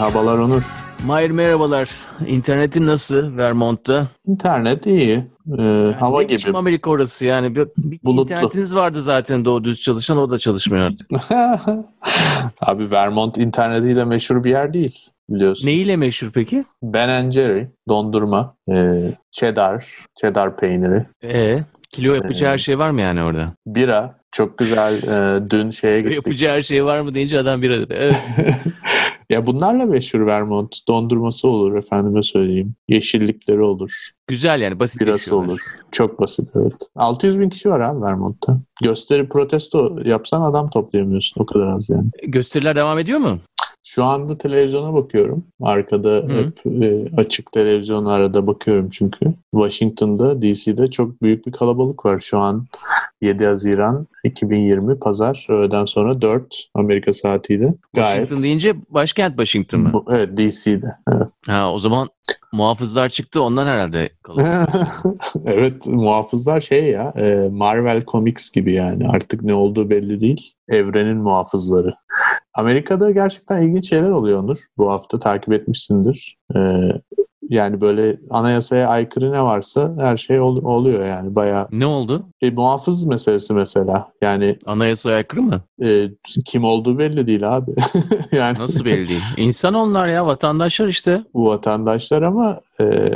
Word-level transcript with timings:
Merhabalar 0.00 0.38
Onur. 0.38 0.62
Mahir 1.06 1.30
merhabalar. 1.30 1.90
İnternetin 2.26 2.86
nasıl 2.86 3.36
Vermont'ta? 3.36 4.08
İnternet 4.26 4.86
iyi. 4.86 5.24
Ee, 5.58 5.62
Yani 5.62 5.92
hava 5.92 6.20
ne 6.22 6.28
biçim 6.28 6.48
gibi. 6.50 6.58
Amerika 6.58 6.90
orası 6.90 7.26
yani. 7.26 7.54
Bir, 7.56 7.68
bir 7.76 8.00
Bulutlu. 8.04 8.22
internetiniz 8.34 8.74
vardı 8.74 9.02
zaten 9.02 9.44
doğru 9.44 9.64
düz 9.64 9.80
çalışan 9.82 10.18
o 10.18 10.30
da 10.30 10.38
çalışmıyor 10.38 10.84
artık. 10.84 11.10
Abi 12.66 12.90
Vermont 12.90 13.38
internetiyle 13.38 14.04
meşhur 14.04 14.44
bir 14.44 14.50
yer 14.50 14.72
değil 14.72 14.94
biliyorsun. 15.30 15.66
Neyiyle 15.66 15.96
meşhur 15.96 16.30
peki? 16.34 16.64
Ben 16.82 17.30
Jerry, 17.30 17.68
dondurma, 17.88 18.54
e, 18.72 19.02
cheddar, 19.32 19.86
cheddar 20.20 20.56
peyniri, 20.56 21.06
Ee, 21.24 21.58
kilo 21.90 22.14
yapacağı 22.14 22.50
Ee, 22.50 22.52
her 22.52 22.58
şey 22.58 22.78
var 22.78 22.90
mı 22.90 23.00
yani 23.00 23.22
orada? 23.22 23.52
bira. 23.66 24.16
Çok 24.32 24.58
güzel 24.58 24.92
e, 24.94 25.50
dün 25.50 25.70
şeye 25.70 26.00
gittik. 26.00 26.16
yapacağı 26.16 26.56
her 26.56 26.62
şey 26.62 26.84
var 26.84 27.00
mı 27.00 27.14
deyince 27.14 27.38
adam 27.38 27.62
bir 27.62 27.70
dedi. 27.70 27.94
Evet. 27.96 28.16
ya 29.30 29.46
bunlarla 29.46 29.86
meşhur 29.86 30.26
Vermont. 30.26 30.76
Dondurması 30.88 31.48
olur 31.48 31.74
efendime 31.74 32.22
söyleyeyim. 32.22 32.74
Yeşillikleri 32.88 33.62
olur. 33.62 34.10
Güzel 34.26 34.60
yani 34.60 34.78
basit 34.80 35.00
Birası 35.00 35.36
olur. 35.36 35.60
Çok 35.92 36.20
basit 36.20 36.50
evet. 36.54 36.76
600 36.96 37.40
bin 37.40 37.48
kişi 37.48 37.70
var 37.70 37.80
abi 37.80 38.02
Vermont'ta. 38.02 38.60
Gösteri 38.82 39.28
protesto 39.28 39.98
yapsan 40.04 40.42
adam 40.42 40.70
toplayamıyorsun. 40.70 41.40
O 41.40 41.46
kadar 41.46 41.66
az 41.66 41.88
yani. 41.88 42.06
Gösteriler 42.26 42.76
devam 42.76 42.98
ediyor 42.98 43.18
mu? 43.18 43.38
Şu 43.88 44.04
anda 44.04 44.38
televizyona 44.38 44.94
bakıyorum. 44.94 45.44
Arkada 45.62 46.08
Hı. 46.08 46.28
hep 46.28 46.82
e, 46.82 47.08
açık 47.16 47.52
televizyon 47.52 48.04
arada 48.04 48.46
bakıyorum 48.46 48.88
çünkü. 48.90 49.26
Washington'da, 49.54 50.42
DC'de 50.42 50.90
çok 50.90 51.22
büyük 51.22 51.46
bir 51.46 51.52
kalabalık 51.52 52.04
var. 52.04 52.20
Şu 52.20 52.38
an 52.38 52.66
7 53.20 53.46
Haziran 53.46 54.06
2020 54.26 54.98
Pazar 54.98 55.46
öğleden 55.48 55.84
sonra 55.84 56.22
4 56.22 56.68
Amerika 56.74 57.12
saatiyle. 57.12 57.74
Washington 57.94 58.42
deyince 58.42 58.74
başkent 58.88 59.30
Washington 59.30 59.80
mı? 59.80 59.90
Bu, 59.92 60.04
evet 60.10 60.38
DC'de. 60.38 60.96
Evet. 61.12 61.28
Ha 61.46 61.72
o 61.72 61.78
zaman 61.78 62.08
muhafızlar 62.52 63.08
çıktı 63.08 63.42
ondan 63.42 63.66
herhalde 63.66 64.10
evet 65.46 65.86
muhafızlar 65.86 66.60
şey 66.60 66.84
ya 66.84 67.12
e, 67.16 67.48
Marvel 67.52 68.04
Comics 68.04 68.50
gibi 68.50 68.72
yani 68.72 69.08
artık 69.08 69.42
ne 69.42 69.54
olduğu 69.54 69.90
belli 69.90 70.20
değil. 70.20 70.52
Evrenin 70.68 71.16
muhafızları. 71.16 71.94
Amerika'da 72.54 73.10
gerçekten 73.10 73.62
ilginç 73.62 73.88
şeyler 73.88 74.10
oluyor 74.10 74.42
Onur. 74.42 74.58
Bu 74.78 74.90
hafta 74.90 75.18
takip 75.18 75.52
etmişsindir. 75.52 76.36
E, 76.56 76.60
yani 77.50 77.80
böyle 77.80 78.18
anayasaya 78.30 78.88
aykırı 78.88 79.32
ne 79.32 79.42
varsa 79.42 79.94
her 79.98 80.16
şey 80.16 80.40
ol- 80.40 80.64
oluyor 80.64 81.06
yani 81.06 81.34
bayağı. 81.34 81.68
Ne 81.72 81.86
oldu? 81.86 82.26
E, 82.42 82.50
muhafız 82.50 83.04
meselesi 83.04 83.54
mesela. 83.54 84.08
Yani 84.22 84.58
Anayasaya 84.66 85.16
aykırı 85.16 85.42
mı? 85.42 85.60
e, 85.84 86.08
kim 86.46 86.64
olduğu 86.64 86.98
belli 86.98 87.26
değil 87.26 87.56
abi. 87.56 87.70
yani 88.32 88.58
Nasıl 88.58 88.84
belli 88.84 89.08
değil. 89.08 89.22
İnsan 89.36 89.74
onlar 89.74 90.08
ya 90.08 90.26
vatandaşlar 90.26 90.88
işte. 90.88 91.24
bu 91.34 91.46
vatandaşlar 91.46 92.22
ama 92.22 92.60
e, 92.80 93.10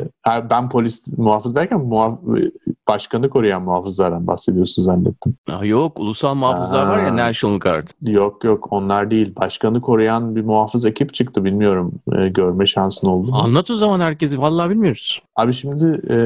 ben 0.51 0.69
polis 0.69 1.19
muhafız 1.19 1.57
derken 1.57 1.79
muhaf- 1.79 2.51
başkanı 2.95 3.31
koruyan 3.31 3.63
muhafızlardan 3.63 4.27
bahsediyorsun 4.27 4.83
zannettim. 4.83 5.35
Ha, 5.51 5.65
yok 5.65 6.01
ulusal 6.01 6.35
muhafızlar 6.35 6.87
var 6.87 6.99
ya 6.99 7.09
Aa. 7.13 7.17
National 7.17 7.59
Guard. 7.59 7.89
Yok 8.03 8.45
yok 8.45 8.69
onlar 8.71 9.11
değil. 9.11 9.35
Başkanı 9.37 9.81
koruyan 9.81 10.37
bir 10.37 10.43
muhafız 10.45 10.85
ekip 10.87 11.15
çıktı 11.15 11.45
bilmiyorum 11.45 11.93
e, 12.19 12.29
görme 12.29 12.67
şansın 12.67 13.07
oldu 13.07 13.29
mu? 13.31 13.37
Anlat 13.37 13.71
o 13.71 13.77
zaman 13.77 14.01
herkesi. 14.01 14.41
Vallahi 14.41 14.71
bilmiyoruz. 14.71 15.23
Abi 15.37 15.53
şimdi 15.53 15.85
e, 16.11 16.17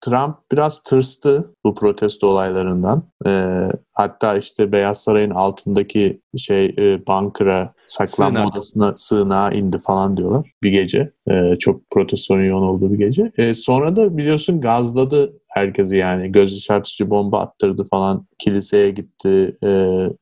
Trump 0.00 0.36
biraz 0.52 0.82
tırstı 0.82 1.50
bu 1.64 1.74
protesto 1.74 2.26
olaylarından. 2.26 3.02
E, 3.26 3.62
hatta 3.92 4.36
işte 4.36 4.72
Beyaz 4.72 5.02
Saray'ın 5.02 5.30
altındaki 5.30 6.20
şey 6.36 6.64
e, 6.66 7.06
bunkera 7.06 7.72
saklanma 7.86 8.38
Sığınak. 8.38 8.52
odasına 8.54 8.94
sığınağa 8.96 9.50
indi 9.50 9.78
falan 9.78 10.16
diyorlar 10.16 10.50
bir 10.62 10.70
gece. 10.70 11.12
E, 11.30 11.56
çok 11.58 11.90
protestonun 11.90 12.44
yoğun 12.44 12.62
olduğu 12.62 12.92
bir 12.92 12.98
gece. 12.98 13.32
E, 13.38 13.54
sonra 13.54 13.96
da 13.96 14.16
biliyorsun 14.16 14.60
gazladı 14.60 15.32
herkesi 15.54 15.96
yani 15.96 16.32
göz 16.32 16.52
işaretici 16.52 17.10
bomba 17.10 17.40
attırdı 17.40 17.84
falan 17.90 18.26
kiliseye 18.38 18.90
gitti 18.90 19.56
e, 19.64 19.68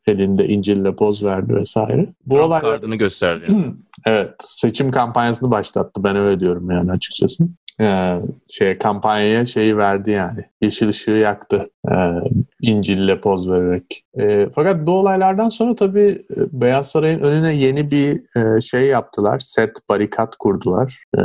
elinde 0.07 0.49
İncil'le 0.49 0.97
poz 0.97 1.25
verdi 1.25 1.55
vesaire. 1.55 2.07
Bu 2.27 2.35
Trump 2.35 2.47
olaylar 2.47 2.73
kartını 2.73 2.97
gösterdi. 2.97 3.47
Evet, 4.07 4.35
seçim 4.45 4.91
kampanyasını 4.91 5.51
başlattı. 5.51 6.05
Ben 6.05 6.17
öyle 6.17 6.41
diyorum 6.41 6.71
yani 6.71 6.91
açıkçası. 6.91 7.45
Ee, 7.81 8.19
şey 8.49 8.79
kampanyaya 8.79 9.47
şeyi 9.47 9.77
verdi 9.77 10.11
yani. 10.11 10.45
Yeşil 10.63 10.89
ışığı 10.89 11.11
yaktı. 11.11 11.71
Ee, 11.91 11.95
İncil'le 12.63 13.21
poz 13.21 13.51
vererek. 13.51 14.05
Ee, 14.21 14.49
fakat 14.55 14.87
bu 14.87 14.91
olaylardan 14.91 15.49
sonra 15.49 15.75
tabii 15.75 16.25
e, 16.37 16.61
Beyaz 16.61 16.91
Saray'ın 16.91 17.21
önüne 17.21 17.55
yeni 17.55 17.91
bir 17.91 18.23
e, 18.37 18.61
şey 18.61 18.87
yaptılar. 18.87 19.41
Set 19.41 19.71
barikat 19.89 20.37
kurdular. 20.37 21.05
Ee, 21.19 21.23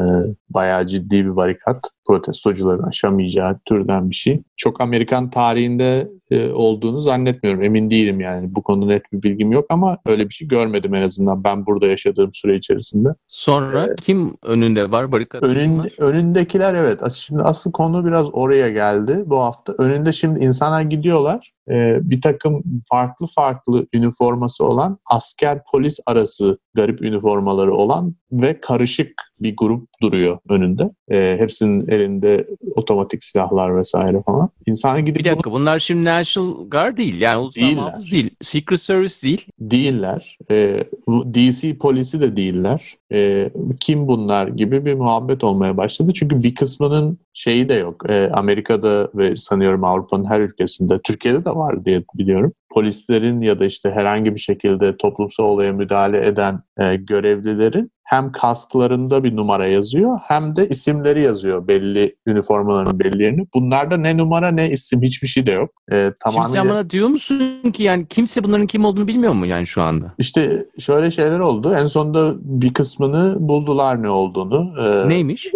bayağı 0.49 0.87
ciddi 0.87 1.25
bir 1.25 1.35
barikat. 1.35 1.89
Protestocuların 2.07 2.83
aşamayacağı 2.83 3.59
türden 3.65 4.09
bir 4.09 4.15
şey. 4.15 4.41
Çok 4.57 4.81
Amerikan 4.81 5.29
tarihinde 5.29 6.07
e, 6.31 6.51
olduğunu 6.51 7.01
zannetmiyorum. 7.01 7.63
Emin 7.63 7.89
değilim 7.89 8.19
yani. 8.19 8.55
Bu 8.55 8.63
konuda 8.63 8.85
net 8.85 9.13
bir 9.13 9.23
bilgim 9.23 9.51
yok 9.51 9.65
ama 9.69 9.97
öyle 10.05 10.29
bir 10.29 10.33
şey 10.33 10.47
görmedim 10.47 10.95
en 10.95 11.01
azından 11.01 11.43
ben 11.43 11.65
burada 11.65 11.87
yaşadığım 11.87 12.33
süre 12.33 12.55
içerisinde. 12.55 13.09
Sonra 13.27 13.95
kim 13.95 14.37
önünde 14.43 14.91
var? 14.91 15.11
Barikat 15.11 15.43
Önün, 15.43 15.79
var? 15.79 15.89
önündekiler 15.97 16.73
evet. 16.73 17.11
Şimdi 17.11 17.43
asıl 17.43 17.71
konu 17.71 18.05
biraz 18.05 18.27
oraya 18.33 18.69
geldi 18.69 19.23
bu 19.25 19.39
hafta. 19.39 19.73
Önünde 19.77 20.11
şimdi 20.11 20.45
insanlar 20.47 20.81
gidiyorlar. 20.81 21.53
Ee, 21.69 21.97
bir 22.01 22.21
takım 22.21 22.63
farklı 22.89 23.27
farklı 23.35 23.87
üniforması 23.93 24.65
olan 24.65 24.99
asker 25.05 25.61
polis 25.71 25.99
arası 26.05 26.57
garip 26.73 27.01
üniformaları 27.01 27.73
olan 27.73 28.15
ve 28.31 28.61
karışık 28.61 29.11
bir 29.39 29.55
grup 29.57 29.87
duruyor 30.01 30.37
önünde. 30.49 30.89
Ee, 31.11 31.35
hepsinin 31.39 31.87
elinde 31.87 32.47
otomatik 32.75 33.23
silahlar 33.23 33.77
vesaire 33.77 34.23
falan. 34.25 34.49
İnsanlar 34.65 34.99
gidip 34.99 35.19
Bir 35.19 35.25
dakika 35.31 35.51
bunlar 35.51 35.79
şimdi 35.79 36.05
National 36.05 36.69
Guard 36.69 36.97
değil. 36.97 37.21
Yani 37.21 37.37
ulusal 37.37 37.61
Değiller. 37.61 37.83
muhafız 37.83 38.11
değil. 38.11 38.29
Secret 38.41 38.81
Service 38.81 39.15
değil. 39.23 39.45
değiller. 39.59 40.37
Ee, 40.51 40.83
bu 41.07 41.33
DC 41.33 41.77
polisi 41.77 42.21
de 42.21 42.35
değiller. 42.35 42.95
Ee, 43.13 43.49
kim 43.79 44.07
bunlar 44.07 44.47
gibi 44.47 44.85
bir 44.85 44.93
muhabbet 44.93 45.43
olmaya 45.43 45.77
başladı. 45.77 46.11
Çünkü 46.15 46.43
bir 46.43 46.55
kısmının 46.55 47.17
şeyi 47.33 47.69
de 47.69 47.73
yok. 47.73 48.09
Ee, 48.09 48.29
Amerika'da 48.33 49.09
ve 49.15 49.35
sanıyorum 49.35 49.83
Avrupa'nın 49.83 50.25
her 50.25 50.39
ülkesinde, 50.41 50.99
Türkiye'de 51.03 51.45
de 51.45 51.49
var 51.49 51.85
diye 51.85 52.03
biliyorum. 52.15 52.53
Polislerin 52.73 53.41
ya 53.41 53.59
da 53.59 53.65
işte 53.65 53.91
herhangi 53.91 54.35
bir 54.35 54.39
şekilde 54.39 54.97
toplumsal 54.97 55.43
olaya 55.43 55.73
müdahale 55.73 56.27
eden 56.27 56.59
e, 56.79 56.95
görevlilerin 56.95 57.91
hem 58.07 58.31
kasklarında 58.31 59.23
bir 59.23 59.35
numara 59.35 59.67
yazıyor 59.67 60.19
hem 60.27 60.55
de 60.55 60.69
isimleri 60.69 61.21
yazıyor 61.23 61.67
belli 61.67 62.11
üniformaların 62.27 62.99
belli 62.99 63.23
yerini. 63.23 63.47
Bunlarda 63.53 63.97
ne 63.97 64.17
numara 64.17 64.51
ne 64.51 64.69
isim 64.69 65.01
hiçbir 65.01 65.27
şey 65.27 65.45
de 65.45 65.51
yok. 65.51 65.69
Ee, 65.91 65.95
Şimdi 65.95 66.13
sen 66.23 66.31
tamamıyla- 66.63 66.69
bana 66.69 66.89
diyor 66.89 67.07
musun 67.09 67.71
ki 67.73 67.83
yani 67.83 68.05
kimse 68.09 68.43
bunların 68.43 68.67
kim 68.67 68.85
olduğunu 68.85 69.07
bilmiyor 69.07 69.33
mu 69.33 69.45
yani 69.45 69.67
şu 69.67 69.81
anda? 69.81 70.13
İşte 70.17 70.65
şöyle 70.79 71.11
şeyler 71.11 71.39
oldu. 71.39 71.73
En 71.79 71.85
sonunda 71.85 72.33
bir 72.39 72.73
kısmını 72.73 73.35
buldular 73.39 74.03
ne 74.03 74.09
olduğunu. 74.09 74.73
Ee, 74.81 75.09
Neymiş? 75.09 75.51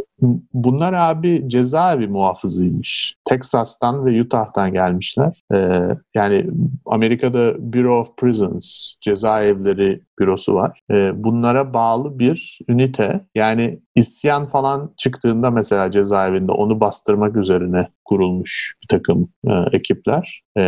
Bunlar 0.54 0.94
abi 0.94 1.44
cezaevi 1.48 2.08
muhafızıymış. 2.08 3.16
Texas'tan 3.30 4.06
ve 4.06 4.22
Utah'tan 4.22 4.74
gelmişler. 4.74 5.42
Ee, 5.54 5.88
yani 6.16 6.46
Amerika'da 6.86 7.74
Bureau 7.74 8.00
of 8.00 8.18
Prisons 8.18 8.96
cezaevleri 9.02 10.02
bürosu 10.20 10.54
var. 10.54 10.82
Ee, 10.92 11.24
bunlara 11.24 11.74
bağlı 11.74 12.20
bir 12.20 12.60
ünite. 12.70 13.22
Yani 13.36 13.80
isyan 13.96 14.46
falan 14.46 14.94
çıktığında 14.98 15.52
mesela 15.52 15.92
cezaevinde 15.92 16.52
onu 16.52 16.80
bastırmak 16.80 17.36
üzerine 17.36 17.88
kurulmuş 18.12 18.76
bir 18.84 18.88
takım 18.88 19.30
e, 19.48 19.54
ekipler. 19.72 20.42
E, 20.58 20.62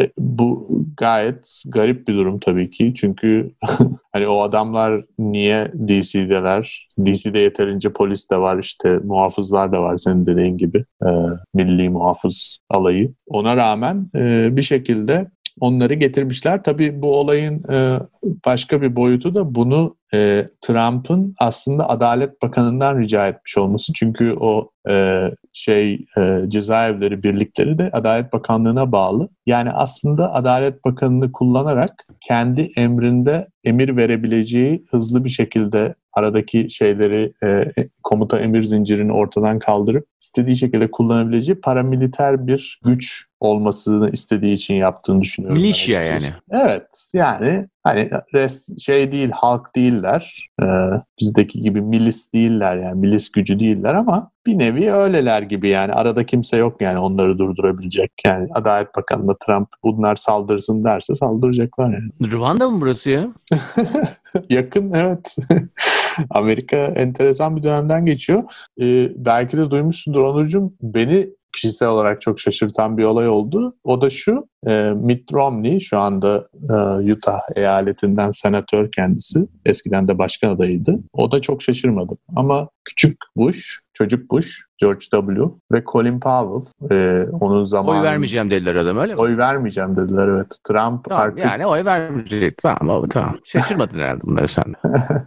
e, 0.00 0.10
bu 0.18 0.68
gayet 0.96 1.62
garip 1.66 2.08
bir 2.08 2.14
durum 2.14 2.40
tabii 2.40 2.70
ki. 2.70 2.92
Çünkü 2.96 3.50
hani 4.12 4.28
o 4.28 4.42
adamlar 4.42 5.04
niye 5.18 5.72
DC'deler? 5.88 6.88
DC'de 6.98 7.38
yeterince 7.38 7.92
polis 7.92 8.30
de 8.30 8.36
var 8.36 8.58
işte 8.58 8.98
muhafızlar 9.04 9.72
da 9.72 9.82
var 9.82 9.96
senin 9.96 10.26
dediğin 10.26 10.58
gibi. 10.58 10.84
E, 11.06 11.08
milli 11.54 11.88
muhafız 11.90 12.58
alayı. 12.70 13.14
Ona 13.26 13.56
rağmen 13.56 14.10
e, 14.16 14.48
bir 14.56 14.62
şekilde 14.62 15.30
onları 15.60 15.94
getirmişler. 15.94 16.62
Tabii 16.62 17.02
bu 17.02 17.16
olayın 17.16 17.64
e, 17.72 17.98
başka 18.46 18.82
bir 18.82 18.96
boyutu 18.96 19.34
da 19.34 19.54
bunu 19.54 19.96
e, 20.14 20.48
Trump'ın 20.60 21.34
aslında 21.38 21.88
Adalet 21.88 22.42
Bakanı'ndan 22.42 22.98
rica 22.98 23.28
etmiş 23.28 23.58
olması. 23.58 23.92
Çünkü 23.92 24.34
o 24.40 24.70
e, 24.88 25.26
şey 25.52 26.06
e, 26.18 26.38
cezaevleri 26.48 27.22
birlikleri 27.22 27.78
de 27.78 27.90
Adalet 27.92 28.32
Bakanlığı'na 28.32 28.92
bağlı. 28.92 29.28
Yani 29.46 29.70
aslında 29.70 30.34
Adalet 30.34 30.84
Bakanı'nı 30.84 31.32
kullanarak 31.32 32.06
kendi 32.20 32.68
emrinde 32.76 33.48
emir 33.64 33.96
verebileceği 33.96 34.84
hızlı 34.90 35.24
bir 35.24 35.30
şekilde 35.30 35.94
aradaki 36.12 36.70
şeyleri 36.70 37.32
e, 37.44 37.64
komuta 38.02 38.38
emir 38.38 38.64
zincirini 38.64 39.12
ortadan 39.12 39.58
kaldırıp 39.58 40.06
istediği 40.20 40.56
şekilde 40.56 40.90
kullanabileceği 40.90 41.60
paramiliter 41.60 42.46
bir 42.46 42.80
güç 42.84 43.26
olmasını 43.40 44.10
istediği 44.10 44.52
için 44.52 44.74
yaptığını 44.74 45.20
düşünüyorum. 45.20 45.62
Milişya 45.62 46.02
yani. 46.02 46.22
Evet 46.50 47.10
yani 47.14 47.68
hani 47.82 48.10
res, 48.34 48.68
şey 48.78 49.12
değil 49.12 49.30
halk 49.30 49.76
değiller. 49.76 50.48
Ee, 50.62 50.66
bizdeki 51.20 51.62
gibi 51.62 51.80
milis 51.80 52.32
değiller 52.32 52.76
yani 52.76 53.00
milis 53.00 53.32
gücü 53.32 53.60
değiller 53.60 53.94
ama 53.94 54.30
bir 54.46 54.58
nevi 54.58 54.92
öyleler 54.92 55.42
gibi 55.42 55.68
yani 55.68 55.92
arada 55.92 56.26
kimse 56.26 56.56
yok 56.56 56.80
yani 56.80 56.98
onları 56.98 57.38
durdurabilecek. 57.38 58.12
Yani 58.26 58.48
Adalet 58.54 58.96
Bakanı'na 58.96 59.34
Trump 59.46 59.68
bunlar 59.82 60.16
saldırsın 60.16 60.84
derse 60.84 61.14
saldıracaklar 61.14 61.92
yani. 61.92 62.32
Rwanda 62.32 62.70
mı 62.70 62.80
burası 62.80 63.10
ya? 63.10 63.28
Yakın 64.48 64.92
evet. 64.92 65.36
Amerika 66.30 66.76
enteresan 66.76 67.56
bir 67.56 67.62
dönemden 67.62 68.06
geçiyor. 68.06 68.42
Ee, 68.80 69.08
belki 69.16 69.56
de 69.56 69.70
duymuşsundur 69.70 70.20
Onurcuğum. 70.20 70.72
Beni 70.82 71.28
kişisel 71.52 71.88
olarak 71.88 72.20
çok 72.20 72.40
şaşırtan 72.40 72.98
bir 72.98 73.04
olay 73.04 73.28
oldu. 73.28 73.76
O 73.84 74.00
da 74.00 74.10
şu, 74.10 74.48
e, 74.66 74.92
Mitt 74.96 75.32
Romney 75.32 75.80
şu 75.80 75.98
anda 75.98 76.48
e, 76.70 77.12
Utah 77.12 77.40
eyaletinden 77.56 78.30
senatör 78.30 78.92
kendisi. 78.92 79.46
Eskiden 79.66 80.08
de 80.08 80.18
başkan 80.18 80.50
adayıydı. 80.50 80.98
O 81.12 81.32
da 81.32 81.40
çok 81.40 81.62
şaşırmadım. 81.62 82.18
Ama 82.36 82.68
küçük 82.84 83.16
Bush, 83.36 83.80
çocuk 83.94 84.30
Bush, 84.30 84.60
George 84.78 85.00
W. 85.10 85.44
ve 85.72 85.84
Colin 85.92 86.20
Powell 86.20 86.72
e, 86.90 87.26
onun 87.40 87.64
zamanı... 87.64 87.98
Oy 87.98 88.04
vermeyeceğim 88.04 88.50
dediler 88.50 88.74
adam 88.74 88.96
öyle 88.96 89.14
mi? 89.14 89.20
Oy 89.20 89.36
vermeyeceğim 89.36 89.96
dediler 89.96 90.28
evet. 90.28 90.46
Trump 90.64 91.04
tamam, 91.04 91.22
artık... 91.22 91.44
Yani 91.44 91.66
oy 91.66 91.84
vermeyecek. 91.84 92.58
Tamam, 92.58 93.08
tamam. 93.08 93.36
Şaşırmadın 93.44 93.98
herhalde 93.98 94.20
bunları 94.22 94.48
sen 94.48 94.64
de. 94.64 94.78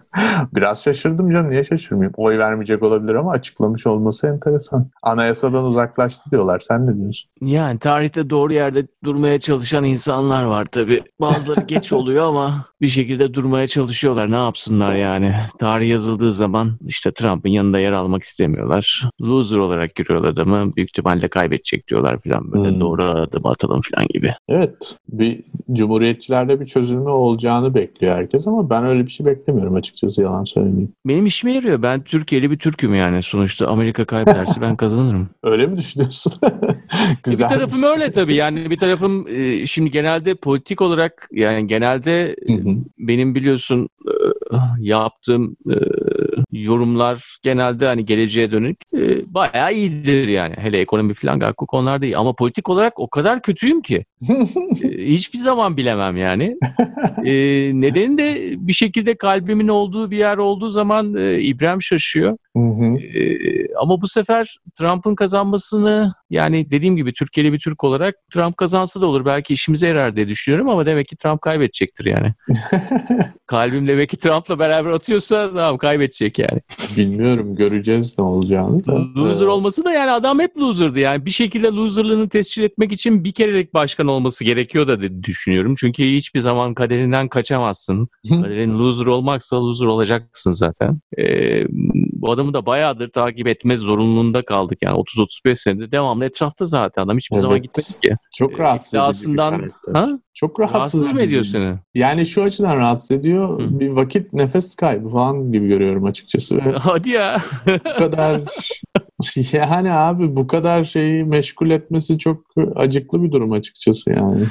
Biraz 0.53 0.83
şaşırdım 0.83 1.29
canım. 1.29 1.51
Niye 1.51 1.63
şaşırmayayım? 1.63 2.13
Oy 2.17 2.37
vermeyecek 2.37 2.83
olabilir 2.83 3.15
ama 3.15 3.31
açıklamış 3.31 3.87
olması 3.87 4.27
enteresan. 4.27 4.89
Anayasadan 5.03 5.65
uzaklaştı 5.65 6.31
diyorlar. 6.31 6.59
Sen 6.59 6.87
ne 6.87 6.95
diyorsun? 6.95 7.29
Yani 7.41 7.79
tarihte 7.79 8.29
doğru 8.29 8.53
yerde 8.53 8.87
durmaya 9.03 9.39
çalışan 9.39 9.83
insanlar 9.83 10.43
var 10.43 10.65
tabii. 10.65 11.03
Bazıları 11.21 11.61
geç 11.61 11.93
oluyor 11.93 12.25
ama 12.25 12.65
bir 12.85 12.89
şekilde 12.89 13.33
durmaya 13.33 13.67
çalışıyorlar. 13.67 14.31
Ne 14.31 14.35
yapsınlar 14.35 14.95
yani? 14.95 15.33
Tarih 15.59 15.89
yazıldığı 15.89 16.31
zaman 16.31 16.77
işte 16.87 17.11
Trump'ın 17.11 17.49
yanında 17.49 17.79
yer 17.79 17.91
almak 17.91 18.23
istemiyorlar. 18.23 19.09
Loser 19.21 19.57
olarak 19.57 19.95
görüyorlar 19.95 20.29
adamı. 20.29 20.75
Büyük 20.75 20.89
ihtimalle 20.89 21.27
kaybedecek 21.27 21.87
diyorlar 21.87 22.17
falan. 22.19 22.51
Böyle 22.51 22.69
Hmm. 22.69 22.79
doğru 22.79 23.03
adım 23.03 23.45
atalım 23.45 23.81
falan 23.91 24.07
gibi. 24.13 24.33
Evet. 24.49 24.97
Bir 25.09 25.39
cumhuriyetçilerde 25.73 26.59
bir 26.59 26.65
çözülme 26.65 27.09
olacağını 27.09 27.75
bekliyor 27.75 28.15
herkes 28.15 28.47
ama 28.47 28.69
ben 28.69 28.85
öyle 28.85 29.05
bir 29.05 29.11
şey 29.11 29.25
beklemiyorum 29.25 29.75
açıkçası 29.75 30.21
yalan 30.21 30.43
söylemeyeyim. 30.43 30.91
Benim 31.05 31.25
işime 31.25 31.53
yarıyor. 31.53 31.81
Ben 31.81 32.03
Türkiye'li 32.03 32.51
bir 32.51 32.59
Türk'üm 32.59 32.95
yani. 32.95 33.23
Sonuçta 33.23 33.67
Amerika 33.67 34.05
kaybederse 34.05 34.61
ben 34.61 34.75
kazanırım. 34.75 35.29
Öyle 35.43 35.67
mi 35.67 35.77
düşünüyorsun? 35.77 36.33
E, 36.95 37.27
bir 37.27 37.31
Güzel. 37.31 37.47
tarafım 37.47 37.83
öyle 37.83 38.11
tabii. 38.11 38.35
Yani 38.35 38.69
bir 38.69 38.77
tarafım 38.77 39.27
e, 39.27 39.65
şimdi 39.65 39.91
genelde 39.91 40.35
politik 40.35 40.81
olarak 40.81 41.27
yani 41.31 41.67
genelde. 41.67 42.35
Benim 42.97 43.35
biliyorsun 43.35 43.89
yaptığım 44.79 45.57
yorumlar 46.63 47.37
genelde 47.43 47.85
hani 47.85 48.05
geleceğe 48.05 48.51
dönük 48.51 48.77
e, 48.93 49.33
bayağı 49.33 49.73
iyidir 49.73 50.27
yani. 50.27 50.55
Hele 50.57 50.79
ekonomi 50.79 51.13
falan 51.13 51.39
gayet 51.39 51.55
o 51.57 51.65
konularda 51.65 52.05
iyi. 52.05 52.17
Ama 52.17 52.33
politik 52.33 52.69
olarak 52.69 52.99
o 52.99 53.09
kadar 53.09 53.41
kötüyüm 53.41 53.81
ki 53.81 54.05
e, 54.83 54.87
hiçbir 54.97 55.39
zaman 55.39 55.77
bilemem 55.77 56.17
yani. 56.17 56.57
E, 57.25 57.33
nedeni 57.81 58.17
de 58.17 58.53
bir 58.57 58.73
şekilde 58.73 59.17
kalbimin 59.17 59.67
olduğu 59.67 60.11
bir 60.11 60.17
yer 60.17 60.37
olduğu 60.37 60.69
zaman 60.69 61.15
e, 61.15 61.41
İbrahim 61.41 61.81
şaşıyor. 61.81 62.37
Hı 62.55 62.59
hı. 62.59 62.97
Ee, 62.97 63.75
ama 63.75 64.01
bu 64.01 64.07
sefer 64.07 64.57
Trump'ın 64.77 65.15
kazanmasını 65.15 66.13
yani 66.29 66.71
dediğim 66.71 66.95
gibi 66.95 67.13
Türkiye'li 67.13 67.53
bir 67.53 67.59
Türk 67.59 67.83
olarak 67.83 68.15
Trump 68.33 68.57
kazansa 68.57 69.01
da 69.01 69.05
olur 69.05 69.25
belki 69.25 69.53
işimize 69.53 69.87
yarar 69.87 70.15
diye 70.15 70.27
düşünüyorum 70.27 70.69
ama 70.69 70.85
demek 70.85 71.07
ki 71.07 71.15
Trump 71.15 71.41
kaybedecektir 71.41 72.05
yani. 72.05 72.33
Kalbim 73.47 73.87
demek 73.87 74.09
ki 74.09 74.17
Trump'la 74.17 74.59
beraber 74.59 74.89
atıyorsa 74.89 75.49
tamam 75.53 75.77
kaybedecek 75.77 76.39
yani. 76.39 76.44
Bilmiyorum 76.97 77.55
göreceğiz 77.55 78.15
ne 78.19 78.23
olacağını 78.25 78.85
da. 78.85 79.05
Loser 79.15 79.45
Ee, 79.45 79.49
olması 79.49 79.85
da 79.85 79.91
yani 79.91 80.11
adam 80.11 80.39
hep 80.39 80.57
loser'dı 80.57 80.99
yani 80.99 81.25
bir 81.25 81.31
şekilde 81.31 81.67
loserlığını 81.67 82.29
tescil 82.29 82.63
etmek 82.63 82.91
için 82.91 83.23
bir 83.23 83.31
kerelik 83.31 83.73
başkan 83.73 84.07
olması 84.07 84.45
gerekiyor 84.45 84.87
da 84.87 85.01
de- 85.01 85.23
düşünüyorum. 85.23 85.75
Çünkü 85.79 86.03
hiçbir 86.15 86.39
zaman 86.39 86.73
kaderinden 86.73 87.27
kaçamazsın. 87.27 88.07
Kaderin 88.29 88.79
loser 88.79 89.05
olmaksa 89.05 89.57
loser 89.65 89.85
olacaksın 89.85 90.51
zaten. 90.51 90.99
Ee, 91.17 91.63
bu 92.13 92.31
adamı 92.31 92.53
da 92.53 92.65
bayağıdır 92.65 93.09
takip 93.11 93.47
etme 93.47 93.77
zorunluluğunda 93.77 94.45
kaldık 94.45 94.77
yani 94.81 94.97
30-35 94.97 95.55
senedir 95.55 95.91
devamlı 95.91 96.25
etrafta 96.25 96.65
zaten 96.65 97.03
adam 97.03 97.17
hiçbir 97.17 97.35
zaman 97.37 97.51
Evet. 97.57 97.63
gitmedi 97.63 97.99
ki. 98.01 98.15
Çok 98.37 98.53
Ee, 98.53 98.57
rahatsız 98.57 98.93
edici 98.93 99.31
bir 99.31 99.37
karakter. 99.37 99.93
Ha? 99.93 100.09
Çok 100.35 100.59
rahatsız, 100.59 101.01
Rahatsız 101.01 101.13
mı 101.13 101.21
ediyor 101.21 101.43
seni? 101.43 101.75
Yani 101.95 102.25
şu 102.25 102.43
açıdan 102.43 102.77
rahatsız 102.77 103.11
ediyor. 103.11 103.59
Hı. 103.59 103.79
Bir 103.79 103.89
vakit 103.91 104.33
nefes 104.33 104.75
kaybı 104.75 105.09
falan 105.09 105.51
gibi 105.51 105.67
görüyorum 105.67 106.05
açıkçası. 106.05 106.57
Ve 106.57 106.61
Hadi 106.79 107.09
ya. 107.09 107.37
bu 107.67 107.99
kadar 107.99 108.41
yani 109.53 109.91
abi 109.91 110.35
bu 110.35 110.47
kadar 110.47 110.83
şeyi 110.83 111.23
meşgul 111.23 111.69
etmesi 111.71 112.17
çok 112.19 112.43
acıklı 112.75 113.23
bir 113.23 113.31
durum 113.31 113.51
açıkçası 113.51 114.09
yani. 114.09 114.43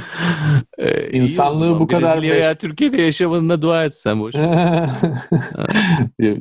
Ee, 0.78 1.10
İnsanlığı 1.10 1.80
bu 1.80 1.86
kadar 1.86 2.16
Brezilya 2.16 2.34
veya 2.34 2.52
meş- 2.52 2.58
Türkiye'de 2.58 3.02
yaşamanına 3.02 3.62
dua 3.62 3.84
etsen 3.84 4.20
boş. 4.20 4.34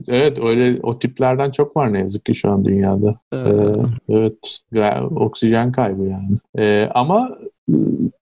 evet 0.07 0.39
öyle 0.43 0.79
o 0.83 0.99
tiplerden 0.99 1.51
çok 1.51 1.77
var 1.77 1.93
ne 1.93 1.99
yazık 1.99 2.25
ki 2.25 2.35
şu 2.35 2.51
an 2.51 2.65
dünyada. 2.65 3.19
Ee, 3.33 3.37
Ee, 3.37 3.73
evet 4.09 4.59
oksijen 5.15 5.71
kaybı 5.71 6.03
yani. 6.03 6.37
Ee, 6.57 6.89
ama 6.93 7.29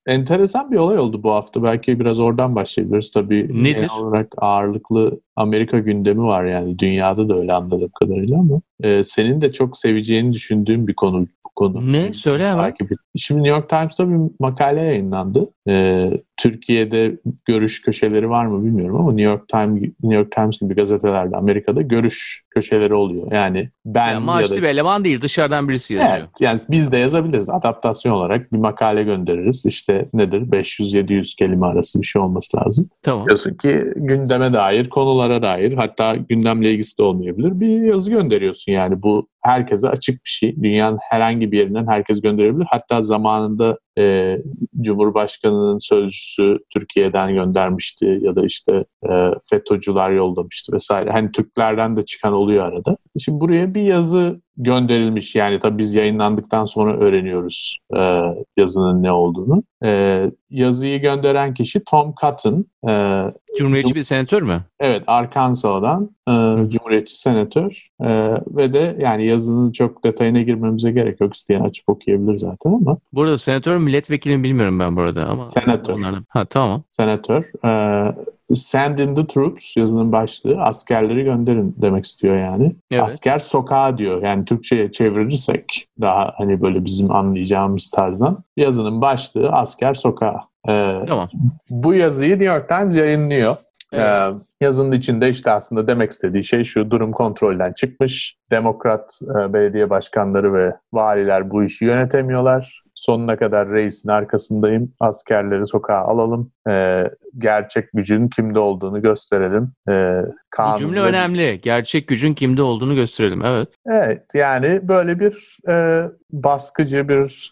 enteresan 0.06 0.71
bir 0.71 0.77
olay 0.77 1.00
oldu 1.00 1.24
bu 1.24 1.31
hafta. 1.31 1.63
Belki 1.63 2.00
biraz 2.00 2.19
oradan 2.19 2.56
başlayabiliriz. 2.56 3.12
Tabii 3.12 3.63
Nedir? 3.63 3.75
genel 3.75 3.89
olarak 3.92 4.33
ağırlıklı 4.38 5.19
Amerika 5.42 5.80
gündemi 5.80 6.24
var 6.24 6.46
yani. 6.46 6.80
Dünyada 6.80 7.30
da 7.30 7.36
öyle 7.36 7.54
anladığım 7.54 7.92
kadarıyla 8.00 8.40
ama 8.40 8.62
e, 8.84 9.04
senin 9.04 9.42
de 9.42 9.52
çok 9.52 9.78
seveceğini 9.78 10.34
düşündüğüm 10.34 10.88
bir 10.88 10.94
konu 10.94 11.28
bu 11.45 11.50
konu. 11.56 11.92
Ne? 11.94 12.14
Söyle 12.14 12.50
hemen. 12.50 12.74
Şimdi 13.16 13.44
New 13.44 13.56
York 13.56 13.69
Times'ta 13.69 14.10
bir 14.10 14.31
makale 14.40 14.81
yayınlandı. 14.81 15.45
Ee, 15.68 16.12
Türkiye'de 16.38 17.18
görüş 17.45 17.81
köşeleri 17.81 18.30
var 18.30 18.45
mı 18.45 18.66
bilmiyorum 18.66 18.95
ama 18.95 19.14
New 19.14 19.31
York 19.31 19.48
Times 19.48 19.81
New 19.81 20.16
York 20.16 20.31
Times 20.31 20.60
gibi 20.60 20.76
gazetelerde 20.76 21.38
Amerika'da 21.38 21.81
görüş 21.81 22.44
köşeleri 22.50 22.94
oluyor. 22.94 23.31
Yani 23.31 23.69
ben 23.86 24.07
yani 24.07 24.26
maaşlı 24.26 24.56
ya 24.56 24.62
bir 24.62 24.66
da 24.66 24.69
eleman 24.69 25.04
değil 25.04 25.21
dışarıdan 25.21 25.69
birisi 25.69 25.94
yazıyor. 25.94 26.18
Evet, 26.18 26.30
yani 26.40 26.60
biz 26.69 26.92
de 26.92 26.98
yazabiliriz. 26.98 27.50
Adaptasyon 27.50 28.14
olarak 28.14 28.54
bir 28.54 28.57
makale 28.57 29.04
göndeririz. 29.04 29.66
İşte 29.66 30.10
nedir? 30.14 30.42
500-700 30.42 31.36
kelime 31.38 31.66
arası 31.66 32.02
bir 32.02 32.06
şey 32.06 32.21
olması 32.21 32.57
lazım. 32.57 32.90
Tamam. 33.04 33.28
Diyorsun 33.28 33.54
ki 33.54 33.86
gündeme 33.95 34.54
dair, 34.54 34.90
konulara 34.90 35.31
dair 35.42 35.73
hatta 35.73 36.16
gündemle 36.16 36.71
ilgisi 36.71 36.97
de 36.97 37.04
olmayabilir. 37.04 37.59
Bir 37.59 37.81
yazı 37.81 38.11
gönderiyorsun 38.11 38.71
yani. 38.71 39.04
Bu 39.04 39.28
herkese 39.44 39.90
açık 39.90 40.16
bir 40.16 40.30
şey. 40.30 40.56
Dünyanın 40.64 41.00
herhangi 41.09 41.52
bir 41.52 41.57
yerinden 41.57 41.88
herkes 41.88 42.21
gönderebilir. 42.21 42.66
Hatta 42.69 43.02
zamanında 43.02 43.78
e, 43.98 44.38
Cumhurbaşkanı'nın 44.81 45.80
sözcüsü 45.80 46.60
Türkiye'den 46.69 47.33
göndermişti 47.33 48.19
ya 48.21 48.36
da 48.36 48.45
işte 48.45 48.83
e, 49.10 49.31
FETÖ'cüler 49.50 50.12
yollamıştı 50.12 50.74
vesaire. 50.74 51.12
Hani 51.12 51.31
Türklerden 51.31 51.95
de 51.95 52.06
çıkan 52.06 52.33
oluyor 52.33 52.66
arada. 52.66 52.98
Şimdi 53.19 53.40
buraya 53.40 53.74
bir 53.74 53.81
yazı 53.81 54.42
gönderilmiş. 54.57 55.36
Yani 55.36 55.60
tabii 55.60 55.78
biz 55.78 55.94
yayınlandıktan 55.94 56.66
sonra 56.66 56.98
öğreniyoruz 56.98 57.80
e, 57.98 58.21
yazının 58.57 59.04
ne 59.04 59.12
olduğunu. 59.12 59.62
E, 59.83 60.31
yazıyı 60.50 61.02
gönderen 61.02 61.54
kişi 61.54 61.83
Tom 61.83 62.14
Cotton. 62.21 62.66
E, 62.90 63.24
Cumhuriyetçi 63.57 63.95
bir 63.95 64.04
senatör 64.04 64.42
mü? 64.42 64.64
Evet, 64.80 65.04
Arkansas'dan 65.07 66.10
e, 66.30 66.33
Cumhuriyetçi 66.69 67.19
senatör 67.19 67.88
e, 68.04 68.31
ve 68.48 68.74
de 68.74 68.98
yani 69.00 69.28
yazının 69.28 69.71
çok 69.71 70.04
detayına 70.04 70.42
girmemize 70.42 70.92
gerek 70.92 71.21
yok. 71.21 71.36
İsteyen 71.36 71.62
açıp 71.62 71.90
okuyabilir 71.90 72.38
zaten 72.38 72.74
ama 72.74 72.98
Burada 73.14 73.38
senatör 73.38 73.78
mü 73.81 73.85
milletvekili 73.85 74.38
mi 74.38 74.44
bilmiyorum 74.44 74.80
ben 74.80 74.95
burada 74.95 75.26
ama. 75.26 75.50
Senatör. 75.50 75.94
Onlardan. 75.94 76.26
Ha 76.30 76.45
tamam. 76.45 76.83
senatör 76.90 77.66
e, 77.66 78.16
Send 78.56 78.97
in 78.97 79.16
the 79.16 79.28
troops 79.28 79.78
yazının 79.78 80.11
başlığı 80.11 80.61
askerleri 80.61 81.23
gönderin 81.23 81.76
demek 81.78 82.06
istiyor 82.06 82.38
yani. 82.40 82.76
Evet. 82.92 83.04
Asker 83.04 83.40
sokağa 83.40 83.97
diyor. 83.97 84.23
Yani 84.23 84.45
Türkçe'ye 84.45 84.92
çevirirsek 84.92 85.88
daha 86.02 86.33
hani 86.38 86.61
böyle 86.61 86.85
bizim 86.85 87.11
anlayacağımız 87.11 87.90
tarzdan 87.90 88.44
yazının 88.57 89.02
başlığı 89.02 89.50
asker 89.52 89.94
sokağa. 89.94 90.40
E, 90.68 91.06
Tamam. 91.07 91.30
bu 91.69 91.94
yazıyı 91.94 92.31
New 92.31 92.45
York 92.45 92.69
Times 92.69 92.95
yayınlıyor. 92.95 93.56
Evet. 93.94 94.06
Ee, 94.06 94.66
yazının 94.66 94.92
içinde 94.92 95.30
işte 95.30 95.52
aslında 95.52 95.88
demek 95.88 96.11
istediği 96.11 96.44
şey 96.44 96.64
şu 96.64 96.92
durum 96.92 97.11
kontrolden 97.11 97.73
çıkmış. 97.73 98.38
Demokrat 98.52 99.19
e, 99.23 99.54
belediye 99.54 99.90
başkanları 99.90 100.54
ve 100.54 100.73
valiler 100.94 101.52
bu 101.52 101.64
işi 101.64 101.85
yönetemiyorlar. 101.85 102.81
Sonuna 103.02 103.38
kadar 103.38 103.70
reisin 103.70 104.10
arkasındayım. 104.10 104.94
Askerleri 105.00 105.66
sokağa 105.66 105.98
alalım. 105.98 106.52
E, 106.70 107.04
gerçek 107.38 107.90
gücün 107.94 108.28
kimde 108.28 108.60
olduğunu 108.60 109.02
gösterelim. 109.02 109.72
E, 109.90 110.22
Bu 110.60 110.78
cümle 110.78 111.02
önemli. 111.02 111.62
Gerçek 111.62 112.08
gücün 112.08 112.34
kimde 112.34 112.62
olduğunu 112.62 112.96
gösterelim. 112.96 113.46
Evet. 113.46 113.70
Evet 113.86 114.24
yani 114.34 114.80
böyle 114.88 115.20
bir 115.20 115.58
e, 115.70 116.04
baskıcı 116.31 117.10
bir 117.10 117.52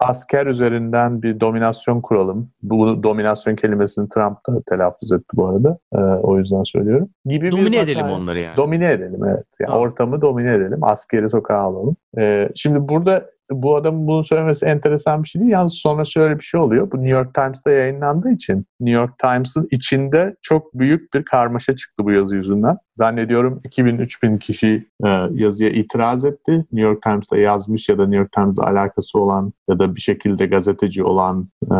asker 0.00 0.46
üzerinden 0.46 1.22
bir 1.22 1.40
dominasyon 1.40 2.00
kuralım. 2.00 2.50
Bu 2.62 3.02
dominasyon 3.02 3.56
kelimesini 3.56 4.08
Trump 4.08 4.38
da 4.48 4.62
telaffuz 4.68 5.12
etti 5.12 5.28
bu 5.34 5.48
arada. 5.48 5.78
E, 5.94 5.98
o 5.98 6.38
yüzden 6.38 6.62
söylüyorum. 6.62 7.08
Gibi 7.24 7.52
domine 7.52 7.70
bir 7.72 7.78
edelim 7.78 8.06
onları 8.06 8.40
yani. 8.40 8.56
Domine 8.56 8.92
edelim 8.92 9.24
evet. 9.24 9.46
Yani 9.60 9.66
tamam. 9.70 9.80
Ortamı 9.80 10.22
domine 10.22 10.54
edelim. 10.54 10.84
Askeri 10.84 11.30
sokağa 11.30 11.58
alalım. 11.58 11.96
E, 12.18 12.48
şimdi 12.54 12.88
burada 12.88 13.30
bu 13.50 13.76
adamın 13.76 14.06
bunu 14.06 14.24
söylemesi 14.24 14.66
enteresan 14.66 15.22
bir 15.22 15.28
şey 15.28 15.40
değil. 15.40 15.52
Yalnız 15.52 15.74
sonra 15.74 16.04
şöyle 16.04 16.38
bir 16.38 16.44
şey 16.44 16.60
oluyor. 16.60 16.90
Bu 16.92 16.96
New 16.96 17.10
York 17.10 17.34
Times'ta 17.34 17.70
yayınlandığı 17.70 18.30
için 18.30 18.66
New 18.80 19.00
York 19.00 19.18
Times'ın 19.18 19.68
içinde 19.70 20.36
çok 20.42 20.74
büyük 20.74 21.14
bir 21.14 21.24
karmaşa 21.24 21.76
çıktı 21.76 22.04
bu 22.04 22.12
yazı 22.12 22.36
yüzünden. 22.36 22.76
Zannediyorum 22.98 23.60
2000-3000 23.64 24.38
kişi 24.38 24.86
e, 25.04 25.08
yazıya 25.32 25.70
itiraz 25.70 26.24
etti. 26.24 26.52
New 26.52 26.80
York 26.80 27.02
Times'ta 27.02 27.36
yazmış 27.36 27.88
ya 27.88 27.98
da 27.98 28.02
New 28.02 28.16
York 28.16 28.32
Times'la 28.32 28.66
alakası 28.66 29.18
olan 29.18 29.52
ya 29.68 29.78
da 29.78 29.94
bir 29.94 30.00
şekilde 30.00 30.46
gazeteci 30.46 31.04
olan 31.04 31.48
e, 31.64 31.76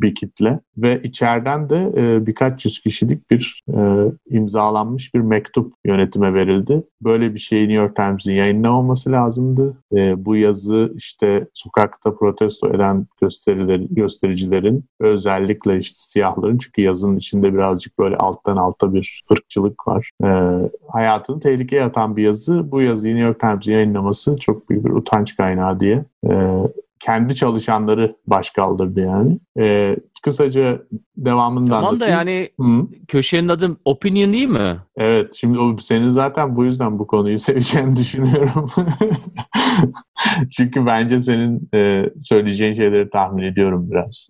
bir 0.00 0.14
kitle. 0.14 0.60
Ve 0.76 1.00
içeriden 1.02 1.70
de 1.70 1.92
e, 1.96 2.26
birkaç 2.26 2.64
yüz 2.64 2.80
kişilik 2.80 3.30
bir 3.30 3.62
e, 3.76 4.04
imzalanmış 4.30 5.14
bir 5.14 5.20
mektup 5.20 5.74
yönetime 5.84 6.34
verildi. 6.34 6.82
Böyle 7.02 7.34
bir 7.34 7.38
şeyi 7.38 7.68
New 7.68 7.82
York 7.82 7.96
Times'in 7.96 8.32
yayınlamaması 8.32 9.12
lazımdı. 9.12 9.76
E, 9.96 10.24
bu 10.24 10.36
yazı 10.36 10.92
işte 10.96 11.46
sokakta 11.54 12.14
protesto 12.14 12.68
eden 12.68 13.06
gösteriler, 13.20 13.80
göstericilerin 13.90 14.84
özellikle 15.00 15.78
işte 15.78 15.94
siyahların 15.96 16.58
çünkü 16.58 16.82
yazının 16.82 17.16
içinde 17.16 17.54
birazcık 17.54 17.98
böyle 17.98 18.16
alttan 18.16 18.56
alta 18.56 18.94
bir 18.94 19.24
ırkçılık 19.32 19.88
var. 19.88 20.10
E, 20.24 20.33
hayatını 20.88 21.40
tehlikeye 21.40 21.84
atan 21.84 22.16
bir 22.16 22.22
yazı. 22.22 22.70
Bu 22.70 22.82
yazıyı 22.82 23.14
New 23.14 23.28
York 23.28 23.40
Times'in 23.40 23.72
yayınlaması 23.72 24.36
çok 24.36 24.70
büyük 24.70 24.84
bir 24.84 24.90
utanç 24.90 25.36
kaynağı 25.36 25.80
diye 25.80 26.04
e, 26.30 26.32
kendi 27.00 27.34
çalışanları 27.34 28.16
baş 28.26 28.50
kaldırdı 28.50 29.00
yani. 29.00 29.38
E, 29.58 29.96
kısaca 30.24 30.82
devamından 31.16 31.80
Tamam 31.80 32.00
da 32.00 32.06
yani 32.06 32.48
Hı. 32.60 32.86
köşenin 33.08 33.48
adı 33.48 33.76
Opinion 33.84 34.32
değil 34.32 34.48
mi? 34.48 34.76
Evet. 34.96 35.34
Şimdi 35.34 35.58
o 35.58 35.76
senin 35.78 36.10
zaten 36.10 36.56
bu 36.56 36.64
yüzden 36.64 36.98
bu 36.98 37.06
konuyu 37.06 37.38
seveceğini 37.48 37.96
düşünüyorum. 37.96 38.66
Çünkü 40.50 40.86
bence 40.86 41.20
senin 41.20 41.68
e, 41.74 42.10
söyleyeceğin 42.20 42.74
şeyleri 42.74 43.10
tahmin 43.10 43.42
ediyorum 43.42 43.90
biraz. 43.90 44.28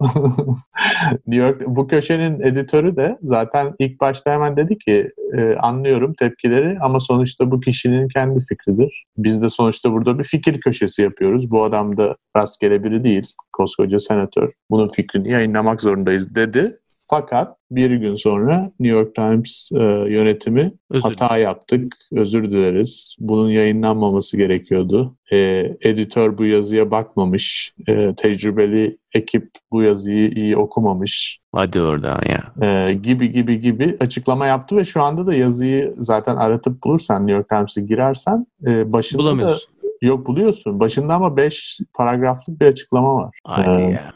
New 1.27 1.47
York 1.47 1.63
bu 1.67 1.87
köşenin 1.87 2.41
editörü 2.41 2.97
de 2.97 3.19
zaten 3.23 3.75
ilk 3.79 4.01
başta 4.01 4.33
hemen 4.33 4.57
dedi 4.57 4.79
ki 4.79 5.11
e, 5.39 5.55
anlıyorum 5.55 6.15
tepkileri 6.19 6.79
ama 6.81 7.01
sonuçta 7.01 7.51
bu 7.51 7.61
kişinin 7.61 8.09
kendi 8.09 8.41
fikridir. 8.41 9.05
Biz 9.17 9.43
de 9.43 9.49
sonuçta 9.49 9.93
burada 9.93 10.19
bir 10.19 10.25
fikir 10.25 10.61
köşesi 10.61 11.03
yapıyoruz. 11.03 11.51
Bu 11.51 11.65
adam 11.65 11.97
da 11.97 12.17
rastgele 12.37 12.85
biri 12.85 13.05
değil. 13.05 13.33
Koskoca 13.57 14.01
senatör. 14.01 14.53
Bunun 14.71 14.89
fikrini 14.89 15.31
yayınlamak 15.31 15.81
zorundayız 15.81 16.35
dedi. 16.35 16.79
Fakat 17.11 17.57
bir 17.71 17.91
gün 17.91 18.17
sonra 18.17 18.73
New 18.81 18.99
York 18.99 19.15
Times 19.15 19.71
e, 19.73 19.83
yönetimi 20.13 20.73
özür 20.91 21.09
hata 21.09 21.39
yaptık, 21.39 21.95
özür 22.13 22.51
dileriz. 22.51 23.17
Bunun 23.19 23.51
yayınlanmaması 23.51 24.37
gerekiyordu. 24.37 25.17
E, 25.33 25.37
editör 25.83 26.39
bu 26.39 26.45
yazıya 26.45 26.91
bakmamış, 26.91 27.75
e, 27.89 28.15
tecrübeli 28.15 28.99
ekip 29.15 29.51
bu 29.73 29.83
yazıyı 29.83 30.31
iyi 30.31 30.57
okumamış. 30.57 31.41
Hadi 31.53 31.81
oradan 31.81 32.21
ya. 32.29 32.69
E, 32.69 32.93
gibi 32.93 33.33
gibi 33.33 33.61
gibi 33.61 33.97
açıklama 34.01 34.47
yaptı 34.47 34.77
ve 34.77 34.85
şu 34.85 35.03
anda 35.03 35.27
da 35.27 35.35
yazıyı 35.35 35.95
zaten 35.99 36.37
aratıp 36.37 36.85
bulursan 36.85 37.27
New 37.27 37.39
York 37.39 37.49
Times'e 37.49 37.81
girersen 37.81 38.47
e, 38.67 38.93
başında 38.93 39.39
da 39.39 39.57
Yok 40.05 40.27
buluyorsun. 40.27 40.81
Başında 40.81 41.15
ama 41.15 41.37
5 41.37 41.81
paragraflık 41.95 42.61
bir 42.61 42.67
açıklama 42.67 43.15
var. 43.15 43.39
Hadi 43.45 43.81
ee... 43.81 43.83
ya. 43.83 44.13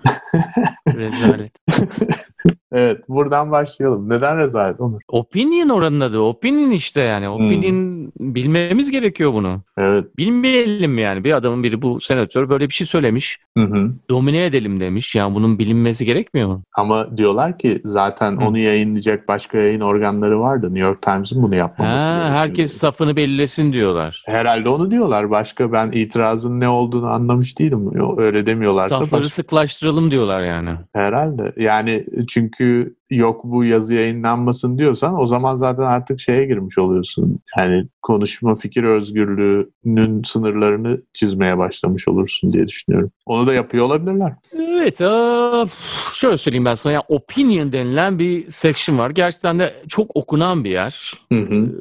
Rezalet. 0.95 1.53
evet 2.73 3.09
buradan 3.09 3.51
başlayalım. 3.51 4.09
Neden 4.09 4.39
rezalet 4.39 4.81
Onur? 4.81 5.01
Opinion 5.09 5.69
oranın 5.69 6.01
adı. 6.01 6.21
Opinion 6.21 6.71
işte 6.71 7.01
yani. 7.01 7.29
Opinion 7.29 7.73
hmm. 7.73 8.35
bilmemiz 8.35 8.91
gerekiyor 8.91 9.33
bunu. 9.33 9.63
Evet. 9.79 10.19
Bilmeyelim 10.19 10.99
yani. 10.99 11.25
Bir 11.25 11.33
adamın 11.33 11.63
biri 11.63 11.83
bu 11.83 12.01
senatör 12.01 12.49
böyle 12.49 12.69
bir 12.69 12.75
şey 12.75 12.87
söylemiş. 12.87 13.39
Hı 13.59 13.65
hı. 13.65 13.91
Domine 14.11 14.45
edelim 14.45 14.81
demiş. 14.81 15.15
Yani 15.15 15.35
bunun 15.35 15.59
bilinmesi 15.59 16.05
gerekmiyor 16.05 16.49
mu? 16.49 16.63
Ama 16.77 17.17
diyorlar 17.17 17.59
ki 17.59 17.81
zaten 17.85 18.41
hı. 18.41 18.45
onu 18.49 18.59
yayınlayacak 18.59 19.29
başka 19.29 19.59
yayın 19.59 19.81
organları 19.81 20.41
vardı. 20.41 20.67
New 20.67 20.89
York 20.89 21.03
Times'ın 21.03 21.43
bunu 21.43 21.55
yapmaması 21.55 21.97
ha, 21.97 22.31
Herkes 22.31 22.77
safını 22.77 23.17
belirlesin 23.17 23.73
diyorlar. 23.73 24.23
Herhalde 24.27 24.69
onu 24.69 24.91
diyorlar. 24.91 25.31
Başka 25.31 25.73
ben 25.73 25.78
itirazın 25.87 26.61
ne 26.61 26.69
olduğunu 26.69 27.07
anlamış 27.07 27.59
değilim. 27.59 27.91
Öyle 28.19 28.47
demiyorlarsa. 28.47 28.99
Safları 28.99 29.23
baş... 29.23 29.33
sıklaştıralım 29.33 30.11
diyorlar 30.11 30.43
yani. 30.43 30.71
Herhalde. 30.93 31.53
Yani 31.57 32.07
çünkü 32.29 32.98
yok 33.11 33.41
bu 33.45 33.65
yazı 33.65 33.95
yayınlanmasın 33.95 34.79
diyorsan 34.79 35.21
o 35.21 35.27
zaman 35.27 35.57
zaten 35.57 35.83
artık 35.83 36.21
şeye 36.21 36.47
girmiş 36.47 36.79
oluyorsun. 36.79 37.41
Yani 37.59 37.87
konuşma 38.03 38.55
fikir 38.55 38.85
özgürlüğünün 38.85 40.23
sınırlarını 40.23 41.03
çizmeye 41.15 41.59
başlamış 41.59 42.09
olursun 42.09 42.53
diye 42.53 42.69
düşünüyorum. 42.69 43.11
Onu 43.27 43.47
da 43.47 43.55
yapıyor 43.55 43.87
olabilirler. 43.87 44.33
Evet. 44.59 44.99
şöyle 46.15 46.37
söyleyeyim 46.37 46.65
ben 46.65 46.75
sana. 46.75 46.93
Yani 46.93 47.05
opinion 47.09 47.73
denilen 47.73 48.19
bir 48.19 48.51
section 48.51 48.99
var. 48.99 49.11
Gerçekten 49.11 49.59
de 49.59 49.75
çok 49.89 50.17
okunan 50.17 50.65
bir 50.65 50.71
yer. 50.71 51.13
Hı 51.33 51.39
hı. 51.39 51.75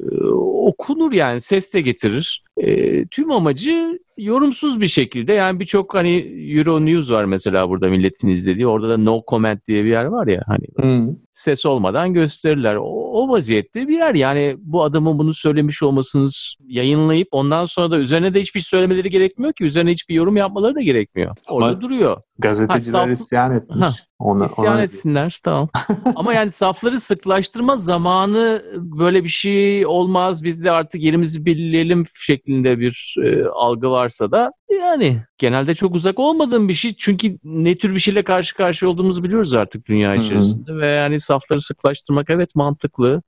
okunur 0.67 1.11
yani 1.13 1.41
ses 1.41 1.73
de 1.73 1.81
getirir. 1.81 2.43
E, 2.57 3.05
tüm 3.05 3.31
amacı 3.31 3.99
yorumsuz 4.17 4.81
bir 4.81 4.87
şekilde 4.87 5.33
yani 5.33 5.59
birçok 5.59 5.95
hani 5.95 6.15
Euro 6.57 6.85
News 6.85 7.11
var 7.11 7.25
mesela 7.25 7.69
burada 7.69 7.89
milletin 7.89 8.27
izlediği. 8.27 8.67
Orada 8.67 8.89
da 8.89 8.97
no 8.97 9.21
comment 9.29 9.67
diye 9.67 9.83
bir 9.83 9.89
yer 9.89 10.05
var 10.05 10.27
ya 10.27 10.41
hani 10.47 10.65
hmm. 10.75 11.15
Ses 11.37 11.65
olmadan 11.65 12.13
gösterirler. 12.13 12.75
O, 12.75 12.83
o 13.11 13.29
vaziyette 13.29 13.87
bir 13.87 13.97
yer 13.97 14.15
yani 14.15 14.55
bu 14.59 14.83
adamın 14.83 15.19
bunu 15.19 15.33
söylemiş 15.33 15.83
olmasınız 15.83 16.55
yayınlayıp 16.67 17.27
ondan 17.31 17.65
sonra 17.65 17.91
da 17.91 17.97
üzerine 17.97 18.33
de 18.33 18.41
hiçbir 18.41 18.59
söylemeleri 18.59 19.09
gerekmiyor 19.09 19.53
ki. 19.53 19.63
Üzerine 19.63 19.91
hiçbir 19.91 20.15
yorum 20.15 20.37
yapmaları 20.37 20.75
da 20.75 20.81
gerekmiyor. 20.81 21.35
Orada 21.49 21.69
Ama 21.69 21.81
duruyor. 21.81 22.21
Gazeteciler 22.39 22.99
ha, 22.99 23.15
saf... 23.15 23.25
isyan 23.25 23.55
etmiş. 23.55 23.85
Ha, 23.85 23.89
ona, 24.19 24.45
isyan 24.45 24.73
ona... 24.73 24.81
etsinler 24.81 25.39
tamam. 25.43 25.69
Ama 26.15 26.33
yani 26.33 26.51
safları 26.51 26.99
sıklaştırma 26.99 27.75
zamanı 27.75 28.63
böyle 28.75 29.23
bir 29.23 29.29
şey 29.29 29.85
olmaz. 29.85 30.43
Biz 30.43 30.63
de 30.63 30.71
artık 30.71 31.01
yerimizi 31.01 31.45
belirleyelim 31.45 32.03
şeklinde 32.15 32.79
bir 32.79 33.15
e, 33.23 33.45
algı 33.45 33.91
varsa 33.91 34.31
da 34.31 34.51
yani 34.69 35.21
genelde 35.37 35.73
çok 35.73 35.95
uzak 35.95 36.19
olmadığım 36.19 36.69
bir 36.69 36.73
şey. 36.73 36.95
Çünkü 36.97 37.37
ne 37.43 37.77
tür 37.77 37.93
bir 37.93 37.99
şeyle 37.99 38.23
karşı 38.23 38.55
karşıya 38.55 38.91
olduğumuzu 38.91 39.23
biliyoruz 39.23 39.53
artık 39.53 39.87
dünya 39.87 40.15
içerisinde. 40.15 40.71
Hı-hı. 40.71 40.81
Ve 40.81 40.87
yani 40.87 41.19
safları 41.19 41.61
sıklaştırmak 41.61 42.29
evet 42.29 42.55
mantıklı. 42.55 43.21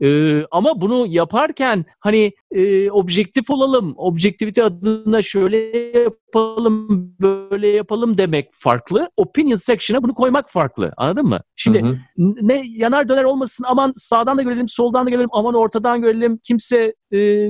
Ee, 0.00 0.42
ama 0.50 0.80
bunu 0.80 1.06
yaparken 1.06 1.84
hani 2.00 2.32
e, 2.50 2.90
objektif 2.90 3.50
olalım, 3.50 3.94
objektivite 3.96 4.64
adına 4.64 5.22
şöyle 5.22 5.56
yapalım, 5.98 7.14
böyle 7.20 7.68
yapalım 7.68 8.18
demek 8.18 8.48
farklı. 8.52 9.10
Opinion 9.16 9.56
section'a 9.56 10.02
bunu 10.02 10.14
koymak 10.14 10.50
farklı. 10.50 10.92
Anladın 10.96 11.26
mı? 11.26 11.40
Şimdi 11.56 11.82
hı 11.82 11.86
hı. 11.86 11.98
ne 12.42 12.62
yanar 12.66 13.08
döner 13.08 13.24
olmasın 13.24 13.64
aman 13.68 13.92
sağdan 13.94 14.38
da 14.38 14.42
görelim, 14.42 14.68
soldan 14.68 15.06
da 15.06 15.10
görelim, 15.10 15.28
aman 15.32 15.54
ortadan 15.54 16.02
görelim. 16.02 16.38
Kimse 16.38 16.94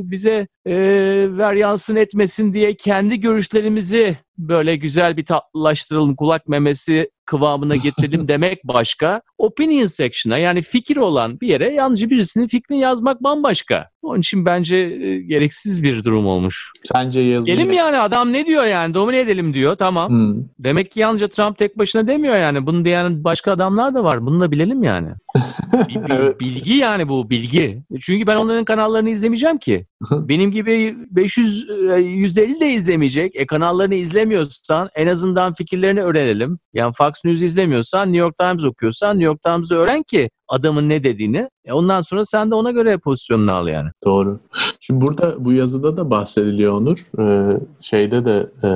bize 0.04 0.48
e, 0.66 0.74
ver 1.30 1.54
yansın 1.54 1.96
etmesin 1.96 2.52
diye 2.52 2.76
kendi 2.76 3.20
görüşlerimizi 3.20 4.16
böyle 4.38 4.76
güzel 4.76 5.16
bir 5.16 5.24
tatlılaştıralım, 5.24 6.16
kulak 6.16 6.48
memesi 6.48 7.10
kıvamına 7.26 7.76
getirelim 7.76 8.28
demek 8.28 8.64
başka. 8.64 9.22
Opinion 9.38 9.86
section'a 9.86 10.38
yani 10.38 10.62
fikir 10.62 10.96
olan 10.96 11.40
bir 11.40 11.48
yere 11.48 11.74
yalnızca 11.74 12.10
birisinin 12.10 12.46
fikrini 12.46 12.78
yazmak 12.78 13.22
bambaşka. 13.22 13.88
Onun 14.02 14.18
için 14.18 14.46
bence 14.46 14.76
e, 14.76 15.18
gereksiz 15.18 15.82
bir 15.82 16.04
durum 16.04 16.26
olmuş. 16.26 16.72
Sence 16.84 17.20
yazı... 17.20 17.46
Gelim 17.46 17.72
yani 17.72 17.98
adam 17.98 18.32
ne 18.32 18.46
diyor 18.46 18.64
yani 18.64 18.94
domine 18.94 19.20
edelim 19.20 19.54
diyor 19.54 19.76
tamam. 19.76 20.08
Hmm. 20.10 20.44
Demek 20.58 20.90
ki 20.90 21.00
yalnızca 21.00 21.28
Trump 21.28 21.58
tek 21.58 21.78
başına 21.78 22.06
demiyor 22.06 22.36
yani. 22.36 22.66
Bunu 22.66 22.84
diyen 22.84 23.24
başka 23.24 23.52
adamlar 23.52 23.94
da 23.94 24.04
var. 24.04 24.26
Bunu 24.26 24.40
da 24.40 24.50
bilelim 24.50 24.82
yani. 24.82 25.08
evet. 26.10 26.40
Bilgi 26.40 26.74
yani 26.74 27.08
bu 27.08 27.30
bilgi. 27.30 27.82
Çünkü 28.00 28.26
ben 28.26 28.36
onların 28.36 28.64
kanallarını 28.64 29.10
izlemeyeceğim 29.10 29.58
ki. 29.58 29.86
Benim 30.12 30.50
gibi 30.50 30.96
500 31.10 31.66
150 31.98 32.56
e, 32.56 32.60
de 32.60 32.70
izlemeyecek. 32.70 33.36
E 33.36 33.46
kanallarını 33.46 33.94
izlemiyorsan 33.94 34.88
en 34.94 35.06
azından 35.06 35.52
fikirlerini 35.52 36.02
öğrenelim. 36.02 36.58
Yani 36.74 36.92
Fox 36.92 37.15
News 37.24 37.42
izlemiyorsan 37.42 38.12
New 38.12 38.18
York 38.18 38.36
Times 38.36 38.64
okuyorsan 38.64 39.16
New 39.16 39.24
York 39.24 39.42
Times'ı 39.42 39.76
öğren 39.76 40.02
ki 40.02 40.30
adamın 40.48 40.88
ne 40.88 41.02
dediğini. 41.02 41.48
E 41.64 41.72
ondan 41.72 42.00
sonra 42.00 42.24
sen 42.24 42.50
de 42.50 42.54
ona 42.54 42.70
göre 42.70 42.98
pozisyonunu 42.98 43.54
al 43.54 43.68
yani. 43.68 43.90
Doğru. 44.04 44.40
Şimdi 44.80 45.00
burada 45.00 45.44
bu 45.44 45.52
yazıda 45.52 45.96
da 45.96 46.10
bahsediliyor 46.10 46.72
Onur. 46.72 46.98
Ee, 47.18 47.60
şeyde 47.80 48.24
de 48.24 48.50
e, 48.64 48.70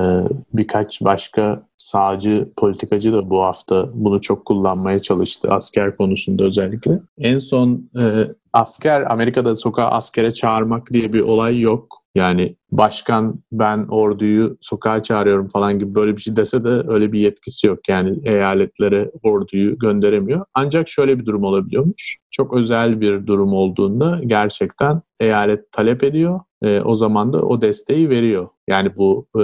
birkaç 0.53 1.01
başka 1.01 1.63
sağcı 1.77 2.49
politikacı 2.57 3.13
da 3.13 3.29
bu 3.29 3.41
hafta 3.43 3.89
bunu 3.93 4.21
çok 4.21 4.45
kullanmaya 4.45 5.01
çalıştı 5.01 5.47
asker 5.51 5.97
konusunda 5.97 6.43
özellikle. 6.43 6.99
En 7.17 7.39
son 7.39 7.89
e, 8.01 8.27
asker 8.53 9.11
Amerika'da 9.11 9.55
sokağa 9.55 9.87
askere 9.87 10.33
çağırmak 10.33 10.93
diye 10.93 11.13
bir 11.13 11.21
olay 11.21 11.59
yok. 11.59 12.00
Yani 12.15 12.55
başkan 12.71 13.43
ben 13.51 13.85
orduyu 13.89 14.57
sokağa 14.61 15.03
çağırıyorum 15.03 15.47
falan 15.47 15.79
gibi 15.79 15.95
böyle 15.95 16.17
bir 16.17 16.21
şey 16.21 16.35
dese 16.35 16.63
de 16.63 16.83
öyle 16.87 17.11
bir 17.11 17.19
yetkisi 17.19 17.67
yok. 17.67 17.89
Yani 17.89 18.19
eyaletlere 18.23 19.11
orduyu 19.23 19.79
gönderemiyor. 19.79 20.45
Ancak 20.53 20.87
şöyle 20.87 21.19
bir 21.19 21.25
durum 21.25 21.43
olabiliyormuş. 21.43 22.17
Çok 22.31 22.53
özel 22.57 23.01
bir 23.01 23.27
durum 23.27 23.53
olduğunda 23.53 24.19
gerçekten 24.25 25.01
eyalet 25.19 25.71
talep 25.71 26.03
ediyor. 26.03 26.39
E, 26.63 26.81
o 26.81 26.95
zaman 26.95 27.33
da 27.33 27.41
o 27.41 27.61
desteği 27.61 28.09
veriyor. 28.09 28.47
Yani 28.67 28.97
bu 28.97 29.27
e, 29.41 29.43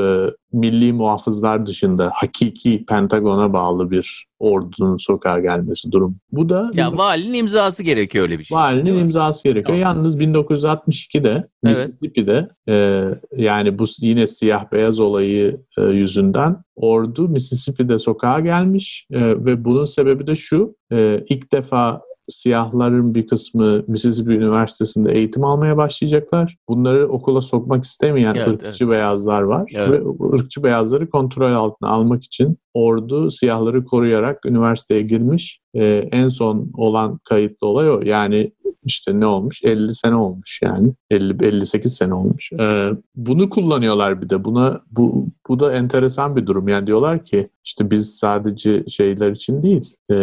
milli 0.53 0.93
muhafızlar 0.93 1.65
dışında 1.65 2.11
hakiki 2.13 2.85
Pentagon'a 2.85 3.53
bağlı 3.53 3.91
bir 3.91 4.27
ordunun 4.39 4.97
sokağa 4.97 5.39
gelmesi 5.39 5.91
durum. 5.91 6.17
Bu 6.31 6.49
da 6.49 6.71
ya 6.73 6.97
valinin 6.97 7.33
imzası 7.33 7.83
gerekiyor 7.83 8.23
öyle 8.23 8.39
bir 8.39 8.43
şey. 8.43 8.57
Valinin 8.57 8.97
imzası 8.97 9.43
gerekiyor. 9.43 9.79
Tamam. 9.79 9.81
Yalnız 9.81 10.19
1962'de 10.19 11.29
evet. 11.29 11.45
Mississippi'de 11.63 12.49
e, 12.69 13.05
yani 13.37 13.79
bu 13.79 13.85
yine 13.99 14.27
siyah 14.27 14.71
beyaz 14.71 14.99
olayı 14.99 15.61
e, 15.77 15.83
yüzünden 15.83 16.57
ordu 16.75 17.29
Mississippi'de 17.29 17.99
sokağa 17.99 18.39
gelmiş 18.39 19.07
e, 19.11 19.21
ve 19.21 19.65
bunun 19.65 19.85
sebebi 19.85 20.27
de 20.27 20.35
şu. 20.35 20.75
E, 20.91 21.23
ilk 21.29 21.51
defa 21.51 22.01
siyahların 22.27 23.15
bir 23.15 23.27
kısmı 23.27 23.83
Mississippi 23.87 24.31
Üniversitesi'nde 24.31 25.13
eğitim 25.13 25.43
almaya 25.43 25.77
başlayacaklar. 25.77 26.57
Bunları 26.69 27.07
okula 27.07 27.41
sokmak 27.41 27.83
istemeyen 27.83 28.35
evet, 28.35 28.47
ırkçı 28.47 28.83
evet. 28.83 28.91
beyazlar 28.91 29.41
var 29.41 29.71
evet. 29.75 29.89
ve 29.89 30.25
ırkçı 30.35 30.63
beyazları 30.63 31.09
kontrol 31.09 31.53
altına 31.53 31.89
almak 31.89 32.23
için 32.23 32.57
ordu 32.73 33.31
siyahları 33.31 33.85
koruyarak 33.85 34.45
üniversiteye 34.45 35.01
girmiş. 35.01 35.61
Ee, 35.77 36.09
en 36.11 36.27
son 36.27 36.71
olan 36.73 37.19
kayıtlı 37.23 37.67
olay 37.67 37.89
o. 37.89 38.01
Yani 38.01 38.51
işte 38.87 39.19
ne 39.19 39.25
olmuş? 39.25 39.63
50 39.63 39.95
sene 39.95 40.15
olmuş 40.15 40.59
yani. 40.63 40.93
50 41.09 41.45
58 41.45 41.95
sene 41.95 42.13
olmuş. 42.13 42.51
Ee, 42.59 42.89
bunu 43.15 43.49
kullanıyorlar 43.49 44.21
bir 44.21 44.29
de. 44.29 44.43
Buna 44.43 44.81
bu 44.91 45.27
bu 45.47 45.59
da 45.59 45.73
enteresan 45.73 46.35
bir 46.35 46.45
durum. 46.45 46.67
Yani 46.67 46.87
diyorlar 46.87 47.23
ki 47.23 47.49
işte 47.65 47.91
biz 47.91 48.17
sadece 48.17 48.85
şeyler 48.87 49.31
için 49.31 49.63
değil. 49.63 49.95
E, 50.11 50.15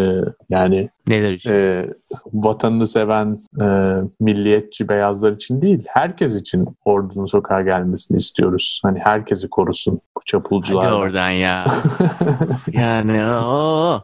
yani 0.51 0.89
neler 1.09 1.33
için? 1.33 1.51
E, 1.51 1.87
vatanını 2.33 2.87
seven 2.87 3.41
e, 3.61 3.67
milliyetçi 4.21 4.89
beyazlar 4.89 5.33
için 5.33 5.63
değil. 5.63 5.85
Herkes 5.89 6.41
için 6.41 6.67
ordunun 6.85 7.27
sokağa 7.27 7.63
gelmesini 7.63 8.19
istiyoruz. 8.19 8.81
Hani 8.83 8.99
herkesi 8.99 9.49
korusun 9.51 10.01
bu 10.17 10.21
çapulcular. 10.27 10.85
Hadi 10.85 10.95
oradan 10.95 11.31
ya. 11.31 11.67
yani 12.73 13.25
o 13.25 14.03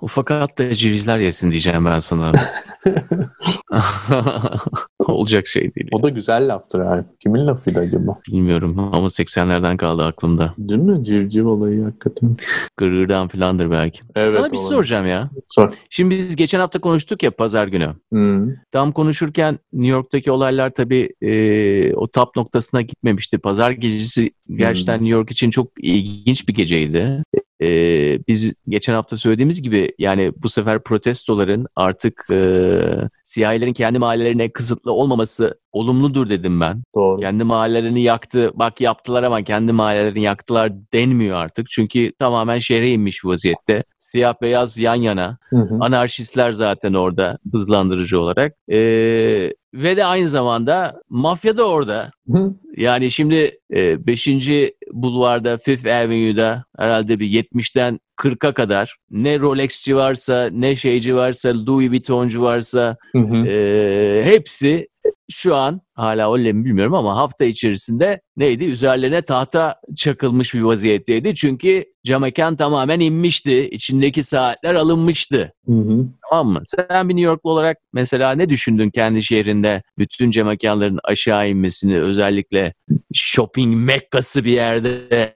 ufak 0.00 0.30
atlayıcılar 0.76 1.18
yesin 1.18 1.50
diyeceğim 1.50 1.84
ben 1.84 2.00
sana. 2.00 2.32
Olacak 4.98 5.46
şey 5.46 5.74
değil. 5.74 5.88
O 5.92 6.02
da 6.02 6.08
güzel 6.08 6.48
laftır 6.48 6.80
abi. 6.80 7.04
Kimin 7.20 7.46
lafıydı 7.46 7.80
acaba? 7.80 8.18
Bilmiyorum 8.28 8.78
ama 8.78 9.06
80'lerden 9.06 9.76
kaldı 9.76 10.04
aklımda. 10.04 10.54
Değil 10.58 10.82
mi? 10.82 11.04
Civciv 11.04 11.46
olayı 11.46 11.84
hakikaten. 11.84 12.36
Gırgırdan 12.76 13.28
filandır 13.28 13.70
belki. 13.70 14.00
Evet, 14.16 14.32
Sana 14.32 14.50
bir 14.50 14.56
şey 14.56 14.66
soracağım 14.66 15.06
ya. 15.06 15.30
Sor. 15.48 15.72
Şimdi 15.90 16.16
biz 16.16 16.36
geçen 16.36 16.60
hafta 16.60 16.78
konuştuk 16.78 17.22
ya 17.22 17.30
pazar 17.30 17.66
günü. 17.66 17.94
Hmm. 18.12 18.48
Tam 18.72 18.92
konuşurken 18.92 19.58
New 19.72 19.92
York'taki 19.92 20.30
olaylar 20.30 20.70
tabii 20.70 21.10
e, 21.22 21.94
o 21.94 22.08
tap 22.08 22.36
noktasına 22.36 22.82
gitmemişti. 22.82 23.38
Pazar 23.38 23.70
gecesi 23.70 24.30
gerçekten 24.50 24.98
hmm. 24.98 25.04
New 25.04 25.18
York 25.18 25.30
için 25.30 25.50
çok 25.50 25.68
ilginç 25.78 26.48
bir 26.48 26.54
geceydi. 26.54 27.22
Ee, 27.62 28.18
biz 28.28 28.62
geçen 28.68 28.94
hafta 28.94 29.16
söylediğimiz 29.16 29.62
gibi 29.62 29.94
yani 29.98 30.32
bu 30.36 30.48
sefer 30.48 30.82
protestoların 30.82 31.66
artık 31.76 32.26
e, 32.30 32.80
siyahilerin 33.24 33.72
kendi 33.72 33.98
mahallelerine 33.98 34.52
kısıtlı 34.52 34.92
olmaması 34.92 35.60
olumludur 35.76 36.28
dedim 36.28 36.60
ben. 36.60 36.82
Doğru. 36.94 37.20
Kendi 37.20 37.44
mahallelerini 37.44 38.02
yaktı. 38.02 38.50
Bak 38.54 38.80
yaptılar 38.80 39.22
ama 39.22 39.42
kendi 39.42 39.72
mahallelerini 39.72 40.22
yaktılar 40.22 40.72
denmiyor 40.92 41.36
artık. 41.36 41.70
Çünkü 41.70 42.12
tamamen 42.18 42.58
şehre 42.58 42.90
inmiş 42.90 43.24
vaziyette. 43.24 43.84
Siyah 43.98 44.34
beyaz 44.42 44.78
yan 44.78 44.94
yana. 44.94 45.38
Hı 45.50 45.56
hı. 45.56 45.78
Anarşistler 45.80 46.52
zaten 46.52 46.94
orada 46.94 47.38
hızlandırıcı 47.52 48.20
olarak. 48.20 48.52
Ee, 48.68 49.52
ve 49.74 49.96
de 49.96 50.04
aynı 50.04 50.28
zamanda 50.28 51.00
mafya 51.08 51.56
da 51.56 51.64
orada. 51.64 52.10
Hı. 52.30 52.54
Yani 52.76 53.10
şimdi 53.10 53.58
5. 53.70 54.28
E, 54.28 54.72
bulvarda 54.92 55.56
Fifth 55.56 55.86
Avenue'da 55.86 56.64
herhalde 56.78 57.18
bir 57.18 57.26
70'ten 57.26 58.00
40'a 58.16 58.52
kadar 58.52 58.96
ne 59.10 59.38
Rolex'ci 59.38 59.96
varsa 59.96 60.48
ne 60.52 60.76
şeyci 60.76 61.14
varsa 61.14 61.52
Louis 61.66 61.90
Vuitton'cu 61.90 62.42
varsa 62.42 62.96
hı 63.12 63.18
hı. 63.18 63.46
E, 63.46 64.24
hepsi 64.24 64.88
şu 65.30 65.54
an 65.56 65.80
hala 65.96 66.34
öyle 66.34 66.52
mi 66.52 66.64
bilmiyorum 66.64 66.94
ama 66.94 67.16
hafta 67.16 67.44
içerisinde 67.44 68.20
neydi? 68.36 68.64
Üzerlerine 68.64 69.22
tahta 69.22 69.80
çakılmış 69.96 70.54
bir 70.54 70.60
vaziyetteydi. 70.60 71.34
Çünkü 71.34 71.84
camekan 72.06 72.56
tamamen 72.56 73.00
inmişti. 73.00 73.68
İçindeki 73.68 74.22
saatler 74.22 74.74
alınmıştı. 74.74 75.52
Hı 75.66 75.72
hı. 75.72 76.06
Tamam 76.30 76.52
mı? 76.52 76.62
Sen 76.64 77.08
bir 77.08 77.14
New 77.14 77.26
Yorklu 77.26 77.50
olarak 77.50 77.76
mesela 77.92 78.32
ne 78.32 78.48
düşündün 78.48 78.90
kendi 78.90 79.22
şehrinde 79.22 79.82
bütün 79.98 80.30
camekanların 80.30 81.00
aşağı 81.04 81.50
inmesini 81.50 82.00
özellikle 82.00 82.74
shopping 83.14 83.76
mekkası 83.76 84.44
bir 84.44 84.52
yerde 84.52 85.34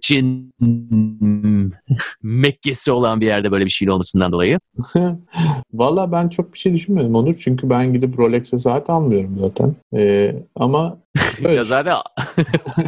Çin 0.00 0.54
Mekkesi 2.22 2.92
olan 2.92 3.20
bir 3.20 3.26
yerde 3.26 3.52
böyle 3.52 3.64
bir 3.64 3.70
şeyin 3.70 3.90
olmasından 3.90 4.32
dolayı? 4.32 4.58
Valla 5.74 6.12
ben 6.12 6.28
çok 6.28 6.52
bir 6.52 6.58
şey 6.58 6.74
düşünmedim 6.74 7.14
Onur. 7.14 7.34
Çünkü 7.34 7.70
ben 7.70 7.92
gidip 7.92 8.18
Rolex'e 8.18 8.58
saat 8.58 8.90
almıyorum 8.90 9.36
zaten. 9.40 9.74
Ee, 9.96 10.34
ama 10.56 10.98
ya 11.40 11.64
zaten 11.64 11.96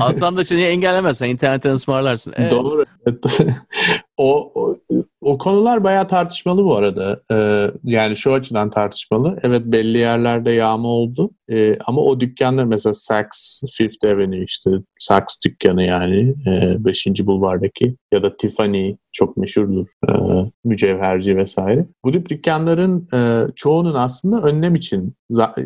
alsan 0.01 0.37
da 0.37 0.43
niye 0.51 0.69
engellemezsen 0.69 1.29
internetten 1.29 1.73
ısmarlarsın. 1.73 2.35
Evet. 2.37 2.51
Doğru. 2.51 2.85
o, 4.17 4.53
o, 4.55 4.77
o 5.23 5.39
konular 5.39 5.85
bayağı 5.85 6.09
tartışmalı 6.09 6.65
bu 6.65 6.77
arada. 6.77 7.21
Ee, 7.33 7.71
yani 7.85 8.17
şu 8.17 8.33
açıdan 8.33 8.71
tartışmalı. 8.71 9.41
Evet 9.43 9.63
belli 9.65 9.99
yerlerde 9.99 10.51
yağma 10.51 10.89
oldu. 10.89 11.31
Ee, 11.51 11.79
ama 11.87 12.01
o 12.01 12.21
dükkanlar 12.21 12.65
mesela 12.65 12.95
Saks 12.95 13.63
Fifth 13.77 14.07
Avenue 14.07 14.45
işte 14.45 14.71
Saks 14.99 15.37
dükkanı 15.47 15.83
yani 15.83 16.35
5. 16.47 17.07
E, 17.07 17.27
Bulvar'daki 17.27 17.97
ya 18.13 18.23
da 18.23 18.37
Tiffany 18.37 18.97
çok 19.13 19.37
meşhurdur. 19.37 19.87
E, 20.09 20.13
mücevherci 20.65 21.37
vesaire. 21.37 21.87
Bu 22.05 22.13
tip 22.13 22.29
dükkanların 22.29 23.09
e, 23.15 23.47
çoğunun 23.57 23.95
aslında 23.95 24.43
önlem 24.43 24.75
için 24.75 25.15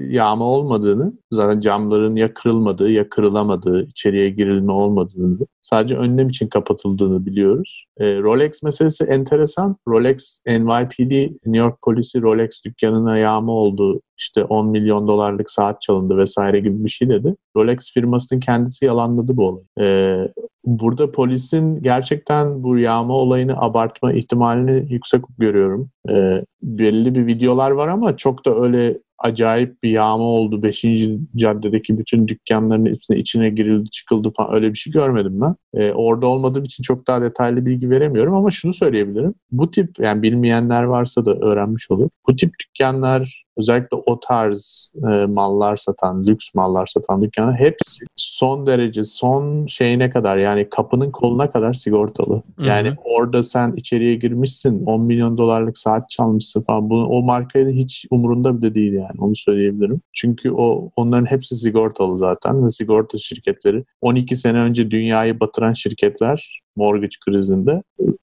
yağma 0.08 0.44
olmadığını, 0.44 1.12
zaten 1.30 1.60
camların 1.60 2.16
ya 2.16 2.34
kırılmadığı 2.46 2.90
ya 2.90 3.08
kırılamadığı, 3.08 3.82
içeriye 3.82 4.30
girilme 4.30 4.72
olmadığını, 4.72 5.38
sadece 5.62 5.96
önlem 5.96 6.28
için 6.28 6.48
kapatıldığını 6.48 7.26
biliyoruz. 7.26 7.86
E, 7.98 8.18
Rolex 8.18 8.62
meselesi 8.62 9.04
enteresan. 9.04 9.76
Rolex 9.88 10.40
NYPD, 10.46 11.30
New 11.46 11.58
York 11.58 11.82
polisi 11.82 12.22
Rolex 12.22 12.64
dükkanına 12.64 13.18
yağma 13.18 13.52
oldu 13.52 14.00
işte 14.18 14.44
10 14.44 14.68
milyon 14.68 15.08
dolarlık 15.08 15.50
saat 15.50 15.82
çalındı 15.82 16.16
vesaire 16.16 16.60
gibi 16.60 16.84
bir 16.84 16.90
şey 16.90 17.08
dedi. 17.08 17.36
Rolex 17.56 17.92
firmasının 17.94 18.40
kendisi 18.40 18.84
yalanladı 18.84 19.36
bu 19.36 19.48
olayı. 19.48 19.64
Ee, 19.80 20.28
burada 20.66 21.12
polisin 21.12 21.82
gerçekten 21.82 22.62
bu 22.62 22.78
yağma 22.78 23.14
olayını 23.14 23.60
abartma 23.60 24.12
ihtimalini 24.12 24.92
yüksek 24.92 25.20
görüyorum. 25.38 25.90
Ee, 26.10 26.44
belli 26.62 27.14
bir 27.14 27.26
videolar 27.26 27.70
var 27.70 27.88
ama 27.88 28.16
çok 28.16 28.46
da 28.46 28.54
öyle 28.54 28.98
acayip 29.18 29.82
bir 29.82 29.90
yağma 29.90 30.24
oldu. 30.24 30.62
Beşinci 30.62 31.18
caddedeki 31.36 31.98
bütün 31.98 32.28
dükkanların 32.28 32.84
içine, 32.84 33.18
içine 33.18 33.50
girildi 33.50 33.90
çıkıldı 33.90 34.30
falan 34.36 34.54
öyle 34.54 34.70
bir 34.70 34.78
şey 34.78 34.92
görmedim 34.92 35.40
ben. 35.40 35.56
Ee, 35.74 35.92
orada 35.92 36.26
olmadığım 36.26 36.64
için 36.64 36.82
çok 36.82 37.06
daha 37.06 37.22
detaylı 37.22 37.66
bilgi 37.66 37.90
veremiyorum 37.90 38.34
ama 38.34 38.50
şunu 38.50 38.74
söyleyebilirim. 38.74 39.34
Bu 39.50 39.70
tip 39.70 39.98
yani 39.98 40.22
bilmeyenler 40.22 40.82
varsa 40.82 41.24
da 41.24 41.34
öğrenmiş 41.34 41.90
olur. 41.90 42.10
Bu 42.28 42.36
tip 42.36 42.50
dükkanlar 42.60 43.45
özellikle 43.56 43.96
o 44.06 44.20
tarz 44.20 44.90
e, 45.12 45.26
mallar 45.26 45.76
satan, 45.76 46.26
lüks 46.26 46.54
mallar 46.54 46.86
satan 46.86 47.22
dükkanlar 47.22 47.54
hepsi 47.54 48.04
son 48.16 48.66
derece 48.66 49.04
son 49.04 49.66
şeyine 49.66 50.10
kadar 50.10 50.36
yani 50.36 50.68
kapının 50.70 51.10
koluna 51.10 51.50
kadar 51.50 51.74
sigortalı. 51.74 52.42
Yani 52.58 52.88
Hı-hı. 52.88 52.96
orada 53.04 53.42
sen 53.42 53.72
içeriye 53.76 54.14
girmişsin 54.14 54.84
10 54.86 55.02
milyon 55.02 55.38
dolarlık 55.38 55.78
saat 55.78 56.10
çalmışsın 56.10 56.62
falan. 56.62 56.90
Bunu, 56.90 57.06
o 57.06 57.22
markayı 57.22 57.66
da 57.66 57.70
hiç 57.70 58.06
umurunda 58.10 58.62
bile 58.62 58.74
değil 58.74 58.92
yani 58.92 59.20
onu 59.20 59.36
söyleyebilirim. 59.36 60.00
Çünkü 60.12 60.50
o 60.50 60.90
onların 60.96 61.26
hepsi 61.26 61.56
sigortalı 61.56 62.18
zaten 62.18 62.66
ve 62.66 62.70
sigorta 62.70 63.18
şirketleri 63.18 63.84
12 64.00 64.36
sene 64.36 64.58
önce 64.58 64.90
dünyayı 64.90 65.40
batıran 65.40 65.72
şirketler 65.72 66.60
mortgage 66.76 67.16
krizinde 67.26 67.82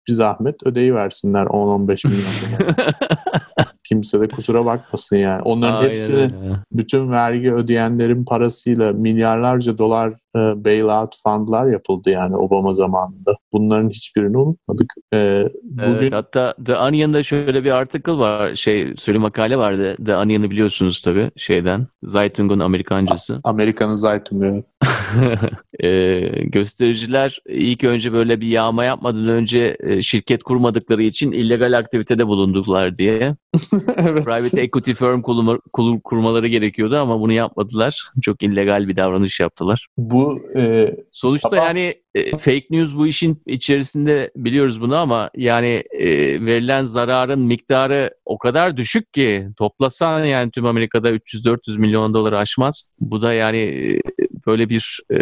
bir 0.07 0.13
zahmet 0.13 0.55
ödeyi 0.65 0.95
versinler 0.95 1.45
10-15 1.45 2.07
milyon. 2.07 2.75
Kimse 3.83 4.21
de 4.21 4.27
kusura 4.27 4.65
bakmasın 4.65 5.15
yani. 5.15 5.41
Onların 5.41 5.77
Aynen 5.77 5.89
hepsini 5.89 6.15
öyle. 6.21 6.31
bütün 6.71 7.11
vergi 7.11 7.53
ödeyenlerin 7.53 8.25
parasıyla 8.25 8.93
milyarlarca 8.93 9.77
dolar 9.77 10.13
e, 10.35 10.39
bailout 10.39 11.15
fundlar 11.23 11.65
yapıldı 11.65 12.09
yani 12.09 12.35
Obama 12.35 12.73
zamanında. 12.73 13.35
Bunların 13.53 13.89
hiçbirini 13.89 14.37
unutmadık. 14.37 14.93
E, 15.13 15.49
bugün 15.63 15.85
Evet, 15.93 16.13
hatta 16.13 16.55
The 16.65 16.75
Onion'da 16.77 17.23
şöyle 17.23 17.63
bir 17.63 17.71
article 17.71 18.11
var. 18.17 18.55
Şey, 18.55 18.93
söyle 18.97 19.19
makale 19.19 19.57
vardı. 19.57 19.95
The 20.05 20.15
Onion'ı 20.17 20.49
biliyorsunuz 20.49 21.01
tabii 21.01 21.31
şeyden. 21.37 21.87
Zeitung'un 22.03 22.59
Amerikancası. 22.59 23.39
Amerika'nın 23.43 23.95
Zaytung'u 23.95 24.63
Ee, 25.83 26.19
göstericiler 26.43 27.39
ilk 27.49 27.83
önce 27.83 28.13
böyle 28.13 28.41
bir 28.41 28.47
yağma 28.47 28.83
yapmadan 28.85 29.27
önce 29.27 29.77
e, 29.79 30.01
şirket 30.01 30.43
kurmadıkları 30.43 31.03
için 31.03 31.31
illegal 31.31 31.77
aktivitede 31.77 32.27
bulunduklar 32.27 32.97
diye. 32.97 33.19
evet. 33.97 34.25
Private 34.25 34.61
equity 34.61 34.91
firm 34.91 35.21
kurma- 35.21 35.59
kur- 35.73 36.01
kurmaları 36.03 36.47
gerekiyordu 36.47 36.97
ama 36.97 37.19
bunu 37.19 37.33
yapmadılar. 37.33 38.03
Çok 38.21 38.43
illegal 38.43 38.87
bir 38.87 38.97
davranış 38.97 39.39
yaptılar. 39.39 39.87
Bu 39.97 40.20
e, 40.55 40.95
Sonuçta 41.11 41.49
Sabah- 41.49 41.65
yani 41.65 41.95
e, 42.15 42.31
fake 42.31 42.65
news 42.69 42.95
bu 42.95 43.07
işin 43.07 43.41
içerisinde 43.45 44.31
biliyoruz 44.35 44.81
bunu 44.81 44.95
ama 44.95 45.29
yani 45.35 45.83
e, 45.91 46.07
verilen 46.45 46.83
zararın 46.83 47.39
miktarı 47.39 48.11
o 48.25 48.37
kadar 48.37 48.77
düşük 48.77 49.13
ki 49.13 49.47
toplasan 49.57 50.23
yani 50.23 50.51
tüm 50.51 50.65
Amerika'da 50.65 51.11
300-400 51.11 51.79
milyon 51.79 52.13
doları 52.13 52.37
aşmaz. 52.37 52.89
Bu 52.99 53.21
da 53.21 53.33
yani 53.33 53.57
e, 53.57 53.99
böyle 54.47 54.69
bir 54.69 54.99
e, 55.11 55.17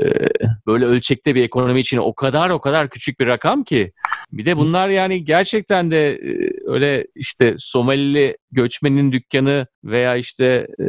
böyle 0.68 0.86
ölçekte 0.86 1.36
bir 1.36 1.44
ekonomi 1.44 1.80
için 1.80 1.98
o 1.98 2.14
kadar 2.14 2.50
o 2.50 2.62
kadar 2.62 2.90
küçük 2.90 3.20
bir 3.20 3.28
rakam 3.28 3.64
ki. 3.64 3.92
Bir 4.32 4.46
de 4.46 4.58
bunlar 4.58 4.89
yani 4.89 5.26
gerçekten 5.26 5.92
de 5.92 6.12
e, 6.12 6.52
öyle 6.65 7.08
işte 7.15 7.56
Somalili 7.58 8.38
göçmenin 8.52 9.12
dükkanı 9.12 9.68
veya 9.84 10.15
işte 10.15 10.68
e, 10.80 10.88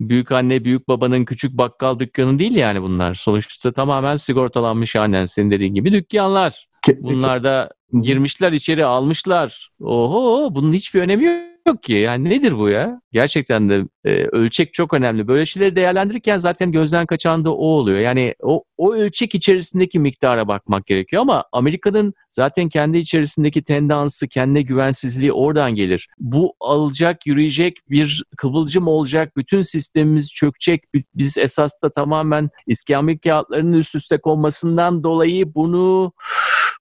büyük 0.00 0.32
anne 0.32 0.64
büyük 0.64 0.88
babanın 0.88 1.24
küçük 1.24 1.52
bakkal 1.52 1.98
dükkanı 1.98 2.38
değil 2.38 2.54
yani 2.54 2.82
bunlar. 2.82 3.14
Sonuçta 3.14 3.72
tamamen 3.72 4.16
sigortalanmış 4.16 4.96
annen 4.96 5.24
senin 5.24 5.50
dediğin 5.50 5.74
gibi 5.74 5.92
dükkanlar. 5.92 6.66
Bunlar 6.98 7.44
da 7.44 7.70
girmişler 8.02 8.52
içeri 8.52 8.84
almışlar. 8.84 9.70
Oho 9.80 10.54
bunun 10.54 10.72
hiçbir 10.72 11.00
önemi 11.00 11.24
yok 11.24 11.55
ki. 11.74 11.92
Yani 11.92 12.30
nedir 12.30 12.58
bu 12.58 12.68
ya? 12.68 13.00
Gerçekten 13.12 13.68
de 13.68 13.84
e, 14.04 14.10
ölçek 14.10 14.72
çok 14.72 14.94
önemli. 14.94 15.28
Böyle 15.28 15.46
şeyleri 15.46 15.76
değerlendirirken 15.76 16.36
zaten 16.36 16.72
gözden 16.72 17.06
kaçan 17.06 17.44
da 17.44 17.54
o 17.54 17.66
oluyor. 17.66 17.98
Yani 17.98 18.34
o, 18.42 18.64
o 18.76 18.94
ölçek 18.94 19.34
içerisindeki 19.34 19.98
miktara 19.98 20.48
bakmak 20.48 20.86
gerekiyor 20.86 21.22
ama 21.22 21.44
Amerika'nın 21.52 22.14
zaten 22.30 22.68
kendi 22.68 22.98
içerisindeki 22.98 23.62
tendansı, 23.62 24.28
kendi 24.28 24.64
güvensizliği 24.64 25.32
oradan 25.32 25.74
gelir. 25.74 26.08
Bu 26.18 26.54
alacak, 26.60 27.26
yürüyecek 27.26 27.76
bir 27.90 28.24
kıvılcım 28.36 28.88
olacak. 28.88 29.36
Bütün 29.36 29.60
sistemimiz 29.60 30.32
çökecek. 30.32 30.84
Biz 31.14 31.38
esas 31.38 31.82
da 31.82 31.90
tamamen 31.90 32.50
iskambil 32.66 33.18
kağıtlarının 33.18 33.72
üst 33.72 33.94
üste 33.94 34.18
konmasından 34.18 35.02
dolayı 35.02 35.54
bunu 35.54 36.12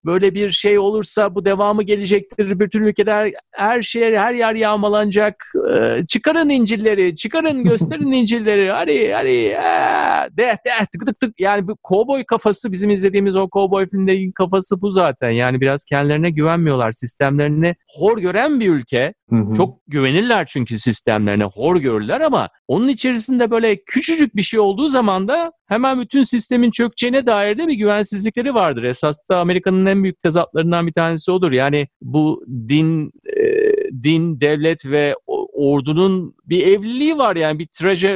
böyle 0.06 0.34
bir 0.34 0.50
şey 0.50 0.80
olursa 0.80 1.36
bu 1.36 1.46
devamı 1.46 1.84
gelecektir. 1.84 2.60
Bütün 2.60 2.84
ülkede 2.84 3.12
her, 3.12 3.34
her 3.56 3.82
şey, 3.82 4.16
her 4.16 4.34
yer 4.34 4.56
yağmalanacak. 4.56 5.36
Ee, 5.74 6.06
çıkarın 6.08 6.50
incilleri, 6.50 7.16
çıkarın 7.16 7.64
gösterin 7.64 8.12
incilleri. 8.12 8.72
Hadi 8.72 9.12
hadi 9.14 9.30
ee, 9.30 10.38
de 10.38 10.58
de 10.66 10.86
tık 10.94 11.06
tık 11.06 11.20
tık. 11.20 11.40
Yani 11.40 11.68
bu 11.68 11.78
kovboy 11.84 12.24
kafası 12.24 12.72
bizim 12.72 12.90
izlediğimiz 12.90 13.36
o 13.36 13.50
kovboy 13.50 13.88
filmdeki 13.88 14.32
kafası 14.34 14.82
bu 14.82 14.90
zaten. 14.90 15.30
Yani 15.30 15.62
biraz 15.62 15.86
kendilerine 15.86 16.30
güvenmiyorlar. 16.30 16.92
Sistemlerini 16.92 17.76
hor 17.98 18.18
gören 18.18 18.60
bir 18.60 18.70
ülke. 18.70 19.14
Hı 19.30 19.36
hı. 19.36 19.56
Çok 19.56 19.80
güvenirler 19.88 20.46
çünkü 20.46 20.80
sistemlerine, 20.80 21.44
hor 21.44 21.76
görürler 21.76 22.22
ama 22.22 22.50
onun 22.68 22.88
içerisinde 22.88 23.52
böyle 23.52 23.84
küçücük 23.86 24.36
bir 24.36 24.42
şey 24.42 24.60
olduğu 24.60 24.90
zaman 24.90 25.28
da 25.28 25.52
hemen 25.68 26.02
bütün 26.02 26.24
sistemin 26.24 26.72
çökeceğine 26.72 27.26
dair 27.26 27.58
de 27.58 27.68
bir 27.68 27.74
güvensizlikleri 27.74 28.54
vardır. 28.54 28.84
Esas 28.84 29.30
da 29.30 29.40
Amerika'nın 29.40 29.86
en 29.86 30.04
büyük 30.04 30.22
tezatlarından 30.22 30.88
bir 30.88 30.94
tanesi 30.94 31.32
odur. 31.32 31.52
Yani 31.52 31.88
bu 32.02 32.46
din, 32.68 33.12
e, 33.38 33.72
din, 34.04 34.40
devlet 34.40 34.86
ve 34.86 35.16
ordunun 35.54 36.36
bir 36.46 36.68
evliliği 36.68 37.18
var 37.18 37.36
yani 37.36 37.60
bir 37.60 37.68
traje, 37.68 38.08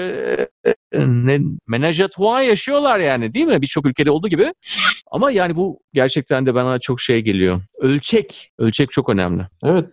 e, 0.65 0.99
ne, 0.99 1.39
menaj 1.67 2.01
à 2.01 2.07
trois 2.07 2.47
yaşıyorlar 2.47 2.99
yani 2.99 3.33
değil 3.33 3.45
mi? 3.45 3.61
Birçok 3.61 3.87
ülkede 3.87 4.11
olduğu 4.11 4.27
gibi. 4.27 4.53
Ama 5.11 5.31
yani 5.31 5.55
bu 5.55 5.79
gerçekten 5.93 6.45
de 6.45 6.53
bana 6.53 6.79
çok 6.79 7.01
şey 7.01 7.21
geliyor. 7.21 7.61
Ölçek, 7.79 8.51
ölçek 8.57 8.91
çok 8.91 9.09
önemli. 9.09 9.47
Evet 9.63 9.85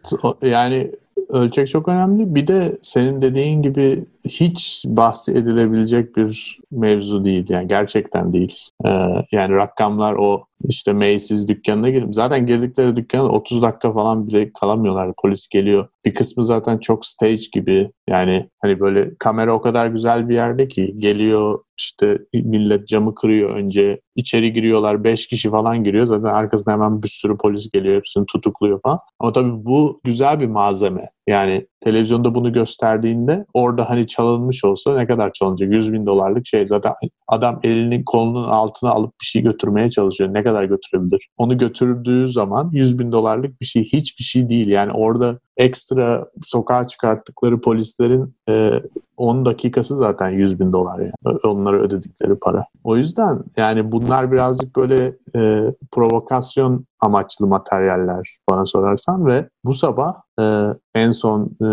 yani 0.43 0.93
ölçek 1.29 1.69
çok 1.69 1.89
önemli. 1.89 2.35
Bir 2.35 2.47
de 2.47 2.79
senin 2.83 3.23
dediğin 3.23 3.63
gibi 3.63 4.05
hiç 4.25 4.85
bahsi 4.87 5.33
edilebilecek 5.33 6.17
bir 6.17 6.59
mevzu 6.71 7.25
değil. 7.25 7.47
Yani 7.49 7.69
gerçekten 7.69 8.33
değil. 8.33 8.55
Ee, 8.85 8.89
yani 9.33 9.55
rakamlar 9.55 10.15
o 10.15 10.45
işte 10.69 10.93
Macy's 10.93 11.49
dükkanına 11.49 11.91
girip 11.91 12.15
zaten 12.15 12.47
girdikleri 12.47 12.97
dükkana 12.97 13.29
30 13.29 13.63
dakika 13.63 13.93
falan 13.93 14.29
bile 14.29 14.53
kalamıyorlar. 14.53 15.13
Polis 15.23 15.49
geliyor. 15.49 15.89
Bir 16.05 16.15
kısmı 16.15 16.45
zaten 16.45 16.79
çok 16.79 17.07
stage 17.07 17.43
gibi. 17.53 17.91
Yani 18.09 18.49
hani 18.59 18.81
böyle 18.81 19.15
kamera 19.19 19.53
o 19.55 19.61
kadar 19.61 19.87
güzel 19.87 20.29
bir 20.29 20.35
yerde 20.35 20.69
ki 20.69 20.95
geliyor 20.99 21.59
işte 21.79 22.19
millet 22.35 22.89
camı 22.89 23.15
kırıyor 23.15 23.51
önce. 23.51 24.01
içeri 24.17 24.53
giriyorlar. 24.53 25.05
5 25.05 25.27
kişi 25.27 25.51
falan 25.51 25.85
giriyor. 25.85 26.07
Zaten 26.07 26.29
arkasında 26.29 26.73
hemen 26.73 27.03
bir 27.03 27.09
sürü 27.09 27.37
polis 27.37 27.71
geliyor. 27.71 27.97
Hepsini 27.97 28.27
tutukluyor 28.27 28.81
falan. 28.81 28.99
Ama 29.21 29.33
tabii 29.33 29.65
bu 29.65 29.99
güzel 30.05 30.41
bir 30.41 30.47
malzeme. 30.47 31.03
Yani 31.29 31.67
televizyonda 31.81 32.35
bunu 32.35 32.53
gösterdiğinde 32.53 33.47
orada 33.55 33.91
hani 33.91 34.07
çalınmış 34.07 34.65
olsa 34.65 34.97
ne 34.97 35.07
kadar 35.07 35.33
çalınacak? 35.33 35.73
100 35.73 35.93
bin 35.93 36.07
dolarlık 36.07 36.47
şey. 36.47 36.67
Zaten 36.67 36.93
adam 37.29 37.61
elini 37.63 38.05
kolunun 38.05 38.45
altına 38.45 38.91
alıp 38.91 39.15
bir 39.21 39.27
şey 39.27 39.43
götürmeye 39.43 39.91
çalışıyor. 39.91 40.35
Ne 40.35 40.43
kadar 40.43 40.65
götürebilir? 40.65 41.29
Onu 41.37 41.59
götürdüğü 41.59 42.29
zaman 42.29 42.71
100 42.73 42.99
bin 42.99 43.13
dolarlık 43.13 43.61
bir 43.61 43.67
şey 43.67 43.85
hiçbir 43.85 44.25
şey 44.25 44.49
değil. 44.49 44.67
Yani 44.69 44.93
orada 44.93 45.39
ekstra 45.57 46.27
sokağa 46.45 46.87
çıkarttıkları 46.87 47.61
polislerin 47.61 48.35
e, 48.49 48.83
10 49.17 49.45
dakikası 49.45 49.97
zaten 49.97 50.31
100 50.31 50.61
bin 50.61 50.73
dolar 50.73 50.99
yani. 50.99 51.39
Onlara 51.45 51.77
ödedikleri 51.77 52.35
para. 52.35 52.65
O 52.85 52.97
yüzden 52.97 53.39
yani 53.57 53.93
bunlar 53.93 54.33
birazcık 54.33 54.77
böyle 54.77 55.17
e, 55.37 55.73
provokasyon 55.93 56.87
amaçlı 57.01 57.47
materyaller 57.47 58.37
bana 58.51 58.67
sorarsan 58.67 59.27
ve 59.27 59.49
bu 59.65 59.73
sabah 59.73 60.15
e, 60.41 60.67
en 60.95 61.11
son 61.11 61.57
e, 61.63 61.69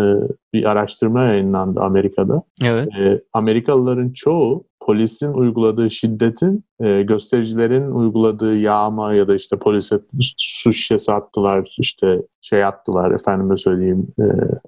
bir 0.52 0.70
araştırma 0.70 1.22
yayınlandı 1.22 1.80
Amerika'da. 1.80 2.42
Evet. 2.62 2.88
E, 2.98 3.22
Amerikalıların 3.32 4.12
çoğu 4.12 4.64
polisin 4.80 5.32
uyguladığı 5.32 5.90
şiddetin 5.90 6.64
e, 6.80 7.02
göstericilerin 7.02 7.90
uyguladığı 7.90 8.56
yağma 8.56 9.14
ya 9.14 9.28
da 9.28 9.34
işte 9.34 9.58
polise 9.58 10.00
su 10.36 10.72
şişesi 10.72 11.12
attılar 11.12 11.74
işte 11.78 12.22
şey 12.42 12.64
attılar 12.64 13.10
efendime 13.10 13.56
söyleyeyim 13.56 14.06
e, 14.20 14.24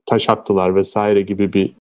taş 0.06 0.28
attılar 0.28 0.74
vesaire 0.74 1.22
gibi 1.22 1.52
bir 1.52 1.76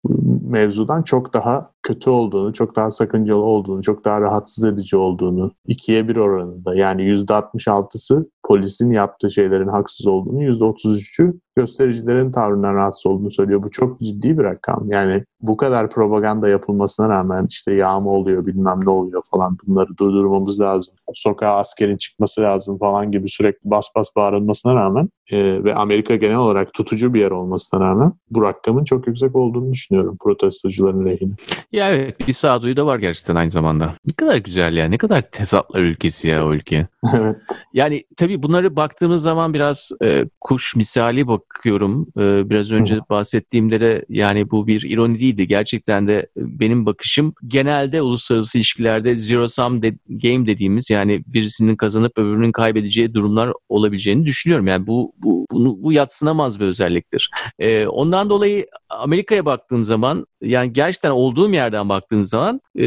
mevzudan 0.42 1.02
çok 1.02 1.34
daha 1.34 1.70
kötü 1.82 2.10
olduğunu, 2.10 2.52
çok 2.52 2.76
daha 2.76 2.90
sakıncalı 2.90 3.42
olduğunu, 3.42 3.82
çok 3.82 4.04
daha 4.04 4.20
rahatsız 4.20 4.64
edici 4.64 4.96
olduğunu 4.96 5.52
ikiye 5.66 6.08
bir 6.08 6.16
oranında 6.16 6.74
yani 6.74 7.02
%66'sı 7.02 8.30
polisin 8.46 8.90
yaptığı 8.90 9.30
şeylerin 9.30 9.68
haksız 9.68 10.06
olduğunu, 10.06 10.42
%33'ü 10.42 11.34
göstericilerin 11.56 12.32
tavrından 12.32 12.74
rahatsız 12.74 13.06
olduğunu 13.06 13.30
söylüyor. 13.30 13.62
Bu 13.62 13.70
çok 13.70 14.00
ciddi 14.00 14.38
bir 14.38 14.44
rakam. 14.44 14.90
Yani 14.90 15.24
bu 15.40 15.56
kadar 15.56 15.90
propaganda 15.90 16.48
yapılmasına 16.48 17.08
rağmen 17.08 17.46
işte 17.50 17.74
yağma 17.74 18.10
oluyor 18.10 18.46
bilmem 18.46 18.80
ne 18.84 18.90
oluyor 18.90 19.22
falan 19.30 19.56
bunları 19.66 19.98
durdurmamız 20.12 20.60
lazım. 20.60 20.94
Sokağa 21.14 21.56
askerin 21.56 21.96
çıkması 21.96 22.40
lazım 22.40 22.78
falan 22.78 23.12
gibi 23.12 23.28
sürekli 23.28 23.70
bas 23.70 23.86
bas 23.96 24.08
bağırılmasına 24.16 24.74
rağmen 24.74 25.08
e, 25.32 25.64
ve 25.64 25.74
Amerika 25.74 26.16
genel 26.16 26.36
olarak 26.36 26.74
tutucu 26.74 27.14
bir 27.14 27.20
yer 27.20 27.30
olmasına 27.30 27.80
rağmen 27.80 28.12
bu 28.30 28.42
rakamın 28.42 28.84
çok 28.84 29.06
yüksek 29.06 29.36
olduğunu 29.36 29.72
düşünüyorum 29.72 30.16
protestocuların 30.20 31.06
lehine. 31.06 31.32
Ya 31.72 31.90
evet 31.90 32.28
bir 32.28 32.32
sağduyu 32.32 32.76
da 32.76 32.86
var 32.86 32.98
gerçekten 32.98 33.36
aynı 33.36 33.50
zamanda. 33.50 33.94
Ne 34.06 34.12
kadar 34.12 34.36
güzel 34.36 34.76
ya. 34.76 34.88
Ne 34.88 34.98
kadar 34.98 35.20
tezatlar 35.20 35.80
ülkesi 35.80 36.28
ya 36.28 36.46
o 36.46 36.54
ülke. 36.54 36.86
evet. 37.16 37.36
Yani 37.72 38.04
tabii 38.16 38.42
bunları 38.42 38.76
baktığımız 38.76 39.22
zaman 39.22 39.54
biraz 39.54 39.90
e, 40.04 40.24
kuş 40.40 40.76
misali 40.76 41.26
bakıyorum. 41.26 42.06
E, 42.18 42.50
biraz 42.50 42.72
önce 42.72 42.98
bahsettiğimde 43.10 43.80
de 43.80 44.04
yani 44.08 44.50
bu 44.50 44.66
bir 44.66 44.82
ironi 44.90 45.20
değildi. 45.20 45.48
Gerçekten 45.48 46.08
de 46.08 46.26
benim 46.36 46.86
bakışım 46.86 47.34
genelde 47.46 48.02
uluslararası 48.02 48.58
ilişkilerde 48.58 49.16
zero 49.16 49.48
sum 49.48 49.82
de- 49.82 49.98
game 50.08 50.46
dediğimiz 50.46 50.90
yani 50.90 51.22
birisinin 51.26 51.76
kazanıp 51.76 52.18
öbürünün 52.18 52.52
kaybedeceği 52.52 53.14
durumlar 53.14 53.52
olabileceğini 53.68 54.26
düşünüyorum. 54.26 54.66
Yani 54.66 54.86
bu 54.86 55.12
bu 55.18 55.46
bunu 55.52 55.82
bu 55.82 55.92
yatsınamaz 55.92 56.60
bir 56.60 56.64
özelliktir. 56.64 57.30
E, 57.58 57.86
ondan 57.86 58.30
dolayı 58.30 58.66
Amerika'ya 58.88 59.44
baktığım 59.44 59.84
zaman 59.84 60.26
yani 60.42 60.72
gerçekten 60.72 61.10
olduğum 61.10 61.50
yerden 61.50 61.88
baktığım 61.88 62.24
zaman 62.24 62.60
e, 62.78 62.86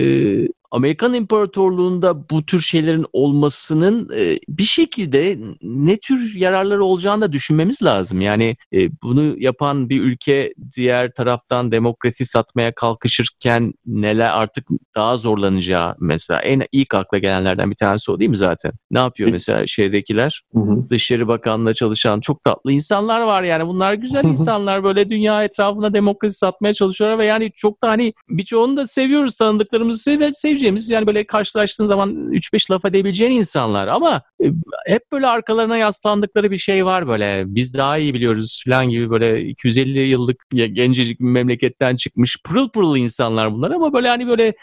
Amerikan 0.71 1.13
İmparatorluğu'nda 1.13 2.30
bu 2.30 2.45
tür 2.45 2.60
şeylerin 2.60 3.06
olmasının 3.13 4.10
e, 4.15 4.39
bir 4.49 4.63
şekilde 4.63 5.38
ne 5.62 5.97
tür 5.97 6.36
yararları 6.36 6.84
olacağını 6.84 7.21
da 7.21 7.32
düşünmemiz 7.32 7.84
lazım. 7.84 8.21
Yani 8.21 8.58
e, 8.73 9.01
bunu 9.04 9.36
yapan 9.38 9.89
bir 9.89 10.01
ülke 10.01 10.54
diğer 10.75 11.12
taraftan 11.12 11.71
demokrasi 11.71 12.25
satmaya 12.25 12.75
kalkışırken 12.75 13.73
neler 13.86 14.30
artık 14.30 14.67
daha 14.95 15.17
zorlanacağı 15.17 15.95
mesela 15.99 16.41
en 16.41 16.63
ilk 16.71 16.93
akla 16.93 17.17
gelenlerden 17.17 17.71
bir 17.71 17.75
tanesi 17.75 18.12
o 18.12 18.19
değil 18.19 18.30
mi 18.30 18.38
zaten? 18.38 18.71
Ne 18.91 18.99
yapıyor 18.99 19.30
mesela 19.32 19.67
şeydekiler? 19.67 20.41
Hı 20.54 20.60
hı. 20.60 20.89
Dışişleri 20.89 21.28
Bakanlığı'nda 21.28 21.73
çalışan 21.73 22.19
çok 22.19 22.43
tatlı 22.43 22.71
insanlar 22.71 23.21
var 23.21 23.43
yani 23.43 23.67
bunlar 23.67 23.93
güzel 23.93 24.23
insanlar 24.23 24.84
böyle 24.84 25.10
dünya 25.10 25.43
etrafına 25.43 25.93
demokrasi 25.93 26.38
satmaya 26.38 26.73
çalışıyorlar 26.73 27.19
ve 27.19 27.25
yani 27.25 27.51
çok 27.56 27.82
da 27.82 27.89
hani 27.89 28.13
birçoğunu 28.30 28.78
da 28.78 28.88
seviyoruz 28.88 29.38
tanıdıklarımızı 29.38 30.19
ve 30.19 30.32
seveceğimiz 30.56 30.89
yani 30.89 31.08
böyle 31.08 31.26
karşılaştığın 31.26 31.88
zaman 31.88 32.32
3-5 32.32 32.72
laf 32.72 32.86
edebileceğin 32.86 33.32
insanlar. 33.32 33.88
Ama 33.88 34.22
e, 34.44 34.46
hep 34.88 35.12
böyle 35.12 35.28
arkalarına 35.28 35.78
yaslandıkları 35.78 36.52
bir 36.52 36.58
şey 36.58 36.86
var 36.86 37.08
böyle. 37.08 37.44
Biz 37.48 37.74
daha 37.74 37.98
iyi 37.98 38.13
biliyoruz 38.13 38.63
falan 38.65 38.89
gibi 38.89 39.10
böyle 39.10 39.41
250 39.41 40.00
yıllık 40.00 40.44
gencecik 40.52 41.20
bir 41.20 41.26
memleketten 41.26 41.96
çıkmış 41.96 42.38
pırıl 42.44 42.70
pırıl 42.70 42.98
insanlar 42.98 43.54
bunlar. 43.54 43.72
Ama 43.72 43.94
böyle 43.94 44.08
hani 44.08 44.28
böyle 44.28 44.54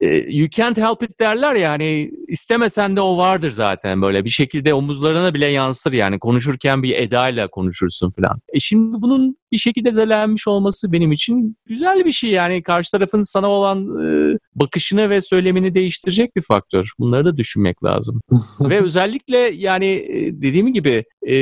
e, 0.00 0.06
you 0.16 0.48
can't 0.50 0.78
help 0.78 1.02
it 1.02 1.20
derler 1.20 1.54
ya 1.54 1.70
hani 1.70 2.10
istemesen 2.28 2.96
de 2.96 3.00
o 3.00 3.16
vardır 3.16 3.50
zaten 3.50 4.02
böyle. 4.02 4.24
Bir 4.24 4.30
şekilde 4.30 4.74
omuzlarına 4.74 5.34
bile 5.34 5.46
yansır 5.46 5.92
yani. 5.92 6.18
Konuşurken 6.18 6.82
bir 6.82 6.94
edayla 6.96 7.48
konuşursun 7.48 8.10
falan. 8.10 8.40
E 8.52 8.60
şimdi 8.60 9.02
bunun 9.02 9.36
bir 9.52 9.58
şekilde 9.58 9.92
zelenmiş 9.92 10.48
olması 10.48 10.92
benim 10.92 11.12
için 11.12 11.56
güzel 11.66 12.04
bir 12.04 12.12
şey. 12.12 12.30
Yani 12.30 12.62
karşı 12.62 12.90
tarafın 12.90 13.22
sana 13.22 13.48
olan 13.48 13.78
e, 13.78 14.38
bakışını 14.60 15.10
ve 15.10 15.20
söylemini 15.20 15.74
değiştirecek 15.74 16.36
bir 16.36 16.42
faktör. 16.42 16.88
Bunları 16.98 17.24
da 17.24 17.36
düşünmek 17.36 17.84
lazım. 17.84 18.20
ve 18.60 18.80
özellikle 18.82 19.38
yani 19.38 19.86
e, 19.86 20.42
dediğim 20.42 20.72
gibi 20.72 21.04
e, 21.26 21.36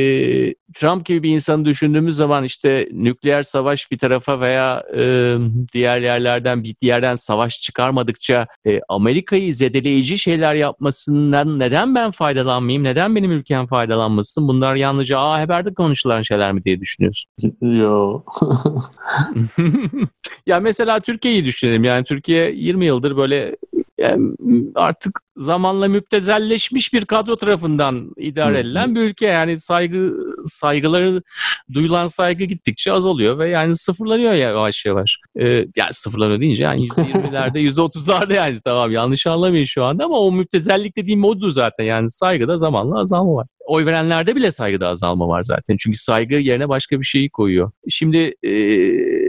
Trump 0.74 1.06
gibi 1.06 1.22
bir 1.22 1.30
insanı 1.30 1.64
düşündüğümüz 1.64 2.16
zaman 2.16 2.44
işte 2.44 2.88
nükleer 2.92 3.42
savaş 3.42 3.90
bir 3.90 3.98
tarafa 3.98 4.40
veya 4.40 4.82
e, 4.96 5.36
diğer 5.72 6.00
yerlerden 6.00 6.64
bir 6.64 6.76
yerden 6.82 7.14
savaş 7.14 7.60
çıkarmadıkça 7.60 8.46
e, 8.66 8.80
Amerika'yı 8.88 9.54
zedeleyici 9.54 10.18
şeyler 10.18 10.54
yapmasından 10.54 11.58
neden 11.58 11.94
ben 11.94 12.10
faydalanmayayım? 12.10 12.84
Neden 12.84 13.16
benim 13.16 13.30
ülkem 13.30 13.66
faydalanmasın? 13.66 14.48
Bunlar 14.48 14.74
yalnızca 14.74 15.18
aa 15.18 15.40
haberde 15.40 15.74
konuşulan 15.74 16.22
şeyler 16.22 16.52
mi 16.52 16.64
diye 16.64 16.80
düşünüyorsun? 16.80 17.32
Yo. 17.60 18.22
ya 20.46 20.60
mesela 20.60 21.00
Türkiye'yi 21.00 21.44
düşünelim. 21.44 21.84
Yani 21.84 22.04
Türkiye 22.04 22.52
20 22.52 22.86
yıldır 22.86 23.16
böyle 23.16 23.56
yani 23.98 24.34
artık 24.74 25.20
zamanla 25.36 25.88
müptezelleşmiş 25.88 26.92
bir 26.92 27.04
kadro 27.04 27.36
tarafından 27.36 28.10
idare 28.16 28.60
edilen 28.60 28.94
bir 28.94 29.00
ülke. 29.00 29.26
Yani 29.26 29.58
saygı 29.58 30.12
saygıları 30.44 31.22
duyulan 31.72 32.06
saygı 32.06 32.44
gittikçe 32.44 32.92
azalıyor 32.92 33.38
ve 33.38 33.48
yani 33.48 33.76
sıfırlanıyor 33.76 34.32
ya 34.32 34.50
yavaş 34.50 34.84
yavaş. 34.84 35.18
Ee, 35.40 35.44
yani 35.76 35.92
sıfırlanıyor 35.92 36.40
deyince 36.40 36.64
yani 36.64 36.88
%20'lerde 36.88 37.58
%30'larda 37.58 38.34
yani 38.34 38.56
tamam 38.64 38.92
yanlış 38.92 39.26
anlamayın 39.26 39.64
şu 39.64 39.84
anda 39.84 40.04
ama 40.04 40.18
o 40.18 40.32
müptezellik 40.32 40.96
dediğim 40.96 41.20
modu 41.20 41.50
zaten 41.50 41.84
yani 41.84 42.10
saygıda 42.10 42.56
zamanla 42.56 43.00
azalma 43.00 43.34
var. 43.34 43.46
Oy 43.66 43.86
verenlerde 43.86 44.36
bile 44.36 44.50
saygıda 44.50 44.88
azalma 44.88 45.28
var 45.28 45.42
zaten. 45.42 45.76
Çünkü 45.76 45.98
saygı 45.98 46.34
yerine 46.34 46.68
başka 46.68 47.00
bir 47.00 47.04
şeyi 47.04 47.30
koyuyor. 47.30 47.70
Şimdi 47.88 48.34
eee 48.42 49.23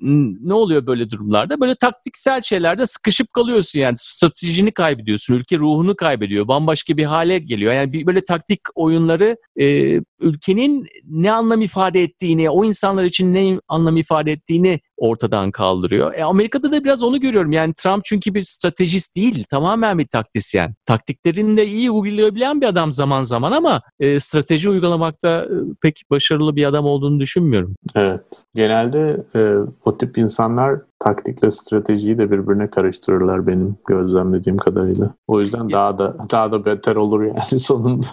ne 0.00 0.54
oluyor 0.54 0.86
böyle 0.86 1.10
durumlarda? 1.10 1.60
Böyle 1.60 1.74
taktiksel 1.74 2.40
şeylerde 2.40 2.86
sıkışıp 2.86 3.32
kalıyorsun 3.32 3.80
yani 3.80 3.94
stratejini 3.98 4.72
kaybediyorsun, 4.72 5.34
ülke 5.34 5.58
ruhunu 5.58 5.96
kaybediyor, 5.96 6.48
bambaşka 6.48 6.96
bir 6.96 7.04
hale 7.04 7.38
geliyor. 7.38 7.72
Yani 7.72 7.92
bir 7.92 8.06
böyle 8.06 8.22
taktik 8.22 8.60
oyunları 8.74 9.36
e, 9.56 9.96
ülkenin 10.20 10.86
ne 11.04 11.32
anlam 11.32 11.60
ifade 11.60 12.02
ettiğini, 12.02 12.50
o 12.50 12.64
insanlar 12.64 13.04
için 13.04 13.34
ne 13.34 13.60
anlam 13.68 13.96
ifade 13.96 14.32
ettiğini 14.32 14.80
ortadan 15.00 15.50
kaldırıyor. 15.50 16.14
E, 16.14 16.24
Amerika'da 16.24 16.72
da 16.72 16.84
biraz 16.84 17.02
onu 17.02 17.20
görüyorum. 17.20 17.52
Yani 17.52 17.74
Trump 17.74 18.04
çünkü 18.04 18.34
bir 18.34 18.42
stratejist 18.42 19.16
değil, 19.16 19.44
tamamen 19.50 19.98
bir 19.98 20.06
taktisyen. 20.08 20.74
Taktiklerini 20.86 21.56
de 21.56 21.66
iyi 21.66 21.90
uygulayabilen 21.90 22.60
bir 22.60 22.66
adam 22.66 22.92
zaman 22.92 23.22
zaman 23.22 23.52
ama 23.52 23.80
e, 24.00 24.20
strateji 24.20 24.68
uygulamakta 24.68 25.28
e, 25.28 25.54
pek 25.82 26.02
başarılı 26.10 26.56
bir 26.56 26.66
adam 26.66 26.84
olduğunu 26.84 27.20
düşünmüyorum. 27.20 27.74
Evet. 27.96 28.22
Genelde 28.54 29.24
e, 29.34 29.54
o 29.84 29.98
tip 29.98 30.18
insanlar 30.18 30.80
taktikle 30.98 31.50
stratejiyi 31.50 32.18
de 32.18 32.30
birbirine 32.30 32.70
karıştırırlar 32.70 33.46
benim 33.46 33.76
gözlemlediğim 33.88 34.58
kadarıyla. 34.58 35.14
O 35.26 35.40
yüzden 35.40 35.68
ya. 35.68 35.70
daha 35.70 35.98
da 35.98 36.16
daha 36.30 36.52
da 36.52 36.64
beter 36.64 36.96
olur 36.96 37.22
yani 37.22 37.60
sonunda. 37.60 38.06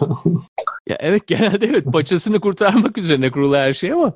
ya 0.88 0.96
evet 1.00 1.26
genelde 1.26 1.66
evet 1.66 1.84
paçasını 1.92 2.40
kurtarmak 2.40 2.98
üzerine 2.98 3.30
kurulu 3.30 3.56
her 3.56 3.72
şey 3.72 3.92
ama 3.92 4.12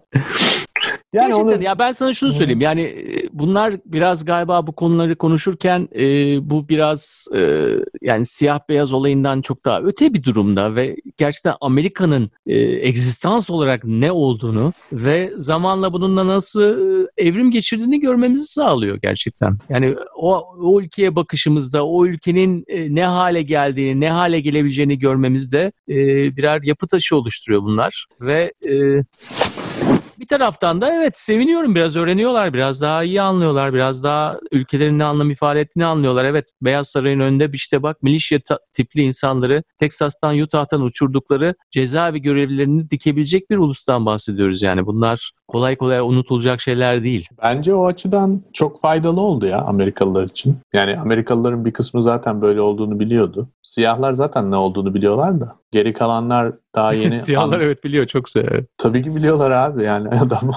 yani 1.12 1.28
Gerçekten. 1.28 1.56
onu... 1.56 1.62
ya 1.62 1.78
ben 1.78 1.92
sana 1.92 2.12
şunu 2.12 2.32
söyleyeyim. 2.32 2.60
Yani 2.60 2.80
e, 2.82 3.28
bunlar 3.32 3.74
biraz 3.86 4.24
galiba 4.24 4.66
bu 4.66 4.72
konuları 4.72 5.16
konuşurken 5.16 5.88
e, 5.94 6.04
bu 6.50 6.68
biraz 6.68 7.28
e, 7.34 7.68
yani 8.02 8.24
siyah 8.24 8.60
beyaz 8.68 8.92
olayından 8.92 9.42
çok 9.42 9.64
daha 9.64 9.80
öte 9.80 10.14
bir 10.14 10.22
durumda 10.22 10.74
ve 10.76 10.96
gerçekten 11.16 11.54
Amerika'nın 11.60 12.30
e, 12.46 12.58
egzistans 12.88 13.50
olarak 13.50 13.84
ne 13.84 14.12
olduğunu 14.12 14.72
ve 14.92 15.32
zamanla 15.36 15.92
bununla 15.92 16.26
nasıl 16.26 16.62
e, 16.62 17.06
evrim 17.16 17.50
geçirdiğini 17.50 18.00
görmemizi 18.00 18.46
sağlıyor 18.46 18.98
gerçekten. 19.02 19.58
Yani 19.68 19.96
o, 20.16 20.44
o 20.62 20.80
ülkeye 20.80 21.16
bakışımızda 21.16 21.86
o 21.86 22.06
ülkenin 22.06 22.64
e, 22.68 22.94
ne 22.94 23.04
hale 23.04 23.42
geldiğini 23.42 24.00
ne 24.00 24.10
hale 24.10 24.40
gelebileceğini 24.40 24.98
görmemizde 24.98 25.72
e, 25.88 25.96
birer 26.36 26.62
yapı 26.62 26.86
taşı 26.86 27.16
oluşturuyor 27.16 27.62
bunlar 27.62 28.06
ve 28.20 28.52
e, 28.64 29.04
bir 30.20 30.26
taraftan 30.26 30.80
da 30.80 30.94
evet 30.94 31.18
seviniyorum 31.18 31.74
biraz 31.74 31.96
öğreniyorlar 31.96 32.52
biraz 32.52 32.80
daha 32.80 33.02
iyi 33.04 33.22
anlıyorlar 33.22 33.74
biraz 33.74 34.04
daha 34.04 34.38
ülkelerin 34.52 34.98
ne 34.98 35.04
anlam 35.04 35.30
ifade 35.30 35.60
ettiğini 35.60 35.86
anlıyorlar. 35.86 36.24
Evet 36.24 36.50
Beyaz 36.62 36.88
Saray'ın 36.88 37.20
önünde 37.20 37.50
işte 37.52 37.82
bak 37.82 38.02
milişya 38.02 38.38
tipli 38.72 39.02
insanları 39.02 39.62
Teksas'tan 39.78 40.38
Utah'tan 40.38 40.80
uçurdukları 40.80 41.54
cezaevi 41.70 42.22
görevlilerini 42.22 42.90
dikebilecek 42.90 43.50
bir 43.50 43.56
ulustan 43.56 44.06
bahsediyoruz 44.06 44.62
yani 44.62 44.86
bunlar 44.86 45.32
kolay 45.48 45.76
kolay 45.76 46.00
unutulacak 46.00 46.60
şeyler 46.60 47.02
değil. 47.02 47.28
Bence 47.42 47.74
o 47.74 47.86
açıdan 47.86 48.42
çok 48.52 48.80
faydalı 48.80 49.20
oldu 49.20 49.46
ya 49.46 49.58
Amerikalılar 49.58 50.24
için. 50.24 50.56
Yani 50.72 50.98
Amerikalıların 50.98 51.64
bir 51.64 51.72
kısmı 51.72 52.02
zaten 52.02 52.42
böyle 52.42 52.60
olduğunu 52.60 53.00
biliyordu. 53.00 53.48
Siyahlar 53.62 54.12
zaten 54.12 54.50
ne 54.50 54.56
olduğunu 54.56 54.94
biliyorlar 54.94 55.40
da. 55.40 55.61
Geri 55.72 55.92
kalanlar 55.92 56.52
daha 56.74 56.92
yeni... 57.02 57.18
Siyahlar 57.18 57.56
an... 57.56 57.64
evet 57.64 57.84
biliyor 57.84 58.06
çok 58.06 58.24
güzel. 58.24 58.64
Tabii 58.78 59.02
ki 59.02 59.16
biliyorlar 59.16 59.50
abi 59.50 59.84
yani 59.84 60.08
adam 60.20 60.50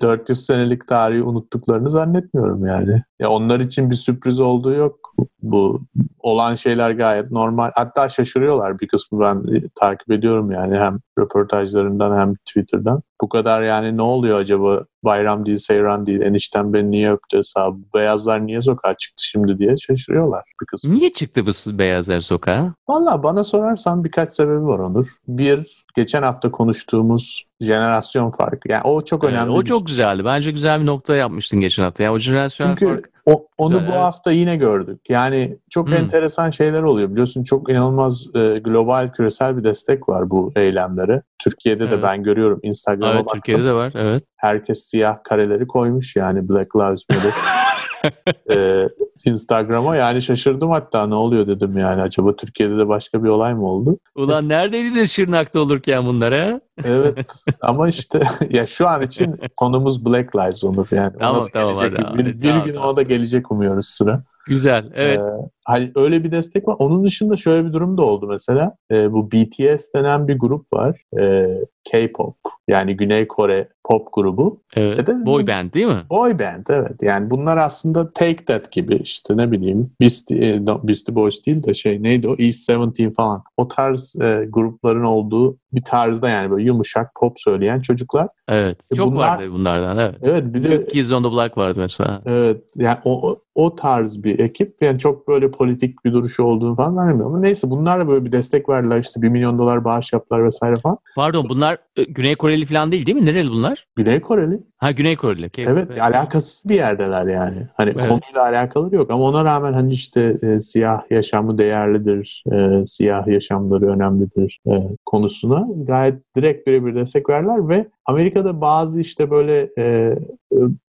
400 0.00 0.46
senelik 0.46 0.88
tarihi 0.88 1.22
unuttuklarını 1.22 1.90
zannetmiyorum 1.90 2.66
yani. 2.66 3.02
Ya 3.18 3.30
onlar 3.30 3.60
için 3.60 3.90
bir 3.90 3.94
sürpriz 3.94 4.40
olduğu 4.40 4.72
yok 4.74 5.03
bu 5.42 5.82
olan 6.18 6.54
şeyler 6.54 6.90
gayet 6.90 7.30
normal. 7.30 7.70
Hatta 7.74 8.08
şaşırıyorlar 8.08 8.78
bir 8.78 8.88
kısmı 8.88 9.20
ben 9.20 9.44
takip 9.74 10.10
ediyorum 10.10 10.50
yani 10.50 10.78
hem 10.78 10.98
röportajlarından 11.18 12.16
hem 12.16 12.34
Twitter'dan. 12.34 13.02
Bu 13.20 13.28
kadar 13.28 13.62
yani 13.62 13.96
ne 13.96 14.02
oluyor 14.02 14.38
acaba 14.38 14.84
bayram 15.04 15.46
değil 15.46 15.56
seyran 15.56 16.06
değil 16.06 16.20
enişten 16.20 16.72
beni 16.72 16.90
niye 16.90 17.12
öptü 17.12 17.36
hesabı 17.36 17.78
beyazlar 17.94 18.46
niye 18.46 18.62
sokağa 18.62 18.94
çıktı 18.94 19.24
şimdi 19.24 19.58
diye 19.58 19.76
şaşırıyorlar 19.76 20.42
bir 20.60 20.66
kısmı. 20.66 20.94
Niye 20.94 21.12
çıktı 21.12 21.46
bu 21.46 21.78
beyazlar 21.78 22.20
sokağa? 22.20 22.74
Valla 22.88 23.22
bana 23.22 23.44
sorarsan 23.44 24.04
birkaç 24.04 24.32
sebebi 24.32 24.66
var 24.66 24.78
Onur. 24.78 25.16
Bir 25.28 25.84
geçen 25.96 26.22
hafta 26.22 26.50
konuştuğumuz 26.50 27.44
jenerasyon 27.60 28.30
farkı. 28.30 28.72
Yani 28.72 28.82
o 28.84 29.00
çok 29.00 29.24
önemli. 29.24 29.52
Evet, 29.52 29.62
o 29.62 29.64
çok 29.64 29.78
şey. 29.78 29.86
güzeldi. 29.86 30.24
Bence 30.24 30.50
güzel 30.50 30.80
bir 30.80 30.86
nokta 30.86 31.16
yapmıştın 31.16 31.60
geçen 31.60 31.82
hafta. 31.82 32.02
Yani 32.02 32.14
o 32.14 32.18
jenerasyon 32.18 32.68
Çünkü 32.68 32.86
farkı 32.86 33.13
o, 33.26 33.48
onu 33.58 33.72
Güzel, 33.72 33.86
bu 33.86 33.92
evet. 33.92 34.02
hafta 34.02 34.32
yine 34.32 34.56
gördük. 34.56 35.00
Yani 35.08 35.58
çok 35.70 35.88
hmm. 35.88 35.94
enteresan 35.94 36.50
şeyler 36.50 36.82
oluyor. 36.82 37.10
Biliyorsun 37.10 37.42
çok 37.42 37.70
inanılmaz 37.70 38.26
e, 38.34 38.54
global 38.54 39.12
küresel 39.12 39.56
bir 39.56 39.64
destek 39.64 40.08
var 40.08 40.30
bu 40.30 40.52
eylemlere. 40.56 41.22
Türkiye'de 41.44 41.84
evet. 41.84 41.98
de 41.98 42.02
ben 42.02 42.22
görüyorum 42.22 42.60
Instagram'a 42.62 43.12
evet, 43.12 43.26
baktım. 43.26 43.40
Türkiye'de 43.40 43.64
de 43.64 43.72
var 43.72 43.92
evet. 43.94 44.24
Herkes 44.36 44.78
siyah 44.78 45.16
kareleri 45.24 45.66
koymuş 45.66 46.16
yani 46.16 46.48
Black 46.48 46.76
Lives 46.76 47.04
Matter. 47.10 47.32
e, 48.50 48.88
Instagram'a 49.24 49.96
yani 49.96 50.22
şaşırdım 50.22 50.70
hatta 50.70 51.06
ne 51.06 51.14
oluyor 51.14 51.46
dedim 51.46 51.78
yani 51.78 52.02
acaba 52.02 52.36
Türkiye'de 52.36 52.78
de 52.78 52.88
başka 52.88 53.24
bir 53.24 53.28
olay 53.28 53.54
mı 53.54 53.66
oldu? 53.66 53.98
Ulan 54.14 54.48
neredeydi 54.48 54.94
de 54.94 55.06
Şırnak'ta 55.06 55.60
olurken 55.60 56.06
bunlara? 56.06 56.60
evet 56.84 57.44
ama 57.60 57.88
işte 57.88 58.20
ya 58.50 58.66
şu 58.66 58.88
an 58.88 59.02
için 59.02 59.36
konumuz 59.56 60.04
Black 60.04 60.36
Lives 60.36 60.64
Onur 60.64 60.88
yani. 60.90 61.12
Tamam 61.18 61.42
ona 61.42 61.50
tamam 61.50 61.76
hadi. 61.76 62.18
Bir, 62.18 62.26
bir, 62.26 62.40
bir 62.42 62.48
tamam, 62.48 62.64
gün 62.64 62.74
tamam. 62.74 62.88
ona 62.88 62.96
da 62.96 63.02
gelecek 63.02 63.50
umuyoruz 63.50 63.86
sıra. 63.86 64.22
Güzel 64.46 64.90
evet. 64.94 65.18
Ee, 65.18 65.48
hani 65.64 65.92
öyle 65.96 66.24
bir 66.24 66.32
destek 66.32 66.68
var. 66.68 66.76
Onun 66.78 67.04
dışında 67.04 67.36
şöyle 67.36 67.68
bir 67.68 67.72
durum 67.72 67.98
da 67.98 68.02
oldu 68.02 68.26
mesela. 68.26 68.76
Ee, 68.90 69.12
bu 69.12 69.32
BTS 69.32 69.94
denen 69.94 70.28
bir 70.28 70.38
grup 70.38 70.72
var. 70.72 71.02
Ee, 71.20 71.46
K-pop 71.84 72.36
yani 72.68 72.96
Güney 72.96 73.28
Kore 73.28 73.68
pop 73.84 74.08
grubu. 74.12 74.62
Evet. 74.76 75.06
De, 75.06 75.26
boy 75.26 75.46
band 75.46 75.74
değil 75.74 75.86
mi? 75.86 76.02
Boy 76.10 76.38
band 76.38 76.66
evet. 76.70 77.02
Yani 77.02 77.30
bunlar 77.30 77.56
aslında 77.56 78.12
Take 78.12 78.44
That 78.44 78.72
gibi 78.72 78.94
işte 78.94 79.36
ne 79.36 79.52
bileyim 79.52 79.90
Beastie, 80.00 80.54
e, 80.54 80.66
Beastie 80.66 81.14
Boys 81.14 81.46
değil 81.46 81.62
de 81.62 81.74
şey 81.74 82.02
neydi 82.02 82.28
o 82.28 82.34
East 82.38 82.58
Seventeen 82.58 83.10
falan. 83.10 83.42
O 83.56 83.68
tarz 83.68 84.16
e, 84.20 84.46
grupların 84.50 85.04
olduğu 85.04 85.58
bir 85.74 85.82
tarzda 85.82 86.28
yani 86.28 86.50
böyle 86.50 86.64
yumuşak 86.64 87.10
pop 87.20 87.40
söyleyen 87.40 87.80
çocuklar. 87.80 88.28
Evet. 88.48 88.78
E 88.90 88.94
çok 88.94 89.12
bunlar, 89.12 89.28
vardı 89.28 89.52
bunlardan 89.52 89.98
evet. 89.98 90.14
Evet 90.22 90.44
bir 90.44 90.64
de 90.64 90.86
Kids 90.86 91.12
on 91.12 91.22
the 91.22 91.30
Block 91.30 91.58
vardı 91.58 91.78
mesela. 91.82 92.22
Evet. 92.26 92.62
Yani 92.76 92.98
o, 93.04 93.38
o 93.54 93.76
tarz 93.76 94.24
bir 94.24 94.38
ekip. 94.38 94.76
Yani 94.80 94.98
çok 94.98 95.28
böyle 95.28 95.50
politik 95.50 96.04
bir 96.04 96.12
duruşu 96.12 96.42
olduğunu 96.42 96.76
falan 96.76 96.90
zannetmiyorum. 96.90 97.34
Ama 97.34 97.40
neyse 97.40 97.70
bunlar 97.70 98.00
da 98.00 98.08
böyle 98.08 98.24
bir 98.24 98.32
destek 98.32 98.68
verdiler. 98.68 99.00
işte 99.00 99.22
bir 99.22 99.28
milyon 99.28 99.58
dolar 99.58 99.84
bağış 99.84 100.12
yaptılar 100.12 100.44
vesaire 100.44 100.76
falan. 100.76 100.98
Pardon 101.16 101.46
bunlar 101.48 101.78
e, 101.96 102.04
Güney 102.04 102.34
Koreli 102.34 102.66
falan 102.66 102.92
değil 102.92 103.06
değil 103.06 103.18
mi? 103.18 103.26
Nereli 103.26 103.50
bunlar? 103.50 103.86
Güney 103.96 104.20
Koreli. 104.20 104.60
Ha 104.78 104.90
Güney 104.90 105.16
Koreli. 105.16 105.46
Okay. 105.46 105.64
Evet, 105.68 105.88
evet 105.90 106.02
alakasız 106.02 106.68
bir 106.68 106.74
yerdeler 106.74 107.26
yani. 107.26 107.68
Hani 107.76 107.90
evet. 107.90 108.08
konuyla 108.08 108.42
alakaları 108.42 108.94
yok 108.94 109.10
ama 109.10 109.24
ona 109.24 109.44
rağmen 109.44 109.72
hani 109.72 109.92
işte 109.92 110.36
e, 110.42 110.60
siyah 110.60 111.10
yaşamı 111.10 111.58
değerlidir, 111.58 112.44
e, 112.52 112.86
siyah 112.86 113.26
yaşamları 113.26 113.86
önemlidir 113.86 114.60
e, 114.66 114.72
konusuna 115.06 115.63
gayet 115.86 116.36
direkt 116.36 116.66
birebir 116.66 116.94
destek 116.94 117.28
verdiler 117.28 117.68
ve 117.68 117.88
Amerika'da 118.06 118.60
bazı 118.60 119.00
işte 119.00 119.30
böyle 119.30 119.70
e, 119.78 120.14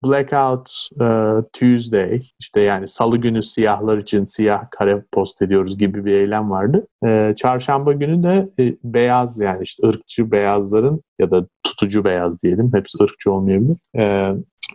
Blackout 0.05 0.69
e, 1.01 1.07
Tuesday 1.53 2.21
işte 2.39 2.61
yani 2.61 2.87
salı 2.87 3.17
günü 3.17 3.43
siyahlar 3.43 3.97
için 3.97 4.23
siyah 4.23 4.65
kare 4.71 5.03
post 5.11 5.41
ediyoruz 5.41 5.77
gibi 5.77 6.05
bir 6.05 6.13
eylem 6.13 6.51
vardı. 6.51 6.87
E, 7.05 7.33
çarşamba 7.37 7.93
günü 7.93 8.23
de 8.23 8.49
e, 8.59 8.75
beyaz 8.83 9.39
yani 9.39 9.63
işte 9.63 9.87
ırkçı 9.87 10.31
beyazların 10.31 11.01
ya 11.19 11.31
da 11.31 11.47
tutucu 11.63 12.03
beyaz 12.03 12.43
diyelim. 12.43 12.71
Hepsi 12.73 13.03
ırkçı 13.03 13.31
olmayabilir. 13.31 13.77
E, 13.97 14.33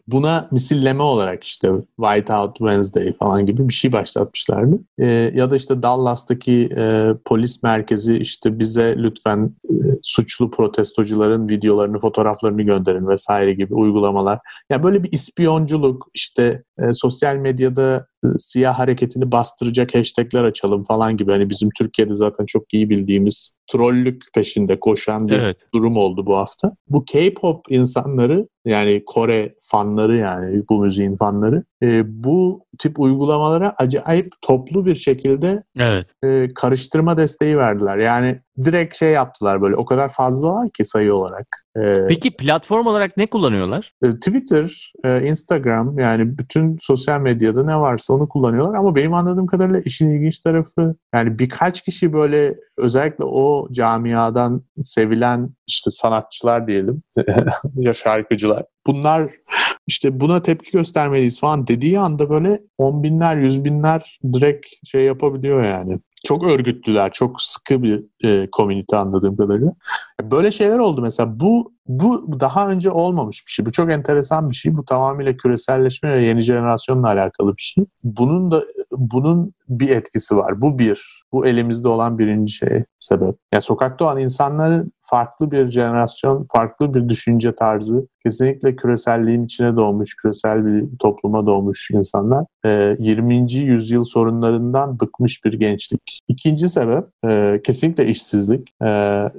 buna 0.08 0.48
misilleme 0.50 1.02
olarak 1.02 1.44
işte 1.44 1.72
White 1.96 2.34
Out 2.34 2.56
Wednesday 2.56 3.12
falan 3.12 3.46
gibi 3.46 3.68
bir 3.68 3.74
şey 3.74 3.92
başlatmışlardı. 3.92 4.78
E, 4.98 5.06
ya 5.34 5.50
da 5.50 5.56
işte 5.56 5.82
Dallas'taki 5.82 6.68
e, 6.76 7.10
polis 7.24 7.62
merkezi 7.62 8.16
işte 8.16 8.58
bize 8.58 8.94
lütfen 8.98 9.54
e, 9.64 9.74
suçlu 10.02 10.50
protestocuların 10.50 11.48
videolarını, 11.48 11.98
fotoğraflarını 11.98 12.62
gönderin 12.62 13.08
vesaire 13.08 13.52
gibi 13.52 13.74
uygulamalar. 13.74 14.38
Yani 14.70 14.82
böyle 14.82 15.02
bir 15.02 15.12
ispiyonculuk 15.12 16.06
işte 16.14 16.62
e, 16.78 16.94
sosyal 16.94 17.36
medyada 17.36 18.06
e, 18.24 18.28
siyah 18.38 18.78
hareketini 18.78 19.32
bastıracak 19.32 19.94
hashtagler 19.94 20.44
açalım 20.44 20.84
falan 20.84 21.16
gibi. 21.16 21.32
Hani 21.32 21.50
bizim 21.50 21.68
Türkiye'de 21.78 22.14
zaten 22.14 22.46
çok 22.46 22.74
iyi 22.74 22.90
bildiğimiz 22.90 23.52
trollük 23.72 24.24
peşinde 24.34 24.80
koşan 24.80 25.28
bir 25.28 25.32
evet. 25.32 25.56
durum 25.74 25.96
oldu 25.96 26.26
bu 26.26 26.36
hafta. 26.36 26.72
Bu 26.88 27.04
K-pop 27.04 27.64
insanları 27.70 28.48
yani 28.64 29.02
Kore 29.06 29.54
fanları 29.60 30.16
yani 30.16 30.62
bu 30.70 30.80
müziğin 30.80 31.16
fanları 31.16 31.64
e, 31.82 32.02
bu 32.24 32.66
tip 32.78 33.00
uygulamalara 33.00 33.74
acayip 33.78 34.32
toplu 34.42 34.86
bir 34.86 34.94
şekilde 34.94 35.62
evet. 35.78 36.06
e, 36.24 36.54
karıştırma 36.54 37.16
desteği 37.16 37.56
verdiler. 37.56 37.96
Yani 37.96 38.40
direkt 38.64 38.96
şey 38.96 39.10
yaptılar 39.10 39.62
böyle 39.62 39.76
o 39.76 39.84
kadar 39.84 40.08
fazla 40.08 40.68
ki 40.74 40.84
sayı 40.84 41.14
olarak. 41.14 41.46
E, 41.76 42.06
Peki 42.08 42.36
platform 42.36 42.86
olarak 42.86 43.16
ne 43.16 43.26
kullanıyorlar? 43.26 43.92
E, 44.02 44.10
Twitter, 44.10 44.92
e, 45.04 45.28
Instagram 45.28 45.98
yani 45.98 46.38
bütün 46.38 46.76
sosyal 46.80 47.20
medyada 47.20 47.64
ne 47.64 47.76
varsa 47.76 48.14
onu 48.14 48.28
kullanıyorlar 48.28 48.74
ama 48.74 48.94
benim 48.94 49.14
anladığım 49.14 49.46
kadarıyla 49.46 49.80
işin 49.80 50.10
ilginç 50.10 50.38
tarafı 50.38 50.94
yani 51.14 51.38
birkaç 51.38 51.82
kişi 51.82 52.12
böyle 52.12 52.54
özellikle 52.78 53.24
o 53.24 53.68
camiadan 53.72 54.62
sevilen 54.82 55.50
işte 55.66 55.90
sanatçılar 55.90 56.66
diyelim 56.66 57.02
ya 57.76 57.94
şarkıcılar 57.94 58.64
bunlar 58.88 59.30
işte 59.88 60.20
buna 60.20 60.42
tepki 60.42 60.70
göstermeliyiz 60.70 61.40
falan 61.40 61.66
dediği 61.66 61.98
anda 61.98 62.30
böyle 62.30 62.62
on 62.78 63.02
binler, 63.02 63.36
yüz 63.36 63.64
binler 63.64 64.18
direkt 64.32 64.66
şey 64.84 65.04
yapabiliyor 65.04 65.64
yani. 65.64 65.98
Çok 66.24 66.44
örgütlüler, 66.44 67.12
çok 67.12 67.42
sıkı 67.42 67.82
bir 67.82 68.04
e, 68.24 68.48
komünite 68.52 68.96
anladığım 68.96 69.36
kadarıyla. 69.36 69.72
Böyle 70.22 70.52
şeyler 70.52 70.78
oldu 70.78 71.00
mesela. 71.02 71.40
Bu 71.40 71.72
bu 71.88 72.40
daha 72.40 72.68
önce 72.68 72.90
olmamış 72.90 73.46
bir 73.46 73.50
şey. 73.50 73.66
Bu 73.66 73.72
çok 73.72 73.92
enteresan 73.92 74.50
bir 74.50 74.54
şey. 74.54 74.76
Bu 74.76 74.84
tamamıyla 74.84 75.36
küreselleşme 75.36 76.12
ve 76.12 76.22
yeni 76.22 76.40
jenerasyonla 76.40 77.06
alakalı 77.06 77.56
bir 77.56 77.62
şey. 77.62 77.84
Bunun 78.04 78.50
da 78.50 78.62
bunun 78.90 79.52
bir 79.68 79.88
etkisi 79.88 80.36
var. 80.36 80.62
Bu 80.62 80.78
bir. 80.78 81.22
Bu 81.32 81.46
elimizde 81.46 81.88
olan 81.88 82.18
birinci 82.18 82.52
şey 82.52 82.84
sebep. 83.00 83.36
Yani 83.52 83.62
sokakta 83.62 84.04
olan 84.04 84.18
insanların 84.18 84.92
farklı 85.00 85.50
bir 85.50 85.70
jenerasyon, 85.70 86.46
farklı 86.52 86.94
bir 86.94 87.08
düşünce 87.08 87.54
tarzı, 87.54 88.06
kesinlikle 88.22 88.76
küreselliğin 88.76 89.44
içine 89.44 89.76
doğmuş, 89.76 90.16
küresel 90.16 90.66
bir 90.66 90.98
topluma 90.98 91.46
doğmuş 91.46 91.90
insanlar. 91.90 92.44
20. 92.98 93.52
yüzyıl 93.52 94.04
sorunlarından 94.04 95.00
bıkmış 95.00 95.44
bir 95.44 95.52
gençlik. 95.52 96.20
İkinci 96.28 96.68
sebep 96.68 97.04
e, 97.26 97.60
kesinlikle 97.64 98.06
işsizlik. 98.06 98.68
E, 98.82 98.88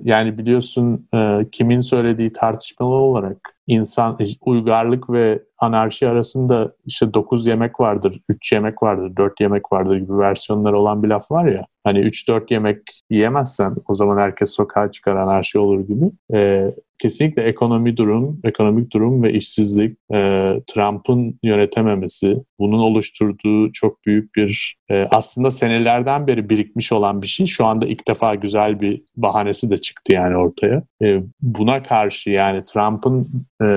yani 0.04 0.38
biliyorsun 0.38 1.08
e, 1.16 1.46
kimin 1.52 1.80
söylediği 1.80 2.34
tartışmalı 2.40 2.96
olarak 2.96 3.38
insan 3.68 4.18
uygarlık 4.46 5.10
ve 5.10 5.44
anarşi 5.58 6.08
arasında 6.08 6.74
işte 6.86 7.14
9 7.14 7.48
yemek 7.48 7.80
vardır, 7.80 8.22
3 8.30 8.52
yemek 8.52 8.84
vardır, 8.84 9.16
4 9.18 9.42
yemek 9.42 9.72
vardır 9.72 9.96
gibi 9.98 10.18
versiyonlar 10.18 10.74
olan 10.74 11.04
bir 11.04 11.08
laf 11.08 11.32
var 11.32 11.46
ya. 11.46 11.66
Hani 11.84 12.00
3-4 12.00 12.54
yemek 12.54 12.82
yiyemezsen 13.10 13.76
o 13.88 13.94
zaman 13.94 14.18
herkes 14.18 14.52
sokağa 14.52 14.92
çıkar 14.92 15.16
anarşi 15.16 15.60
olur 15.60 15.80
gibi. 15.80 16.12
Ee, 16.34 16.76
kesinlikle 17.00 17.44
ekonomi 17.44 17.98
durum, 17.98 18.40
ekonomik 18.44 18.94
durum 18.94 19.24
ve 19.24 19.34
işsizlik, 19.34 19.98
e, 20.14 20.54
Trump'ın 20.68 21.40
yönetememesi, 21.44 22.38
bunun 22.60 22.80
oluşturduğu 22.80 23.72
çok 23.72 24.06
büyük 24.06 24.36
bir 24.36 24.76
e, 24.92 25.08
aslında 25.12 25.52
senelerden 25.52 26.28
beri 26.28 26.50
birikmiş 26.50 26.92
olan 26.92 27.22
bir 27.22 27.28
şey. 27.28 27.46
Şu 27.46 27.66
anda 27.66 27.88
ilk 27.88 28.08
defa 28.08 28.36
güzel 28.36 28.82
bir 28.82 29.02
bahanesi 29.16 29.70
de 29.70 29.78
çıktı 29.78 30.14
yani 30.14 30.38
ortaya. 30.38 30.84
E, 31.04 31.22
buna 31.42 31.84
karşı 31.84 32.30
yani 32.30 32.64
Trump'ın 32.66 33.46
e, 33.64 33.68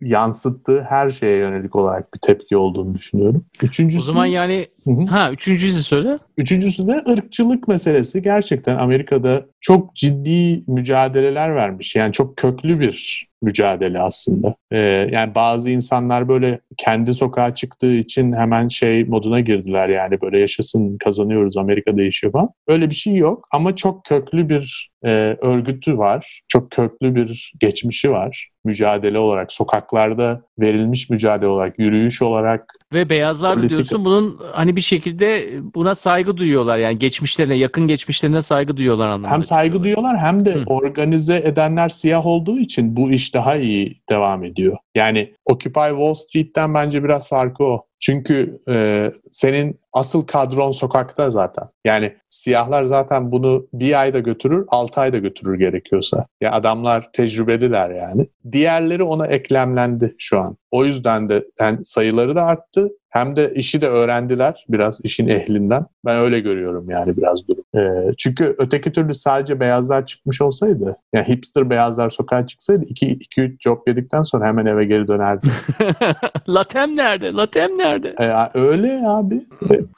yansıttığı 0.00 0.82
her 0.88 1.10
şeye 1.10 1.36
yönelik 1.36 1.76
olarak 1.76 2.14
bir 2.14 2.18
tepki 2.18 2.56
olduğunu 2.56 2.94
düşünüyorum. 2.94 3.44
Üçüncüsü, 3.62 4.02
o 4.02 4.04
zaman 4.04 4.26
yani 4.26 4.66
Hı-hı. 4.84 5.04
ha 5.04 5.32
üçüncüsü 5.32 5.82
söyle. 5.82 6.18
Üçüncüsü 6.36 6.86
de 6.86 7.04
ırkçılık 7.08 7.68
meselesi. 7.68 8.22
Gerçekten 8.22 8.78
Amerika'da 8.78 9.46
çok 9.60 9.96
ciddi 9.96 10.64
mücadeleler 10.66 11.54
vermiş. 11.54 11.96
Yani 11.96 12.12
çok 12.12 12.36
köklü 12.36 12.80
bir 12.80 13.26
mücadele 13.42 14.00
aslında. 14.00 14.54
Ee, 14.72 15.08
yani 15.12 15.34
bazı 15.34 15.70
insanlar 15.70 16.28
böyle 16.28 16.60
kendi 16.76 17.14
sokağa 17.14 17.54
çıktığı 17.54 17.94
için 17.94 18.32
hemen 18.32 18.68
şey 18.68 19.04
moduna 19.04 19.40
girdiler 19.40 19.88
yani 19.88 20.20
böyle 20.20 20.38
yaşasın 20.38 20.98
kazanıyoruz 20.98 21.56
Amerika 21.56 21.96
değişiyor 21.96 22.32
falan. 22.32 22.48
Öyle 22.68 22.90
bir 22.90 22.94
şey 22.94 23.14
yok 23.14 23.48
ama 23.52 23.76
çok 23.76 24.04
köklü 24.04 24.48
bir 24.48 24.90
e, 25.04 25.36
örgütü 25.40 25.98
var. 25.98 26.40
Çok 26.48 26.70
köklü 26.70 27.14
bir 27.14 27.52
geçmişi 27.60 28.10
var 28.10 28.52
mücadele 28.64 29.18
olarak, 29.18 29.52
sokaklarda 29.52 30.42
verilmiş 30.58 31.10
mücadele 31.10 31.48
olarak, 31.48 31.78
yürüyüş 31.78 32.22
olarak. 32.22 32.74
Ve 32.92 33.08
beyazlar 33.08 33.54
politika... 33.54 33.76
diyorsun 33.76 34.04
bunun 34.04 34.40
hani 34.52 34.76
bir 34.76 34.80
şekilde 34.80 35.50
buna 35.74 35.94
saygı 35.94 36.36
duyuyorlar. 36.36 36.78
Yani 36.78 36.98
geçmişlerine, 36.98 37.54
yakın 37.54 37.86
geçmişlerine 37.86 38.42
saygı 38.42 38.76
duyuyorlar 38.76 39.08
anlamında. 39.08 39.30
Hem 39.30 39.44
saygı 39.44 39.82
duyuyorlar 39.82 40.18
hem 40.18 40.44
de 40.44 40.54
Hı. 40.54 40.62
organize 40.66 41.36
edenler 41.36 41.88
siyah 41.88 42.26
olduğu 42.26 42.58
için 42.58 42.96
bu 42.96 43.10
iş 43.10 43.34
daha 43.34 43.56
iyi 43.56 44.00
devam 44.08 44.44
ediyor. 44.44 44.76
Yani 44.94 45.34
Occupy 45.44 45.88
Wall 45.88 46.14
Street'ten 46.14 46.74
bence 46.74 47.04
biraz 47.04 47.28
farkı 47.28 47.64
o. 47.64 47.86
Çünkü 48.00 48.62
e, 48.68 49.10
senin 49.30 49.80
asıl 49.92 50.26
kadron 50.26 50.72
sokakta 50.72 51.30
zaten. 51.30 51.68
Yani 51.84 52.16
siyahlar 52.28 52.84
zaten 52.84 53.32
bunu 53.32 53.66
bir 53.72 54.00
ayda 54.00 54.18
götürür, 54.18 54.64
altı 54.68 55.00
ayda 55.00 55.18
götürür 55.18 55.58
gerekiyorsa. 55.58 56.26
Ya 56.40 56.52
adamlar 56.52 57.12
tecrübeliler 57.12 57.90
yani. 57.90 58.26
Diğerleri 58.52 59.02
ona 59.02 59.26
eklemlendi 59.26 60.14
şu 60.18 60.40
an. 60.40 60.56
O 60.70 60.84
yüzden 60.84 61.28
de 61.28 61.44
yani 61.60 61.84
sayıları 61.84 62.36
da 62.36 62.44
arttı. 62.44 62.88
Hem 63.12 63.36
de 63.36 63.54
işi 63.54 63.80
de 63.80 63.88
öğrendiler 63.88 64.64
biraz 64.68 65.00
işin 65.04 65.28
ehlinden. 65.28 65.86
Ben 66.04 66.16
öyle 66.16 66.40
görüyorum 66.40 66.90
yani 66.90 67.16
biraz 67.16 67.48
durum. 67.48 67.64
Ee, 67.76 68.14
çünkü 68.18 68.54
öteki 68.58 68.92
türlü 68.92 69.14
sadece 69.14 69.60
beyazlar 69.60 70.06
çıkmış 70.06 70.40
olsaydı, 70.40 70.96
yani 71.12 71.28
hipster 71.28 71.70
beyazlar 71.70 72.10
sokağa 72.10 72.46
çıksaydı 72.46 72.84
2-3 72.84 73.56
job 73.60 73.78
yedikten 73.86 74.22
sonra 74.22 74.46
hemen 74.46 74.66
eve 74.66 74.84
geri 74.84 75.08
dönerdi. 75.08 75.46
Latem 76.48 76.96
nerede? 76.96 77.32
Latem 77.32 77.70
nerede? 77.78 78.14
Ee, 78.20 78.58
öyle 78.58 79.02
abi. 79.06 79.46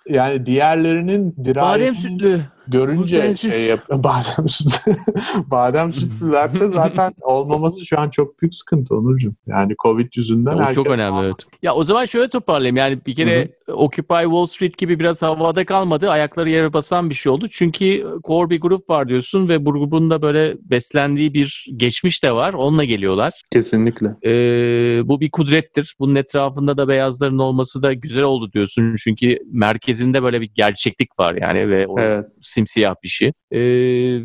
Yani 0.08 0.46
diğerlerinin 0.46 1.34
dirayetini... 1.44 1.62
Badem 1.62 1.94
sütlü 1.96 2.40
görünce 2.68 3.16
Glutensiz. 3.16 3.54
şey 3.54 3.66
yap 3.66 3.80
badem 3.90 4.48
sütü 4.48 4.96
badem 5.50 5.92
sütlülerde 5.92 6.68
zaten 6.68 7.12
olmaması 7.22 7.86
şu 7.86 8.00
an 8.00 8.10
çok 8.10 8.42
büyük 8.42 8.54
sıkıntı 8.54 8.96
Onurcuğum. 8.96 9.34
Yani 9.46 9.74
Covid 9.82 10.08
yüzünden 10.16 10.56
ya, 10.56 10.74
çok 10.74 10.86
önemli 10.86 11.26
evet. 11.26 11.36
Ya 11.62 11.74
o 11.74 11.84
zaman 11.84 12.04
şöyle 12.04 12.28
toparlayayım. 12.28 12.76
Yani 12.76 12.98
bir 13.06 13.14
kere 13.14 13.50
Hı-hı. 13.66 13.76
Occupy 13.76 14.22
Wall 14.22 14.46
Street 14.46 14.78
gibi 14.78 14.98
biraz 14.98 15.22
havada 15.22 15.64
kalmadı. 15.64 16.10
Ayakları 16.10 16.50
yere 16.50 16.72
basan 16.72 17.10
bir 17.10 17.14
şey 17.14 17.32
oldu. 17.32 17.48
Çünkü 17.50 18.06
core 18.24 18.50
bir 18.50 18.60
grup 18.60 18.90
var 18.90 19.08
diyorsun 19.08 19.48
ve 19.48 19.66
bu 19.66 19.72
grubun 19.72 20.10
da 20.10 20.22
böyle 20.22 20.56
beslendiği 20.70 21.34
bir 21.34 21.66
geçmiş 21.76 22.22
de 22.22 22.32
var. 22.32 22.54
Onunla 22.54 22.84
geliyorlar. 22.84 23.32
Kesinlikle. 23.52 24.08
Ee, 24.24 25.08
bu 25.08 25.20
bir 25.20 25.30
kudrettir. 25.30 25.94
Bunun 25.98 26.14
etrafında 26.14 26.76
da 26.76 26.88
beyazların 26.88 27.38
olması 27.38 27.82
da 27.82 27.92
güzel 27.92 28.22
oldu 28.22 28.52
diyorsun. 28.52 28.94
Çünkü 29.04 29.38
merkezinde 29.52 30.22
böyle 30.22 30.40
bir 30.40 30.50
gerçeklik 30.54 31.18
var 31.18 31.34
yani 31.40 31.70
ve 31.70 31.86
o 31.86 32.00
Evet. 32.00 32.26
Simsiyah 32.54 32.94
bir 33.02 33.08
şey. 33.08 33.28
Ee, 33.50 33.60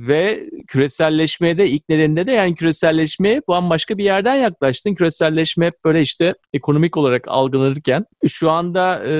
ve 0.08 0.50
küreselleşmeye 0.68 1.58
de 1.58 1.68
ilk 1.68 1.90
nedeninde 1.90 2.28
de 2.28 2.32
yani 2.32 2.56
küreselleşmeye 2.56 3.42
bambaşka 3.48 3.98
bir 3.98 4.04
yerden 4.04 4.36
yaklaştın. 4.36 4.96
Küreselleşme 4.96 5.66
hep 5.66 5.74
böyle 5.86 6.02
işte 6.02 6.34
ekonomik 6.54 6.98
olarak 6.98 7.28
algılanırken 7.28 8.06
şu 8.28 8.52
anda 8.52 9.04
e, 9.06 9.14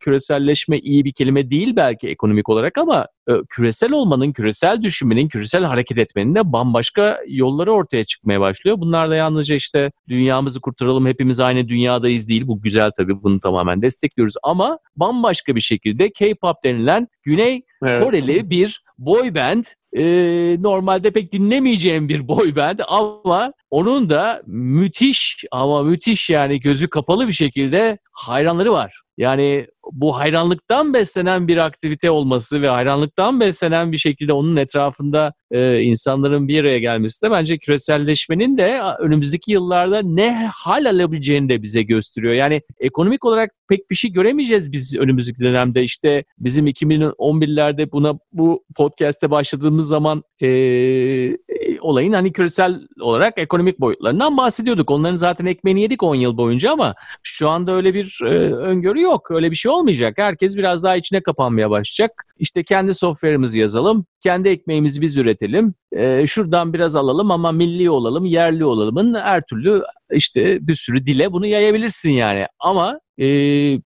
küreselleşme 0.00 0.78
iyi 0.78 1.04
bir 1.04 1.12
kelime 1.12 1.50
değil 1.50 1.76
belki 1.76 2.08
ekonomik 2.08 2.48
olarak 2.48 2.78
ama 2.78 3.06
e, 3.28 3.32
küresel 3.48 3.92
olmanın, 3.92 4.32
küresel 4.32 4.82
düşünmenin, 4.82 5.28
küresel 5.28 5.64
hareket 5.64 5.98
etmenin 5.98 6.34
de 6.34 6.52
bambaşka 6.52 7.18
yolları 7.28 7.72
ortaya 7.72 8.04
çıkmaya 8.04 8.40
başlıyor. 8.40 8.76
Bunlar 8.80 9.10
da 9.10 9.16
yalnızca 9.16 9.54
işte 9.54 9.92
dünyamızı 10.08 10.60
kurtaralım 10.60 11.06
hepimiz 11.06 11.40
aynı 11.40 11.68
dünyadayız 11.68 12.28
değil. 12.28 12.46
Bu 12.46 12.62
güzel 12.62 12.90
tabii 12.96 13.22
bunu 13.22 13.40
tamamen 13.40 13.82
destekliyoruz 13.82 14.34
ama 14.42 14.78
bambaşka 14.96 15.54
bir 15.54 15.60
şekilde 15.60 16.10
K-pop 16.10 16.64
denilen 16.64 17.08
Güney 17.22 17.62
Evet. 17.84 18.04
Koreli 18.04 18.50
bir 18.50 18.82
boy 18.98 19.34
band. 19.34 19.64
Ee, 19.96 20.62
normalde 20.62 21.10
pek 21.10 21.32
dinlemeyeceğim 21.32 22.08
bir 22.08 22.28
boy 22.28 22.56
band 22.56 22.78
ama 22.88 23.52
onun 23.70 24.10
da 24.10 24.42
müthiş 24.46 25.44
ama 25.50 25.82
müthiş 25.82 26.30
yani 26.30 26.60
gözü 26.60 26.88
kapalı 26.90 27.28
bir 27.28 27.32
şekilde 27.32 27.98
hayranları 28.12 28.72
var. 28.72 29.00
Yani 29.18 29.66
bu 29.92 30.18
hayranlıktan 30.18 30.94
beslenen 30.94 31.48
bir 31.48 31.56
aktivite 31.56 32.10
olması 32.10 32.62
ve 32.62 32.68
hayranlıktan 32.68 33.40
beslenen 33.40 33.92
bir 33.92 33.98
şekilde 33.98 34.32
onun 34.32 34.56
etrafında 34.56 35.32
e, 35.50 35.80
insanların 35.80 36.48
bir 36.48 36.60
araya 36.60 36.78
gelmesi 36.78 37.26
de 37.26 37.30
bence 37.30 37.58
küreselleşmenin 37.58 38.56
de 38.56 38.80
önümüzdeki 38.98 39.52
yıllarda 39.52 40.02
ne 40.02 40.50
hal 40.54 40.84
alabileceğini 40.84 41.48
de 41.48 41.62
bize 41.62 41.82
gösteriyor. 41.82 42.34
Yani 42.34 42.62
ekonomik 42.80 43.24
olarak 43.24 43.50
pek 43.68 43.90
bir 43.90 43.94
şey 43.94 44.12
göremeyeceğiz 44.12 44.72
biz 44.72 44.96
önümüzdeki 44.96 45.40
dönemde. 45.40 45.82
İşte 45.82 46.24
bizim 46.38 46.66
2011'lerde 46.66 47.92
buna 47.92 48.18
bu 48.32 48.64
podcast'te 48.76 49.30
başladığımız 49.30 49.88
zaman 49.88 50.22
e, 50.40 50.46
e, 50.48 51.36
olayın 51.80 52.12
hani 52.12 52.32
küresel 52.32 52.80
olarak 53.00 53.38
ekonomik 53.38 53.80
boyutlarından 53.80 54.36
bahsediyorduk. 54.36 54.90
Onların 54.90 55.14
zaten 55.14 55.46
ekmeğini 55.46 55.80
yedik 55.80 56.02
10 56.02 56.14
yıl 56.14 56.36
boyunca 56.36 56.72
ama 56.72 56.94
şu 57.22 57.50
anda 57.50 57.72
öyle 57.72 57.94
bir 57.94 58.20
e, 58.24 58.54
öngörü 58.54 59.00
yok. 59.00 59.30
Öyle 59.30 59.50
bir 59.50 59.56
şey 59.56 59.72
olmayacak. 59.80 60.18
Herkes 60.18 60.56
biraz 60.56 60.84
daha 60.84 60.96
içine 60.96 61.20
kapanmaya 61.20 61.70
başlayacak. 61.70 62.24
İşte 62.38 62.64
kendi 62.64 62.94
software'ımızı 62.94 63.58
yazalım, 63.58 64.06
kendi 64.20 64.48
ekmeğimizi 64.48 65.00
biz 65.00 65.16
üretelim. 65.16 65.74
E, 65.92 66.26
şuradan 66.26 66.72
biraz 66.72 66.96
alalım 66.96 67.30
ama 67.30 67.52
milli 67.52 67.90
olalım, 67.90 68.24
yerli 68.24 68.64
olalımın 68.64 69.14
her 69.14 69.42
türlü 69.42 69.82
işte 70.12 70.66
bir 70.66 70.74
sürü 70.74 71.04
dile 71.04 71.32
bunu 71.32 71.46
yayabilirsin 71.46 72.10
yani. 72.10 72.46
Ama 72.60 73.00
e, 73.20 73.26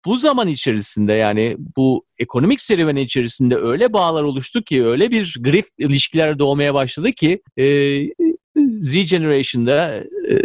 bu 0.07 0.17
zaman 0.17 0.49
içerisinde 0.49 1.13
yani 1.13 1.57
bu 1.77 2.05
ekonomik 2.19 2.61
serüven 2.61 2.97
içerisinde 2.97 3.57
öyle 3.57 3.93
bağlar 3.93 4.23
oluştu 4.23 4.63
ki 4.63 4.87
öyle 4.87 5.11
bir 5.11 5.37
grift 5.41 5.71
ilişkiler 5.79 6.39
doğmaya 6.39 6.75
başladı 6.75 7.13
ki 7.13 7.43
e, 7.59 7.65
Z 8.79 9.11
Generation'da 9.11 9.95
e, 10.31 10.37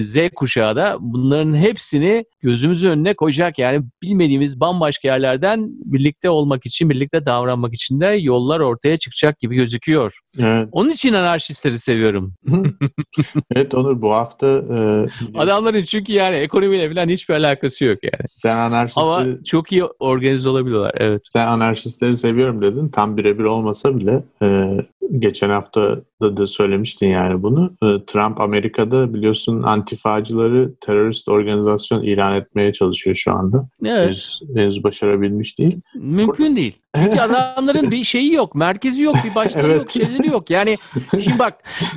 Z 0.00 0.18
kuşağı 0.34 0.76
da 0.76 0.96
bunların 1.00 1.56
hepsini 1.56 2.24
gözümüzün 2.40 2.90
önüne 2.90 3.14
koyacak. 3.14 3.58
Yani 3.58 3.84
bilmediğimiz 4.02 4.60
bambaşka 4.60 5.08
yerlerden 5.08 5.68
birlikte 5.84 6.30
olmak 6.30 6.66
için, 6.66 6.90
birlikte 6.90 7.26
davranmak 7.26 7.74
için 7.74 8.00
de 8.00 8.06
yollar 8.06 8.60
ortaya 8.60 8.96
çıkacak 8.96 9.40
gibi 9.40 9.56
gözüküyor. 9.56 10.18
Evet. 10.40 10.68
Onun 10.72 10.90
için 10.90 11.12
anarşistleri 11.12 11.78
seviyorum. 11.78 12.34
evet 13.56 13.74
Onur 13.74 14.02
bu 14.02 14.12
hafta 14.12 14.46
e, 14.46 15.06
Adamların 15.38 15.82
çünkü 15.82 16.12
yani 16.12 16.36
ekonomiyle 16.36 16.94
falan 16.94 17.08
hiçbir 17.08 17.34
alakası 17.34 17.84
yok 17.84 17.98
yani. 18.02 18.22
sen 18.24 18.56
anarşistleri, 18.56 19.06
Ama 19.06 19.26
çok 19.44 19.72
iyi 19.72 19.84
organize 19.84 20.48
olabiliyorlar. 20.48 20.92
Evet. 20.96 21.22
sen 21.32 21.46
anarşistleri 21.46 22.16
seviyorum 22.16 22.62
dedin. 22.62 22.88
Tam 22.88 23.16
birebir 23.16 23.44
olmasa 23.44 23.98
bile 23.98 24.22
e, 24.42 24.76
geçen 25.18 25.50
hafta 25.50 26.00
da, 26.22 26.36
da 26.36 26.46
söylemiştin 26.46 27.06
yani 27.06 27.42
bunu. 27.42 27.76
E, 27.82 27.86
Trump 28.06 28.40
Amerika'da 28.40 29.14
biliyorsun 29.14 29.62
antifacıları 29.62 30.74
terörist 30.80 31.28
organizasyon 31.28 32.02
ilan 32.02 32.34
etmeye 32.34 32.72
çalışıyor 32.72 33.16
şu 33.16 33.32
anda. 33.32 33.60
Evet. 33.84 34.04
Henüz, 34.04 34.40
henüz 34.54 34.84
başarabilmiş 34.84 35.58
değil. 35.58 35.80
Mümkün 35.94 36.56
değil. 36.56 36.76
Çünkü 37.02 37.20
adamların 37.20 37.90
bir 37.90 38.04
şeyi 38.04 38.32
yok, 38.34 38.54
merkezi 38.54 39.02
yok, 39.02 39.16
bir 39.24 39.34
başları 39.34 39.66
Evet. 39.66 39.76
yok, 39.78 39.90
şeyleri 39.90 40.26
yok. 40.28 40.50
Yani 40.50 40.78
şimdi 41.24 41.38
bak 41.38 41.54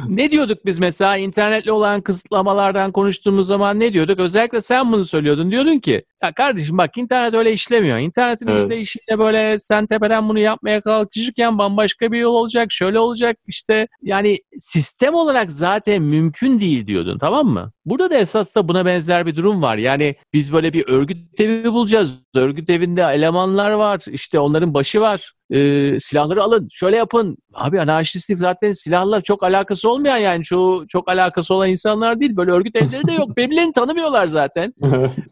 ne 0.08 0.32
diyorduk 0.32 0.66
biz 0.66 0.80
mesela 0.80 1.18
internetle 1.18 1.72
olan 1.72 2.02
kısıtlamalardan 2.02 2.92
konuştuğumuz 2.92 3.48
zaman 3.48 3.80
ne 3.80 3.94
diyorduk? 3.94 4.20
Özellikle 4.20 4.62
sen 4.62 4.92
bunu 4.92 5.06
söylüyordun. 5.06 5.52
Diyordun 5.52 5.80
ki 5.80 6.04
ya 6.24 6.34
kardeşim 6.34 6.78
bak 6.78 6.98
internet 6.98 7.34
öyle 7.34 7.54
işlemiyor. 7.54 7.98
İnternetin 7.98 8.48
Evet. 8.48 8.60
işleyişinde 8.62 9.20
böyle 9.20 9.60
sen 9.60 9.88
tepeden 9.88 10.30
bunu 10.30 10.40
yapmaya 10.40 10.82
kalkışırken 10.82 11.58
bambaşka 11.58 12.12
bir 12.12 12.20
yol 12.20 12.34
olacak, 12.34 12.68
şöyle 12.72 13.00
olacak 13.00 13.38
işte 13.48 13.88
yani 14.02 14.40
sistem 14.60 15.14
olarak 15.14 15.52
zaten 15.52 16.02
mümkün 16.02 16.60
değil 16.60 16.88
diyordun 16.88 17.18
tamam 17.20 17.48
mı? 17.48 17.72
Burada 17.86 18.10
da 18.10 18.16
esas 18.18 18.56
da 18.56 18.68
buna 18.68 18.86
benzer 18.86 19.26
bir 19.26 19.36
durum 19.36 19.62
var. 19.62 19.78
Yani 19.78 20.16
biz 20.34 20.54
böyle 20.54 20.74
bir 20.74 20.88
örgüt 20.88 21.40
evi 21.40 21.72
bulacağız. 21.72 22.26
Örgüt 22.36 22.70
evinde 22.70 23.02
elemanlar 23.02 23.72
var. 23.72 24.02
işte 24.08 24.40
onların 24.40 24.74
başı 24.74 25.02
var. 25.02 25.34
Ee, 25.52 26.00
silahları 26.00 26.44
alın. 26.44 26.68
Şöyle 26.72 26.98
yapın. 26.98 27.38
Abi 27.54 27.82
anarşistlik 27.82 28.38
zaten 28.38 28.72
silahla 28.72 29.22
çok 29.22 29.44
alakası 29.44 29.90
olmayan 29.90 30.18
yani 30.18 30.46
şu 30.46 30.86
çok 30.88 31.10
alakası 31.10 31.54
olan 31.54 31.70
insanlar 31.70 32.20
değil. 32.20 32.36
Böyle 32.36 32.52
örgüt 32.52 32.76
evleri 32.76 33.08
de 33.08 33.14
yok. 33.14 33.38
Birbirlerini 33.38 33.72
tanımıyorlar 33.72 34.28
zaten. 34.28 34.74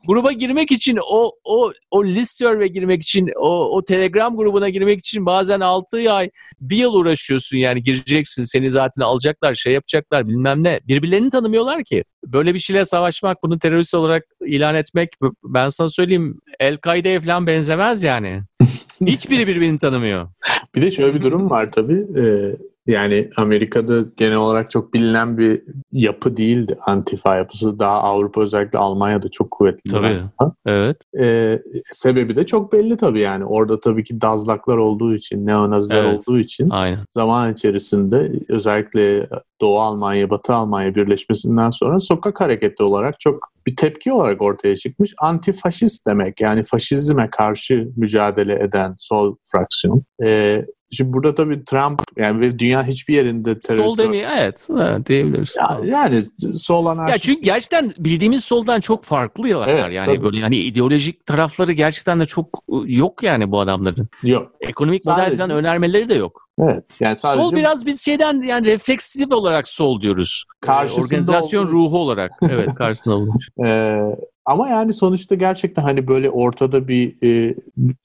Gruba 0.07 0.31
girmek 0.31 0.71
için 0.71 0.99
o 1.09 1.31
o 1.43 1.71
o 1.91 2.05
listör 2.05 2.59
ve 2.59 2.67
girmek 2.67 3.01
için 3.01 3.29
o 3.37 3.75
o 3.75 3.85
Telegram 3.85 4.37
grubuna 4.37 4.69
girmek 4.69 4.99
için 4.99 5.25
bazen 5.25 5.59
6 5.59 6.11
ay 6.13 6.29
bir 6.61 6.77
yıl 6.77 6.93
uğraşıyorsun 6.93 7.57
yani 7.57 7.83
gireceksin 7.83 8.43
seni 8.43 8.71
zaten 8.71 9.01
alacaklar 9.01 9.55
şey 9.55 9.73
yapacaklar 9.73 10.27
bilmem 10.27 10.63
ne. 10.63 10.79
Birbirlerini 10.87 11.29
tanımıyorlar 11.29 11.83
ki. 11.83 12.03
Böyle 12.25 12.53
bir 12.53 12.59
şeyle 12.59 12.85
savaşmak 12.85 13.43
bunu 13.43 13.59
terörist 13.59 13.95
olarak 13.95 14.23
ilan 14.45 14.75
etmek 14.75 15.09
ben 15.43 15.69
sana 15.69 15.89
söyleyeyim 15.89 16.39
El-Kaide'ye 16.59 17.19
falan 17.19 17.47
benzemez 17.47 18.03
yani. 18.03 18.41
Hiçbiri 19.07 19.47
birbirini 19.47 19.77
tanımıyor. 19.77 20.27
Bir 20.75 20.81
de 20.81 20.91
şöyle 20.91 21.13
bir 21.13 21.23
durum 21.23 21.49
var 21.49 21.71
tabii. 21.71 22.07
Ee, 22.17 22.55
yani 22.89 23.29
Amerika'da 23.37 24.01
genel 24.17 24.37
olarak 24.37 24.71
çok 24.71 24.93
bilinen 24.93 25.37
bir 25.37 25.61
yapı 25.91 26.37
değildi 26.37 26.77
antifa 26.85 27.35
yapısı. 27.35 27.79
Daha 27.79 28.01
Avrupa 28.03 28.41
özellikle 28.41 28.79
Almanya'da 28.79 29.29
çok 29.29 29.51
kuvvetli 29.51 29.91
Tabii. 29.91 30.07
antifa. 30.07 30.53
Evet. 30.65 30.97
Ee, 31.19 31.61
sebebi 31.93 32.35
de 32.35 32.45
çok 32.45 32.73
belli 32.73 32.97
tabii 32.97 33.19
yani. 33.19 33.45
Orada 33.45 33.79
tabii 33.79 34.03
ki 34.03 34.21
dazlaklar 34.21 34.77
olduğu 34.77 35.15
için, 35.15 35.45
neonaziler 35.45 36.03
Evet. 36.03 36.19
olduğu 36.19 36.39
için 36.39 36.69
Aynen. 36.69 37.05
zaman 37.13 37.53
içerisinde 37.53 38.31
özellikle 38.49 39.29
Doğu 39.61 39.79
Almanya, 39.79 40.29
Batı 40.29 40.53
Almanya 40.53 40.95
birleşmesinden 40.95 41.69
sonra 41.69 41.99
sokak 41.99 42.41
hareketi 42.41 42.83
olarak 42.83 43.19
çok 43.19 43.49
bir 43.67 43.75
tepki 43.75 44.13
olarak 44.13 44.41
ortaya 44.41 44.75
çıkmış. 44.75 45.13
Antifaşist 45.21 46.07
demek 46.07 46.41
yani 46.41 46.63
faşizme 46.63 47.29
karşı 47.29 47.89
mücadele 47.95 48.63
eden 48.63 48.95
sol 48.99 49.35
fraksiyon. 49.43 50.03
Ee, 50.23 50.65
şimdi 50.91 51.13
burada 51.13 51.35
tabii 51.35 51.65
Trump 51.65 52.01
yani 52.17 52.59
dünya 52.59 52.83
hiçbir 52.83 53.13
yerinde 53.15 53.59
terörist... 53.59 53.89
Sol 53.89 53.97
demeyi 53.97 54.25
evet, 54.37 54.67
evet 54.71 55.07
diyebiliriz. 55.07 55.55
Ya, 55.57 55.79
yani 55.85 56.23
sol 56.59 56.85
Ya 56.85 56.91
anarşist... 56.91 57.23
çünkü 57.23 57.41
gerçekten 57.41 57.91
bildiğimiz 57.97 58.43
soldan 58.43 58.79
çok 58.79 59.03
farklılar 59.03 59.67
Evet, 59.67 59.93
yani 59.93 60.05
tabii. 60.05 60.23
böyle 60.23 60.41
hani 60.41 60.57
ideolojik 60.57 61.25
tarafları 61.25 61.71
gerçekten 61.71 62.19
de 62.19 62.25
çok 62.25 62.63
ıı, 62.71 62.91
yok 62.91 63.23
yani 63.23 63.51
bu 63.51 63.59
adamların. 63.59 64.07
Yok. 64.23 64.51
Ekonomik 64.61 65.05
model 65.05 65.37
falan 65.37 65.49
önermeleri 65.49 66.09
de 66.09 66.13
yok. 66.13 66.49
Evet. 66.61 66.83
Yani 66.99 67.17
sadece 67.17 67.43
Sol 67.43 67.55
biraz 67.55 67.85
biz 67.85 68.05
şeyden 68.05 68.41
yani 68.41 68.67
refleksif 68.67 69.31
olarak 69.33 69.67
sol 69.67 70.01
diyoruz. 70.01 70.45
Karşısında 70.61 71.01
Ee, 71.01 71.05
Organizasyon 71.05 71.63
olduğu- 71.63 71.71
ruhu 71.71 71.97
olarak. 71.99 72.31
Evet 72.49 72.75
karşısında 72.75 73.15
olmuş. 73.15 73.49
Ee, 73.65 74.01
ama 74.49 74.69
yani 74.69 74.93
sonuçta 74.93 75.35
gerçekten 75.35 75.83
hani 75.83 76.07
böyle 76.07 76.29
ortada 76.29 76.87
bir 76.87 77.15
e, 77.23 77.55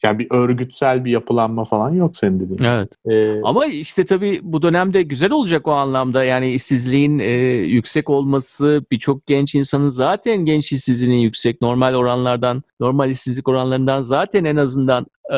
yani 0.02 0.18
bir 0.18 0.26
örgütsel 0.30 1.04
bir 1.04 1.10
yapılanma 1.10 1.64
falan 1.64 1.90
yok 1.90 2.16
senin 2.16 2.40
dediğin. 2.40 2.62
Evet. 2.62 2.88
Ee, 3.10 3.40
Ama 3.42 3.66
işte 3.66 4.04
tabii 4.04 4.40
bu 4.42 4.62
dönemde 4.62 5.02
güzel 5.02 5.30
olacak 5.30 5.68
o 5.68 5.72
anlamda. 5.72 6.24
Yani 6.24 6.52
işsizliğin 6.52 7.18
e, 7.18 7.30
yüksek 7.50 8.10
olması, 8.10 8.84
birçok 8.90 9.26
genç 9.26 9.54
insanın 9.54 9.88
zaten 9.88 10.36
genç 10.36 10.72
işsizliğinin 10.72 11.16
yüksek 11.16 11.60
normal 11.60 11.94
oranlardan, 11.94 12.62
normal 12.80 13.10
işsizlik 13.10 13.48
oranlarından 13.48 14.02
zaten 14.02 14.44
en 14.44 14.56
azından 14.56 15.06
e, 15.30 15.36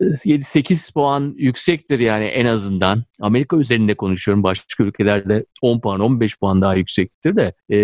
7-8 0.00 0.92
puan 0.92 1.34
yüksektir 1.38 1.98
yani 1.98 2.24
en 2.24 2.46
azından. 2.46 3.04
Amerika 3.20 3.56
üzerinde 3.56 3.94
konuşuyorum. 3.94 4.42
Başka 4.42 4.84
ülkelerde 4.84 5.44
10 5.62 5.80
puan 5.80 6.00
15 6.00 6.38
puan 6.38 6.62
daha 6.62 6.74
yüksektir 6.74 7.36
de 7.36 7.54
e, 7.70 7.78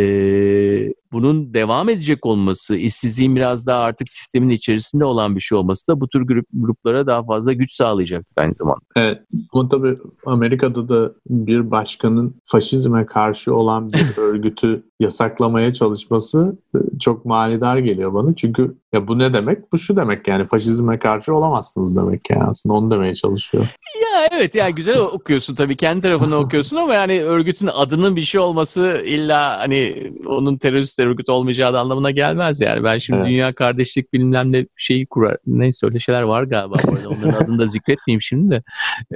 bunun 1.13 1.55
devam 1.55 1.89
edecek 1.89 2.27
olması, 2.27 2.77
işsizliğin 2.77 3.37
biraz 3.37 3.67
daha 3.67 3.81
artık 3.83 4.09
sistemin 4.11 4.49
içerisinde 4.49 5.05
olan 5.05 5.37
bir 5.37 5.41
şey 5.41 5.59
olması 5.59 5.93
da 5.93 6.01
bu 6.01 6.09
tür 6.09 6.27
grup, 6.27 6.47
gruplara 6.53 7.07
daha 7.07 7.25
fazla 7.25 7.53
güç 7.53 7.73
sağlayacak 7.73 8.27
aynı 8.37 8.55
zamanda. 8.55 8.81
Evet 8.97 9.19
ama 9.53 9.69
tabii 9.69 9.99
Amerika'da 10.27 10.89
da 10.89 11.13
bir 11.29 11.71
başkanın 11.71 12.35
faşizme 12.45 13.07
karşı 13.07 13.55
olan 13.55 13.93
bir 13.93 14.17
örgütü 14.17 14.85
yasaklamaya 15.01 15.73
çalışması 15.73 16.59
e, 16.75 16.99
çok 16.99 17.25
manidar 17.25 17.79
geliyor 17.79 18.15
bana. 18.15 18.35
Çünkü 18.35 18.77
ya 18.93 19.09
bu 19.09 19.19
ne 19.19 19.33
demek? 19.33 19.73
Bu 19.73 19.79
şu 19.79 19.97
demek 19.97 20.29
yani 20.29 20.47
faşizme 20.47 20.99
karşı 20.99 21.35
olamazsınız 21.35 21.97
demek 21.97 22.31
yani 22.31 22.45
aslında 22.45 22.75
onu 22.75 22.91
demeye 22.91 23.15
çalışıyor. 23.15 23.65
Ya 24.03 24.29
evet 24.33 24.55
yani 24.55 24.75
güzel 24.75 24.99
okuyorsun 25.21 25.55
tabii 25.55 25.77
kendi 25.77 26.03
tarafını 26.03 26.37
okuyorsun 26.45 26.77
ama 26.77 26.95
yani 26.95 27.23
örgütün 27.23 27.67
adının 27.67 28.17
bir 28.17 28.21
şey 28.21 28.41
olması 28.41 29.03
illa 29.05 29.59
hani 29.59 30.13
onun 30.27 30.59
terörist 30.59 31.01
örgüt 31.01 31.29
olmayacağı 31.29 31.79
anlamına 31.79 32.11
gelmez 32.11 32.61
yani. 32.61 32.85
Ben 32.85 32.99
şimdi 32.99 33.19
evet. 33.19 33.29
Dünya 33.29 33.53
Kardeşlik 33.53 34.13
bilmem 34.13 34.53
ne 34.53 34.67
şeyi 34.77 35.07
kurar. 35.07 35.37
Neyse 35.47 35.87
öyle 35.87 35.99
şeyler 35.99 36.23
var 36.23 36.43
galiba. 36.43 36.77
Onların 36.89 37.45
adını 37.45 37.59
da 37.59 37.67
zikretmeyeyim 37.67 38.21
şimdi 38.21 38.51
de. 38.51 38.63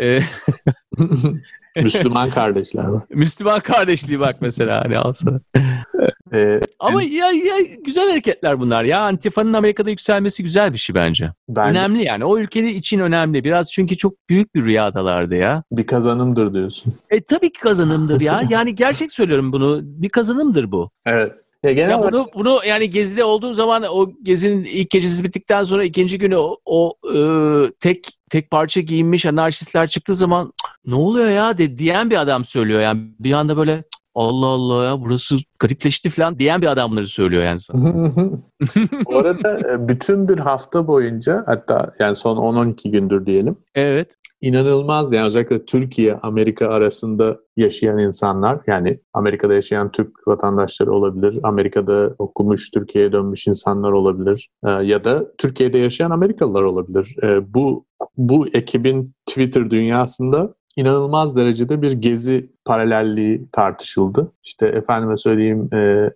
Ee, 0.00 0.20
Müslüman 1.82 2.30
kardeşler. 2.30 2.86
Müslüman 3.10 3.60
kardeşliği 3.60 4.20
bak 4.20 4.36
mesela 4.40 4.84
hani 4.84 4.98
alsana. 4.98 5.40
Ee, 6.34 6.60
Ama 6.78 7.02
ya, 7.02 7.30
ya 7.30 7.54
güzel 7.84 8.10
hareketler 8.10 8.60
bunlar 8.60 8.84
ya. 8.84 9.00
Antifa'nın 9.00 9.52
Amerika'da 9.52 9.90
yükselmesi 9.90 10.42
güzel 10.42 10.72
bir 10.72 10.78
şey 10.78 10.94
bence. 10.94 11.30
bence. 11.48 11.70
Önemli 11.70 12.04
yani. 12.04 12.24
O 12.24 12.38
ülke 12.38 12.72
için 12.74 12.98
önemli. 12.98 13.44
Biraz 13.44 13.72
çünkü 13.72 13.96
çok 13.96 14.28
büyük 14.28 14.54
bir 14.54 14.64
rüyadalardı 14.64 15.34
ya. 15.34 15.62
Bir 15.72 15.86
kazanımdır 15.86 16.54
diyorsun. 16.54 16.94
E 17.10 17.20
tabii 17.20 17.52
ki 17.52 17.60
kazanımdır 17.60 18.20
ya. 18.20 18.42
Yani 18.50 18.74
gerçek 18.74 19.12
söylüyorum 19.12 19.52
bunu. 19.52 19.80
Bir 19.82 20.08
kazanımdır 20.08 20.72
bu. 20.72 20.90
Evet. 21.06 21.32
Ya, 21.62 21.72
genel 21.72 21.90
ya 21.90 22.02
bunu, 22.02 22.26
bunu 22.34 22.58
yani 22.68 22.90
gezide 22.90 23.24
olduğun 23.24 23.52
zaman 23.52 23.84
o 23.90 24.12
gezinin 24.22 24.64
ilk 24.64 24.90
gecesi 24.90 25.24
bittikten 25.24 25.62
sonra 25.62 25.84
ikinci 25.84 26.18
günü 26.18 26.36
o, 26.36 26.56
o 26.64 26.92
e, 27.14 27.18
tek 27.80 28.08
tek 28.30 28.50
parça 28.50 28.80
giyinmiş 28.80 29.26
anarşistler 29.26 29.88
çıktığı 29.88 30.14
zaman 30.14 30.52
ne 30.86 30.94
oluyor 30.94 31.30
ya 31.30 31.58
de, 31.58 31.78
diyen 31.78 32.10
bir 32.10 32.20
adam 32.20 32.44
söylüyor. 32.44 32.80
Yani 32.80 33.02
bir 33.20 33.32
anda 33.32 33.56
böyle 33.56 33.84
Allah 34.14 34.46
Allah 34.46 34.84
ya 34.84 35.00
burası 35.00 35.36
garipleşti 35.58 36.10
falan 36.10 36.38
diyen 36.38 36.62
bir 36.62 36.66
adam 36.66 36.90
bunları 36.90 37.06
söylüyor 37.06 37.42
yani 37.42 37.60
sana. 37.60 38.10
Bu 39.06 39.18
arada 39.18 39.72
e, 39.72 39.88
bütün 39.88 40.28
bir 40.28 40.38
hafta 40.38 40.86
boyunca 40.86 41.42
hatta 41.46 41.92
yani 41.98 42.14
son 42.16 42.36
10-12 42.36 42.90
gündür 42.90 43.26
diyelim. 43.26 43.56
Evet. 43.74 44.16
İnanılmaz 44.40 45.12
yani 45.12 45.26
özellikle 45.26 45.64
Türkiye, 45.64 46.14
Amerika 46.14 46.68
arasında 46.68 47.36
yaşayan 47.56 47.98
insanlar 47.98 48.60
yani 48.66 48.98
Amerika'da 49.12 49.54
yaşayan 49.54 49.92
Türk 49.92 50.28
vatandaşları 50.28 50.92
olabilir, 50.92 51.40
Amerika'da 51.42 52.14
okumuş, 52.18 52.70
Türkiye'ye 52.70 53.12
dönmüş 53.12 53.46
insanlar 53.46 53.92
olabilir 53.92 54.50
e, 54.66 54.70
ya 54.70 55.04
da 55.04 55.36
Türkiye'de 55.38 55.78
yaşayan 55.78 56.10
Amerikalılar 56.10 56.62
olabilir. 56.62 57.16
E, 57.22 57.54
bu 57.54 57.86
bu 58.16 58.48
ekibin 58.48 59.14
Twitter 59.26 59.70
dünyasında 59.70 60.54
inanılmaz 60.76 61.36
derecede 61.36 61.82
bir 61.82 61.92
gezi 61.92 62.53
paralelliği 62.64 63.48
tartışıldı. 63.52 64.32
İşte 64.44 64.66
efendime 64.66 65.16
söyleyeyim 65.16 65.68
e, 65.72 65.78
e 65.78 66.10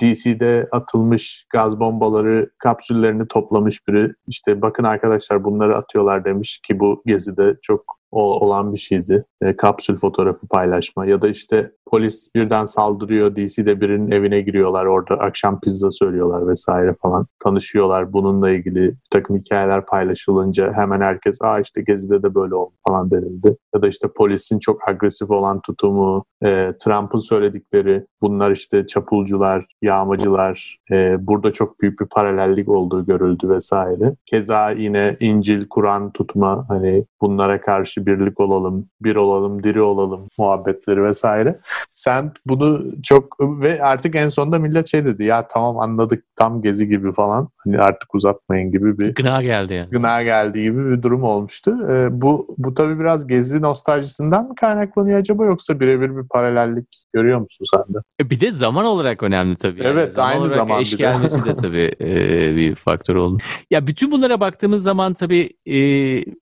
DC'de 0.00 0.68
atılmış 0.72 1.46
gaz 1.52 1.80
bombaları 1.80 2.50
kapsüllerini 2.58 3.28
toplamış 3.28 3.88
biri. 3.88 4.12
İşte 4.26 4.62
bakın 4.62 4.84
arkadaşlar 4.84 5.44
bunları 5.44 5.76
atıyorlar 5.76 6.24
demiş 6.24 6.60
ki 6.66 6.80
bu 6.80 7.02
gezide 7.06 7.56
çok 7.62 7.98
olan 8.12 8.72
bir 8.74 8.78
şeydi. 8.78 9.24
E, 9.42 9.56
kapsül 9.56 9.96
fotoğrafı 9.96 10.46
paylaşma 10.46 11.06
ya 11.06 11.22
da 11.22 11.28
işte 11.28 11.72
polis 11.86 12.34
birden 12.34 12.64
saldırıyor 12.64 13.36
DC'de 13.36 13.80
birinin 13.80 14.10
evine 14.10 14.40
giriyorlar 14.40 14.86
orada 14.86 15.14
akşam 15.14 15.60
pizza 15.60 15.90
söylüyorlar 15.90 16.48
vesaire 16.48 16.94
falan 17.02 17.26
tanışıyorlar 17.38 18.12
bununla 18.12 18.50
ilgili 18.50 18.82
bir 18.88 18.96
takım 19.10 19.36
hikayeler 19.36 19.86
paylaşılınca 19.86 20.72
hemen 20.72 21.00
herkes 21.00 21.42
aa 21.42 21.60
işte 21.60 21.82
Gezi'de 21.82 22.22
de 22.22 22.34
böyle 22.34 22.54
oldu 22.54 22.74
falan 22.88 23.10
denildi. 23.10 23.56
Ya 23.74 23.82
da 23.82 23.88
işte 23.88 24.08
polisin 24.16 24.58
çok 24.58 24.88
agresif 24.88 25.30
olan 25.38 25.60
tutumu, 25.60 26.24
e, 26.44 26.72
Trump'ın 26.84 27.18
söyledikleri 27.18 28.06
bunlar 28.22 28.50
işte 28.50 28.86
çapulcular, 28.86 29.66
yağmacılar 29.82 30.78
e, 30.92 31.26
burada 31.26 31.52
çok 31.52 31.80
büyük 31.80 32.00
bir 32.00 32.06
paralellik 32.06 32.68
olduğu 32.68 33.06
görüldü 33.06 33.48
vesaire. 33.48 34.14
Keza 34.26 34.70
yine 34.70 35.16
İncil, 35.20 35.68
Kur'an 35.68 36.12
tutma 36.12 36.64
hani 36.68 37.04
bunlara 37.20 37.60
karşı 37.60 38.06
birlik 38.06 38.40
olalım, 38.40 38.88
bir 39.00 39.16
olalım, 39.16 39.62
diri 39.62 39.82
olalım 39.82 40.28
muhabbetleri 40.38 41.04
vesaire. 41.04 41.58
Sen 41.92 42.32
bunu 42.46 42.84
çok 43.02 43.36
ve 43.40 43.82
artık 43.82 44.14
en 44.14 44.28
sonunda 44.28 44.58
millet 44.58 44.86
şey 44.86 45.04
dedi 45.04 45.24
ya 45.24 45.48
tamam 45.48 45.78
anladık 45.78 46.24
tam 46.36 46.60
gezi 46.60 46.88
gibi 46.88 47.12
falan 47.12 47.48
hani 47.64 47.78
artık 47.78 48.14
uzatmayın 48.14 48.72
gibi 48.72 48.98
bir 48.98 49.14
gına 49.14 49.42
geldi 49.42 49.74
yani. 49.74 49.90
Gına 49.90 50.22
geldi 50.22 50.62
gibi 50.62 50.90
bir 50.90 51.02
durum 51.02 51.22
olmuştu. 51.22 51.76
Ee, 51.90 52.08
bu 52.22 52.46
bu 52.58 52.74
tabii 52.74 53.00
biraz 53.00 53.26
gezi 53.26 53.62
nostaljisinden 53.62 54.48
mi 54.48 54.54
kaynaklanıyor 54.54 55.18
acaba 55.28 55.46
yoksa 55.46 55.80
birebir 55.80 56.16
bir 56.16 56.28
paralellik 56.28 56.86
görüyor 57.12 57.40
musun 57.40 57.66
sen 57.74 57.94
de? 57.94 57.98
E, 58.20 58.30
bir 58.30 58.40
de 58.40 58.50
zaman 58.50 58.84
olarak 58.84 59.22
önemli 59.22 59.56
tabii. 59.56 59.82
Evet 59.82 59.96
yani. 59.98 60.10
zaman 60.10 60.30
aynı 60.30 60.48
zaman. 60.48 60.80
Eş 60.80 60.96
gelmesi 60.96 61.44
de 61.44 61.54
tabii 61.54 61.94
e, 62.00 62.56
bir 62.56 62.74
faktör 62.74 63.14
oldu. 63.14 63.42
Ya 63.70 63.86
bütün 63.86 64.10
bunlara 64.10 64.40
baktığımız 64.40 64.82
zaman 64.82 65.14
tabii 65.14 65.50
e, 65.66 65.74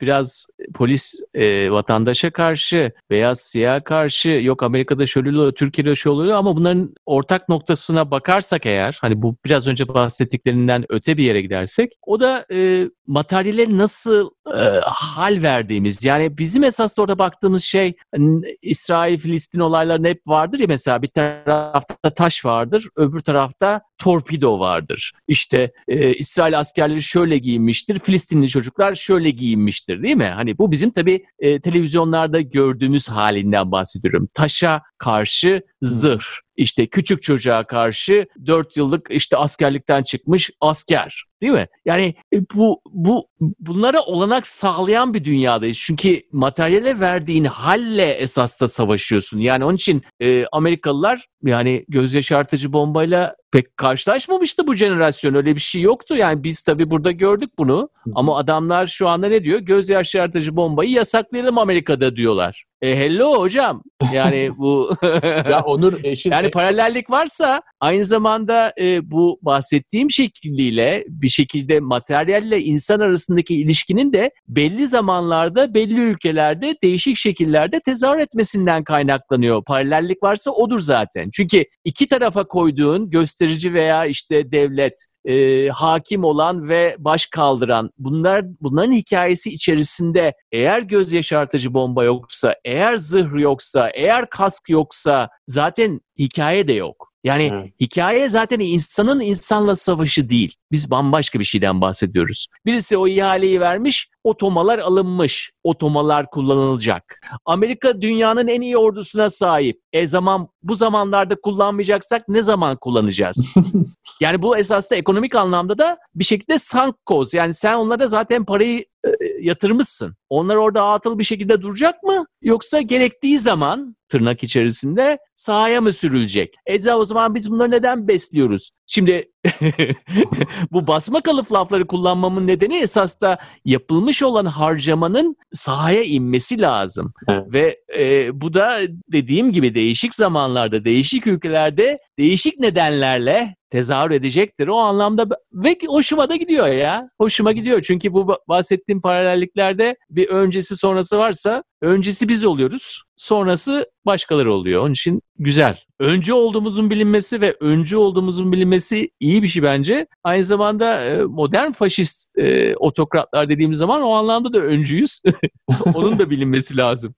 biraz 0.02 0.48
polis 0.74 1.22
e, 1.34 1.72
vatandaşa 1.72 2.32
karşı 2.32 2.92
beyaz 3.10 3.40
siyah 3.42 3.84
karşı 3.84 4.30
yok 4.30 4.64
Amerika'da 4.64 5.06
şöyle 5.06 5.30
oluyor, 5.30 5.52
Türkiye'de 5.52 5.96
şöyle 5.96 6.14
oluyor 6.14 6.38
ama 6.38 6.56
bunların 6.56 6.96
ortak 7.06 7.50
noktasına 7.50 8.12
bakarsak 8.12 8.66
eğer 8.66 8.98
hani 9.02 9.22
bu 9.22 9.36
biraz 9.46 9.68
önce 9.68 9.88
bahsettiklerinden 9.88 10.86
öte 10.90 11.18
bir 11.18 11.24
yere 11.24 11.42
gidersek 11.42 11.92
o 12.06 12.20
da 12.20 12.46
e, 12.52 12.90
materyale 13.08 13.78
nasıl 13.78 14.30
e, 14.48 14.80
hal 14.86 15.42
verdiğimiz 15.42 16.04
yani 16.04 16.38
bizim 16.38 16.64
esas 16.64 17.00
orada 17.00 17.20
baktığımız 17.20 17.64
şey 17.64 17.94
hani, 18.16 18.58
İsrail-Filistin 18.62 19.60
olaylarında 19.60 20.08
hep 20.08 20.28
vardır 20.56 20.60
ya 20.60 20.68
mesela 20.68 21.02
bir 21.02 21.08
tarafta 21.08 22.10
taş 22.10 22.46
vardır 22.46 22.88
öbür 22.96 23.20
tarafta 23.20 23.82
torpido 23.98 24.60
vardır. 24.60 25.12
İşte 25.28 25.72
e, 25.88 26.14
İsrail 26.14 26.60
askerleri 26.60 27.02
şöyle 27.02 27.38
giyinmiştir, 27.38 28.00
Filistinli 28.00 28.50
çocuklar 28.50 28.96
şöyle 28.96 29.30
giyinmiştir 29.30 30.04
değil 30.04 30.16
mi? 30.16 30.28
Hani 30.28 30.58
bu 30.58 30.72
bizim 30.72 30.92
tabii 30.92 31.26
e, 31.40 31.60
televizyonlarda 31.60 32.42
gördüğümüz 32.42 33.10
halinden 33.10 33.72
bahsediyorum. 33.72 34.30
Taşa 34.34 34.82
karşı 34.98 35.62
zırh. 35.82 36.45
İşte 36.58 36.88
küçük 36.88 37.24
çocuğa 37.24 37.64
karşı 37.64 38.28
4 38.46 38.78
yıllık 38.78 39.08
işte 39.12 39.38
askerlikten 39.38 40.04
çıkmış 40.04 40.52
asker 40.62 41.26
değil 41.42 41.54
mi? 41.54 41.68
Yani 41.86 42.16
e, 42.34 42.38
bu 42.56 42.82
bu 42.92 43.28
bunlara 43.60 44.02
olanak 44.02 44.48
sağlayan 44.48 45.14
bir 45.14 45.24
dünyadayız. 45.24 45.78
Çünkü 45.78 46.22
materyale 46.32 47.00
verdiğin 47.00 47.44
halle 47.46 48.10
esas 48.10 48.62
da 48.62 48.68
savaşıyorsun. 48.68 49.40
Yani 49.40 49.66
onun 49.66 49.76
için 49.76 50.04
e, 50.20 50.46
Amerikalılar 50.52 51.26
yani 51.44 51.86
göz 51.88 52.14
yaşartıcı 52.14 52.74
bombayla 52.74 53.36
pek 53.56 53.78
karşılaşmamıştı 53.78 54.68
bu 54.68 54.76
jenerasyon. 54.76 55.36
Öyle 55.36 55.56
bir 55.56 55.62
şey 55.62 55.82
yoktu. 55.82 56.16
Yani 56.16 56.44
biz 56.44 56.62
tabii 56.62 56.92
burada 56.92 57.12
gördük 57.12 57.50
bunu. 57.58 57.90
Ama 58.16 58.38
adamlar 58.38 58.86
şu 58.86 59.08
anda 59.08 59.28
ne 59.28 59.44
diyor? 59.44 59.60
Göz 59.60 59.90
yaşartıcı 59.90 60.56
bombayı 60.56 60.92
yasaklayalım 60.92 61.58
Amerika'da 61.58 62.16
diyorlar. 62.16 62.66
E 62.82 62.98
hello 62.98 63.40
hocam. 63.40 63.84
Yani 64.14 64.52
bu 64.58 64.98
ya 65.24 65.62
Onur 65.66 66.04
eşin 66.04 66.32
Yani 66.32 66.52
paralellik 66.52 67.10
varsa 67.10 67.62
aynı 67.80 68.04
zamanda 68.04 68.74
e, 68.82 69.12
bu 69.12 69.40
bahsettiğim 69.42 70.12
şekliyle 70.12 71.06
bir 71.08 71.30
şekilde 71.30 71.80
materyalle 71.80 72.62
insan 72.62 73.00
arasındaki 73.00 73.56
ilişkinin 73.56 74.14
de 74.14 74.32
belli 74.48 74.88
zamanlarda 74.88 75.74
belli 75.74 76.00
ülkelerde 76.00 76.76
değişik 76.84 77.18
şekillerde 77.18 77.80
tezahür 77.80 78.20
etmesinden 78.20 78.84
kaynaklanıyor. 78.84 79.64
Paralellik 79.64 80.24
varsa 80.24 80.52
odur 80.52 80.80
zaten. 80.80 81.30
Çünkü 81.34 81.66
iki 81.86 82.08
tarafa 82.08 82.48
koyduğun 82.48 83.10
gösterici 83.46 83.74
veya 83.74 84.06
işte 84.06 84.52
devlet 84.52 85.06
e, 85.26 85.68
hakim 85.70 86.24
olan 86.24 86.70
ve 86.70 86.96
baş 87.00 87.26
kaldıran 87.26 87.90
bunlar 87.98 88.46
bunların 88.62 88.92
hikayesi 88.92 89.50
içerisinde 89.50 90.34
eğer 90.52 90.82
göz 90.82 91.14
yaşartıcı 91.14 91.74
bomba 91.74 92.04
yoksa, 92.04 92.56
eğer 92.66 92.96
zırh 92.96 93.42
yoksa, 93.42 93.90
eğer 93.90 94.30
kask 94.30 94.70
yoksa 94.70 95.30
zaten 95.48 96.02
hikaye 96.20 96.68
de 96.68 96.74
yok. 96.74 97.12
Yani 97.24 97.52
evet. 97.54 97.72
hikaye 97.82 98.30
zaten 98.30 98.60
insanın 98.60 99.20
insanla 99.20 99.76
savaşı 99.76 100.30
değil. 100.30 100.56
Biz 100.72 100.92
bambaşka 100.92 101.40
bir 101.40 101.44
şeyden 101.44 101.82
bahsediyoruz. 101.82 102.48
Birisi 102.66 102.98
o 102.98 103.08
ihaleyi 103.08 103.60
vermiş, 103.60 104.10
otomalar 104.26 104.80
alınmış. 104.80 105.52
Otomalar 105.64 106.30
kullanılacak. 106.30 107.20
Amerika 107.46 108.02
dünyanın 108.02 108.48
en 108.48 108.62
iyi 108.62 108.78
ordusuna 108.78 109.30
sahip. 109.30 109.82
E 109.94 110.08
zaman 110.08 110.48
bu 110.64 110.76
zamanlarda 110.76 111.36
kullanmayacaksak 111.36 112.30
ne 112.30 112.42
zaman 112.42 112.78
kullanacağız? 112.78 113.56
yani 114.20 114.42
bu 114.42 114.58
esasında 114.58 115.00
ekonomik 115.00 115.36
anlamda 115.36 115.78
da 115.78 115.98
bir 116.16 116.24
şekilde 116.24 116.60
sunk 116.60 116.96
cost. 117.08 117.34
Yani 117.34 117.54
sen 117.54 117.74
onlara 117.74 118.08
zaten 118.08 118.46
parayı 118.46 118.86
e, 119.06 119.10
yatırmışsın. 119.42 120.16
Onlar 120.30 120.56
orada 120.56 120.84
atıl 120.84 121.20
bir 121.20 121.24
şekilde 121.24 121.62
duracak 121.62 122.04
mı? 122.04 122.26
Yoksa 122.42 122.82
gerektiği 122.82 123.40
zaman 123.40 123.96
tırnak 124.10 124.44
içerisinde 124.44 125.18
sahaya 125.36 125.82
mı 125.82 125.94
sürülecek? 125.94 126.54
E 126.66 126.94
o 126.94 127.06
zaman 127.06 127.36
biz 127.36 127.52
bunları 127.52 127.72
neden 127.72 128.08
besliyoruz? 128.08 128.70
Şimdi 128.88 129.32
bu 130.72 130.88
basma 130.88 131.22
kalıp 131.22 131.54
lafları 131.54 131.88
kullanmamın 131.88 132.48
nedeni 132.48 132.78
esas 132.78 133.22
da 133.22 133.38
yapılmış 133.66 134.15
olan 134.24 134.46
harcamanın 134.46 135.36
sahaya 135.54 136.04
inmesi 136.04 136.62
lazım. 136.62 137.14
Evet. 137.28 137.44
Ve 137.54 137.80
e, 137.98 138.42
bu 138.42 138.54
da 138.54 138.80
dediğim 139.12 139.52
gibi 139.52 139.76
değişik 139.76 140.14
zamanlarda, 140.14 140.86
değişik 140.86 141.28
ülkelerde, 141.28 142.00
değişik 142.20 142.60
nedenlerle 142.60 143.56
tezahür 143.76 144.12
edecektir. 144.12 144.68
O 144.68 144.76
anlamda 144.76 145.28
ve 145.54 145.78
hoşuma 145.88 146.30
da 146.30 146.36
gidiyor 146.36 146.68
ya. 146.68 147.08
Hoşuma 147.22 147.52
gidiyor. 147.52 147.82
Çünkü 147.82 148.14
bu 148.14 148.38
bahsettiğim 148.48 149.02
paralelliklerde 149.02 149.96
bir 150.10 150.28
öncesi 150.28 150.78
sonrası 150.78 151.18
varsa 151.18 151.64
öncesi 151.82 152.30
biz 152.30 152.46
oluyoruz. 152.46 153.04
Sonrası 153.16 153.90
başkaları 154.06 154.54
oluyor. 154.54 154.82
Onun 154.82 154.92
için 154.92 155.22
güzel. 155.40 155.80
Öncü 156.00 156.34
olduğumuzun 156.34 156.90
bilinmesi 156.90 157.42
ve 157.42 157.56
öncü 157.60 157.98
olduğumuzun 157.98 158.52
bilinmesi 158.52 159.10
iyi 159.20 159.44
bir 159.44 159.48
şey 159.48 159.64
bence. 159.64 160.08
Aynı 160.24 160.44
zamanda 160.44 161.06
e, 161.06 161.24
modern 161.24 161.72
faşist 161.72 162.38
e, 162.38 162.76
otokratlar 162.76 163.50
dediğimiz 163.50 163.80
zaman 163.80 164.02
o 164.02 164.12
anlamda 164.12 164.54
da 164.54 164.60
öncüyüz. 164.60 165.22
Onun 165.94 166.20
da 166.20 166.30
bilinmesi 166.30 166.78
lazım. 166.78 167.16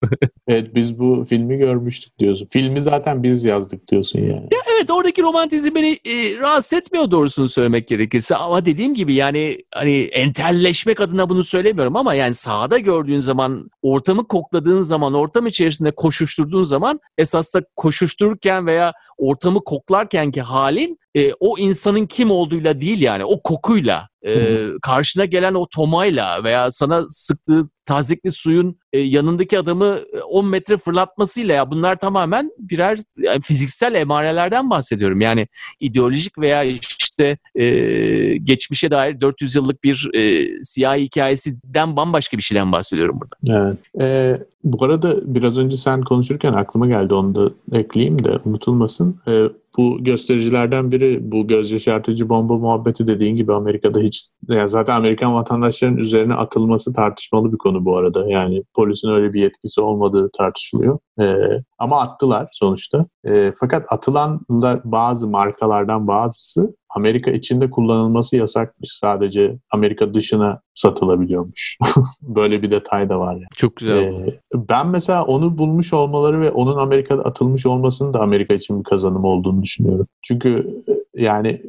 evet 0.48 0.76
biz 0.76 1.00
bu 1.00 1.26
filmi 1.30 1.58
görmüştük 1.58 2.20
diyorsun. 2.20 2.48
Filmi 2.52 2.82
zaten 2.82 3.24
biz 3.24 3.44
yazdık 3.44 3.92
diyorsun 3.92 4.20
yani. 4.20 4.48
Ya 4.52 4.60
evet 4.78 4.92
oradaki 4.92 5.22
romantizm 5.22 5.76
beni 5.76 6.00
e, 6.06 6.38
rahatsız 6.40 6.74
etmiyor 6.74 7.12
doğrusunu 7.12 7.50
söylemek 7.50 7.88
gerekirse. 7.88 8.36
Ama 8.36 8.66
dediğim 8.66 8.94
gibi 8.96 9.14
yani 9.14 9.58
hani 9.74 9.98
entelleşmek 10.02 11.02
adına 11.02 11.30
bunu 11.30 11.44
söylemiyorum 11.44 11.96
ama 11.96 12.14
yani 12.14 12.34
sahada 12.34 12.78
gördüğün 12.78 13.18
zaman, 13.18 13.70
ortamı 13.82 14.28
kokladığın 14.28 14.82
zaman, 14.82 15.14
ortam 15.14 15.46
içerisinde 15.46 15.92
koşuşturduğun 15.92 16.64
zaman 16.64 17.00
esas 17.18 17.54
da 17.54 17.62
koşuştururken 17.76 18.68
veya 18.68 18.94
ortamı 19.18 19.64
koklarken 19.64 20.32
ki 20.32 20.42
halin 20.42 20.98
e, 21.16 21.34
o 21.40 21.58
insanın 21.58 22.06
kim 22.06 22.32
olduğuyla 22.32 22.82
değil 22.82 23.02
yani 23.02 23.26
o 23.26 23.42
kokuyla 23.44 24.08
e, 24.26 24.64
karşına 24.82 25.26
gelen 25.26 25.54
o 25.54 25.68
tomayla 25.76 26.44
veya 26.44 26.72
sana 26.72 27.06
sıktığı 27.10 27.62
tazikli 27.88 28.32
suyun 28.32 28.80
e, 28.94 29.00
yanındaki 29.00 29.60
adamı 29.60 30.00
10 30.30 30.46
e, 30.46 30.48
metre 30.48 30.78
fırlatmasıyla 30.78 31.56
ya 31.56 31.72
bunlar 31.72 31.96
tamamen 31.96 32.52
birer 32.60 33.00
yani 33.18 33.42
fiziksel 33.42 33.96
emarelerden 33.96 34.70
bahsediyorum. 34.70 35.22
Yani 35.22 35.48
ideolojik 35.80 36.38
veya 36.38 36.64
işte 36.64 37.38
e, 37.56 37.68
geçmişe 38.38 38.92
dair 38.92 39.22
400 39.22 39.56
yıllık 39.56 39.84
bir 39.84 40.10
e, 40.14 40.50
siyah 40.64 40.98
hikayesinden 40.98 41.96
bambaşka 41.96 42.38
bir 42.38 42.44
şeyden 42.44 42.72
bahsediyorum 42.72 43.20
burada. 43.22 43.60
Evet. 43.62 44.02
E, 44.02 44.38
bu 44.64 44.86
arada 44.86 45.36
biraz 45.36 45.58
önce 45.58 45.78
sen 45.78 46.02
konuşurken 46.02 46.54
aklıma 46.54 46.88
geldi 46.88 47.14
onu 47.14 47.36
da 47.36 47.52
ekleyeyim 47.78 48.24
de 48.24 48.40
unutulmasın. 48.46 49.20
E, 49.28 49.44
bu 49.78 50.04
göstericilerden 50.04 50.92
biri 50.92 51.32
bu 51.32 51.48
göz 51.48 51.72
yaşartıcı 51.72 52.30
bomba 52.30 52.58
muhabbeti 52.58 53.08
dediğin 53.08 53.36
gibi 53.36 53.54
Amerika'da 53.54 54.00
hiç 54.00 54.30
yani 54.50 54.70
zaten 54.70 54.96
Amerikan 54.96 55.34
vatandaşların 55.36 55.98
üzerine 55.98 56.34
atılması 56.34 56.94
tartışmalı 56.94 57.52
bir 57.52 57.58
konu 57.58 57.86
bu 57.86 57.98
arada. 57.98 58.30
Yani 58.30 58.64
polisin 58.76 59.10
öyle 59.10 59.34
bir 59.34 59.42
yetkisi 59.42 59.82
olmadığı 59.82 60.30
tartışılıyor. 60.38 61.00
Ee, 61.20 61.36
ama 61.80 62.02
attılar 62.02 62.48
sonuçta. 62.52 63.06
Ee, 63.28 63.54
fakat 63.60 63.86
atılan 63.90 64.40
da 64.50 64.82
bazı 64.84 65.28
markalardan 65.28 66.08
bazısı 66.08 66.76
Amerika 66.96 67.32
içinde 67.32 67.70
kullanılması 67.70 68.36
yasakmış. 68.36 68.90
Sadece 68.92 69.58
Amerika 69.72 70.14
dışına 70.14 70.62
satılabiliyormuş. 70.74 71.78
Böyle 72.22 72.62
bir 72.62 72.72
detay 72.72 73.10
da 73.10 73.20
var. 73.20 73.34
Yani. 73.34 73.46
Çok 73.56 73.76
güzel. 73.76 73.98
Ee, 73.98 74.40
ben 74.70 74.88
mesela 74.88 75.26
onu 75.26 75.58
bulmuş 75.58 75.94
olmaları 75.94 76.42
ve 76.42 76.52
onun 76.52 76.78
Amerika'da 76.78 77.24
atılmış 77.24 77.66
olmasının 77.66 78.14
da 78.14 78.22
Amerika 78.22 78.54
için 78.54 78.80
bir 78.80 78.84
kazanım 78.84 79.24
olduğunu 79.26 79.64
düşünüyorum. 79.64 80.08
Çünkü 80.22 80.84
yani 81.18 81.62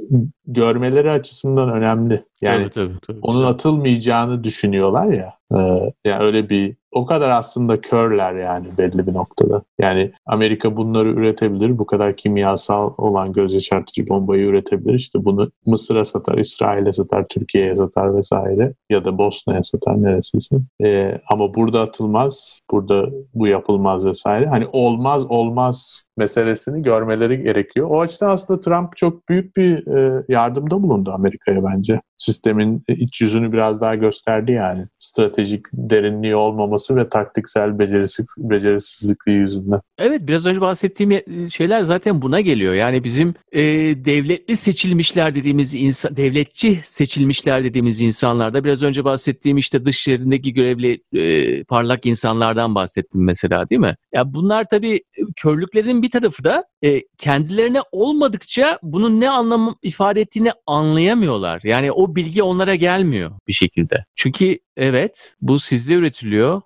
görmeleri 0.46 1.10
açısından 1.10 1.72
önemli. 1.72 2.24
Yani 2.42 2.70
tabii, 2.70 2.70
tabii, 2.70 3.00
tabii. 3.06 3.18
onun 3.22 3.44
atılmayacağını 3.44 4.44
düşünüyorlar 4.44 5.06
ya. 5.06 5.34
E, 5.52 5.58
yani 6.04 6.22
öyle 6.22 6.50
bir 6.50 6.76
o 6.92 7.06
kadar 7.06 7.30
aslında 7.30 7.80
körler 7.80 8.34
yani 8.34 8.66
belli 8.78 9.06
bir 9.06 9.14
noktada. 9.14 9.62
Yani 9.80 10.12
Amerika 10.26 10.76
bunları 10.76 11.08
üretebilir. 11.08 11.78
Bu 11.78 11.86
kadar 11.86 12.16
kimyasal 12.16 12.94
olan 12.98 13.32
göz 13.32 13.54
yaşartıcı 13.54 14.08
bombayı 14.08 14.46
üretebilir. 14.46 14.94
İşte 14.94 15.24
bunu 15.24 15.50
Mısır'a 15.66 16.04
satar, 16.04 16.38
İsrail'e 16.38 16.92
satar, 16.92 17.26
Türkiye'ye 17.28 17.76
satar 17.76 18.16
vesaire. 18.16 18.74
Ya 18.90 19.04
da 19.04 19.18
Bosna'ya 19.18 19.62
satar 19.62 20.02
neresiyse. 20.02 20.56
Ee, 20.82 21.20
ama 21.30 21.54
burada 21.54 21.80
atılmaz. 21.80 22.60
Burada 22.70 23.06
bu 23.34 23.46
yapılmaz 23.46 24.04
vesaire. 24.04 24.46
Hani 24.46 24.66
olmaz 24.72 25.26
olmaz 25.28 26.02
meselesini 26.18 26.82
görmeleri 26.82 27.42
gerekiyor. 27.42 27.86
O 27.90 28.00
açıdan 28.00 28.30
aslında 28.30 28.60
Trump 28.60 28.96
çok 28.96 29.28
büyük 29.28 29.56
bir 29.56 29.86
e, 29.96 30.24
yardımda 30.28 30.82
bulundu 30.82 31.10
Amerika'ya 31.14 31.60
bence. 31.64 32.00
Sistemin 32.18 32.84
iç 32.88 33.20
yüzünü 33.20 33.52
biraz 33.52 33.80
daha 33.80 33.94
gösterdi 33.94 34.52
yani. 34.52 34.86
Stratejik 34.98 35.66
derinliği 35.72 36.36
olmaması 36.36 36.96
ve 36.96 37.08
taktiksel 37.08 37.78
beceriksiz, 37.78 38.26
becerisizlikliği 38.38 39.38
yüzünden. 39.38 39.80
Evet 39.98 40.20
biraz 40.28 40.46
önce 40.46 40.60
bahsettiğim 40.60 41.22
şeyler 41.50 41.82
zaten 41.82 42.22
buna 42.22 42.40
geliyor. 42.40 42.74
Yani 42.74 43.04
bizim 43.04 43.34
e, 43.52 43.62
devletli 44.04 44.56
seçilmişler 44.56 45.34
dediğimiz 45.34 45.74
insan, 45.74 46.16
devletçi 46.16 46.80
seçilmişler 46.84 47.64
dediğimiz 47.64 48.00
insanlarda 48.00 48.64
biraz 48.64 48.82
önce 48.82 49.04
bahsettiğim 49.04 49.58
işte 49.58 49.84
dış 49.84 50.08
yerindeki 50.08 50.52
görevli 50.52 51.00
e, 51.12 51.64
parlak 51.64 52.06
insanlardan 52.06 52.74
bahsettim 52.74 53.24
mesela 53.24 53.70
değil 53.70 53.80
mi? 53.80 53.96
Ya 54.14 54.34
bunlar 54.34 54.66
tabii 54.70 55.00
körlüklerin 55.36 56.02
bir 56.02 56.10
tarafı 56.10 56.44
da 56.44 56.64
e, 56.84 57.02
kendilerine 57.18 57.80
olmadıkça 57.92 58.78
bunun 58.82 59.20
ne 59.20 59.30
anlam 59.30 59.76
ifade 59.82 60.20
ettiğini 60.20 60.52
anlayamıyorlar. 60.66 61.60
Yani 61.64 61.92
o 61.92 62.07
bilgi 62.16 62.42
onlara 62.42 62.74
gelmiyor 62.74 63.30
bir 63.48 63.52
şekilde. 63.52 64.04
Çünkü 64.14 64.58
evet 64.78 65.34
bu 65.40 65.58
sizde 65.58 65.94
üretiliyor. 65.94 66.62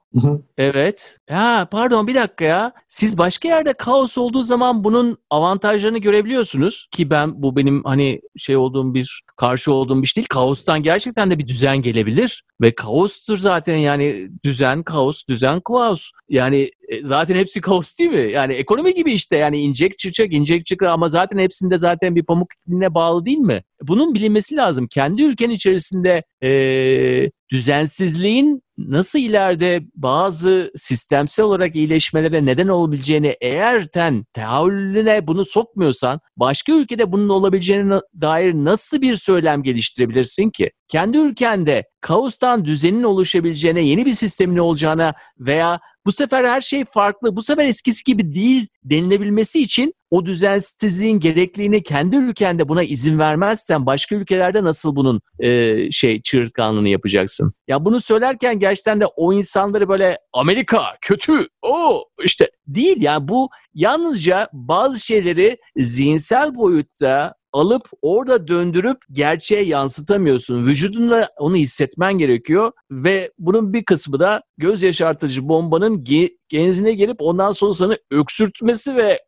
evet. 0.59 1.19
Ha 1.31 1.69
pardon 1.71 2.07
bir 2.07 2.15
dakika 2.15 2.45
ya. 2.45 2.73
Siz 2.89 3.19
başka 3.19 3.49
yerde 3.49 3.73
kaos 3.73 4.19
olduğu 4.19 4.43
zaman 4.43 4.85
bunun 4.85 5.19
avantajlarını 5.31 5.99
görebiliyorsunuz 5.99 6.89
ki 6.91 7.11
ben 7.11 7.43
bu 7.43 7.57
benim 7.57 7.85
hani 7.85 8.21
şey 8.37 8.57
olduğum 8.57 8.95
bir 8.95 9.23
karşı 9.37 9.73
olduğum 9.73 10.03
bir 10.03 10.07
şey 10.07 10.17
değil. 10.17 10.27
Kaostan 10.31 10.83
gerçekten 10.83 11.31
de 11.31 11.39
bir 11.39 11.47
düzen 11.47 11.83
gelebilir 11.83 12.45
ve 12.61 12.75
kaostur 12.75 13.37
zaten 13.37 13.77
yani 13.77 14.29
düzen 14.45 14.83
kaos, 14.83 15.25
düzen 15.29 15.61
kaos. 15.61 16.11
Yani 16.29 16.71
e, 16.89 17.03
zaten 17.03 17.35
hepsi 17.35 17.61
kaos 17.61 17.99
değil 17.99 18.11
mi? 18.11 18.33
Yani 18.33 18.55
ekonomi 18.55 18.95
gibi 18.95 19.13
işte 19.13 19.37
yani 19.37 19.61
inecek 19.61 19.99
çıkacak, 19.99 20.33
inecek 20.33 20.67
çıkacak 20.67 20.93
ama 20.93 21.09
zaten 21.09 21.39
hepsinde 21.39 21.77
zaten 21.77 22.17
bir 22.17 22.23
pamuk 22.25 22.49
ipliğine 22.55 22.95
bağlı 22.95 23.25
değil 23.25 23.39
mi? 23.39 23.63
Bunun 23.83 24.15
bilinmesi 24.15 24.57
lazım. 24.57 24.87
Kendi 24.87 25.23
ülken 25.23 25.51
içerisinde 25.51 26.23
ee, 26.43 27.31
düzensizliğin 27.53 28.63
nasıl 28.79 29.19
ileride 29.19 29.83
bazı 29.95 30.73
sistemsel 30.77 31.45
olarak 31.45 31.77
iyileşmelere 31.77 32.47
neden 32.47 32.69
olabileceğini 32.69 33.37
eğer 33.41 33.87
sen 33.95 34.25
tehavülüne 34.33 35.27
bunu 35.27 35.45
sokmuyorsan 35.45 36.21
başka 36.37 36.73
ülkede 36.73 37.13
bunun 37.13 37.29
olabileceğine 37.29 38.01
dair 38.21 38.55
nasıl 38.55 39.01
bir 39.01 39.17
söylem 39.17 39.63
geliştirebilirsin 39.63 40.51
ki? 40.51 40.71
Kendi 40.89 41.19
ülkende 41.19 41.85
kaostan 42.01 42.65
düzenin 42.65 43.03
oluşabileceğine, 43.03 43.81
yeni 43.81 44.07
bir 44.07 44.13
sistemin 44.13 44.59
olacağına 44.59 45.15
veya 45.39 45.81
bu 46.07 46.13
sefer 46.13 46.45
her 46.45 46.61
şey 46.61 46.85
farklı, 46.85 47.37
bu 47.37 47.43
sefer 47.43 47.67
eskisi 47.67 48.05
gibi 48.05 48.35
değil 48.35 48.67
denilebilmesi 48.85 49.63
için 49.63 49.95
o 50.11 50.27
düzensizliğin 50.27 51.21
gerekliliğini 51.21 51.83
kendi 51.83 52.17
ülkende 52.17 52.69
buna 52.69 52.83
izin 52.83 53.19
vermezsen 53.19 53.87
başka 53.87 54.15
ülkelerde 54.15 54.65
nasıl 54.65 54.97
bunun 54.97 55.21
e, 55.39 55.91
şey 55.91 56.23
çığırtkanlığını 56.23 56.89
yapacaksın? 56.89 57.53
Ya 57.69 57.85
bunu 57.85 58.01
söylerken 58.01 58.59
gerçekten 58.63 59.01
de 59.01 59.07
o 59.07 59.33
insanları 59.33 59.89
böyle 59.89 60.19
Amerika 60.33 60.83
kötü, 61.01 61.49
o 61.63 62.05
işte 62.25 62.51
değil 62.67 63.03
ya 63.03 63.13
yani 63.13 63.29
bu 63.29 63.49
yalnızca 63.75 64.49
bazı 64.53 65.07
şeyleri 65.07 65.59
zihinsel 65.77 66.55
boyutta 66.55 67.35
alıp 67.53 67.83
orada 68.03 68.49
döndürüp 68.49 68.99
gerçeğe 69.13 69.65
yansıtamıyorsun. 69.65 70.67
Vücudunda 70.67 71.29
onu 71.39 71.57
hissetmen 71.57 72.19
gerekiyor 72.19 72.73
ve 72.91 73.33
bunun 73.39 73.73
bir 73.73 73.85
kısmı 73.85 74.21
da 74.21 74.43
göz 74.59 74.83
yaşartıcı 74.83 75.49
bombanın 75.49 76.05
ge- 76.05 76.37
genzine 76.49 76.93
gelip 76.93 77.17
ondan 77.21 77.51
sonra 77.51 77.73
sana 77.73 77.97
öksürtmesi 78.11 78.97
ve 78.97 79.19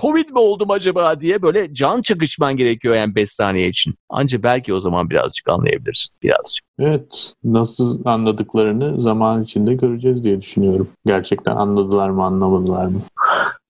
Covid 0.00 0.28
mi 0.28 0.38
oldum 0.38 0.70
acaba 0.70 1.20
diye 1.20 1.42
böyle 1.42 1.74
can 1.74 2.00
çakışman 2.00 2.56
gerekiyor 2.56 2.94
yani 2.94 3.14
5 3.14 3.30
saniye 3.30 3.68
için. 3.68 3.94
Anca 4.08 4.42
belki 4.42 4.74
o 4.74 4.80
zaman 4.80 5.10
birazcık 5.10 5.50
anlayabilirsin. 5.50 6.16
Birazcık. 6.22 6.64
Evet. 6.78 7.32
Nasıl 7.44 8.04
anladıklarını 8.04 9.00
zaman 9.00 9.42
içinde 9.42 9.74
göreceğiz 9.74 10.24
diye 10.24 10.40
düşünüyorum. 10.40 10.88
Gerçekten 11.06 11.56
anladılar 11.56 12.10
mı 12.10 12.24
anlamadılar 12.24 12.86
mı? 12.86 13.00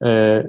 Ee, 0.04 0.46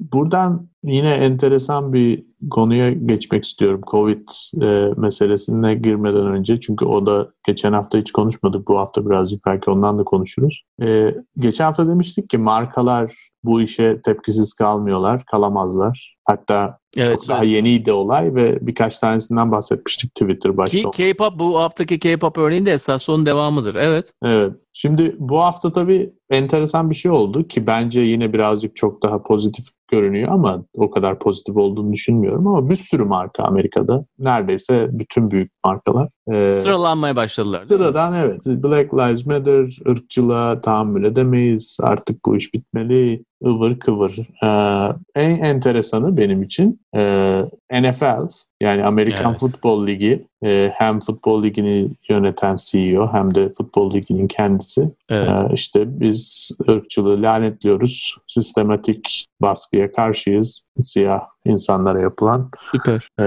buradan 0.00 0.68
yine 0.84 1.10
enteresan 1.10 1.92
bir 1.92 2.24
konuya 2.50 2.90
geçmek 2.90 3.44
istiyorum. 3.44 3.80
Covid 3.90 4.28
e, 4.62 4.90
meselesine 4.96 5.74
girmeden 5.74 6.26
önce. 6.26 6.60
Çünkü 6.60 6.84
o 6.84 7.06
da 7.06 7.30
geçen 7.46 7.72
hafta 7.72 7.98
hiç 7.98 8.12
konuşmadık. 8.12 8.68
Bu 8.68 8.78
hafta 8.78 9.06
birazcık 9.06 9.46
belki 9.46 9.70
ondan 9.70 9.98
da 9.98 10.04
konuşuruz. 10.04 10.62
E, 10.82 11.14
geçen 11.38 11.64
hafta 11.64 11.88
demiştik 11.88 12.30
ki 12.30 12.38
markalar 12.38 13.14
bu 13.44 13.60
işe 13.60 14.02
tepkisiz 14.02 14.54
kalmıyorlar, 14.54 15.24
kalamazlar. 15.24 16.16
Hatta 16.24 16.78
evet, 16.96 17.08
çok 17.08 17.28
daha 17.28 17.44
yeniydi 17.44 17.92
olay 17.92 18.34
ve 18.34 18.58
birkaç 18.66 18.98
tanesinden 18.98 19.52
bahsetmiştik 19.52 20.14
Twitter 20.14 20.56
başta. 20.56 20.78
Ki 20.78 20.90
K-pop 20.92 21.38
bu 21.38 21.58
haftaki 21.58 21.98
K-pop 21.98 22.38
örneğinde 22.38 22.72
esas 22.72 23.08
onun 23.08 23.26
devamıdır. 23.26 23.74
Evet. 23.74 24.12
Evet. 24.22 24.52
Şimdi 24.72 25.16
bu 25.18 25.40
hafta 25.40 25.72
tabii 25.72 26.12
enteresan 26.30 26.90
bir 26.90 26.94
şey 26.94 27.10
oldu 27.10 27.48
ki 27.48 27.66
bence 27.66 28.00
yine 28.00 28.32
birazcık 28.32 28.76
çok 28.76 29.02
daha 29.02 29.22
pozitif 29.22 29.66
görünüyor 29.92 30.28
ama 30.32 30.64
o 30.76 30.90
kadar 30.90 31.18
pozitif 31.18 31.56
olduğunu 31.56 31.92
düşünmüyorum 31.92 32.46
ama 32.46 32.70
bir 32.70 32.74
sürü 32.74 33.04
marka 33.04 33.42
Amerika'da 33.42 34.04
neredeyse 34.18 34.88
bütün 34.92 35.30
büyük 35.30 35.52
markalar 35.64 36.08
e, 36.32 36.52
sıralanmaya 36.52 37.16
başladılar. 37.16 37.66
Sıradan 37.66 38.14
evet. 38.14 38.46
Black 38.46 38.94
Lives 38.94 39.26
Matter, 39.26 39.90
ırkçılığa 39.90 40.60
tahammül 40.60 41.04
edemeyiz, 41.04 41.78
artık 41.82 42.24
bu 42.26 42.36
iş 42.36 42.54
bitmeli, 42.54 43.24
ıvır 43.46 43.78
kıvır. 43.78 44.18
Ee, 44.42 44.88
en 45.14 45.30
enteresanı 45.30 46.16
benim 46.16 46.42
için 46.42 46.80
e, 46.96 47.42
NFL 47.72 48.28
yani 48.60 48.84
Amerikan 48.84 49.30
evet. 49.30 49.40
Futbol 49.40 49.86
Ligi 49.86 50.26
e, 50.42 50.72
hem 50.74 51.00
Futbol 51.00 51.42
Ligi'ni 51.42 51.88
yöneten 52.08 52.56
CEO 52.60 53.12
hem 53.12 53.34
de 53.34 53.50
Futbol 53.52 53.94
Ligi'nin 53.94 54.28
kendisi 54.28 54.90
evet. 55.08 55.28
e, 55.28 55.54
işte 55.54 56.00
biz 56.00 56.50
ırkçılığı 56.68 57.22
lanetliyoruz. 57.22 58.16
Sistematik 58.26 59.26
baskıya 59.42 59.92
karşıyız. 59.92 60.62
Siyah 60.82 61.20
insanlara 61.44 62.00
yapılan. 62.00 62.50
Süper. 62.58 63.08
E, 63.20 63.24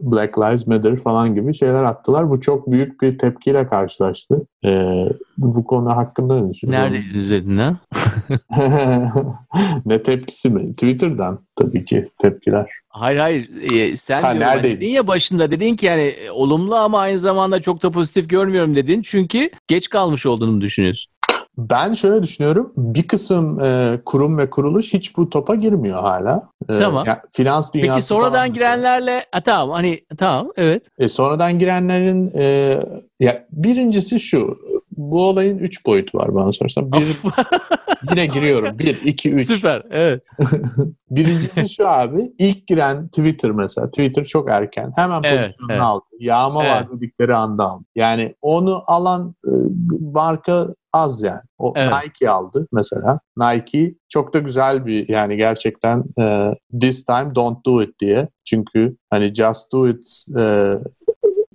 Black 0.00 0.38
Lives 0.38 0.66
Matter 0.66 0.96
falan 0.96 1.34
gibi 1.34 1.54
şeyler 1.54 1.82
attılar. 1.82 2.30
Bu 2.30 2.40
çok 2.40 2.70
büyük 2.70 3.02
bir 3.02 3.18
tepkiyle 3.18 3.68
karşılaştı. 3.68 4.46
E, 4.64 5.04
bu 5.38 5.64
konu 5.64 5.96
hakkında 5.96 6.40
ne 6.40 6.50
düşünüyorsun? 6.52 6.92
Nerede 6.92 7.18
izledin 7.18 7.58
ha? 7.58 7.76
ne 9.86 10.02
tepkisi 10.02 10.50
mi? 10.50 10.72
Twitter'dan 10.72 11.38
tabii 11.56 11.84
ki 11.84 12.08
tepkiler. 12.18 12.81
Hayır 12.92 13.18
hayır 13.18 13.72
e, 13.72 13.96
sen 13.96 14.22
ha, 14.22 14.62
dedin 14.62 14.88
ya 14.88 15.06
başında 15.06 15.50
dedin 15.50 15.76
ki 15.76 15.86
yani 15.86 16.02
e, 16.02 16.30
olumlu 16.30 16.76
ama 16.76 17.00
aynı 17.00 17.18
zamanda 17.18 17.60
çok 17.60 17.82
da 17.82 17.90
pozitif 17.90 18.28
görmüyorum 18.28 18.74
dedin. 18.74 19.02
Çünkü 19.02 19.50
geç 19.68 19.88
kalmış 19.88 20.26
olduğunu 20.26 20.60
düşünüyorsun. 20.60 21.12
Ben 21.58 21.92
şöyle 21.92 22.22
düşünüyorum. 22.22 22.72
Bir 22.76 23.08
kısım 23.08 23.60
e, 23.60 24.00
kurum 24.04 24.38
ve 24.38 24.50
kuruluş 24.50 24.92
hiç 24.92 25.16
bu 25.16 25.30
topa 25.30 25.54
girmiyor 25.54 26.02
hala. 26.02 26.48
E, 26.68 26.78
tamam. 26.78 27.06
Yani 27.06 27.18
finans 27.30 27.74
dünyası 27.74 27.92
Peki 27.94 28.06
sonradan 28.06 28.52
girenlerle 28.52 29.26
ha, 29.32 29.40
tamam 29.40 29.70
hani 29.70 30.00
tamam 30.18 30.52
evet. 30.56 30.86
E, 30.98 31.08
sonradan 31.08 31.58
girenlerin 31.58 32.32
e, 32.38 32.78
ya 33.20 33.46
birincisi 33.52 34.20
şu. 34.20 34.58
Bu 34.96 35.28
olayın 35.28 35.58
üç 35.58 35.86
boyutu 35.86 36.18
var 36.18 36.34
bana 36.34 36.52
sorarsan. 36.52 36.92
Bir, 36.92 37.18
yine 38.10 38.26
giriyorum. 38.26 38.78
Bir, 38.78 39.00
iki, 39.02 39.32
üç. 39.32 39.46
Süper, 39.46 39.82
evet. 39.90 40.22
Birincisi 41.10 41.68
şu 41.68 41.88
abi. 41.88 42.32
İlk 42.38 42.66
giren 42.66 43.08
Twitter 43.08 43.50
mesela. 43.50 43.90
Twitter 43.90 44.24
çok 44.24 44.50
erken. 44.50 44.92
Hemen 44.96 45.22
evet, 45.24 45.46
pozisyonunu 45.46 45.72
evet. 45.72 45.82
aldı. 45.82 46.04
Yağma 46.18 46.64
evet. 46.64 46.74
var 46.74 46.90
dedikleri 46.90 47.34
anda 47.34 47.64
aldı. 47.64 47.84
Yani 47.94 48.34
onu 48.42 48.82
alan 48.86 49.34
e, 49.46 49.52
marka 50.14 50.68
az 50.92 51.22
yani. 51.22 51.40
O 51.58 51.72
evet. 51.76 51.92
Nike 52.04 52.30
aldı 52.30 52.66
mesela. 52.72 53.20
Nike 53.36 53.94
çok 54.08 54.34
da 54.34 54.38
güzel 54.38 54.86
bir 54.86 55.08
yani 55.08 55.36
gerçekten 55.36 56.04
e, 56.20 56.54
this 56.80 57.04
time 57.04 57.34
don't 57.34 57.66
do 57.66 57.82
it 57.82 58.00
diye. 58.00 58.28
Çünkü 58.44 58.96
hani 59.10 59.34
just 59.34 59.72
do 59.72 59.88
it 59.88 60.06
e, 60.38 60.74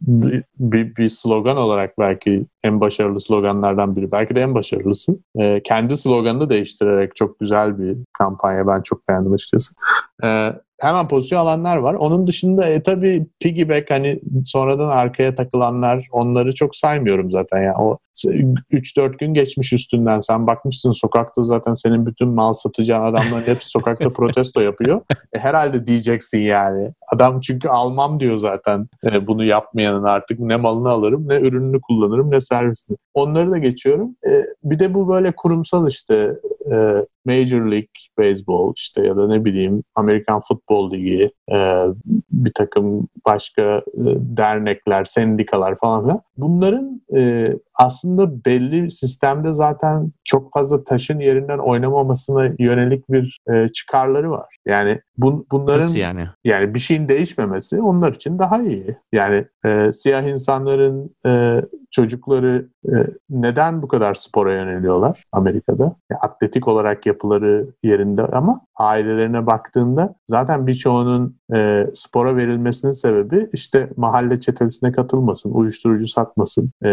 bir, 0.07 0.95
bir 0.95 1.09
slogan 1.09 1.57
olarak 1.57 1.99
belki 1.99 2.45
en 2.63 2.81
başarılı 2.81 3.19
sloganlardan 3.19 3.95
biri. 3.95 4.11
Belki 4.11 4.35
de 4.35 4.39
en 4.41 4.55
başarılısı. 4.55 5.19
E, 5.39 5.61
kendi 5.63 5.97
sloganını 5.97 6.49
değiştirerek 6.49 7.15
çok 7.15 7.39
güzel 7.39 7.79
bir 7.79 7.97
kampanya. 8.13 8.67
Ben 8.67 8.81
çok 8.81 9.09
beğendim 9.09 9.33
açıkçası. 9.33 9.75
E, 10.23 10.53
hemen 10.81 11.07
pozisyon 11.07 11.39
alanlar 11.39 11.77
var. 11.77 11.93
Onun 11.93 12.27
dışında 12.27 12.69
e, 12.69 12.83
tabii 12.83 13.27
piggyback 13.39 13.91
hani 13.91 14.19
sonradan 14.45 14.89
arkaya 14.89 15.35
takılanlar 15.35 16.07
onları 16.11 16.53
çok 16.53 16.75
saymıyorum 16.75 17.31
zaten. 17.31 17.63
Yani 17.63 17.77
o 17.79 17.97
3-4 18.25 19.17
gün 19.17 19.33
geçmiş 19.33 19.73
üstünden 19.73 20.19
sen 20.19 20.47
bakmışsın 20.47 20.91
sokakta 20.91 21.43
zaten 21.43 21.73
senin 21.73 22.05
bütün 22.05 22.29
mal 22.29 22.53
satacağın 22.53 23.05
adamların 23.05 23.47
hepsi 23.47 23.69
sokakta 23.69 24.09
protesto 24.09 24.61
yapıyor. 24.61 25.01
E, 25.33 25.39
herhalde 25.39 25.87
diyeceksin 25.87 26.39
yani. 26.39 26.93
Adam 27.13 27.41
çünkü 27.41 27.67
almam 27.67 28.19
diyor 28.19 28.37
zaten 28.37 28.87
e, 29.11 29.27
bunu 29.27 29.43
yapmayanın 29.43 30.03
artık 30.03 30.39
ne 30.39 30.55
malını 30.55 30.89
alırım 30.89 31.27
ne 31.27 31.41
ürününü 31.41 31.81
kullanırım 31.81 32.31
ne 32.31 32.41
servisini. 32.41 32.97
Onları 33.13 33.51
da 33.51 33.57
geçiyorum. 33.57 34.15
E, 34.29 34.43
bir 34.63 34.79
de 34.79 34.93
bu 34.93 35.09
böyle 35.09 35.31
kurumsal 35.31 35.87
işte 35.87 36.33
e, 36.71 37.05
Major 37.25 37.61
League 37.71 37.87
Baseball 38.19 38.73
işte 38.75 39.05
ya 39.05 39.17
da 39.17 39.27
ne 39.27 39.45
bileyim 39.45 39.83
Amerikan 39.95 40.39
Futbol 40.47 40.91
Ligi 40.91 41.31
e, 41.51 41.85
bir 42.31 42.51
takım 42.55 43.07
başka 43.25 43.61
e, 43.61 43.83
dernekler, 44.17 45.03
sendikalar 45.03 45.75
falan 45.75 46.01
filan. 46.01 46.21
Bunların 46.37 47.01
e, 47.15 47.53
aslında 47.75 48.06
belli 48.45 48.91
sistemde 48.91 49.53
zaten 49.53 50.11
çok 50.23 50.53
fazla 50.53 50.83
taşın 50.83 51.19
yerinden 51.19 51.57
oynamamasına 51.57 52.49
yönelik 52.59 53.09
bir 53.09 53.39
e, 53.53 53.67
çıkarları 53.67 54.31
var. 54.31 54.55
Yani 54.65 55.01
bun, 55.17 55.45
bunların 55.51 55.79
Nasıl 55.79 55.97
yani? 55.97 56.27
yani 56.43 56.73
bir 56.73 56.79
şeyin 56.79 57.09
değişmemesi 57.09 57.81
onlar 57.81 58.13
için 58.13 58.39
daha 58.39 58.61
iyi. 58.61 58.97
Yani 59.11 59.45
e, 59.65 59.93
siyah 59.93 60.23
insanların 60.23 61.15
e, 61.25 61.61
çocukları 61.97 62.67
e, 62.85 62.95
neden 63.29 63.81
bu 63.81 63.87
kadar 63.87 64.13
spora 64.13 64.53
yöneliyorlar 64.53 65.23
Amerika'da? 65.31 65.95
Atletik 66.21 66.67
olarak 66.67 67.05
yapıları 67.05 67.67
yerinde 67.83 68.23
ama 68.25 68.61
ailelerine 68.75 69.45
baktığında 69.45 70.15
zaten 70.27 70.67
birçoğunun 70.67 71.37
e, 71.55 71.87
spora 71.95 72.35
verilmesinin 72.35 72.91
sebebi 72.91 73.49
işte 73.53 73.89
mahalle 73.97 74.39
çetesine 74.39 74.91
katılmasın, 74.91 75.51
uyuşturucu 75.51 76.07
satmasın. 76.07 76.71
E, 76.85 76.89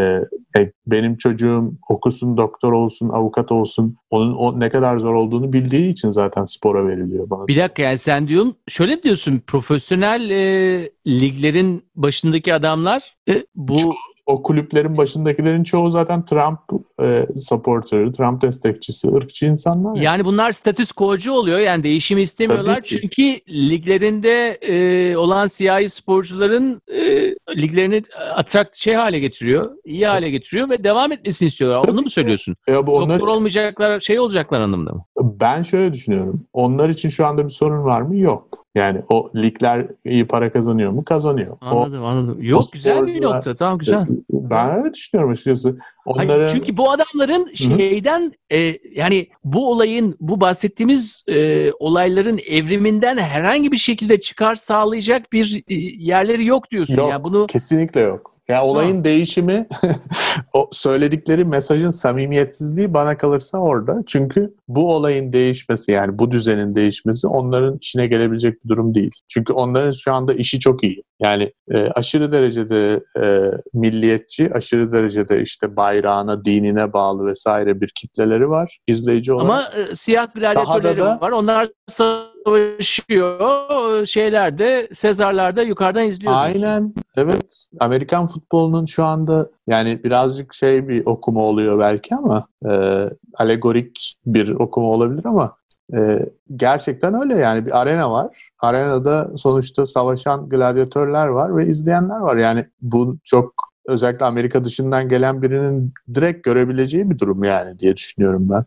e, 0.58 0.72
benim 0.86 1.16
çocuğum 1.16 1.72
okusun, 1.88 2.36
doktor 2.36 2.72
olsun, 2.72 3.08
avukat 3.08 3.52
olsun. 3.52 3.96
Onun 4.10 4.34
o 4.34 4.60
ne 4.60 4.70
kadar 4.70 4.98
zor 4.98 5.14
olduğunu 5.14 5.52
bildiği 5.52 5.88
için 5.88 6.10
zaten 6.10 6.44
spora 6.44 6.86
veriliyor 6.86 7.30
bana. 7.30 7.48
Bir 7.48 7.56
dakika 7.56 7.82
yani 7.82 7.98
sen 7.98 8.28
diyorsun 8.28 8.56
şöyle 8.68 9.02
diyorsun 9.02 9.42
profesyonel 9.46 10.30
e, 10.30 10.90
liglerin 11.06 11.84
başındaki 11.94 12.54
adamlar 12.54 13.14
e, 13.28 13.46
bu 13.54 13.76
Çok 13.76 13.94
o 14.26 14.42
kulüplerin 14.42 14.96
başındakilerin 14.96 15.64
çoğu 15.64 15.90
zaten 15.90 16.24
Trump 16.24 16.58
e, 17.02 17.26
supporterı, 17.36 18.12
Trump 18.12 18.42
destekçisi, 18.42 19.08
ırkçı 19.08 19.46
insanlar. 19.46 19.96
Yani, 19.96 20.04
yani 20.04 20.24
bunlar 20.24 20.52
statüs 20.52 20.92
kocu 20.92 21.32
oluyor. 21.32 21.58
Yani 21.58 21.82
değişimi 21.82 22.22
istemiyorlar. 22.22 22.80
Çünkü 22.82 23.22
liglerinde 23.48 24.50
e, 24.50 25.16
olan 25.16 25.46
siyahi 25.46 25.88
sporcuların 25.88 26.82
e, 26.88 27.34
liglerini 27.56 28.02
attrakt 28.34 28.76
şey 28.76 28.94
hale 28.94 29.18
getiriyor. 29.18 29.70
iyi 29.84 30.06
hale 30.06 30.30
getiriyor 30.30 30.70
ve 30.70 30.84
devam 30.84 31.12
etmesini 31.12 31.46
istiyorlar. 31.46 31.80
Tabii 31.80 31.92
Onu 31.92 32.02
mu 32.02 32.10
söylüyorsun? 32.10 32.56
Ya 32.68 32.86
bu 32.86 32.96
onlar 32.96 33.08
Doktor 33.08 33.26
için... 33.26 33.36
olmayacaklar, 33.36 34.00
şey 34.00 34.20
olacaklar 34.20 34.60
anlamında 34.60 34.92
mı? 34.92 35.04
Ben 35.22 35.62
şöyle 35.62 35.92
düşünüyorum. 35.94 36.46
Onlar 36.52 36.88
için 36.88 37.08
şu 37.08 37.26
anda 37.26 37.44
bir 37.44 37.52
sorun 37.52 37.84
var 37.84 38.00
mı? 38.00 38.16
Yok. 38.16 38.63
Yani 38.74 39.02
o 39.08 39.30
ligler 39.36 39.86
iyi 40.04 40.26
para 40.26 40.52
kazanıyor 40.52 40.90
mu? 40.90 41.04
Kazanıyor. 41.04 41.56
Anladım 41.60 42.02
o, 42.02 42.06
anladım. 42.06 42.42
Yok 42.42 42.64
güzel 42.72 43.06
bir 43.06 43.22
nokta. 43.22 43.54
Tamam 43.54 43.78
güzel. 43.78 44.06
Ben 44.30 44.78
öyle 44.78 44.94
düşünüyorum 44.94 45.32
açıkçası. 45.32 45.78
Onların... 46.06 46.28
Hayır, 46.28 46.48
çünkü 46.48 46.76
bu 46.76 46.90
adamların 46.90 47.54
şeyden 47.54 48.32
e, 48.52 48.78
yani 48.94 49.28
bu 49.44 49.70
olayın 49.70 50.16
bu 50.20 50.40
bahsettiğimiz 50.40 51.24
e, 51.28 51.72
olayların 51.72 52.40
evriminden 52.48 53.16
herhangi 53.16 53.72
bir 53.72 53.76
şekilde 53.76 54.20
çıkar 54.20 54.54
sağlayacak 54.54 55.32
bir 55.32 55.64
e, 55.68 55.74
yerleri 55.98 56.46
yok 56.46 56.70
diyorsun. 56.70 56.96
Yok 56.96 57.10
yani 57.10 57.24
bunu 57.24 57.46
kesinlikle 57.46 58.00
yok. 58.00 58.34
Yani 58.48 58.60
olayın 58.60 58.98
ha. 58.98 59.04
değişimi 59.04 59.68
o 60.52 60.68
söyledikleri 60.72 61.44
mesajın 61.44 61.90
samimiyetsizliği 61.90 62.94
bana 62.94 63.18
kalırsa 63.18 63.58
orada. 63.58 64.02
Çünkü 64.06 64.54
bu 64.68 64.94
olayın 64.94 65.32
değişmesi 65.32 65.92
yani 65.92 66.18
bu 66.18 66.30
düzenin 66.30 66.74
değişmesi 66.74 67.26
onların 67.26 67.78
işine 67.80 68.06
gelebilecek 68.06 68.64
bir 68.64 68.68
durum 68.68 68.94
değil. 68.94 69.10
Çünkü 69.28 69.52
onların 69.52 69.90
şu 69.90 70.12
anda 70.12 70.34
işi 70.34 70.60
çok 70.60 70.84
iyi. 70.84 71.02
Yani 71.20 71.52
e, 71.70 71.78
aşırı 71.78 72.32
derecede 72.32 73.00
e, 73.20 73.50
milliyetçi, 73.74 74.54
aşırı 74.54 74.92
derecede 74.92 75.42
işte 75.42 75.76
bayrağına, 75.76 76.44
dinine 76.44 76.92
bağlı 76.92 77.26
vesaire 77.26 77.80
bir 77.80 77.90
kitleleri 77.94 78.48
var 78.48 78.78
izleyici 78.86 79.32
olarak. 79.32 79.50
Ama 79.50 79.62
e, 79.62 79.96
siyah 79.96 80.34
gladyatörleri 80.34 81.00
da, 81.00 81.20
var. 81.20 81.30
Onlar 81.30 81.68
savaşıyor. 81.86 84.06
Şeylerde, 84.06 84.88
Sezarlarda 84.92 85.62
yukarıdan 85.62 86.06
izliyor. 86.06 86.32
Aynen. 86.36 86.94
Evet. 87.16 87.66
Amerikan 87.80 88.26
futbolunun 88.26 88.86
şu 88.86 89.04
anda 89.04 89.50
yani 89.66 90.04
birazcık 90.04 90.54
şey 90.54 90.88
bir 90.88 91.06
okuma 91.06 91.40
oluyor 91.40 91.78
belki 91.78 92.14
ama 92.14 92.46
e, 92.70 93.04
alegorik 93.34 94.16
bir 94.26 94.50
okuma 94.50 94.86
olabilir 94.86 95.24
ama 95.24 95.56
e, 95.96 96.18
gerçekten 96.56 97.14
öyle 97.14 97.38
yani 97.38 97.66
bir 97.66 97.80
arena 97.80 98.12
var. 98.12 98.50
Arenada 98.60 99.30
sonuçta 99.36 99.86
savaşan 99.86 100.48
gladyatörler 100.48 101.26
var 101.26 101.56
ve 101.56 101.66
izleyenler 101.66 102.18
var. 102.18 102.36
Yani 102.36 102.66
bu 102.80 103.18
çok 103.24 103.73
özellikle 103.86 104.26
Amerika 104.26 104.64
dışından 104.64 105.08
gelen 105.08 105.42
birinin 105.42 105.92
direkt 106.14 106.44
görebileceği 106.44 107.10
bir 107.10 107.18
durum 107.18 107.44
yani 107.44 107.78
diye 107.78 107.96
düşünüyorum 107.96 108.48
ben. 108.50 108.64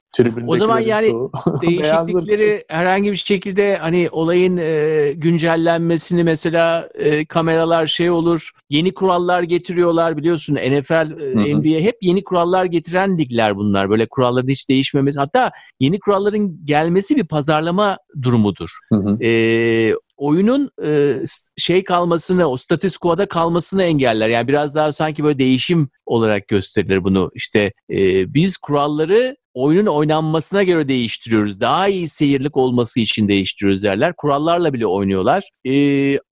O 0.47 0.57
zaman 0.57 0.79
yani 0.79 1.07
değişiklikleri 1.61 2.63
herhangi 2.67 3.11
bir 3.11 3.15
şekilde 3.15 3.77
hani 3.77 4.09
olayın 4.11 4.57
e, 4.57 5.13
güncellenmesini 5.15 6.23
mesela 6.23 6.89
e, 6.95 7.25
kameralar 7.25 7.87
şey 7.87 8.09
olur, 8.09 8.51
yeni 8.69 8.93
kurallar 8.93 9.43
getiriyorlar 9.43 10.17
biliyorsun 10.17 10.55
NFL, 10.55 11.21
e, 11.21 11.55
NBA 11.55 11.79
hep 11.79 11.95
yeni 12.01 12.23
kurallar 12.23 12.65
getiren 12.65 13.17
ligler 13.17 13.55
bunlar. 13.55 13.89
Böyle 13.89 14.07
kuralların 14.07 14.47
hiç 14.47 14.69
değişmemesi 14.69 15.19
hatta 15.19 15.51
yeni 15.79 15.99
kuralların 15.99 16.65
gelmesi 16.65 17.15
bir 17.15 17.27
pazarlama 17.27 17.97
durumudur. 18.21 18.69
Hı 18.93 18.95
hı. 18.95 19.23
E, 19.23 19.93
oyunun 20.17 20.71
e, 20.85 21.19
şey 21.57 21.83
kalmasını, 21.83 22.45
o 22.45 22.57
status 22.57 22.97
quo'da 22.97 23.27
kalmasını 23.27 23.83
engeller. 23.83 24.29
Yani 24.29 24.47
biraz 24.47 24.75
daha 24.75 24.91
sanki 24.91 25.23
böyle 25.23 25.39
değişim 25.39 25.89
olarak 26.05 26.47
gösterilir 26.47 27.03
bunu. 27.03 27.31
İşte 27.35 27.73
e, 27.91 28.33
biz 28.33 28.57
kuralları 28.57 29.35
oyunun 29.53 29.91
oynanmasına 29.91 30.63
göre 30.63 30.87
değiştiriyoruz. 30.87 31.59
Daha 31.59 31.87
iyi 31.87 32.07
seyirlik 32.07 32.57
olması 32.57 32.99
için 32.99 33.27
değiştiriyoruz 33.27 33.83
derler. 33.83 34.13
Kurallarla 34.17 34.73
bile 34.73 34.87
oynuyorlar. 34.87 35.49
E, 35.67 35.73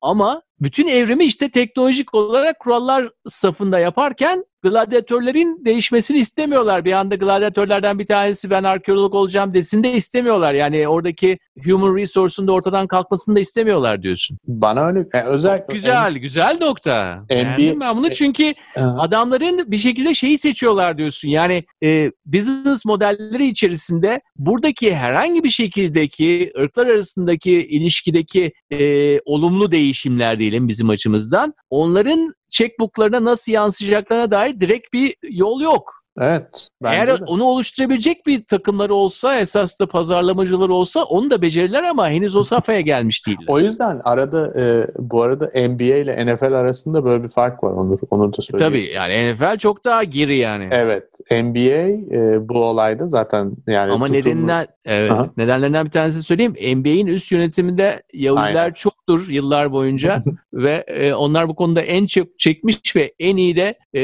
ama 0.00 0.42
bütün 0.60 0.88
evrimi 0.88 1.24
işte 1.24 1.50
teknolojik 1.50 2.14
olarak 2.14 2.60
kurallar 2.60 3.10
safında 3.26 3.78
yaparken 3.78 4.44
gladyatörlerin 4.64 5.64
değişmesini 5.64 6.18
istemiyorlar. 6.18 6.84
Bir 6.84 6.92
anda 6.92 7.14
gladyatörlerden 7.14 7.98
bir 7.98 8.06
tanesi 8.06 8.50
ben 8.50 8.62
arkeolog 8.62 9.14
olacağım 9.14 9.54
desin 9.54 9.82
de 9.82 9.92
istemiyorlar. 9.92 10.54
Yani 10.54 10.88
oradaki 10.88 11.38
human 11.64 11.96
resource'un 11.96 12.48
da 12.48 12.52
ortadan 12.52 12.86
kalkmasını 12.86 13.36
da 13.36 13.40
istemiyorlar 13.40 14.02
diyorsun. 14.02 14.38
Bana 14.46 14.86
öyle 14.86 14.98
yani 15.14 15.24
özellikle 15.24 15.74
güzel 15.74 16.14
en, 16.14 16.20
güzel 16.20 16.58
nokta. 16.60 17.14
NBA, 17.14 17.28
Beğendim 17.28 17.80
ben 17.80 17.96
bunu 17.96 18.10
çünkü 18.10 18.54
adamların 18.76 19.70
bir 19.70 19.78
şekilde 19.78 20.14
şeyi 20.14 20.38
seçiyorlar 20.38 20.98
diyorsun. 20.98 21.28
Yani 21.28 21.64
e, 21.82 22.10
business 22.26 22.84
modelleri 22.84 23.46
içerisinde 23.46 24.20
buradaki 24.36 24.94
herhangi 24.94 25.44
bir 25.44 25.50
şekildeki 25.50 26.52
ırklar 26.58 26.86
arasındaki 26.86 27.52
ilişkideki 27.52 28.52
e, 28.70 29.20
olumlu 29.20 29.72
değişimler 29.72 30.38
diyelim 30.44 30.68
bizim 30.68 30.90
açımızdan 30.90 31.54
onların 31.70 32.34
checkbooklarına 32.50 33.24
nasıl 33.24 33.52
yansıyacaklarına 33.52 34.30
dair 34.30 34.60
direkt 34.60 34.92
bir 34.92 35.14
yol 35.22 35.60
yok. 35.60 36.03
Evet. 36.20 36.68
Eğer 36.84 37.06
de. 37.06 37.14
onu 37.26 37.44
oluşturabilecek 37.44 38.26
bir 38.26 38.44
takımları 38.44 38.94
olsa, 38.94 39.36
esas 39.36 39.80
da 39.80 39.86
pazarlamacılar 39.86 40.68
olsa 40.68 41.02
onu 41.04 41.30
da 41.30 41.42
becerirler 41.42 41.82
ama 41.82 42.10
henüz 42.10 42.36
o 42.36 42.42
safhaya 42.44 42.80
gelmiş 42.80 43.26
değiller. 43.26 43.46
o 43.48 43.60
yüzden 43.60 44.00
arada 44.04 44.60
e, 44.60 44.86
bu 44.98 45.22
arada 45.22 45.46
NBA 45.46 45.96
ile 45.96 46.34
NFL 46.34 46.52
arasında 46.52 47.04
böyle 47.04 47.24
bir 47.24 47.28
fark 47.28 47.64
var 47.64 47.72
Onur. 47.72 47.98
Onu 48.10 48.32
da 48.32 48.42
söyleyeyim. 48.42 48.72
Tabii 48.72 48.92
yani 48.92 49.32
NFL 49.32 49.58
çok 49.58 49.84
daha 49.84 50.04
giri 50.04 50.36
yani. 50.36 50.68
Evet. 50.70 51.08
NBA 51.30 52.14
e, 52.16 52.48
bu 52.48 52.64
olayda 52.64 53.06
zaten 53.06 53.52
yani 53.66 53.92
Ama 53.92 54.06
tutumlu... 54.06 54.20
nedeninden 54.20 54.66
evet, 54.84 55.12
nedenlerinden 55.36 55.86
bir 55.86 55.90
tanesi 55.90 56.22
söyleyeyim. 56.22 56.52
NBA'in 56.52 57.06
üst 57.06 57.32
yönetiminde 57.32 58.02
Yahudiler 58.12 58.62
Aynen. 58.62 58.72
çoktur 58.72 59.28
yıllar 59.28 59.72
boyunca 59.72 60.24
ve 60.52 60.84
e, 60.86 61.14
onlar 61.14 61.48
bu 61.48 61.54
konuda 61.54 61.80
en 61.80 62.06
çok 62.06 62.38
çekmiş 62.38 62.96
ve 62.96 63.14
en 63.18 63.36
iyi 63.36 63.56
de 63.56 63.78
e, 63.94 64.00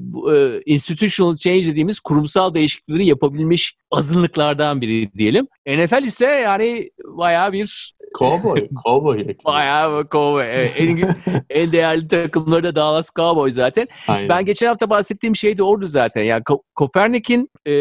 bu, 0.00 0.36
e, 0.36 0.60
institutional 0.66 1.36
change 1.46 1.66
dediğimiz 1.66 2.00
kurumsal 2.00 2.54
değişiklikleri 2.54 3.06
yapabilmiş 3.06 3.74
azınlıklardan 3.90 4.80
biri 4.80 5.12
diyelim. 5.12 5.46
NFL 5.66 6.02
ise 6.02 6.26
yani 6.26 6.88
bayağı 7.04 7.52
bir 7.52 7.96
Cowboy, 8.18 8.68
Cowboy. 8.84 9.26
Bayağı 9.44 10.08
Cowboy. 10.10 10.44
Evet, 10.44 10.72
en, 10.76 11.16
en 11.50 11.72
değerli 11.72 12.08
takımları 12.08 12.64
da 12.64 12.76
Dallas 12.76 13.10
Cowboy 13.16 13.50
zaten. 13.50 13.88
Aynen. 14.08 14.28
Ben 14.28 14.44
geçen 14.44 14.66
hafta 14.66 14.90
bahsettiğim 14.90 15.36
şey 15.36 15.58
de 15.58 15.62
ordu 15.62 15.86
zaten. 15.86 16.22
Yani 16.22 16.42
Kopernik'in 16.74 17.50
e, 17.66 17.72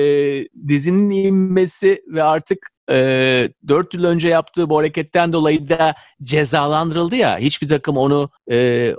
dizinin 0.67 1.09
inmesi 1.09 2.01
ve 2.07 2.23
artık 2.23 2.74
e, 2.89 3.49
4 3.67 3.93
yıl 3.93 4.03
önce 4.03 4.29
yaptığı 4.29 4.69
bu 4.69 4.77
hareketten 4.77 5.33
dolayı 5.33 5.69
da 5.69 5.95
cezalandırıldı 6.23 7.15
ya. 7.15 7.37
Hiçbir 7.37 7.67
takım 7.67 7.97
onu 7.97 8.29
e, 8.51 8.91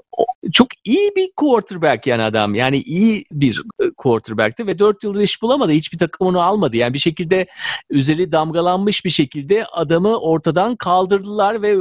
çok 0.53 0.69
iyi 0.85 1.11
bir 1.17 1.33
quarterback 1.37 2.07
yani 2.07 2.23
adam. 2.23 2.55
Yani 2.55 2.83
iyi 2.83 3.25
bir 3.33 3.63
quarterback'ti 3.97 4.67
ve 4.67 4.79
4 4.79 5.05
yıldır 5.05 5.21
iş 5.21 5.43
bulamadı. 5.43 5.73
Hiçbir 5.73 5.99
takım 5.99 6.27
onu 6.27 6.41
almadı. 6.41 6.77
Yani 6.77 6.95
bir 6.95 6.99
şekilde 6.99 7.47
üzeri 7.91 8.33
damgalanmış 8.33 9.05
bir 9.05 9.11
şekilde 9.11 9.67
adamı 9.67 10.19
ortadan 10.21 10.77
kaldırdılar 10.77 11.63
ve 11.63 11.77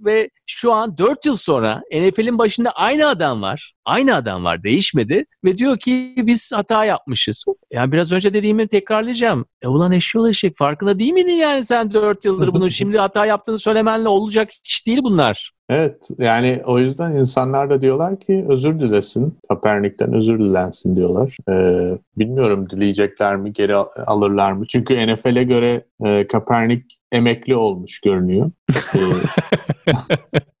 ve 0.00 0.30
şu 0.56 0.72
an 0.72 0.98
4 0.98 1.26
yıl 1.26 1.34
sonra 1.34 1.82
NFL'in 1.92 2.38
başında 2.38 2.70
aynı 2.70 3.08
adam 3.08 3.42
var. 3.42 3.72
Aynı 3.84 4.14
adam 4.14 4.44
var 4.44 4.62
değişmedi 4.62 5.24
ve 5.44 5.58
diyor 5.58 5.78
ki 5.78 6.14
biz 6.16 6.52
hata 6.54 6.84
yapmışız. 6.84 7.44
Yani 7.72 7.92
biraz 7.92 8.12
önce 8.12 8.34
dediğimi 8.34 8.68
tekrarlayacağım. 8.68 9.44
E 9.62 9.68
ulan 9.68 9.92
eşyol 9.92 10.28
eşek 10.28 10.56
farkında 10.56 10.98
değil 10.98 11.12
miydin 11.12 11.32
yani 11.32 11.64
sen 11.64 11.92
4 11.92 12.24
yıldır 12.24 12.52
bunu 12.52 12.70
şimdi 12.80 12.98
hata 12.98 13.26
yaptığını 13.26 13.58
söylemenle 13.58 14.08
olacak 14.08 14.50
iş 14.64 14.86
değil 14.86 15.00
bunlar. 15.02 15.50
Evet 15.70 16.08
yani 16.18 16.62
o 16.66 16.78
yüzden 16.78 17.12
insanlar 17.12 17.70
da 17.70 17.82
diyorlar 17.82 18.20
ki 18.20 18.46
özür 18.48 18.80
dilesin. 18.80 19.38
Kaepernick'ten 19.48 20.14
özür 20.14 20.38
dilensin 20.38 20.96
diyorlar. 20.96 21.36
Ee, 21.48 21.98
bilmiyorum 22.16 22.70
dileyecekler 22.70 23.36
mi 23.36 23.52
geri 23.52 23.76
alırlar 24.06 24.52
mı? 24.52 24.66
Çünkü 24.66 25.06
NFL'e 25.06 25.42
göre 25.42 25.84
e, 26.04 26.26
Kaepernick 26.26 26.99
emekli 27.12 27.56
olmuş 27.56 28.00
görünüyor. 28.00 28.50
Ee, 28.94 28.98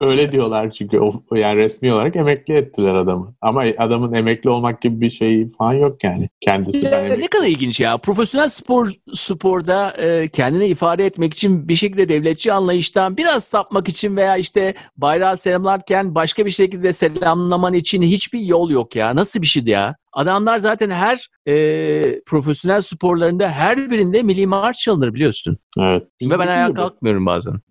öyle 0.00 0.32
diyorlar 0.32 0.70
çünkü 0.70 0.98
o, 0.98 1.12
yani 1.34 1.56
resmi 1.56 1.92
olarak 1.92 2.16
emekli 2.16 2.54
ettiler 2.54 2.94
adamı. 2.94 3.34
Ama 3.40 3.64
adamın 3.78 4.12
emekli 4.12 4.50
olmak 4.50 4.82
gibi 4.82 5.00
bir 5.00 5.10
şey 5.10 5.48
falan 5.48 5.72
yok 5.72 6.04
yani. 6.04 6.28
Kendisi 6.40 6.90
ben 6.90 7.04
emekli. 7.04 7.22
Ne 7.22 7.26
kadar 7.26 7.46
ilginç 7.46 7.80
ya. 7.80 7.98
Profesyonel 7.98 8.48
spor 8.48 8.90
sporda 9.14 9.90
e, 9.92 10.28
kendini 10.28 10.66
ifade 10.66 11.06
etmek 11.06 11.34
için 11.34 11.68
bir 11.68 11.74
şekilde 11.74 12.08
devletçi 12.08 12.52
anlayıştan 12.52 13.16
biraz 13.16 13.44
sapmak 13.44 13.88
için 13.88 14.16
veya 14.16 14.36
işte 14.36 14.74
bayrağı 14.96 15.36
selamlarken 15.36 16.14
başka 16.14 16.46
bir 16.46 16.50
şekilde 16.50 16.92
selamlaman 16.92 17.74
için 17.74 18.02
hiçbir 18.02 18.40
yol 18.40 18.70
yok 18.70 18.96
ya. 18.96 19.16
Nasıl 19.16 19.42
bir 19.42 19.46
şeydi 19.46 19.70
ya? 19.70 19.96
Adamlar 20.12 20.58
zaten 20.58 20.90
her 20.90 21.28
e, 21.46 22.22
profesyonel 22.26 22.80
sporlarında 22.80 23.48
her 23.48 23.90
birinde 23.90 24.22
milli 24.22 24.46
marş 24.46 24.78
çalınır 24.78 25.14
biliyorsun. 25.14 25.58
Evet. 25.78 26.06
Ve 26.22 26.38
ben 26.38 26.46
ayağa 26.46 26.74
kalkmıyorum 26.74 27.26
bazen. 27.26 27.54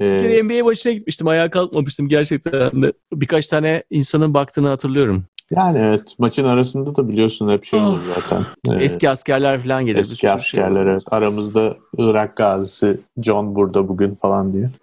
Bir 0.00 0.18
kere 0.18 0.42
NBA 0.42 0.64
maçına 0.64 0.92
gitmiştim. 0.92 1.28
Ayağa 1.28 1.50
kalkmamıştım 1.50 2.08
gerçekten. 2.08 2.82
De. 2.82 2.92
Birkaç 3.12 3.46
tane 3.46 3.82
insanın 3.90 4.34
baktığını 4.34 4.68
hatırlıyorum. 4.68 5.24
Yani 5.50 5.78
evet. 5.78 6.14
Maçın 6.18 6.44
arasında 6.44 6.96
da 6.96 7.08
biliyorsun 7.08 7.48
hep 7.48 7.64
şey 7.64 7.80
olur 7.80 8.00
zaten. 8.14 8.46
Ee, 8.68 8.84
eski 8.84 9.10
askerler 9.10 9.62
falan 9.62 9.86
gelir. 9.86 9.98
Eski 9.98 10.16
şey 10.16 10.30
askerler 10.30 10.84
şey 10.84 10.92
evet. 10.92 11.02
Aramızda 11.10 11.76
Irak 11.98 12.36
gazisi 12.36 13.00
John 13.22 13.54
burada 13.54 13.88
bugün 13.88 14.14
falan 14.14 14.52
diye. 14.52 14.70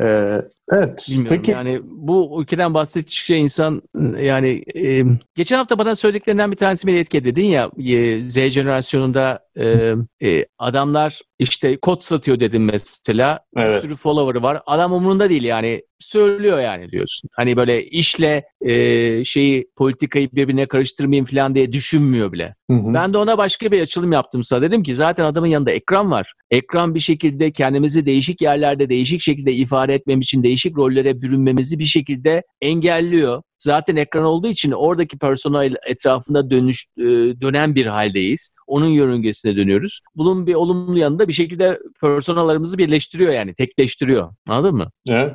Ee, 0.00 0.38
Evet. 0.70 1.06
Bilmiyorum. 1.10 1.36
Peki. 1.36 1.50
Yani 1.50 1.80
bu 1.84 2.42
ülkeden 2.42 2.74
bahsettikçe 2.74 3.36
insan 3.36 3.82
yani 4.20 4.64
e, 4.74 5.04
geçen 5.34 5.56
hafta 5.56 5.78
bana 5.78 5.94
söylediklerinden 5.94 6.50
bir 6.50 6.56
tanesi 6.56 6.86
beni 6.86 6.98
etkiledi 6.98 7.24
dedin 7.24 7.46
ya 7.46 7.70
e, 7.78 8.22
Z 8.22 8.34
jenerasyonunda 8.34 9.40
e, 9.56 9.94
e, 10.22 10.46
adamlar 10.58 11.20
işte 11.38 11.76
kod 11.76 12.00
satıyor 12.00 12.40
dedim 12.40 12.64
mesela. 12.64 13.40
Evet. 13.56 13.76
Bir 13.76 13.88
sürü 13.88 13.96
follower'ı 13.96 14.42
var. 14.42 14.62
Adam 14.66 14.92
umurunda 14.92 15.28
değil 15.30 15.44
yani. 15.44 15.82
Söylüyor 16.00 16.60
yani 16.60 16.90
diyorsun. 16.90 17.30
Hani 17.32 17.56
böyle 17.56 17.86
işle 17.86 18.44
e, 18.60 19.24
şeyi 19.24 19.66
politikayı 19.76 20.30
birbirine 20.32 20.66
karıştırmayayım 20.66 21.26
falan 21.26 21.54
diye 21.54 21.72
düşünmüyor 21.72 22.32
bile. 22.32 22.54
Hı 22.70 22.76
hı. 22.76 22.94
Ben 22.94 23.12
de 23.12 23.18
ona 23.18 23.38
başka 23.38 23.72
bir 23.72 23.80
açılım 23.80 24.12
yaptım 24.12 24.44
sana. 24.44 24.62
Dedim 24.62 24.82
ki 24.82 24.94
zaten 24.94 25.24
adamın 25.24 25.46
yanında 25.46 25.70
ekran 25.70 26.10
var. 26.10 26.32
Ekran 26.50 26.94
bir 26.94 27.00
şekilde 27.00 27.50
kendimizi 27.50 28.06
değişik 28.06 28.42
yerlerde 28.42 28.88
değişik 28.88 29.20
şekilde 29.20 29.52
ifade 29.52 29.94
etmem 29.94 30.20
için 30.20 30.42
değişik 30.42 30.51
rollere 30.76 31.22
bürünmemizi 31.22 31.78
bir 31.78 31.84
şekilde 31.84 32.42
engelliyor. 32.60 33.42
Zaten 33.58 33.96
ekran 33.96 34.24
olduğu 34.24 34.48
için 34.48 34.72
oradaki 34.72 35.18
personel 35.18 35.74
etrafında 35.86 36.50
dönüş 36.50 36.86
e, 36.98 37.02
dönen 37.40 37.74
bir 37.74 37.86
haldeyiz. 37.86 38.50
Onun 38.66 38.86
yörüngesine 38.86 39.56
dönüyoruz. 39.56 40.00
Bunun 40.14 40.46
bir 40.46 40.54
olumlu 40.54 40.98
yanında 40.98 41.28
bir 41.28 41.32
şekilde 41.32 41.78
personellarımızı 42.00 42.78
birleştiriyor 42.78 43.32
yani 43.32 43.54
tekleştiriyor. 43.54 44.34
Anladın 44.48 44.74
mı? 44.74 44.90
Evet. 45.08 45.34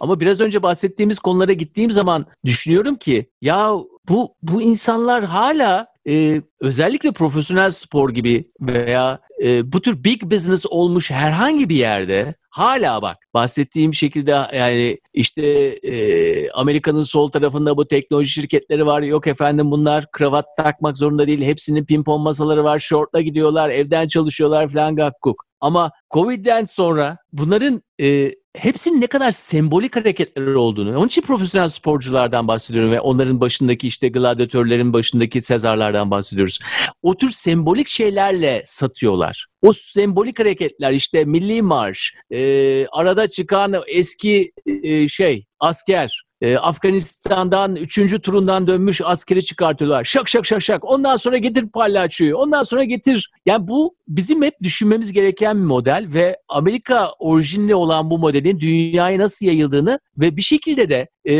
Ama 0.00 0.20
biraz 0.20 0.40
önce 0.40 0.62
bahsettiğimiz 0.62 1.18
konulara 1.18 1.52
gittiğim 1.52 1.90
zaman 1.90 2.26
düşünüyorum 2.44 2.94
ki 2.94 3.30
ya 3.40 3.72
bu 4.08 4.34
bu 4.42 4.62
insanlar 4.62 5.24
hala 5.24 5.86
e, 6.08 6.42
özellikle 6.60 7.12
profesyonel 7.12 7.70
spor 7.70 8.10
gibi 8.10 8.44
veya 8.60 9.20
e, 9.44 9.72
bu 9.72 9.80
tür 9.80 10.04
big 10.04 10.22
business 10.22 10.66
olmuş 10.70 11.10
herhangi 11.10 11.68
bir 11.68 11.76
yerde 11.76 12.34
hala 12.50 13.02
bak 13.02 13.16
bahsettiğim 13.34 13.94
şekilde 13.94 14.30
yani 14.30 14.98
işte 15.14 15.42
e, 15.82 16.50
Amerika'nın 16.50 17.02
sol 17.02 17.28
tarafında 17.28 17.76
bu 17.76 17.88
teknoloji 17.88 18.30
şirketleri 18.30 18.86
var. 18.86 19.02
Yok 19.02 19.26
efendim 19.26 19.70
bunlar 19.70 20.04
kravat 20.12 20.46
takmak 20.56 20.98
zorunda 20.98 21.26
değil. 21.26 21.42
Hepsinin 21.42 21.84
pimpon 21.84 22.20
masaları 22.20 22.64
var. 22.64 22.78
Şortla 22.78 23.20
gidiyorlar. 23.20 23.70
Evden 23.70 24.08
çalışıyorlar 24.08 24.68
falan 24.68 24.96
gakkuk. 24.96 25.46
Ama 25.60 25.90
Covid'den 26.10 26.64
sonra 26.64 27.16
bunların 27.32 27.82
e, 28.00 28.32
hepsinin 28.58 29.00
ne 29.00 29.06
kadar 29.06 29.30
sembolik 29.30 29.96
hareketler 29.96 30.54
olduğunu, 30.54 30.98
onun 30.98 31.06
için 31.06 31.22
profesyonel 31.22 31.68
sporculardan 31.68 32.48
bahsediyorum 32.48 32.92
ve 32.92 33.00
onların 33.00 33.40
başındaki 33.40 33.86
işte 33.86 34.08
gladyatörlerin 34.08 34.92
başındaki 34.92 35.42
Sezarlardan 35.42 36.10
bahsediyoruz. 36.10 36.58
O 37.02 37.16
tür 37.16 37.30
sembolik 37.30 37.88
şeylerle 37.88 38.62
satıyorlar. 38.66 39.46
O 39.62 39.72
sembolik 39.72 40.38
hareketler 40.38 40.92
işte 40.92 41.24
milli 41.24 41.62
marş, 41.62 42.14
e, 42.30 42.86
arada 42.86 43.28
çıkan 43.28 43.74
eski 43.86 44.52
e, 44.82 45.08
şey 45.08 45.44
asker, 45.60 46.26
e, 46.40 46.56
Afganistan'dan 46.56 47.76
3. 47.76 48.20
turundan 48.22 48.66
dönmüş 48.66 49.00
askeri 49.04 49.44
çıkartıyorlar. 49.44 50.04
Şak 50.04 50.28
şak 50.28 50.46
şak 50.46 50.62
şak. 50.62 50.84
Ondan 50.84 51.16
sonra 51.16 51.38
getir 51.38 51.68
palyaçoyu. 51.68 52.36
Ondan 52.36 52.62
sonra 52.62 52.84
getir. 52.84 53.30
Yani 53.46 53.68
bu 53.68 53.96
bizim 54.08 54.42
hep 54.42 54.54
düşünmemiz 54.62 55.12
gereken 55.12 55.56
bir 55.56 55.64
model 55.64 56.06
ve 56.14 56.36
Amerika 56.48 57.10
orijinli 57.18 57.74
olan 57.74 58.10
bu 58.10 58.18
modelin 58.18 58.60
dünyaya 58.60 59.18
nasıl 59.18 59.46
yayıldığını 59.46 60.00
ve 60.18 60.36
bir 60.36 60.42
şekilde 60.42 60.88
de 60.88 61.08
e, 61.24 61.34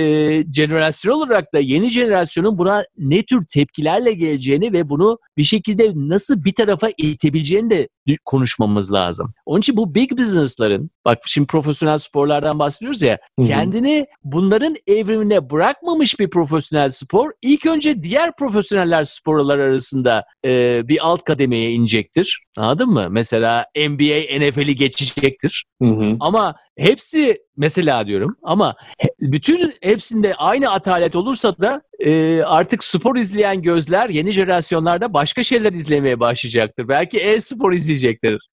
jenerasyon 0.52 1.12
olarak 1.12 1.54
da 1.54 1.58
yeni 1.58 1.90
jenerasyonun 1.90 2.58
buna 2.58 2.84
ne 2.98 3.22
tür 3.22 3.44
tepkilerle 3.54 4.12
geleceğini 4.12 4.72
ve 4.72 4.88
bunu 4.88 5.18
bir 5.36 5.44
şekilde 5.44 5.92
nasıl 5.94 6.44
bir 6.44 6.54
tarafa 6.54 6.90
itebileceğini 6.98 7.70
de 7.70 7.88
konuşmamız 8.24 8.92
lazım. 8.92 9.32
Onun 9.46 9.60
için 9.60 9.76
bu 9.76 9.94
big 9.94 10.18
business'ların 10.18 10.90
bak 11.04 11.18
şimdi 11.26 11.46
profesyonel 11.46 11.98
sporlardan 11.98 12.58
bahsediyoruz 12.58 13.02
ya 13.02 13.18
Hı-hı. 13.38 13.48
kendini 13.48 14.06
bunların 14.24 14.76
evrimine 14.86 15.50
bırakmamış 15.50 16.20
bir 16.20 16.30
profesyonel 16.30 16.88
spor 16.88 17.30
ilk 17.42 17.66
önce 17.66 18.02
diğer 18.02 18.36
profesyoneller 18.36 19.04
sporlar 19.04 19.58
arasında 19.58 20.24
e, 20.44 20.82
bir 20.88 21.06
alt 21.06 21.24
kademeye 21.24 21.72
inecektir. 21.72 22.42
Anladın 22.56 22.88
mı? 22.88 23.06
Mesela 23.10 23.66
NBA, 23.76 24.38
NFL'i 24.38 24.76
geçecektir. 24.76 25.64
Hı 25.82 25.88
hı. 25.88 26.16
Ama 26.20 26.54
hepsi 26.78 27.38
mesela 27.56 28.06
diyorum 28.06 28.36
ama 28.42 28.74
bütün 29.20 29.72
hepsinde 29.82 30.34
aynı 30.34 30.70
atalet 30.70 31.16
olursa 31.16 31.56
da 31.58 31.82
e, 32.04 32.42
artık 32.42 32.84
spor 32.84 33.16
izleyen 33.16 33.62
gözler 33.62 34.08
yeni 34.08 34.32
jenerasyonlarda 34.32 35.14
başka 35.14 35.42
şeyler 35.42 35.72
izlemeye 35.72 36.20
başlayacaktır. 36.20 36.88
Belki 36.88 37.18
e-spor 37.18 37.72
izleyecektir. 37.72 38.48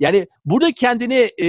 yani 0.00 0.26
burada 0.44 0.72
kendini 0.72 1.30
e, 1.42 1.48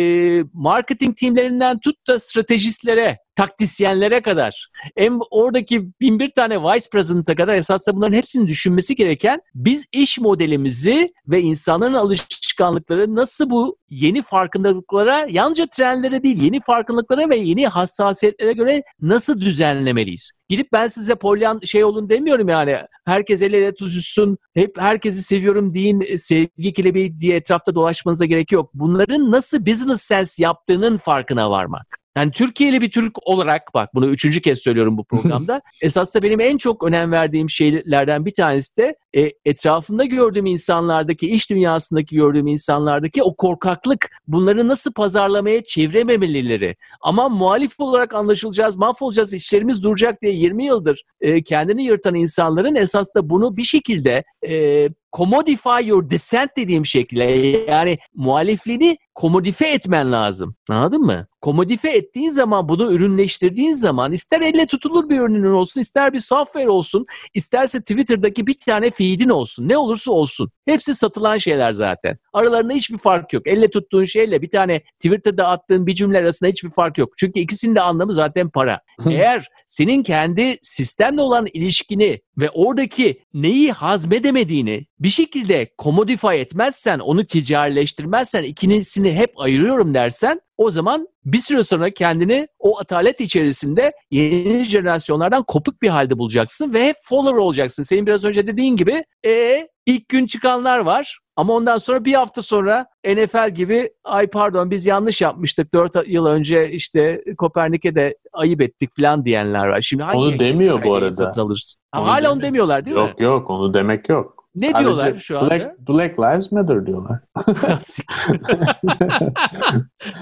marketing 0.53 1.17
timlerinden 1.17 1.79
tut 1.79 2.07
da 2.07 2.19
stratejistlere, 2.19 3.17
taktisyenlere 3.35 4.21
kadar 4.21 4.69
hem 4.97 5.19
oradaki 5.31 5.89
bin 6.01 6.19
bir 6.19 6.29
tane 6.29 6.63
vice 6.63 6.89
president'a 6.91 7.35
kadar 7.35 7.53
esasında 7.53 7.95
bunların 7.95 8.17
hepsini 8.17 8.47
düşünmesi 8.47 8.95
gereken 8.95 9.41
biz 9.55 9.85
iş 9.91 10.19
modelimizi 10.19 11.13
ve 11.27 11.41
insanların 11.41 11.93
alışkanlıkları 11.93 13.15
nasıl 13.15 13.49
bu 13.49 13.77
yeni 13.89 14.21
farkındalıklara 14.21 15.27
yalnızca 15.29 15.65
trendlere 15.67 16.23
değil 16.23 16.41
yeni 16.41 16.61
farkındalıklara 16.61 17.29
ve 17.29 17.35
yeni 17.35 17.67
hassasiyetlere 17.67 18.53
göre 18.53 18.83
nasıl 19.01 19.39
düzenlemeliyiz? 19.39 20.31
Gidip 20.49 20.67
ben 20.73 20.87
size 20.87 21.15
polyan 21.15 21.59
şey 21.63 21.83
olun 21.83 22.09
demiyorum 22.09 22.49
yani. 22.49 22.77
Herkes 23.05 23.41
el 23.41 23.53
ele 23.53 23.73
tutuşsun, 23.73 24.37
hep 24.53 24.81
herkesi 24.81 25.23
seviyorum 25.23 25.73
deyin, 25.73 26.03
e, 26.07 26.17
sevgi 26.17 26.73
kelebeği 26.73 27.19
diye 27.19 27.35
etrafta 27.35 27.75
dolaşmanıza 27.75 28.25
gerek 28.25 28.51
yok. 28.51 28.71
Bunların 28.73 29.31
nasıl 29.31 29.65
business 29.65 30.01
sense 30.01 30.43
yaptığının 30.43 30.97
farkına 30.97 31.51
varmak. 31.51 32.04
Yani 32.17 32.31
Türkiye'li 32.31 32.81
bir 32.81 32.91
Türk 32.91 33.27
olarak 33.27 33.73
bak 33.73 33.89
bunu 33.95 34.07
üçüncü 34.07 34.41
kez 34.41 34.59
söylüyorum 34.59 34.97
bu 34.97 35.03
programda. 35.09 35.61
esasında 35.81 36.23
benim 36.23 36.39
en 36.39 36.57
çok 36.57 36.83
önem 36.83 37.11
verdiğim 37.11 37.49
şeylerden 37.49 38.25
bir 38.25 38.33
tanesi 38.33 38.77
de 38.77 38.95
e, 39.17 39.31
etrafında 39.45 40.05
gördüğüm 40.05 40.45
insanlardaki, 40.45 41.29
iş 41.29 41.49
dünyasındaki 41.49 42.15
gördüğüm 42.15 42.47
insanlardaki 42.47 43.23
o 43.23 43.35
korkaklık 43.35 44.09
bunları 44.27 44.67
nasıl 44.67 44.93
pazarlamaya 44.93 45.63
çevirememelileri. 45.63 46.75
Ama 47.01 47.29
muhalif 47.29 47.79
olarak 47.79 48.13
anlaşılacağız, 48.13 48.75
mahvolacağız, 48.75 49.33
işlerimiz 49.33 49.83
duracak 49.83 50.21
diye 50.21 50.33
20 50.33 50.65
yıldır 50.65 51.03
e, 51.21 51.43
kendini 51.43 51.83
yırtan 51.83 52.15
insanların 52.15 52.75
esasında 52.75 53.29
bunu 53.29 53.57
bir 53.57 53.63
şekilde 53.63 54.23
e, 54.47 54.89
commodify 55.15 55.85
your 55.87 56.09
dissent 56.09 56.49
dediğim 56.57 56.85
şekilde 56.85 57.23
yani 57.71 57.97
muhalifliğini 58.13 58.97
komodife 59.15 59.67
etmen 59.67 60.11
lazım. 60.11 60.55
Anladın 60.69 61.01
mı? 61.01 61.27
Komodife 61.45 61.89
ettiğin 61.89 62.29
zaman 62.29 62.69
bunu 62.69 62.93
ürünleştirdiğin 62.93 63.73
zaman 63.73 64.11
ister 64.11 64.41
elle 64.41 64.65
tutulur 64.65 65.09
bir 65.09 65.19
ürünün 65.19 65.51
olsun 65.51 65.81
ister 65.81 66.13
bir 66.13 66.19
software 66.19 66.69
olsun 66.69 67.05
isterse 67.33 67.79
Twitter'daki 67.79 68.47
bir 68.47 68.55
tane 68.65 68.91
feed'in 68.91 69.29
olsun 69.29 69.67
ne 69.67 69.77
olursa 69.77 70.11
olsun. 70.11 70.51
Hepsi 70.65 70.95
satılan 70.95 71.37
şeyler 71.37 71.71
zaten. 71.71 72.17
Aralarında 72.33 72.73
hiçbir 72.73 72.97
fark 72.97 73.33
yok. 73.33 73.47
Elle 73.47 73.69
tuttuğun 73.69 74.05
şeyle 74.05 74.41
bir 74.41 74.49
tane 74.49 74.79
Twitter'da 74.79 75.47
attığın 75.47 75.87
bir 75.87 75.95
cümle 75.95 76.17
arasında 76.17 76.49
hiçbir 76.49 76.69
fark 76.69 76.97
yok. 76.97 77.17
Çünkü 77.17 77.39
ikisinin 77.39 77.75
de 77.75 77.81
anlamı 77.81 78.13
zaten 78.13 78.49
para. 78.49 78.79
Eğer 79.09 79.47
senin 79.67 80.03
kendi 80.03 80.57
sistemle 80.61 81.21
olan 81.21 81.47
ilişkini 81.53 82.21
ve 82.37 82.49
oradaki 82.49 83.21
neyi 83.33 83.71
hazmedemediğini 83.71 84.85
bir 84.99 85.09
şekilde 85.09 85.69
commodify 85.81 86.41
etmezsen, 86.41 86.99
onu 86.99 87.25
ticarileştirmezsen, 87.25 88.43
ikincisi 88.43 89.13
hep 89.13 89.39
ayırıyorum 89.39 89.93
dersen 89.93 90.41
o 90.57 90.69
zaman 90.69 91.07
bir 91.25 91.37
süre 91.37 91.63
sonra 91.63 91.89
kendini 91.89 92.47
o 92.59 92.79
atalet 92.79 93.21
içerisinde 93.21 93.91
yeni 94.11 94.63
jenerasyonlardan 94.63 95.43
kopuk 95.43 95.81
bir 95.81 95.89
halde 95.89 96.17
bulacaksın 96.17 96.73
ve 96.73 96.87
hep 96.87 96.95
follower 97.03 97.37
olacaksın. 97.37 97.83
Senin 97.83 98.05
biraz 98.05 98.25
önce 98.25 98.47
dediğin 98.47 98.75
gibi 98.75 99.03
e 99.25 99.67
ilk 99.85 100.09
gün 100.09 100.25
çıkanlar 100.25 100.79
var 100.79 101.19
ama 101.35 101.53
ondan 101.53 101.77
sonra 101.77 102.05
bir 102.05 102.13
hafta 102.13 102.41
sonra 102.41 102.87
NFL 103.05 103.49
gibi 103.49 103.89
ay 104.03 104.27
pardon 104.27 104.71
biz 104.71 104.85
yanlış 104.85 105.21
yapmıştık 105.21 105.73
4 105.73 106.07
yıl 106.07 106.25
önce 106.25 106.71
işte 106.71 107.23
Kopernik'e 107.37 108.15
ayıp 108.33 108.61
ettik 108.61 108.89
falan 108.99 109.25
diyenler 109.25 109.67
var. 109.67 109.81
Şimdi 109.81 110.03
hangi 110.03 110.17
onu 110.17 110.39
demiyor 110.39 110.83
bu 110.83 110.95
arada. 110.95 111.11
Satın 111.11 111.41
alırsın? 111.41 111.81
Onu 111.97 112.07
hala 112.07 112.31
onu 112.31 112.41
demiyorlar 112.41 112.85
değil 112.85 112.97
yok, 112.97 113.05
mi? 113.05 113.23
Yok 113.23 113.41
yok 113.41 113.49
onu 113.49 113.73
demek 113.73 114.09
yok. 114.09 114.34
Ne 114.55 114.71
Sadece 114.71 114.79
diyorlar 114.79 115.17
şu 115.17 115.39
anda? 115.39 115.49
Black, 115.49 115.89
Black 115.89 116.19
Lives 116.19 116.51
Matter 116.51 116.85
diyorlar. 116.85 117.19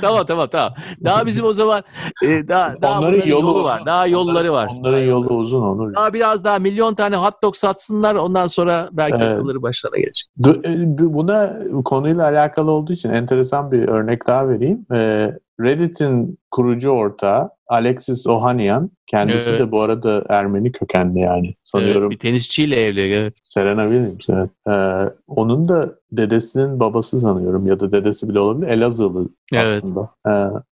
tamam 0.02 0.26
tamam 0.26 0.48
tamam. 0.52 0.74
Daha 1.04 1.26
bizim 1.26 1.46
o 1.46 1.54
zaman 1.54 1.84
e, 2.24 2.48
daha, 2.48 2.82
daha 2.82 3.00
onların 3.00 3.28
yolu, 3.28 3.48
yolu 3.48 3.64
var. 3.64 3.86
Daha 3.86 4.08
yolları 4.08 4.54
var. 4.54 4.70
Onların 4.72 5.02
yolu 5.02 5.28
uzun 5.28 5.62
olur. 5.62 5.94
Daha 5.94 6.14
biraz 6.14 6.44
daha 6.44 6.60
milyon 6.60 6.96
tane 6.96 7.16
hot 7.16 7.44
dog 7.44 7.56
satsınlar 7.56 8.16
ondan 8.16 8.46
sonra 8.46 8.90
belki 8.92 9.18
evet. 9.18 9.38
akılları 9.38 9.62
başlarına 9.62 9.98
gelecek. 9.98 10.30
E, 10.66 11.14
buna 11.14 11.54
konuyla 11.86 12.24
alakalı 12.24 12.72
olduğu 12.72 12.94
için 12.94 13.10
enteresan 13.10 13.72
bir 13.72 13.88
örnek 13.88 14.28
daha 14.28 14.50
vereyim. 14.50 14.86
E, 14.94 15.32
Reddit'in 15.62 16.40
kurucu 16.54 16.90
ortağı 16.90 17.50
Alexis 17.68 18.28
Ohanian 18.28 18.92
kendisi 19.08 19.50
evet. 19.50 19.60
de 19.60 19.72
bu 19.72 19.82
arada 19.82 20.24
Ermeni 20.30 20.72
kökenli 20.72 21.20
yani 21.20 21.56
sanıyorum. 21.64 22.02
Evet, 22.02 22.12
bir 22.12 22.20
tenisçiyle 22.20 22.86
evli 22.86 23.14
evet. 23.14 23.34
Serena 23.44 23.84
Williams 23.84 24.30
evet. 24.30 24.50
Ee, 24.68 25.14
onun 25.28 25.68
da 25.68 25.96
dedesinin 26.12 26.80
babası 26.80 27.20
sanıyorum 27.20 27.68
ya 27.68 27.80
da 27.80 27.92
dedesi 27.92 28.30
bile 28.30 28.40
olabilir 28.40 28.68
Elazığlı 28.68 29.30
evet. 29.54 29.70
aslında. 29.84 30.10
Ee, 30.28 30.32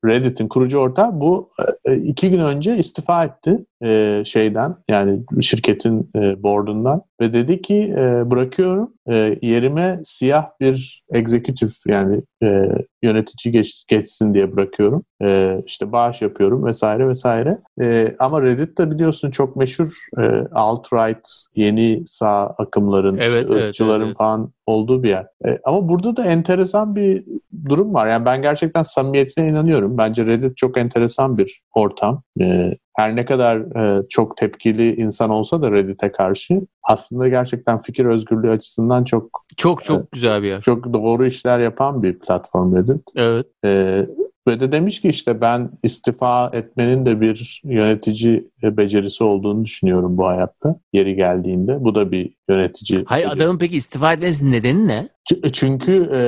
Reddit'in 0.08 0.48
kurucu 0.48 0.78
ortağı 0.78 1.20
bu 1.20 1.48
e, 1.84 1.96
iki 1.96 2.30
gün 2.30 2.40
önce 2.40 2.76
istifa 2.76 3.24
etti 3.24 3.64
e, 3.84 4.22
şeyden 4.26 4.76
yani 4.90 5.20
şirketin 5.40 6.10
e, 6.16 6.42
board'undan 6.42 7.02
ve 7.20 7.32
dedi 7.32 7.62
ki 7.62 7.94
e, 7.98 8.30
bırakıyorum 8.30 8.94
e, 9.08 9.38
yerime 9.42 10.00
siyah 10.04 10.46
bir 10.60 11.04
executive 11.12 11.70
yani 11.86 12.22
e, 12.42 12.68
yönetici 13.02 13.52
geç, 13.52 13.84
geçsin 13.88 14.34
diye 14.34 14.56
bırakıyorum. 14.56 15.04
E, 15.22 15.58
işte 15.66 15.92
bağış 15.92 16.22
yapıyorum 16.22 16.64
vesaire 16.64 17.08
vesaire. 17.08 17.58
E, 17.80 18.16
ama 18.18 18.42
Reddit 18.42 18.78
de 18.78 18.90
biliyorsun 18.90 19.30
çok 19.30 19.56
meşhur 19.56 20.06
e, 20.18 20.22
alt-right 20.52 21.44
yeni 21.56 22.02
sağ 22.06 22.46
akımların, 22.46 23.16
evet, 23.16 23.28
işte 23.28 23.40
evet, 23.40 23.68
ırkçıların 23.68 24.06
evet. 24.06 24.16
falan 24.16 24.52
olduğu 24.66 25.02
bir 25.02 25.08
yer. 25.08 25.26
E, 25.46 25.58
ama 25.64 25.88
burada 25.88 26.16
da 26.16 26.24
enteresan 26.24 26.96
bir 26.96 27.24
durum 27.68 27.94
var. 27.94 28.08
Yani 28.08 28.24
ben 28.24 28.42
gerçekten 28.42 28.82
samimiyetine 28.82 29.48
inanıyorum. 29.48 29.98
Bence 29.98 30.26
Reddit 30.26 30.56
çok 30.56 30.78
enteresan 30.78 31.38
bir 31.38 31.60
ortam. 31.74 32.22
E, 32.40 32.74
her 32.96 33.16
ne 33.16 33.24
kadar 33.24 33.56
e, 33.56 34.08
çok 34.08 34.36
tepkili 34.36 34.96
insan 34.96 35.30
olsa 35.30 35.62
da 35.62 35.72
Reddit'e 35.72 36.12
karşı 36.12 36.60
aslında 36.82 37.28
gerçekten 37.28 37.78
fikir 37.78 38.04
özgürlüğü 38.04 38.50
açısından 38.50 39.04
çok 39.04 39.44
Çok 39.56 39.84
çok 39.84 40.12
güzel 40.12 40.42
bir 40.42 40.48
yer. 40.48 40.60
çok 40.60 40.92
doğru 40.92 41.26
işler 41.26 41.58
yapan 41.58 42.02
bir 42.02 42.18
platform 42.18 42.76
Reddit. 42.76 43.02
Evet. 43.16 43.46
E, 43.64 44.06
ve 44.48 44.60
de 44.60 44.72
demiş 44.72 45.00
ki 45.00 45.08
işte 45.08 45.40
ben 45.40 45.70
istifa 45.82 46.50
etmenin 46.52 47.06
de 47.06 47.20
bir 47.20 47.60
yönetici 47.64 48.50
becerisi 48.62 49.24
olduğunu 49.24 49.64
düşünüyorum 49.64 50.16
bu 50.16 50.26
hayatta 50.26 50.76
yeri 50.92 51.14
geldiğinde. 51.16 51.84
Bu 51.84 51.94
da 51.94 52.10
bir 52.12 52.34
yönetici. 52.48 53.04
Hayır 53.06 53.24
becerisi. 53.24 53.42
adamın 53.42 53.58
peki 53.58 53.76
istifa 53.76 54.12
etmesi 54.12 54.50
nedeni 54.50 54.88
ne? 54.88 55.08
Ç- 55.32 55.52
Çünkü 55.52 56.10
e, 56.14 56.20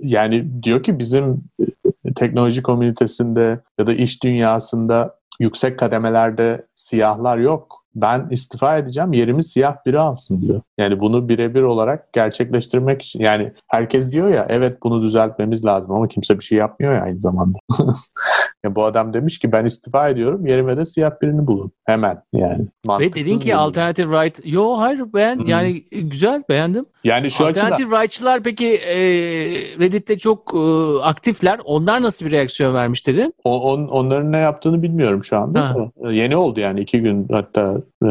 yani 0.00 0.62
diyor 0.62 0.82
ki 0.82 0.98
bizim 0.98 1.42
e, 2.04 2.12
teknoloji 2.14 2.62
komünitesinde 2.62 3.60
ya 3.78 3.86
da 3.86 3.92
iş 3.94 4.22
dünyasında 4.24 5.18
yüksek 5.40 5.78
kademelerde 5.78 6.66
siyahlar 6.74 7.38
yok. 7.38 7.81
Ben 7.94 8.28
istifa 8.30 8.76
edeceğim 8.76 9.12
yerimi 9.12 9.44
siyah 9.44 9.76
biri 9.86 9.98
alsın 9.98 10.42
diyor. 10.42 10.60
Yani 10.78 11.00
bunu 11.00 11.28
birebir 11.28 11.62
olarak 11.62 12.12
gerçekleştirmek 12.12 13.02
için 13.02 13.20
yani 13.20 13.52
herkes 13.68 14.12
diyor 14.12 14.28
ya 14.28 14.46
evet 14.48 14.82
bunu 14.82 15.02
düzeltmemiz 15.02 15.64
lazım 15.64 15.92
ama 15.92 16.08
kimse 16.08 16.38
bir 16.38 16.44
şey 16.44 16.58
yapmıyor 16.58 16.94
ya 16.94 17.02
aynı 17.02 17.20
zamanda. 17.20 17.58
ya 18.64 18.74
bu 18.74 18.84
adam 18.84 19.14
demiş 19.14 19.38
ki 19.38 19.52
ben 19.52 19.64
istifa 19.64 20.08
ediyorum 20.08 20.46
yerime 20.46 20.76
de 20.76 20.86
siyah 20.86 21.10
birini 21.22 21.46
bulun. 21.46 21.72
Hemen 21.84 22.22
yani. 22.32 22.66
Ve 23.00 23.12
dedin 23.12 23.38
ki 23.38 23.56
alternative 23.56 24.24
right. 24.24 24.40
Yo 24.44 24.78
hayır 24.78 25.02
ben 25.14 25.38
Hı. 25.38 25.50
yani 25.50 25.80
güzel 25.92 26.42
beğendim. 26.48 26.86
yani 27.04 27.30
şu 27.30 27.44
açıdan 27.44 27.66
Alternative 27.66 28.00
rightçılar 28.02 28.42
peki 28.42 28.74
e, 28.76 28.96
Reddit'te 29.78 30.18
çok 30.18 30.54
e, 30.54 30.58
aktifler. 31.02 31.60
Onlar 31.64 32.02
nasıl 32.02 32.26
bir 32.26 32.30
reaksiyon 32.30 32.74
vermiş 32.74 33.06
dedin? 33.06 33.34
O, 33.44 33.72
on, 33.72 33.88
onların 33.88 34.32
ne 34.32 34.38
yaptığını 34.38 34.82
bilmiyorum 34.82 35.24
şu 35.24 35.36
anda. 35.36 35.60
Ha. 35.70 35.76
E, 36.04 36.12
Yeni 36.14 36.36
oldu 36.36 36.60
yani 36.60 36.80
iki 36.80 37.00
gün 37.02 37.28
hatta 37.32 37.76
e, 38.06 38.08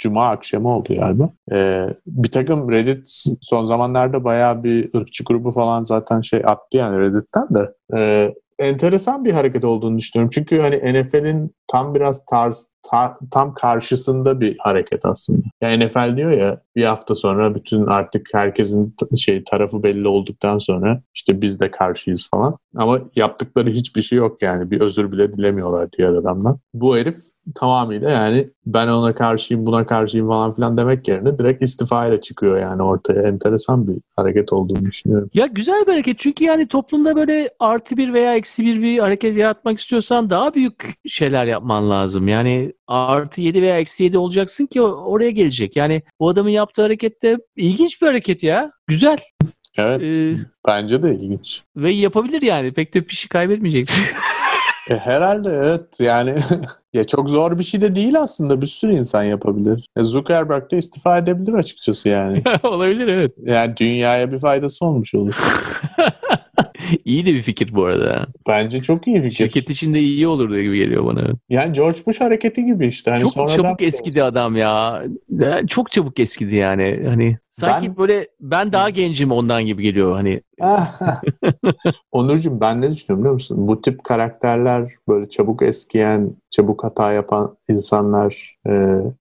Cuma 0.00 0.28
akşamı 0.28 0.76
oldu 0.76 0.94
galiba. 0.94 1.30
E, 1.52 1.86
bir 2.06 2.30
takım 2.30 2.70
Reddit 2.70 3.24
son 3.40 3.64
zamanlarda 3.64 4.24
bayağı 4.24 4.64
bir 4.64 4.94
ırkçı 4.96 5.24
grubu 5.24 5.50
falan 5.50 5.84
zaten 5.84 6.20
şey 6.20 6.42
attı 6.44 6.76
yani 6.76 7.00
Reddit'ten 7.00 7.46
de. 7.54 7.72
E, 7.96 8.34
enteresan 8.58 9.24
bir 9.24 9.32
hareket 9.32 9.64
olduğunu 9.64 9.98
düşünüyorum. 9.98 10.30
Çünkü 10.34 10.60
hani 10.60 10.76
NFL'in 10.76 11.54
tam 11.68 11.94
biraz 11.94 12.24
tarz 12.24 12.68
ta- 12.90 13.18
tam 13.30 13.54
karşısında 13.54 14.40
bir 14.40 14.56
hareket 14.58 15.04
aslında. 15.04 15.42
Yani 15.60 15.86
NFL 15.86 16.16
diyor 16.16 16.30
ya 16.30 16.60
bir 16.76 16.84
hafta 16.84 17.14
sonra 17.14 17.54
bütün 17.54 17.86
artık 17.86 18.28
herkesin 18.32 18.94
şey 19.16 19.44
tarafı 19.44 19.82
belli 19.82 20.08
olduktan 20.08 20.58
sonra 20.58 21.02
işte 21.14 21.42
biz 21.42 21.60
de 21.60 21.70
karşıyız 21.70 22.28
falan. 22.30 22.56
Ama 22.76 23.00
yaptıkları 23.16 23.70
hiçbir 23.70 24.02
şey 24.02 24.18
yok 24.18 24.42
yani. 24.42 24.70
Bir 24.70 24.80
özür 24.80 25.12
bile 25.12 25.32
dilemiyorlar 25.32 25.92
diğer 25.92 26.12
adamdan. 26.12 26.58
Bu 26.74 26.96
herif 26.96 27.16
tamamıyla 27.54 28.10
yani 28.10 28.50
ben 28.66 28.88
ona 28.88 29.14
karşıyım 29.14 29.66
buna 29.66 29.86
karşıyım 29.86 30.28
falan 30.28 30.54
filan 30.54 30.76
demek 30.76 31.08
yerine 31.08 31.38
direkt 31.38 31.62
istifa 31.62 32.06
ile 32.06 32.20
çıkıyor 32.20 32.60
yani 32.60 32.82
ortaya. 32.82 33.22
Enteresan 33.22 33.88
bir 33.88 33.96
hareket 34.16 34.52
olduğunu 34.52 34.84
düşünüyorum. 34.84 35.30
Ya 35.34 35.46
güzel 35.46 35.86
bir 35.86 35.92
hareket 35.92 36.18
çünkü 36.18 36.44
yani 36.44 36.68
toplumda 36.68 37.16
böyle 37.16 37.50
artı 37.60 37.96
bir 37.96 38.12
veya 38.12 38.36
eksi 38.36 38.66
bir 38.66 38.82
bir 38.82 38.98
hareket 38.98 39.36
yaratmak 39.36 39.78
istiyorsan 39.78 40.30
daha 40.30 40.54
büyük 40.54 40.94
şeyler 41.06 41.46
yapman 41.46 41.90
lazım. 41.90 42.28
Yani 42.28 42.72
artı 42.86 43.40
7 43.40 43.62
veya 43.62 43.78
eksi 43.78 44.04
7 44.04 44.18
olacaksın 44.18 44.66
ki 44.66 44.82
oraya 44.82 45.30
gelecek. 45.30 45.76
Yani 45.76 46.02
bu 46.20 46.28
adamın 46.28 46.50
yaptığı 46.50 46.82
hareket 46.82 47.22
de 47.22 47.36
ilginç 47.56 48.02
bir 48.02 48.06
hareket 48.06 48.42
ya. 48.42 48.70
Güzel. 48.86 49.18
Evet 49.78 50.02
Ee, 50.02 50.36
bence 50.68 51.02
de 51.02 51.14
ilginç. 51.14 51.62
ve 51.76 51.90
yapabilir 51.90 52.42
yani. 52.42 52.72
Pek 52.72 52.94
de 52.94 53.08
bir 53.08 53.14
şey 53.14 53.28
kaybetmeyeceksin. 53.28 54.04
E, 54.90 54.96
herhalde 54.96 55.48
evet 55.50 56.00
yani 56.00 56.34
ya 56.92 57.04
çok 57.04 57.30
zor 57.30 57.58
bir 57.58 57.64
şey 57.64 57.80
de 57.80 57.94
değil 57.96 58.20
aslında 58.20 58.60
bir 58.62 58.66
sürü 58.66 58.92
insan 58.98 59.22
yapabilir. 59.24 59.88
E, 59.96 60.02
Zuckerberg 60.02 60.70
de 60.70 60.78
istifa 60.78 61.18
edebilir 61.18 61.52
açıkçası 61.54 62.08
yani. 62.08 62.42
Olabilir 62.62 63.08
evet. 63.08 63.32
Yani 63.42 63.76
dünyaya 63.76 64.32
bir 64.32 64.38
faydası 64.38 64.84
olmuş 64.86 65.14
olur. 65.14 65.34
iyi 67.04 67.26
de 67.26 67.34
bir 67.34 67.42
fikir 67.42 67.74
bu 67.74 67.84
arada. 67.84 68.26
Bence 68.48 68.82
çok 68.82 69.06
iyi 69.06 69.22
fikir. 69.22 69.36
Şirket 69.36 69.70
içinde 69.70 70.00
iyi 70.00 70.26
olurdu 70.26 70.60
gibi 70.60 70.78
geliyor 70.78 71.04
bana. 71.04 71.32
Yani 71.48 71.72
George 71.72 71.98
Bush 72.06 72.20
hareketi 72.20 72.64
gibi 72.64 72.86
işte. 72.86 73.10
Hani 73.10 73.22
çok 73.22 73.50
çabuk 73.50 73.82
eskidi 73.82 74.22
adam. 74.22 74.56
Ya, 74.56 75.02
Çok 75.68 75.90
çabuk 75.90 76.20
eskidi 76.20 76.54
yani. 76.54 77.02
Hani 77.06 77.38
sanki 77.60 77.88
Ben- 77.88 77.96
böyle 77.96 78.28
ben 78.40 78.72
daha 78.72 78.90
gencim 78.90 79.32
ondan 79.32 79.66
gibi 79.66 79.82
geliyor 79.82 80.12
hani. 80.12 80.42
Onurcuğum 82.12 82.60
ben 82.60 82.82
ne 82.82 82.90
düşünüyorum 82.90 83.22
biliyor 83.22 83.34
musun? 83.34 83.68
Bu 83.68 83.80
tip 83.80 84.04
karakterler 84.04 84.92
böyle 85.08 85.28
çabuk 85.28 85.62
eskiyen, 85.62 86.36
çabuk 86.50 86.84
hata 86.84 87.12
yapan 87.12 87.56
insanlar 87.68 88.56
e, 88.68 88.72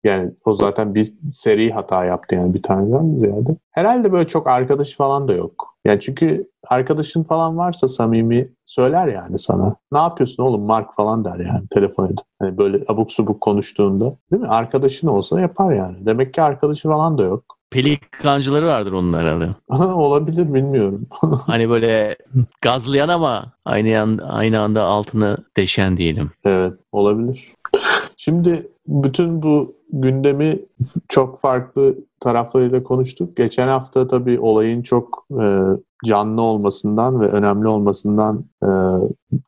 yani 0.04 0.30
o 0.44 0.52
zaten 0.52 0.94
bir 0.94 1.12
seri 1.28 1.70
hata 1.72 2.04
yaptı 2.04 2.34
yani 2.34 2.54
bir 2.54 2.62
taneden 2.62 3.18
ziyade. 3.18 3.56
Herhalde 3.70 4.12
böyle 4.12 4.26
çok 4.28 4.46
arkadaşı 4.46 4.96
falan 4.96 5.28
da 5.28 5.32
yok. 5.32 5.74
Yani 5.84 6.00
çünkü 6.00 6.50
arkadaşın 6.68 7.22
falan 7.22 7.58
varsa 7.58 7.88
samimi 7.88 8.48
söyler 8.64 9.08
yani 9.08 9.38
sana. 9.38 9.76
Ne 9.92 9.98
yapıyorsun 9.98 10.42
oğlum 10.42 10.62
Mark 10.62 10.94
falan 10.94 11.24
der 11.24 11.38
yani 11.38 11.68
telefon 11.70 12.06
edip. 12.06 12.24
Hani 12.38 12.58
böyle 12.58 12.84
abuk 12.88 13.12
subuk 13.12 13.40
konuştuğunda. 13.40 14.16
Değil 14.32 14.42
mi? 14.42 14.48
Arkadaşın 14.48 15.08
olsa 15.08 15.40
yapar 15.40 15.74
yani. 15.74 16.06
Demek 16.06 16.34
ki 16.34 16.42
arkadaşı 16.42 16.88
falan 16.88 17.18
da 17.18 17.22
yok. 17.22 17.59
Pelikancıları 17.70 18.66
vardır 18.66 18.92
onun 18.92 19.12
herhalde. 19.12 19.48
Olabilir 19.94 20.54
bilmiyorum. 20.54 21.06
Hani 21.46 21.70
böyle 21.70 22.16
gazlayan 22.60 23.08
ama 23.08 23.52
aynı 23.64 24.00
anda, 24.00 24.24
aynı 24.24 24.60
anda 24.60 24.82
altını 24.82 25.38
deşen 25.56 25.96
diyelim. 25.96 26.30
Evet, 26.44 26.72
olabilir. 26.92 27.48
Şimdi 28.16 28.68
bütün 28.86 29.42
bu 29.42 29.76
gündemi 29.92 30.58
çok 31.08 31.38
farklı 31.38 31.94
taraflarıyla 32.20 32.82
konuştuk. 32.82 33.36
Geçen 33.36 33.68
hafta 33.68 34.08
tabii 34.08 34.40
olayın 34.40 34.82
çok 34.82 35.26
e, 35.42 35.44
canlı 36.05 36.42
olmasından 36.42 37.20
ve 37.20 37.26
önemli 37.26 37.68
olmasından 37.68 38.44
e, 38.62 38.68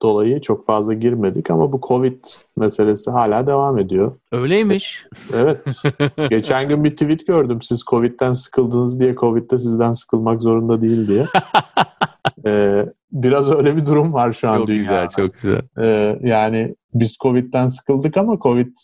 dolayı 0.03 0.41
çok 0.41 0.67
fazla 0.67 0.95
girmedik 0.95 1.51
ama 1.51 1.73
bu 1.73 1.81
Covid 1.89 2.25
meselesi 2.57 3.11
hala 3.11 3.47
devam 3.47 3.79
ediyor. 3.79 4.13
Öyleymiş. 4.33 5.07
Evet. 5.35 5.83
Geçen 6.31 6.69
gün 6.69 6.85
bir 6.85 6.91
tweet 6.91 7.27
gördüm. 7.27 7.63
Siz 7.63 7.83
Covid'den 7.91 8.33
sıkıldınız 8.35 9.01
diye 9.01 9.15
Covid'de 9.15 9.59
sizden 9.59 9.93
sıkılmak 9.93 10.43
zorunda 10.43 10.83
değil 10.83 11.09
diye. 11.09 11.27
E, 12.47 12.85
biraz 13.13 13.51
öyle 13.51 13.77
bir 13.77 13.87
durum 13.87 14.13
var 14.13 14.33
şu 14.33 14.51
an 14.51 14.57
çok 14.59 14.67
dünyada. 14.67 15.05
güzel, 15.05 15.09
çok 15.09 15.35
güzel. 15.35 15.63
Ee, 15.81 16.19
yani 16.23 16.75
biz 16.95 17.17
Covid'den 17.23 17.69
sıkıldık 17.69 18.17
ama 18.17 18.39
Covid 18.39 18.77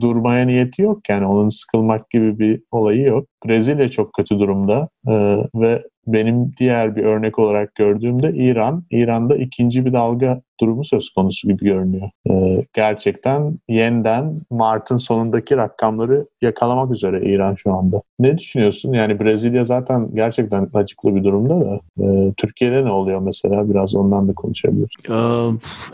durmaya 0.00 0.46
niyeti 0.46 0.82
yok. 0.82 1.08
Yani 1.08 1.26
onun 1.26 1.50
sıkılmak 1.50 2.10
gibi 2.10 2.38
bir 2.38 2.62
olayı 2.70 3.02
yok. 3.02 3.28
Brezilya 3.46 3.88
çok 3.88 4.12
kötü 4.12 4.38
durumda 4.38 4.88
Ee, 5.08 5.38
ve 5.54 5.82
benim 6.06 6.52
diğer 6.58 6.96
bir 6.96 7.04
örnek 7.04 7.38
olarak 7.38 7.74
gördüğümde 7.74 8.32
İran. 8.34 8.84
İran'da 8.90 9.36
ikinci 9.36 9.86
bir 9.86 9.92
dalga 9.92 10.40
durumu 10.60 10.84
söz 10.84 11.10
konusu 11.10 11.48
gibi 11.48 11.64
görünüyor. 11.64 12.10
Ee, 12.30 12.64
gerçekten 12.74 13.58
yeniden 13.68 14.40
Mart'ın 14.50 14.96
sonundaki 14.96 15.56
rakamları 15.56 16.26
yakalamak 16.42 16.90
üzere 16.90 17.32
İran 17.32 17.54
şu 17.54 17.72
anda. 17.72 18.02
Ne 18.18 18.38
düşünüyorsun? 18.38 18.92
Yani 18.92 19.20
Brezilya 19.20 19.64
zaten 19.64 20.14
gerçekten 20.14 20.68
acıklı 20.74 21.14
bir 21.16 21.24
durumda 21.24 21.64
da. 21.64 21.80
Ee, 22.00 22.32
Türkiye'de 22.36 22.84
ne 22.84 22.90
oluyor 22.90 23.20
mesela? 23.20 23.70
Biraz 23.70 23.94
ondan 23.94 24.28
da 24.28 24.32
konuşabiliriz. 24.32 24.88
Ee, 25.10 25.14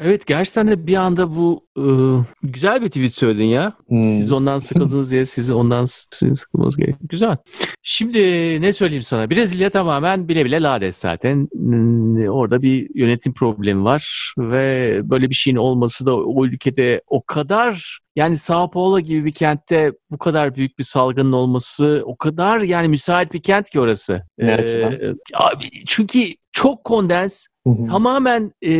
evet 0.05 0.27
gerçekten 0.27 0.69
de 0.69 0.87
bir 0.87 0.97
anda 0.97 1.37
bu 1.37 1.61
e, 1.79 1.85
güzel 2.43 2.83
bir 2.83 2.89
tweet 2.89 3.15
söyledin 3.15 3.45
ya. 3.45 3.73
Hmm. 3.89 4.05
Siz 4.05 4.33
ondan 4.33 4.59
sıkıldınız 4.59 5.11
diye 5.11 5.25
siz 5.25 5.51
ondan 5.51 5.85
sizin 5.85 6.35
sıkılmanız 6.35 6.77
gerek. 6.77 6.97
Güzel. 7.01 7.37
Şimdi 7.83 8.19
ne 8.61 8.73
söyleyeyim 8.73 9.03
sana? 9.03 9.31
Brezilya 9.31 9.71
tamamen 9.71 10.29
bile 10.29 10.45
bile 10.45 10.63
lades 10.63 10.97
zaten. 10.97 11.49
Hmm, 11.53 12.29
Orada 12.29 12.63
bir 12.63 12.89
yönetim 12.95 13.35
problemi 13.35 13.85
var 13.85 14.35
ve 14.39 15.01
böyle 15.05 15.31
bir 15.31 15.35
şeyin 15.35 15.57
olması 15.57 16.07
da 16.07 16.17
o 16.17 16.47
ülkede 16.47 17.03
o 17.07 17.23
kadar 17.23 17.99
yani 18.17 18.37
Sao 18.37 18.71
Paulo 18.71 19.01
gibi 19.01 19.25
bir 19.25 19.33
kentte 19.33 19.93
bu 20.11 20.19
kadar 20.19 20.55
büyük 20.55 20.79
bir 20.79 20.85
salgının 20.85 21.33
olması 21.33 22.03
o 22.07 22.17
kadar 22.17 22.61
yani 22.61 22.89
müsait 22.89 23.33
bir 23.33 23.43
kent 23.43 23.71
ki 23.71 23.81
orası. 23.81 24.23
Ne 24.39 24.53
Ee, 25.03 25.15
abi, 25.35 25.65
çünkü 25.87 26.21
çok 26.53 26.85
kondens, 26.85 27.47
tamamen 27.87 28.53
e, 28.63 28.71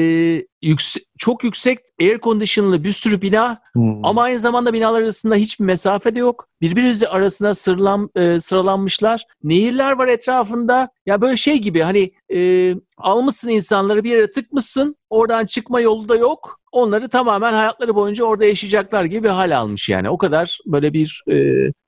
yükse- 0.63 1.05
çok 1.19 1.45
yüksek 1.45 1.79
air 2.01 2.19
conditionlı 2.19 2.85
bir 2.85 2.93
sürü 2.93 3.23
bina 3.23 3.61
ama 4.03 4.23
aynı 4.23 4.39
zamanda 4.39 4.73
binalar 4.73 5.03
arasında 5.03 5.35
hiçbir 5.35 5.65
mesafe 5.65 6.15
de 6.15 6.19
yok. 6.19 6.49
Birbirisi 6.61 7.09
arasında 7.09 7.55
sıralan, 7.55 8.11
e, 8.15 8.41
sıralanmışlar. 8.41 9.25
Nehirler 9.43 9.93
var 9.93 10.09
etrafında. 10.09 10.89
Ya 11.07 11.21
böyle 11.21 11.37
şey 11.37 11.59
gibi 11.59 11.81
hani 11.83 12.13
e, 12.35 12.75
almışsın 12.99 13.49
insanları 13.51 14.05
bir 14.05 14.11
yere 14.11 14.31
tıkmışsın. 14.31 14.97
Oradan 15.11 15.47
çıkma 15.47 15.81
yolu 15.81 16.09
da 16.09 16.17
yok. 16.17 16.61
Onları 16.73 17.09
tamamen 17.09 17.53
hayatları 17.53 17.95
boyunca 17.95 18.25
orada 18.25 18.45
yaşayacaklar 18.45 19.05
gibi 19.05 19.25
bir 19.25 19.29
hal 19.29 19.57
almış 19.57 19.89
yani. 19.89 20.11
O 20.11 20.19
kadar 20.19 20.59
böyle 20.67 20.93
bir 20.93 21.23
e, 21.29 21.37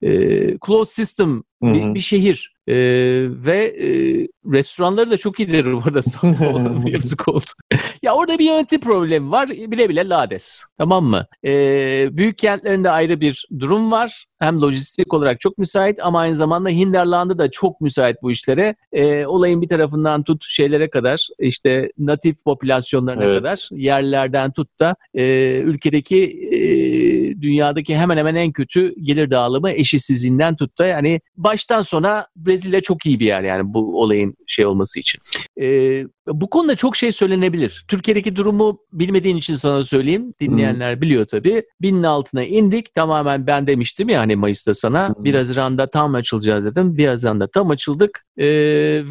e, 0.02 0.58
closed 0.66 0.92
system 0.92 1.42
bir, 1.62 1.94
bir 1.94 2.00
şehir. 2.00 2.54
Ee, 2.68 2.74
ve 3.28 3.64
e, 3.64 4.28
restoranları 4.52 5.10
da 5.10 5.16
çok 5.16 5.40
iyidir 5.40 5.64
burada 5.64 6.00
yazık 6.90 7.28
oldu. 7.28 7.44
ya 8.02 8.14
orada 8.14 8.38
bir 8.38 8.44
yönetim 8.44 8.80
problemi 8.80 9.30
var. 9.30 9.48
Bile 9.48 9.88
bile 9.88 10.08
Lades. 10.08 10.64
Tamam 10.78 11.04
mı? 11.04 11.26
Ee, 11.44 12.08
büyük 12.12 12.38
kentlerinde 12.38 12.90
ayrı 12.90 13.20
bir 13.20 13.46
durum 13.58 13.92
var. 13.92 14.24
Hem 14.38 14.60
lojistik 14.60 15.14
olarak 15.14 15.40
çok 15.40 15.58
müsait 15.58 15.98
ama 16.02 16.20
aynı 16.20 16.34
zamanda 16.34 16.68
Hinterland'ı 16.68 17.38
da 17.38 17.50
çok 17.50 17.80
müsait 17.80 18.16
bu 18.22 18.30
işlere. 18.30 18.74
Ee, 18.92 19.26
olayın 19.26 19.62
bir 19.62 19.68
tarafından 19.68 20.22
tut 20.22 20.44
şeylere 20.48 20.90
kadar 20.90 21.28
işte 21.38 21.90
natif 21.98 22.44
popülasyonlarına 22.44 23.24
evet. 23.24 23.36
kadar 23.36 23.68
yerlerden 23.72 24.52
tut 24.52 24.80
da 24.80 24.96
e, 25.14 25.58
ülkedeki 25.58 26.22
e, 26.52 26.60
dünyadaki 27.42 27.96
hemen 27.96 28.16
hemen 28.16 28.34
en 28.34 28.52
kötü 28.52 28.94
gelir 29.02 29.30
dağılımı 29.30 29.70
eşitsizliğinden 29.70 30.56
tut 30.56 30.78
da 30.78 30.86
yani 30.86 31.20
baştan 31.36 31.80
sona 31.80 32.26
Brezilya 32.36 32.80
çok 32.80 33.06
iyi 33.06 33.20
bir 33.20 33.26
yer 33.26 33.42
yani 33.42 33.74
bu 33.74 34.00
olayın 34.00 34.33
şey 34.46 34.66
olması 34.66 35.00
için. 35.00 35.20
Ee, 35.60 36.04
bu 36.26 36.50
konuda 36.50 36.74
çok 36.74 36.96
şey 36.96 37.12
söylenebilir. 37.12 37.84
Türkiye'deki 37.88 38.36
durumu 38.36 38.78
bilmediğin 38.92 39.36
için 39.36 39.54
sana 39.54 39.82
söyleyeyim. 39.82 40.34
Dinleyenler 40.40 40.94
hmm. 40.94 41.00
biliyor 41.02 41.24
tabii. 41.26 41.62
Binin 41.80 42.02
altına 42.02 42.44
indik. 42.44 42.94
Tamamen 42.94 43.46
ben 43.46 43.66
demiştim 43.66 44.08
ya 44.08 44.20
hani 44.20 44.36
Mayıs'ta 44.36 44.74
sana. 44.74 45.08
Hmm. 45.08 45.24
1 45.24 45.34
Haziran'da 45.34 45.90
tam 45.90 46.14
açılacağız 46.14 46.64
dedim. 46.64 46.96
1 46.96 47.06
Haziran'da 47.06 47.46
tam 47.46 47.70
açıldık. 47.70 48.24
Ee, 48.36 48.46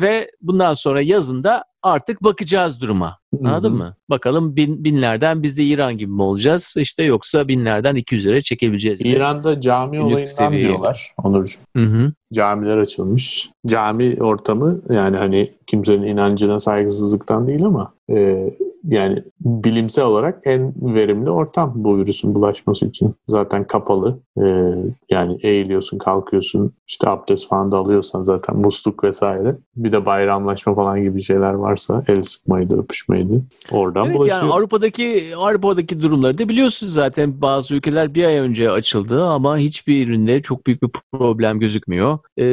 ve 0.01 0.31
bundan 0.41 0.73
sonra 0.73 1.01
yazında 1.01 1.63
artık 1.83 2.23
bakacağız 2.23 2.81
duruma. 2.81 3.19
Anladın 3.43 3.69
Hı-hı. 3.69 3.77
mı? 3.77 3.95
Bakalım 4.09 4.55
bin, 4.55 4.83
binlerden 4.83 5.43
biz 5.43 5.57
de 5.57 5.63
İran 5.63 5.97
gibi 5.97 6.11
mi 6.11 6.21
olacağız? 6.21 6.73
İşte 6.77 7.03
yoksa 7.03 7.47
binlerden 7.47 7.95
200'lere 7.95 8.41
çekebileceğiz. 8.41 9.01
İran'da 9.01 9.61
cami 9.61 9.91
Günlük 9.91 10.05
olayından 10.05 10.25
seviye. 10.25 10.67
diyorlar 10.67 11.13
Onurcuğum. 11.23 11.59
Hı-hı. 11.75 12.13
Camiler 12.33 12.77
açılmış. 12.77 13.49
Cami 13.67 14.15
ortamı 14.19 14.81
yani 14.89 15.17
hani 15.17 15.51
kimsenin 15.67 16.07
inancına 16.07 16.59
saygısızlıktan 16.59 17.47
değil 17.47 17.65
ama 17.65 17.93
e, 18.09 18.49
yani 18.87 19.23
bilimsel 19.39 20.05
olarak 20.05 20.41
en 20.45 20.73
verimli 20.81 21.29
ortam 21.29 21.73
bu 21.75 21.97
virüsün 21.97 22.35
bulaşması 22.35 22.85
için. 22.85 23.15
Zaten 23.27 23.67
kapalı. 23.67 24.19
Ee, 24.37 24.73
yani 25.09 25.37
eğiliyorsun, 25.41 25.97
kalkıyorsun, 25.97 26.73
işte 26.87 27.09
abdest 27.09 27.47
falan 27.47 27.71
da 27.71 27.77
alıyorsan 27.77 28.23
zaten 28.23 28.57
musluk 28.57 29.03
vesaire. 29.03 29.55
Bir 29.75 29.91
de 29.91 30.05
bayramlaşma 30.05 30.75
falan 30.75 31.03
gibi 31.03 31.21
şeyler 31.21 31.53
varsa 31.53 32.03
el 32.07 32.21
sıkmaydı, 32.21 32.79
öpüşmeydi. 32.79 33.41
Oradan 33.71 34.05
evet, 34.05 34.17
bulaşıyor. 34.17 34.37
Yani 34.37 34.53
Avrupa'daki 34.53 35.33
Avrupa'daki 35.37 36.01
durumları 36.01 36.37
da 36.37 36.49
biliyorsunuz 36.49 36.93
zaten 36.93 37.41
bazı 37.41 37.75
ülkeler 37.75 38.15
bir 38.15 38.23
ay 38.23 38.37
önce 38.37 38.71
açıldı 38.71 39.25
ama 39.25 39.57
hiçbir 39.57 40.07
üründe 40.07 40.41
çok 40.41 40.67
büyük 40.67 40.83
bir 40.83 40.89
problem 41.11 41.59
gözükmüyor. 41.59 42.19
Ee, 42.37 42.45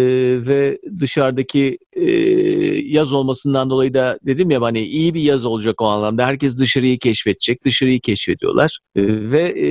ve 0.46 0.78
dışarıdaki 1.00 1.78
e, 2.00 2.10
yaz 2.86 3.12
olmasından 3.12 3.70
dolayı 3.70 3.94
da 3.94 4.18
dedim 4.22 4.50
ya 4.50 4.60
hani 4.60 4.80
iyi 4.80 5.14
bir 5.14 5.20
yaz 5.20 5.44
olacak 5.44 5.82
o 5.82 5.86
anlamda. 5.86 6.26
Herkes 6.26 6.60
dışarıyı 6.60 6.98
keşfedecek, 6.98 7.64
dışarıyı 7.64 8.00
keşfediyorlar. 8.00 8.78
E, 8.96 9.02
ve 9.30 9.42
e, 9.42 9.70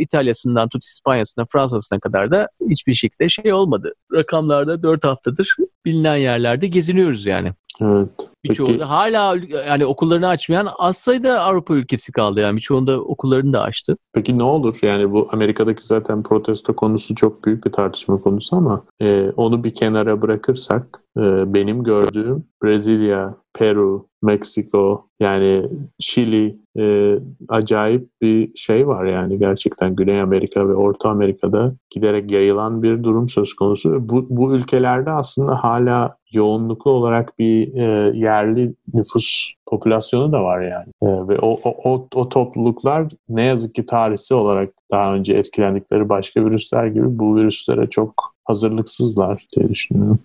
İtalya'sından 0.00 0.68
tut 0.68 0.84
İspanya'sına, 0.84 1.44
Fransa'sına 1.52 2.00
kadar 2.00 2.30
da 2.30 2.48
hiçbir 2.70 2.94
şekilde 2.94 3.28
şey 3.28 3.52
olmadı. 3.52 3.94
Rakamlarda 4.12 4.82
4 4.82 5.04
haftadır 5.04 5.56
bilinen 5.84 6.16
yerlerde 6.16 6.66
geziniyoruz 6.66 7.26
yani. 7.26 7.52
Evet. 7.80 8.10
Birçoğu 8.44 8.78
da 8.78 8.90
hala 8.90 9.36
yani 9.68 9.86
okullarını 9.86 10.28
açmayan 10.28 10.68
az 10.78 10.96
sayıda 10.96 11.40
Avrupa 11.40 11.74
ülkesi 11.74 12.12
kaldı 12.12 12.40
yani 12.40 12.56
birçoğunda 12.56 13.00
okullarını 13.00 13.52
da 13.52 13.62
açtı. 13.62 13.96
Peki 14.12 14.38
ne 14.38 14.42
olur? 14.42 14.78
Yani 14.82 15.12
bu 15.12 15.28
Amerika'daki 15.32 15.86
zaten 15.86 16.22
protesto 16.22 16.76
konusu 16.76 17.14
çok 17.14 17.44
büyük 17.44 17.66
bir 17.66 17.72
tartışma 17.72 18.20
konusu 18.20 18.56
ama 18.56 18.84
e, 19.02 19.30
onu 19.36 19.64
bir 19.64 19.74
kenara 19.74 20.22
bırakırsak 20.22 21.00
benim 21.16 21.84
gördüğüm 21.84 22.44
Brezilya, 22.62 23.34
Peru, 23.54 24.06
Meksiko 24.22 25.06
yani 25.20 25.66
Şili 26.00 26.58
e, 26.78 27.14
acayip 27.48 28.08
bir 28.22 28.56
şey 28.56 28.86
var 28.86 29.04
yani 29.04 29.38
gerçekten 29.38 29.96
Güney 29.96 30.20
Amerika 30.20 30.68
ve 30.68 30.74
Orta 30.74 31.10
Amerika'da 31.10 31.74
giderek 31.90 32.30
yayılan 32.30 32.82
bir 32.82 33.04
durum 33.04 33.28
söz 33.28 33.54
konusu. 33.54 34.08
Bu, 34.08 34.26
bu 34.30 34.54
ülkelerde 34.54 35.10
aslında 35.10 35.64
hala 35.64 36.16
yoğunluklu 36.32 36.90
olarak 36.90 37.38
bir 37.38 37.74
e, 37.74 38.18
yerli 38.18 38.74
nüfus 38.94 39.52
popülasyonu 39.66 40.32
da 40.32 40.42
var 40.42 40.60
yani. 40.60 40.88
E, 41.02 41.28
ve 41.28 41.38
o, 41.38 41.60
o, 41.64 42.08
o 42.14 42.28
topluluklar 42.28 43.06
ne 43.28 43.42
yazık 43.42 43.74
ki 43.74 43.86
tarihsel 43.86 44.38
olarak 44.38 44.70
daha 44.90 45.14
önce 45.14 45.34
etkilendikleri 45.34 46.08
başka 46.08 46.44
virüsler 46.44 46.86
gibi 46.86 47.18
bu 47.18 47.36
virüslere 47.36 47.86
çok 47.86 48.34
hazırlıksızlar 48.50 49.46
diye 49.56 49.68
düşünüyorum. 49.68 50.18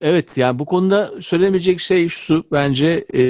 Evet 0.00 0.36
yani 0.36 0.58
bu 0.58 0.64
konuda 0.64 1.10
söylemeyecek 1.20 1.80
şey 1.80 2.08
şu 2.08 2.44
bence 2.52 3.04
e, 3.14 3.22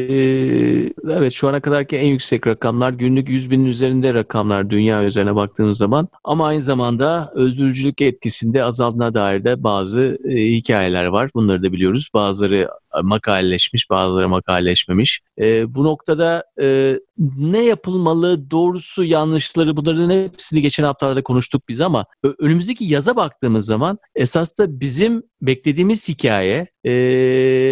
evet 1.09 1.33
şu 1.33 1.49
ana 1.49 1.61
kadarki 1.61 1.97
en 1.97 2.07
yüksek 2.07 2.47
rakamlar 2.47 2.93
günlük 2.93 3.29
100 3.29 3.51
binin 3.51 3.65
üzerinde 3.65 4.15
rakamlar 4.15 4.71
dünya 4.71 5.05
üzerine 5.05 5.35
baktığınız 5.35 5.79
zaman 5.79 6.09
ama 6.25 6.47
aynı 6.47 6.63
zamanda 6.63 7.33
öldürücülük 7.35 8.03
etkisinde 8.03 8.65
azaldığına 8.65 9.15
dair 9.15 9.45
de 9.45 9.63
bazı 9.63 10.19
e, 10.29 10.37
hikayeler 10.37 11.05
var. 11.05 11.31
Bunları 11.35 11.63
da 11.63 11.73
biliyoruz. 11.73 12.11
Bazıları 12.15 12.69
makaleleşmiş, 13.03 13.91
bazıları 13.91 14.29
makaleleşmemiş. 14.29 15.21
E, 15.41 15.75
bu 15.75 15.85
noktada 15.85 16.45
e, 16.61 16.99
ne 17.37 17.65
yapılmalı, 17.65 18.51
doğrusu 18.51 19.05
yanlışları 19.05 19.77
bunların 19.77 20.11
hepsini 20.11 20.63
geçen 20.63 20.85
haftalarda 20.85 21.23
konuştuk 21.23 21.69
biz 21.69 21.81
ama 21.81 22.07
önümüzdeki 22.39 22.85
yaza 22.85 23.17
baktığımız 23.17 23.67
zaman 23.67 23.99
esas 24.15 24.59
da 24.59 24.81
bizim 24.81 25.23
beklediğimiz 25.43 26.09
hikaye 26.09 26.72
e, 26.85 26.91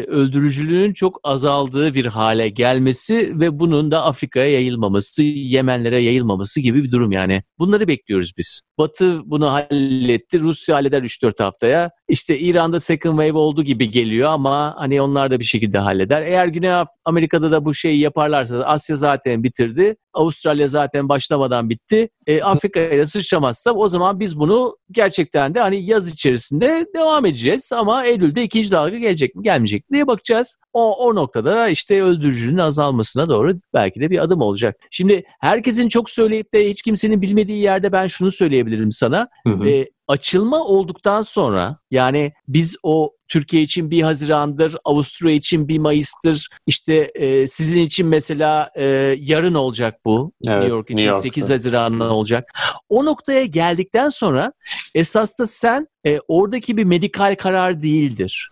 öldürücülüğün 0.08 0.92
çok 0.92 1.20
azaldığı 1.22 1.94
bir 1.94 2.06
hale 2.06 2.48
gelmesi 2.48 3.40
ve 3.40 3.58
bunun 3.58 3.90
da 3.90 4.04
Afrika'ya 4.04 4.50
yayılmaması, 4.50 5.22
Yemenlere 5.22 6.02
yayılmaması 6.02 6.60
gibi 6.60 6.84
bir 6.84 6.90
durum 6.90 7.12
yani. 7.12 7.42
Bunları 7.58 7.88
bekliyoruz 7.88 8.32
biz. 8.38 8.60
Batı 8.78 9.20
bunu 9.24 9.52
halletti, 9.52 10.40
Rusya 10.40 10.76
halleder 10.76 11.02
3-4 11.02 11.42
haftaya. 11.42 11.90
İşte 12.08 12.38
İran'da 12.38 12.80
second 12.80 13.18
wave 13.18 13.38
oldu 13.38 13.62
gibi 13.62 13.90
geliyor 13.90 14.30
ama 14.30 14.74
hani 14.78 15.02
onlar 15.02 15.30
da 15.30 15.38
bir 15.38 15.44
şekilde 15.44 15.78
halleder. 15.78 16.22
Eğer 16.22 16.46
Güney 16.46 16.84
Amerika'da 17.04 17.50
da 17.50 17.64
bu 17.64 17.74
şeyi 17.74 18.00
yaparlarsa 18.00 18.64
Asya 18.64 18.96
zaten 18.96 19.42
bitirdi. 19.42 19.96
Avustralya 20.14 20.68
zaten 20.68 21.08
başlamadan 21.08 21.70
bitti. 21.70 22.08
E, 22.26 22.42
Afrika'ya 22.42 22.98
da 22.98 23.06
sıçramazsa 23.06 23.72
o 23.72 23.88
zaman 23.88 24.20
biz 24.20 24.38
bunu 24.38 24.76
gerçekten 24.90 25.54
de 25.54 25.60
hani 25.60 25.84
yaz 25.84 26.08
içerisinde 26.08 26.86
devam 26.94 27.26
edeceğiz 27.26 27.72
ama 27.74 28.04
Eylül'de 28.04 28.42
ikinci 28.42 28.70
dalga 28.70 28.98
gelecek 28.98 29.34
mi 29.34 29.42
gelmeyecek 29.42 29.90
mi 29.90 29.94
diye 29.94 30.06
bakacağız. 30.06 30.56
O, 30.72 31.06
o 31.06 31.14
noktada 31.14 31.68
işte 31.68 32.02
öldürücünün 32.02 32.58
azalmasına 32.58 33.28
doğru 33.28 33.56
belki 33.74 34.00
de 34.00 34.10
bir 34.10 34.18
adım 34.18 34.40
olacak. 34.40 34.76
Şimdi 34.90 35.24
herkesin 35.40 35.88
çok 35.88 36.10
söyleyip 36.10 36.52
de 36.52 36.68
hiç 36.68 36.82
kimsenin 36.82 37.22
bilmediği 37.22 37.62
yerde 37.62 37.92
ben 37.92 38.06
şunu 38.06 38.30
söyleyebilirim 38.30 38.92
sana. 38.92 39.28
Hı 39.46 39.52
hı. 39.52 39.68
E, 39.68 39.88
açılma 40.10 40.64
olduktan 40.64 41.20
sonra 41.20 41.78
yani 41.90 42.32
biz 42.48 42.76
o 42.82 43.12
Türkiye 43.28 43.62
için 43.62 43.90
bir 43.90 44.02
Haziran'dır, 44.02 44.76
Avusturya 44.84 45.34
için 45.34 45.68
bir 45.68 45.78
Mayıs'tır. 45.78 46.48
İşte 46.66 46.94
e, 47.14 47.46
sizin 47.46 47.80
için 47.80 48.06
mesela 48.06 48.70
e, 48.76 48.84
yarın 49.18 49.54
olacak 49.54 50.00
bu. 50.04 50.32
Evet, 50.46 50.56
New 50.56 50.74
York 50.74 50.90
için 50.90 50.96
New 50.96 51.08
York'ta. 51.08 51.22
8 51.22 51.50
Haziran'da 51.50 52.14
olacak. 52.14 52.50
O 52.88 53.04
noktaya 53.04 53.44
geldikten 53.44 54.08
sonra 54.08 54.52
esas 54.94 55.38
da 55.38 55.46
sen 55.46 55.86
e, 56.06 56.18
oradaki 56.28 56.76
bir 56.76 56.84
medikal 56.84 57.36
karar 57.38 57.82
değildir. 57.82 58.50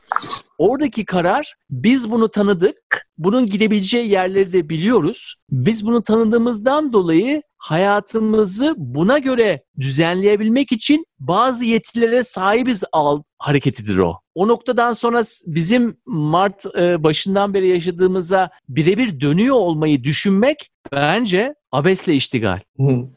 Oradaki 0.59 1.05
karar 1.05 1.55
biz 1.71 2.11
bunu 2.11 2.29
tanıdık, 2.29 3.07
bunun 3.19 3.47
gidebileceği 3.47 4.11
yerleri 4.11 4.53
de 4.53 4.69
biliyoruz. 4.69 5.35
Biz 5.51 5.87
bunu 5.87 6.03
tanıdığımızdan 6.03 6.93
dolayı 6.93 7.43
hayatımızı 7.59 8.75
buna 8.77 9.19
göre 9.19 9.63
düzenleyebilmek 9.81 10.73
için 10.73 11.05
bazı 11.19 11.65
yetilere 11.65 12.23
sahibiz 12.23 12.85
al 12.93 13.23
hareketidir 13.39 13.99
o. 13.99 14.21
O 14.35 14.49
noktadan 14.49 14.93
sonra 14.93 15.23
bizim 15.47 15.97
Mart 16.07 16.67
e, 16.79 17.03
başından 17.03 17.55
beri 17.55 17.69
yaşadığımıza 17.69 18.51
birebir 18.69 19.21
dönüyor 19.21 19.57
olmayı 19.57 20.05
düşünmek 20.05 20.71
bence 20.93 21.55
abesle 21.73 22.15
iştigal. 22.15 22.61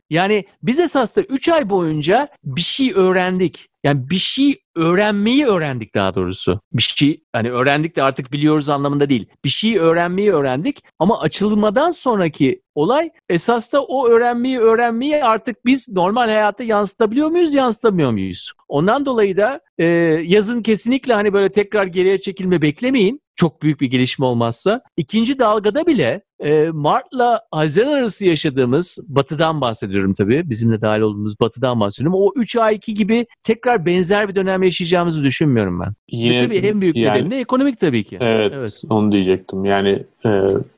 Yani 0.09 0.45
biz 0.63 0.80
esasında 0.80 1.26
3 1.26 1.49
ay 1.49 1.69
boyunca 1.69 2.27
bir 2.43 2.61
şey 2.61 2.91
öğrendik. 2.95 3.68
Yani 3.83 4.09
bir 4.09 4.17
şey 4.17 4.55
öğrenmeyi 4.75 5.45
öğrendik 5.45 5.95
daha 5.95 6.15
doğrusu. 6.15 6.61
Bir 6.73 6.81
şey 6.81 7.23
hani 7.33 7.51
öğrendik 7.51 7.95
de 7.95 8.03
artık 8.03 8.31
biliyoruz 8.31 8.69
anlamında 8.69 9.09
değil. 9.09 9.25
Bir 9.45 9.49
şeyi 9.49 9.79
öğrenmeyi 9.79 10.31
öğrendik 10.31 10.83
ama 10.99 11.19
açılmadan 11.19 11.91
sonraki 11.91 12.61
olay 12.75 13.09
esas 13.29 13.73
da 13.73 13.83
o 13.83 14.07
öğrenmeyi 14.07 14.59
öğrenmeyi 14.59 15.23
artık 15.25 15.65
biz 15.65 15.89
normal 15.89 16.27
hayata 16.27 16.63
yansıtabiliyor 16.63 17.29
muyuz 17.29 17.53
yansıtamıyor 17.53 18.11
muyuz? 18.11 18.51
Ondan 18.67 19.05
dolayı 19.05 19.37
da 19.37 19.61
e, 19.77 19.85
yazın 20.25 20.61
kesinlikle 20.61 21.13
hani 21.13 21.33
böyle 21.33 21.51
tekrar 21.51 21.87
geriye 21.87 22.21
çekilme 22.21 22.61
beklemeyin 22.61 23.21
çok 23.41 23.61
büyük 23.61 23.81
bir 23.81 23.87
gelişme 23.87 24.25
olmazsa. 24.25 24.81
ikinci 24.97 25.39
dalgada 25.39 25.87
bile 25.87 26.21
e, 26.39 26.69
Mart'la 26.69 27.41
Haziran 27.51 27.91
arası 27.91 28.25
yaşadığımız 28.25 28.99
batıdan 29.07 29.61
bahsediyorum 29.61 30.13
tabii. 30.13 30.49
Bizimle 30.49 30.81
dahil 30.81 31.01
olduğumuz 31.01 31.39
batıdan 31.39 31.79
bahsediyorum. 31.79 32.19
O 32.21 32.31
3 32.35 32.55
ay 32.55 32.75
2 32.75 32.93
gibi 32.93 33.25
tekrar 33.43 33.70
benzer 33.85 34.30
bir 34.30 34.35
dönem 34.35 34.64
yaşayacağımızı 34.64 35.23
düşünmüyorum 35.23 35.80
ben. 35.80 35.93
Yine, 36.11 36.35
Ve 36.35 36.45
tabii 36.45 36.57
en 36.57 36.81
büyük 36.81 36.95
yani, 36.95 37.18
nedeni 37.18 37.31
de 37.31 37.39
ekonomik 37.39 37.80
tabii 37.80 38.03
ki. 38.03 38.18
Evet, 38.22 38.53
evet. 38.56 38.81
onu 38.89 39.11
diyecektim. 39.11 39.65
Yani 39.65 40.03
e, 40.26 40.30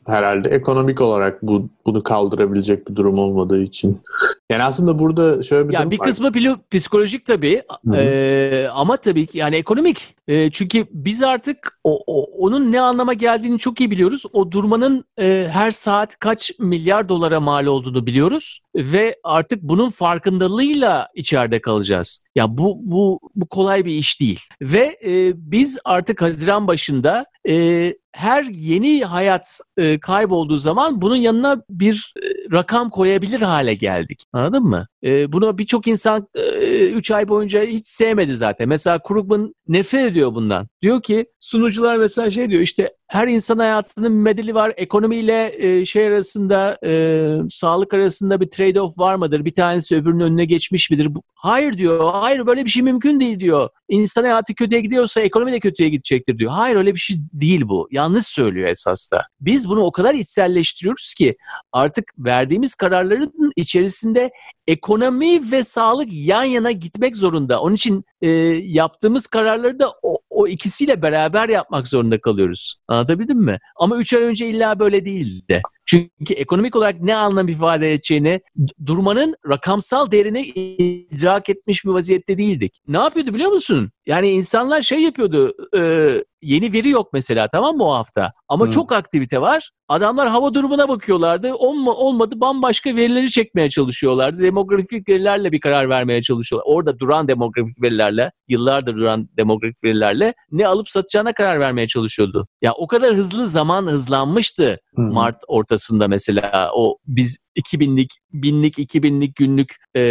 herhalde 0.08 0.50
ekonomik 0.50 1.02
olarak 1.02 1.44
bu 1.44 1.70
bunu 1.86 2.04
kaldırabilecek 2.04 2.90
bir 2.90 2.96
durum 2.96 3.20
olmadığı 3.20 3.62
için. 3.62 4.02
Yani 4.50 4.64
aslında 4.64 5.00
burada 5.00 5.44
şöyle 5.44 5.70
bir 5.70 5.74
ya 5.74 5.80
durum 5.80 5.92
bir 5.92 6.00
var. 6.00 6.08
kısmı 6.08 6.32
psikolojik 6.72 7.26
tabii 7.26 7.64
e, 7.94 8.68
ama 8.74 8.98
tabii 8.98 9.26
ki 9.26 9.38
yani 9.38 9.56
ekonomik. 9.56 10.16
E, 10.28 10.52
çünkü 10.52 10.86
biz 10.92 11.24
artık 11.24 11.80
o, 11.84 12.00
o, 12.08 12.24
onun 12.24 12.72
ne 12.72 12.82
anlama 12.82 13.14
geldiğini 13.14 13.60
çok 13.60 13.80
iyi 13.80 13.92
biliyoruz. 13.92 14.24
O 14.34 14.52
durmanın 14.52 15.06
e, 15.20 15.48
her 15.52 15.72
saat 15.72 16.20
kaç 16.20 16.52
milyar 16.60 17.10
dolara 17.10 17.40
mal 17.40 17.66
olduğunu 17.66 18.06
biliyoruz 18.06 18.60
ve 18.76 19.16
artık 19.24 19.62
bunun 19.62 19.90
farkındalığıyla 19.90 21.08
içeride 21.16 21.62
kalacağız. 21.62 22.20
Ya 22.36 22.58
bu 22.58 22.80
bu 22.82 23.20
bu 23.36 23.46
kolay 23.46 23.86
bir 23.86 23.94
iş 23.94 24.20
değil. 24.20 24.40
Ve 24.62 24.98
e, 25.06 25.34
biz 25.52 25.78
artık 25.86 26.22
Haziran 26.22 26.68
başında 26.68 27.26
e, 27.50 27.54
her 28.14 28.44
yeni 28.44 29.04
hayat 29.04 29.60
e, 29.78 30.00
kaybolduğu 30.00 30.58
zaman 30.58 31.02
bunun 31.02 31.16
yanına 31.16 31.64
bir 31.70 32.14
e, 32.24 32.52
rakam 32.52 32.90
koyabilir 32.90 33.42
hale 33.42 33.74
geldik. 33.74 34.24
Anladın 34.34 34.64
mı? 34.64 34.88
E, 35.04 35.32
bunu 35.32 35.58
birçok 35.58 35.88
insan 35.88 36.28
3 36.36 37.12
e, 37.12 37.16
ay 37.16 37.28
boyunca 37.28 37.64
hiç 37.64 37.88
sevmedi 37.88 38.36
zaten. 38.36 38.70
Mesela 38.70 39.00
Krugman 39.04 39.56
nefret 39.68 40.12
ediyor 40.12 40.36
bundan. 40.36 40.68
Diyor 40.82 41.02
ki 41.02 41.26
sunucular 41.40 41.98
mesela 41.98 42.32
şey 42.32 42.50
diyor 42.50 42.62
işte 42.62 42.94
her 43.08 43.28
insan 43.28 43.58
hayatının 43.60 44.20
bir 44.20 44.32
bedeli 44.32 44.56
var. 44.56 44.74
Ekonomiyle 44.78 45.56
e, 45.58 45.86
şey 45.86 46.08
arasında 46.08 46.78
e, 46.86 47.28
sağlık 47.50 47.94
arasında 47.94 48.42
bir 48.42 48.48
trade-off 48.48 49.00
var 49.00 49.16
mıdır? 49.16 49.46
Bir 49.46 49.54
tanesi 49.54 49.96
öbürünün 49.96 50.20
önüne 50.20 50.46
geçmiş 50.46 50.92
midir? 50.92 51.10
Hayır 51.36 51.78
diyor. 51.78 52.14
Hayır 52.14 52.46
böyle 52.46 52.66
bir 52.66 52.70
şey 52.70 52.84
mümkün 52.84 53.20
değil 53.20 53.40
diyor. 53.40 53.70
İnsan 53.90 54.24
hayatı 54.24 54.56
kötüye 54.56 54.82
gidiyorsa 54.82 55.22
ekonomi 55.22 55.52
de 55.52 55.60
kötüye 55.60 55.90
gidecektir 55.90 56.38
diyor. 56.38 56.52
Hayır 56.52 56.76
öyle 56.76 56.94
bir 56.94 57.00
şey 57.00 57.18
değil 57.34 57.62
bu. 57.68 57.88
Yanlış 57.92 58.26
söylüyor 58.26 58.68
esas 58.68 59.12
da. 59.12 59.28
Biz 59.42 59.70
bunu 59.70 59.82
o 59.82 59.92
kadar 59.92 60.14
içselleştiriyoruz 60.14 61.14
ki 61.14 61.36
artık 61.72 62.14
verdiğimiz 62.18 62.76
kararların 62.76 63.52
içerisinde 63.56 64.32
ekonomi 64.68 65.52
ve 65.52 65.64
sağlık 65.64 66.10
yan 66.12 66.44
yana 66.44 66.72
gitmek 66.72 67.18
zorunda. 67.18 67.62
Onun 67.62 67.76
için 67.76 68.06
e, 68.22 68.30
yaptığımız 68.30 69.28
kararları 69.28 69.80
da 69.80 69.94
o, 70.04 70.18
o 70.34 70.48
ikisiyle 70.48 71.02
beraber 71.02 71.50
yapmak 71.50 71.88
zorunda 71.88 72.22
kalıyoruz. 72.22 72.76
Anlatabildim 72.88 73.38
mi? 73.38 73.60
Ama 73.80 73.98
3 73.98 74.14
ay 74.14 74.24
önce 74.24 74.48
illa 74.48 74.80
böyle 74.80 75.06
değildi. 75.06 75.62
Çünkü 75.86 76.34
ekonomik 76.34 76.76
olarak 76.76 77.02
ne 77.02 77.16
anlam 77.16 77.48
ifade 77.48 77.94
edeceğini 77.94 78.42
durmanın 78.86 79.36
rakamsal 79.50 80.12
değerini 80.12 80.42
idrak 80.42 81.50
etmiş 81.50 81.86
bir 81.86 81.90
vaziyette 81.90 82.38
değildik. 82.38 82.82
Ne 82.88 82.98
yapıyordu 82.98 83.34
biliyor 83.34 83.52
musun? 83.52 83.92
Yani 84.06 84.30
insanlar 84.30 84.82
şey 84.82 85.00
yapıyordu. 85.00 85.54
E, 85.78 86.24
yeni 86.42 86.74
veri 86.74 86.90
yok 86.90 87.14
mesela 87.14 87.48
tamam 87.48 87.78
mı 87.78 87.84
o 87.84 87.94
hafta? 87.94 88.34
Ama 88.48 88.66
hmm. 88.66 88.72
çok 88.72 88.92
aktivite 88.92 89.42
var. 89.42 89.72
Adamlar 89.88 90.30
hava 90.30 90.54
durumuna 90.54 90.90
bakıyorlardı. 90.90 91.54
Olma, 91.54 91.94
olmadı 91.94 92.36
bambaşka 92.38 92.96
verileri 92.96 93.32
çekmeye 93.32 93.70
çalışıyorlardı. 93.70 94.42
Demografik 94.42 95.10
verilerle 95.10 95.52
bir 95.52 95.60
karar 95.60 95.90
vermeye 95.90 96.22
çalışıyorlar. 96.22 96.74
Orada 96.74 97.00
duran 97.00 97.28
demografik 97.28 97.82
verilerle, 97.82 98.32
yıllardır 98.48 98.96
duran 98.96 99.30
demografik 99.38 99.84
verilerle 99.84 100.34
ne 100.52 100.68
alıp 100.68 100.90
satacağına 100.90 101.34
karar 101.34 101.60
vermeye 101.60 101.88
çalışıyordu. 101.88 102.48
Ya 102.62 102.74
o 102.74 102.88
kadar 102.88 103.16
hızlı 103.16 103.48
zaman 103.48 103.88
hızlanmıştı 103.88 104.80
hmm. 104.96 105.14
Mart 105.14 105.38
ortasında 105.74 106.08
mesela 106.08 106.72
o 106.76 106.98
biz 107.08 107.40
2000'lik, 107.56 108.12
1000'lik, 108.34 108.78
2000'lik 108.78 109.36
günlük 109.36 109.76
e, 109.96 110.02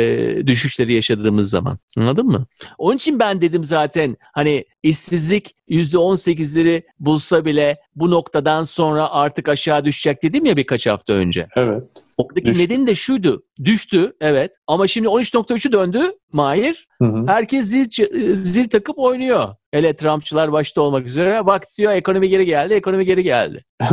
düşüşleri 0.47 0.93
yaşadığımız 0.93 1.51
zaman. 1.51 1.79
Anladın 1.97 2.27
mı? 2.27 2.47
Onun 2.79 2.97
için 2.97 3.19
ben 3.19 3.41
dedim 3.41 3.65
zaten 3.65 4.17
hani 4.35 4.65
işsizlik 4.83 5.55
%18'leri 5.69 6.83
bulsa 7.01 7.45
bile 7.45 7.81
bu 7.97 8.11
noktadan 8.11 8.63
sonra 8.63 9.11
artık 9.11 9.49
aşağı 9.49 9.85
düşecek 9.85 10.23
dedim 10.23 10.45
ya 10.45 10.57
birkaç 10.57 10.87
hafta 10.87 11.13
önce. 11.13 11.47
Evet. 11.57 11.83
Oradaki 12.17 12.47
düştü. 12.47 12.63
nedeni 12.63 12.87
de 12.87 12.95
şuydu. 12.95 13.43
Düştü 13.65 14.13
evet 14.21 14.53
ama 14.67 14.87
şimdi 14.87 15.09
13.3'ü 15.09 15.73
döndü 15.73 16.13
Mahir. 16.33 16.89
Hı 16.99 17.05
hı. 17.05 17.27
Herkes 17.27 17.65
zil, 17.65 17.87
zil 18.35 18.69
takıp 18.69 18.99
oynuyor. 18.99 19.49
Hele 19.71 19.95
Trumpçılar 19.95 20.53
başta 20.53 20.81
olmak 20.81 21.07
üzere. 21.07 21.47
Bak 21.47 21.65
diyor 21.79 21.93
ekonomi 21.93 22.29
geri 22.29 22.47
geldi, 22.47 22.75
ekonomi 22.75 23.05
geri 23.05 23.23
geldi. 23.23 23.65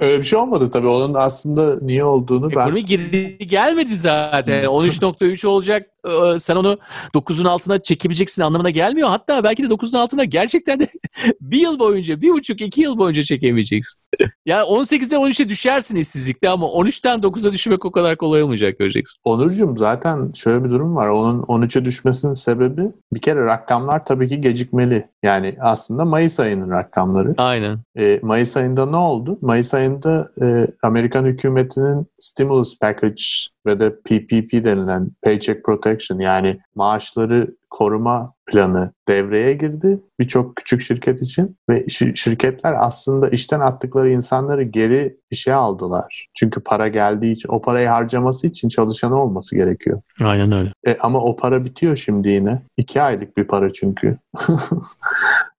Öyle 0.00 0.18
bir 0.18 0.22
şey 0.22 0.38
olmadı 0.38 0.70
tabii. 0.70 0.86
Onun 0.86 1.14
aslında 1.14 1.78
niye 1.82 2.04
olduğunu 2.18 2.50
ekonomi 2.50 2.74
ben... 2.74 2.86
Geri 2.86 3.38
gelmedi 3.38 3.96
zaten. 3.96 4.64
13.3 4.64 5.46
olacak. 5.46 5.90
Ee, 6.08 6.38
sen 6.38 6.56
onu 6.56 6.78
9'un 7.14 7.44
altına 7.44 7.82
çekebileceksin 7.82 8.42
anlamına 8.42 8.70
gelmiyor. 8.70 9.08
Hatta 9.08 9.44
belki 9.44 9.62
de 9.62 9.66
9'un 9.66 9.98
altına 9.98 10.24
gerçekten 10.24 10.80
de 10.80 10.88
bir 11.40 11.58
yıl 11.60 11.78
boyunca, 11.78 12.20
bir 12.20 12.30
buçuk, 12.30 12.60
iki 12.60 12.82
yıl 12.82 12.98
boyunca 12.98 13.22
çekemeyeceksin. 13.22 14.00
ya 14.46 14.62
18'den 14.62 15.20
13'e 15.20 15.48
düşersin 15.48 15.96
işsizlikte 15.96 16.48
ama 16.48 16.66
13'ten 16.66 17.20
9'a 17.20 17.52
düşmek 17.52 17.84
o 17.84 17.92
kadar 17.92 18.16
kolay 18.16 18.42
olmayacak 18.42 18.78
göreceksin. 18.78 19.20
Onurcuğum 19.24 19.74
zaten 19.76 20.32
şöyle 20.34 20.64
bir 20.64 20.70
durum 20.70 20.96
var. 20.96 21.08
Onun 21.08 21.42
13'e 21.42 21.84
düşmesinin 21.84 22.32
sebebi 22.32 22.82
bir 23.12 23.20
kere 23.20 23.44
rakamlar 23.44 24.04
tabii 24.04 24.28
ki 24.28 24.40
gecikmeli. 24.40 25.08
Yani 25.22 25.56
aslında 25.60 26.04
Mayıs 26.04 26.40
ayının 26.40 26.70
rakamları. 26.70 27.34
Aynen. 27.36 27.78
E, 27.98 28.20
Mayıs 28.22 28.56
ayında 28.56 28.86
ne 28.86 28.96
oldu? 28.96 29.38
Mayıs 29.40 29.74
ayında 29.74 30.30
e, 30.42 30.66
Amerikan 30.82 31.24
hükümetinin 31.24 32.06
stimulus 32.18 32.78
package 32.78 33.24
ve 33.66 33.80
de 33.80 33.90
PPP 33.90 34.64
denilen 34.64 35.10
Paycheck 35.22 35.64
Protection 35.64 36.18
yani 36.18 36.60
maaşları 36.74 37.56
koruma 37.70 38.32
planı 38.46 38.92
devreye 39.08 39.52
girdi 39.52 40.00
birçok 40.20 40.56
küçük 40.56 40.80
şirket 40.80 41.22
için 41.22 41.56
ve 41.70 41.88
şirketler 42.14 42.74
aslında 42.78 43.28
işten 43.28 43.60
attıkları 43.60 44.12
insanları 44.12 44.62
geri 44.62 45.16
işe 45.30 45.54
aldılar. 45.54 46.28
Çünkü 46.34 46.60
para 46.60 46.88
geldiği 46.88 47.32
için 47.32 47.48
o 47.48 47.60
parayı 47.60 47.88
harcaması 47.88 48.46
için 48.46 48.68
çalışanı 48.68 49.22
olması 49.22 49.56
gerekiyor. 49.56 50.02
Aynen 50.22 50.52
öyle. 50.52 50.72
E, 50.86 50.96
ama 51.00 51.20
o 51.20 51.36
para 51.36 51.64
bitiyor 51.64 51.96
şimdi 51.96 52.28
yine. 52.28 52.62
İki 52.76 53.02
aylık 53.02 53.36
bir 53.36 53.44
para 53.44 53.72
çünkü. 53.72 54.18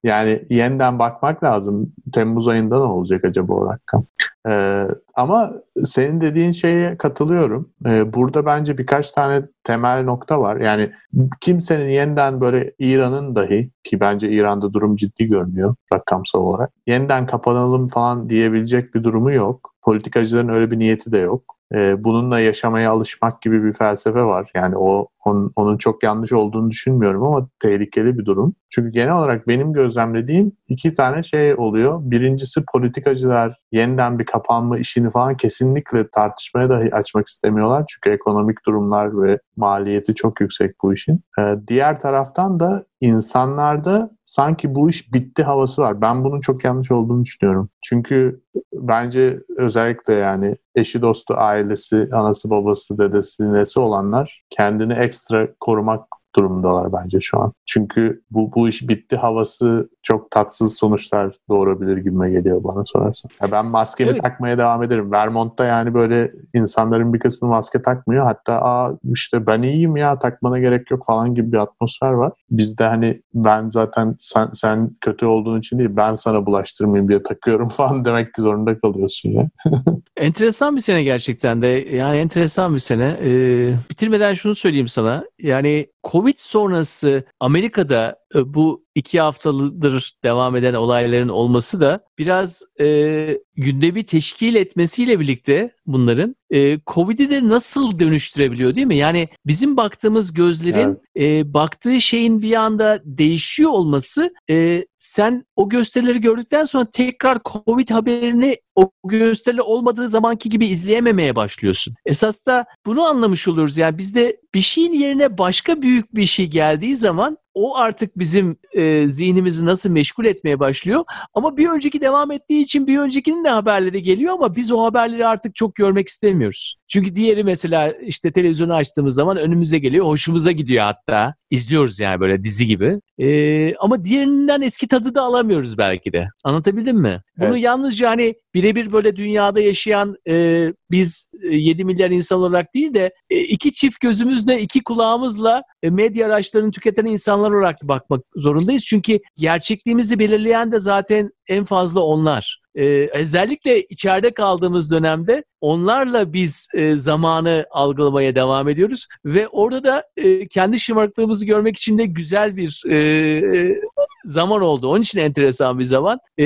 yani 0.04 0.44
yeniden 0.50 0.98
bakmak 0.98 1.44
lazım. 1.44 1.92
Temmuz 2.12 2.48
ayında 2.48 2.76
ne 2.76 2.82
olacak 2.82 3.24
acaba 3.24 3.54
o 3.54 3.72
rakam? 3.72 4.04
Ee, 4.48 4.88
ama 5.14 5.52
senin 5.84 6.20
dediğin 6.20 6.52
şeye 6.52 6.96
katılıyorum. 6.96 7.70
Ee, 7.86 8.12
burada 8.12 8.46
bence 8.46 8.78
birkaç 8.78 9.10
tane 9.12 9.42
temel 9.64 10.04
nokta 10.04 10.40
var. 10.40 10.56
Yani 10.56 10.92
kimsenin 11.40 11.88
yeniden 12.00 12.40
böyle 12.40 12.72
İran'ın 12.78 13.36
dahi 13.36 13.70
ki 13.84 14.00
bence 14.00 14.30
İran'da 14.30 14.72
durum 14.72 14.96
ciddi 14.96 15.26
görünüyor 15.26 15.74
rakamsal 15.94 16.40
olarak. 16.40 16.72
Yeniden 16.86 17.26
kapanalım 17.26 17.86
falan 17.86 18.30
diyebilecek 18.30 18.94
bir 18.94 19.04
durumu 19.04 19.32
yok. 19.32 19.74
Politikacıların 19.82 20.48
öyle 20.48 20.70
bir 20.70 20.78
niyeti 20.78 21.12
de 21.12 21.18
yok 21.18 21.59
e, 21.74 22.04
bununla 22.04 22.40
yaşamaya 22.40 22.90
alışmak 22.90 23.42
gibi 23.42 23.64
bir 23.64 23.72
felsefe 23.72 24.22
var. 24.24 24.50
Yani 24.54 24.76
o 24.76 25.08
onun, 25.24 25.52
onun 25.56 25.78
çok 25.78 26.02
yanlış 26.02 26.32
olduğunu 26.32 26.70
düşünmüyorum 26.70 27.22
ama 27.22 27.48
tehlikeli 27.60 28.18
bir 28.18 28.24
durum. 28.24 28.54
Çünkü 28.70 28.90
genel 28.90 29.12
olarak 29.12 29.48
benim 29.48 29.72
gözlemlediğim 29.72 30.52
iki 30.68 30.94
tane 30.94 31.22
şey 31.22 31.54
oluyor. 31.54 32.00
Birincisi 32.02 32.64
politikacılar 32.72 33.56
yeniden 33.72 34.18
bir 34.18 34.24
kapanma 34.26 34.78
işini 34.78 35.10
falan 35.10 35.36
kesinlikle 35.36 36.08
tartışmaya 36.08 36.70
dahi 36.70 36.94
açmak 36.94 37.28
istemiyorlar. 37.28 37.84
Çünkü 37.88 38.10
ekonomik 38.14 38.66
durumlar 38.66 39.22
ve 39.22 39.38
maliyeti 39.56 40.14
çok 40.14 40.40
yüksek 40.40 40.74
bu 40.82 40.94
işin. 40.94 41.20
Ee, 41.38 41.54
diğer 41.68 42.00
taraftan 42.00 42.60
da 42.60 42.84
insanlarda 43.00 44.10
sanki 44.30 44.74
bu 44.74 44.90
iş 44.90 45.12
bitti 45.12 45.42
havası 45.42 45.82
var. 45.82 46.00
Ben 46.00 46.24
bunun 46.24 46.40
çok 46.40 46.64
yanlış 46.64 46.90
olduğunu 46.90 47.24
düşünüyorum. 47.24 47.70
Çünkü 47.84 48.42
bence 48.72 49.40
özellikle 49.56 50.14
yani 50.14 50.56
eşi 50.74 51.02
dostu 51.02 51.34
ailesi, 51.36 52.08
anası 52.12 52.50
babası, 52.50 52.98
dedesi, 52.98 53.52
nesi 53.52 53.80
olanlar 53.80 54.44
kendini 54.50 54.92
ekstra 54.92 55.48
korumak 55.60 56.02
durumundalar 56.36 56.92
bence 56.92 57.20
şu 57.20 57.40
an. 57.40 57.52
Çünkü 57.66 58.22
bu, 58.30 58.52
bu 58.54 58.68
iş 58.68 58.88
bitti 58.88 59.16
havası 59.16 59.88
çok 60.02 60.30
tatsız 60.30 60.76
sonuçlar 60.76 61.34
doğurabilir 61.48 61.96
gibime 61.96 62.30
geliyor 62.30 62.64
bana 62.64 62.84
sorarsan. 62.86 63.30
Ya 63.42 63.52
ben 63.52 63.66
maskemi 63.66 64.10
evet. 64.10 64.22
takmaya 64.22 64.58
devam 64.58 64.82
ederim. 64.82 65.12
Vermont'ta 65.12 65.64
yani 65.64 65.94
böyle 65.94 66.32
insanların 66.54 67.14
bir 67.14 67.18
kısmı 67.18 67.48
maske 67.48 67.82
takmıyor. 67.82 68.24
Hatta 68.24 68.60
Aa, 68.62 68.92
işte 69.12 69.46
ben 69.46 69.62
iyiyim 69.62 69.96
ya 69.96 70.18
takmana 70.18 70.58
gerek 70.58 70.90
yok 70.90 71.04
falan 71.06 71.34
gibi 71.34 71.52
bir 71.52 71.58
atmosfer 71.58 72.10
var. 72.10 72.32
Bizde 72.50 72.84
hani 72.84 73.22
ben 73.34 73.68
zaten 73.68 74.14
sen, 74.18 74.48
sen 74.54 74.90
kötü 75.00 75.26
olduğun 75.26 75.58
için 75.58 75.78
değil 75.78 75.90
ben 75.92 76.14
sana 76.14 76.46
bulaştırmayayım 76.46 77.08
diye 77.08 77.22
takıyorum 77.22 77.68
falan 77.80 78.04
demek 78.04 78.34
ki 78.34 78.42
zorunda 78.42 78.78
kalıyorsun 78.78 79.30
ya. 79.30 79.48
enteresan 80.16 80.76
bir 80.76 80.80
sene 80.80 81.02
gerçekten 81.02 81.62
de. 81.62 81.66
Yani 81.92 82.16
enteresan 82.16 82.74
bir 82.74 82.78
sene. 82.78 83.16
Ee, 83.24 83.74
bitirmeden 83.90 84.34
şunu 84.34 84.54
söyleyeyim 84.54 84.88
sana. 84.88 85.24
Yani 85.38 85.86
Covid 86.04 86.38
sonrası 86.38 87.24
Amerika'da 87.40 88.19
bu 88.34 88.84
iki 88.94 89.20
haftalıdır 89.20 90.12
devam 90.24 90.56
eden 90.56 90.74
olayların 90.74 91.28
olması 91.28 91.80
da 91.80 92.04
biraz 92.18 92.62
e, 92.80 93.38
gündemi 93.56 94.04
teşkil 94.04 94.54
etmesiyle 94.54 95.20
birlikte 95.20 95.70
bunların 95.86 96.36
e, 96.50 96.78
Covid'i 96.86 97.30
de 97.30 97.48
nasıl 97.48 97.98
dönüştürebiliyor 97.98 98.74
değil 98.74 98.86
mi? 98.86 98.96
Yani 98.96 99.28
bizim 99.46 99.76
baktığımız 99.76 100.34
gözlerin 100.34 100.98
evet. 101.16 101.46
e, 101.46 101.54
baktığı 101.54 102.00
şeyin 102.00 102.42
bir 102.42 102.54
anda 102.54 103.00
değişiyor 103.04 103.70
olması 103.70 104.34
e, 104.50 104.84
sen 104.98 105.44
o 105.56 105.68
gösterileri 105.68 106.20
gördükten 106.20 106.64
sonra 106.64 106.86
tekrar 106.92 107.38
Covid 107.44 107.90
haberini 107.90 108.56
o 108.74 108.90
gösteriler 109.04 109.62
olmadığı 109.62 110.08
zamanki 110.08 110.48
gibi 110.48 110.66
izleyememeye 110.66 111.36
başlıyorsun. 111.36 111.94
Esas 112.06 112.46
da 112.46 112.64
bunu 112.86 113.02
anlamış 113.02 113.48
oluyoruz. 113.48 113.78
Yani 113.78 113.98
bizde 113.98 114.36
bir 114.54 114.60
şeyin 114.60 114.92
yerine 114.92 115.38
başka 115.38 115.82
büyük 115.82 116.14
bir 116.14 116.26
şey 116.26 116.46
geldiği 116.46 116.96
zaman 116.96 117.38
o 117.54 117.76
artık 117.76 118.18
bizim 118.18 118.58
e, 118.72 119.08
zihnimizi 119.08 119.66
nasıl 119.66 119.90
meşgul 119.90 120.24
etmeye 120.24 120.60
başlıyor. 120.60 121.04
Ama 121.34 121.56
bir 121.56 121.68
önceki 121.68 122.00
devam 122.00 122.30
ettiği 122.30 122.62
için 122.62 122.86
bir 122.86 122.98
öncekinin 122.98 123.44
de 123.44 123.48
haberleri 123.48 124.02
geliyor 124.02 124.32
ama 124.32 124.56
biz 124.56 124.72
o 124.72 124.82
haberleri 124.82 125.26
artık 125.26 125.54
çok 125.54 125.74
görmek 125.74 126.08
istemiyoruz. 126.08 126.76
Çünkü 126.88 127.14
diğeri 127.14 127.44
mesela 127.44 127.92
işte 127.92 128.32
televizyonu 128.32 128.74
açtığımız 128.74 129.14
zaman 129.14 129.36
önümüze 129.36 129.78
geliyor. 129.78 130.06
Hoşumuza 130.06 130.52
gidiyor 130.52 130.84
hatta. 130.84 131.34
İzliyoruz 131.50 132.00
yani 132.00 132.20
böyle 132.20 132.42
dizi 132.42 132.66
gibi. 132.66 133.00
Ee, 133.18 133.74
ama 133.74 134.04
diğerinden 134.04 134.60
eski 134.60 134.88
tadı 134.88 135.14
da 135.14 135.22
alamıyoruz 135.22 135.78
belki 135.78 136.12
de. 136.12 136.28
Anlatabildim 136.44 136.96
mi? 136.96 137.22
Bunu 137.38 137.48
evet. 137.48 137.62
yalnızca 137.62 138.10
hani 138.10 138.34
birebir 138.54 138.92
böyle 138.92 139.16
dünyada 139.16 139.60
yaşayan 139.60 140.16
e, 140.28 140.66
biz 140.90 141.26
7 141.50 141.84
milyar 141.84 142.10
insan 142.10 142.38
olarak 142.38 142.74
değil 142.74 142.94
de 142.94 143.12
e, 143.30 143.38
iki 143.40 143.72
çift 143.72 144.00
gözümüzle, 144.00 144.60
iki 144.60 144.82
kulağımızla 144.82 145.62
e, 145.82 145.90
medya 145.90 146.26
araçlarını 146.26 146.70
tüketen 146.70 147.04
insanlar 147.06 147.50
olarak 147.50 147.76
bakmak 147.82 148.20
zorundayız. 148.60 148.86
Çünkü 148.86 149.18
gerçekliğimizi 149.36 150.18
belirleyen 150.18 150.72
de 150.72 150.78
zaten 150.78 151.30
en 151.48 151.64
fazla 151.64 152.00
onlar. 152.00 152.60
Ee, 152.74 153.08
özellikle 153.12 153.82
içeride 153.82 154.30
kaldığımız 154.30 154.92
dönemde 154.92 155.44
onlarla 155.60 156.32
biz 156.32 156.68
e, 156.74 156.96
zamanı 156.96 157.66
algılamaya 157.70 158.34
devam 158.34 158.68
ediyoruz 158.68 159.06
ve 159.24 159.48
orada 159.48 159.84
da 159.84 160.04
e, 160.16 160.46
kendi 160.46 160.80
şımarıklığımızı 160.80 161.46
görmek 161.46 161.76
için 161.76 161.98
de 161.98 162.04
güzel 162.04 162.56
bir 162.56 162.82
e, 162.90 163.80
zaman 164.24 164.62
oldu. 164.62 164.88
Onun 164.88 165.02
için 165.02 165.18
enteresan 165.18 165.78
bir 165.78 165.84
zaman. 165.84 166.18
E, 166.38 166.44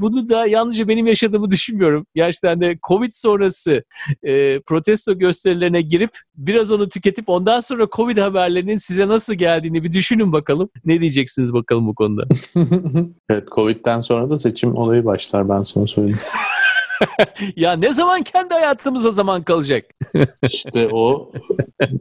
bunu 0.00 0.28
da 0.28 0.46
yalnızca 0.46 0.88
benim 0.88 1.06
yaşadığımı 1.06 1.50
düşünmüyorum. 1.50 2.06
Gerçekten 2.14 2.60
de 2.60 2.78
Covid 2.88 3.12
sonrası 3.12 3.84
e, 4.22 4.60
protesto 4.60 5.18
gösterilerine 5.18 5.80
girip 5.80 6.10
biraz 6.36 6.72
onu 6.72 6.88
tüketip 6.88 7.28
ondan 7.28 7.60
sonra 7.60 7.86
Covid 7.92 8.18
haberlerinin 8.18 8.78
size 8.78 9.08
nasıl 9.08 9.34
geldiğini 9.34 9.84
bir 9.84 9.92
düşünün 9.92 10.32
bakalım. 10.32 10.70
Ne 10.84 11.00
diyeceksiniz 11.00 11.52
bakalım 11.52 11.86
bu 11.86 11.94
konuda? 11.94 12.24
evet 13.30 13.48
Covid'den 13.48 14.00
sonra 14.00 14.30
da 14.30 14.38
seçim 14.38 14.76
olayı 14.76 15.04
başlar 15.04 15.48
ben 15.48 15.62
sana 15.62 15.86
söyleyeyim. 15.86 16.18
ya 17.56 17.72
ne 17.72 17.92
zaman 17.92 18.22
kendi 18.22 18.54
hayatımıza 18.54 19.10
zaman 19.10 19.42
kalacak? 19.42 19.84
İşte 20.42 20.88
o 20.92 21.32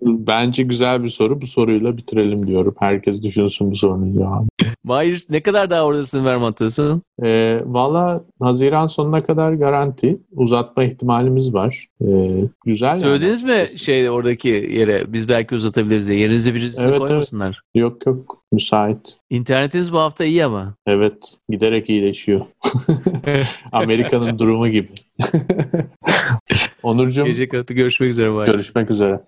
bence 0.03 0.64
güzel 0.64 1.03
bir 1.03 1.10
soru. 1.10 1.41
Bu 1.41 1.48
soruyla 1.48 1.98
bitirelim 1.98 2.48
diyorum. 2.48 2.76
Herkes 2.80 3.23
düşünsün 3.23 3.72
bu 3.72 3.76
sorunu 3.76 4.22
ya. 4.22 4.41
Mahir 4.84 5.26
ne 5.30 5.42
kadar 5.42 5.70
daha 5.70 5.86
oradasın 5.86 6.26
Vermont'tasın? 6.26 7.02
E, 7.24 7.60
Valla 7.66 8.24
Haziran 8.42 8.88
sonuna 8.88 9.24
kadar 9.24 9.54
garanti. 9.54 10.18
Uzatma 10.32 10.84
ihtimalimiz 10.84 11.54
var. 11.54 11.88
E, 12.02 12.08
güzel 12.66 13.00
Söylediniz 13.00 13.44
yani. 13.44 13.68
mi 13.72 13.80
şey 13.80 14.10
oradaki 14.10 14.50
yere 14.50 15.14
biz 15.14 15.28
belki 15.28 15.56
uzatabiliriz 15.56 16.08
diye. 16.08 16.20
Yerinize 16.20 16.54
birisi 16.54 16.86
evet, 16.86 17.00
koymasınlar. 17.00 17.48
Evet. 17.48 17.82
Yok 17.82 18.06
yok 18.06 18.44
müsait. 18.52 19.18
İnternetiniz 19.30 19.94
bu 19.94 19.98
hafta 19.98 20.24
iyi 20.26 20.46
ama. 20.46 20.76
Evet 20.88 21.34
giderek 21.50 21.90
iyileşiyor. 21.90 22.42
Amerika'nın 23.72 24.40
durumu 24.40 24.68
gibi. 24.68 24.90
Onurcuğum. 26.84 27.26
Gece 27.26 27.48
katı 27.48 27.74
görüşmek 27.74 28.10
üzere. 28.10 28.46
Görüşmek 28.46 28.92
üzere. 28.92 29.22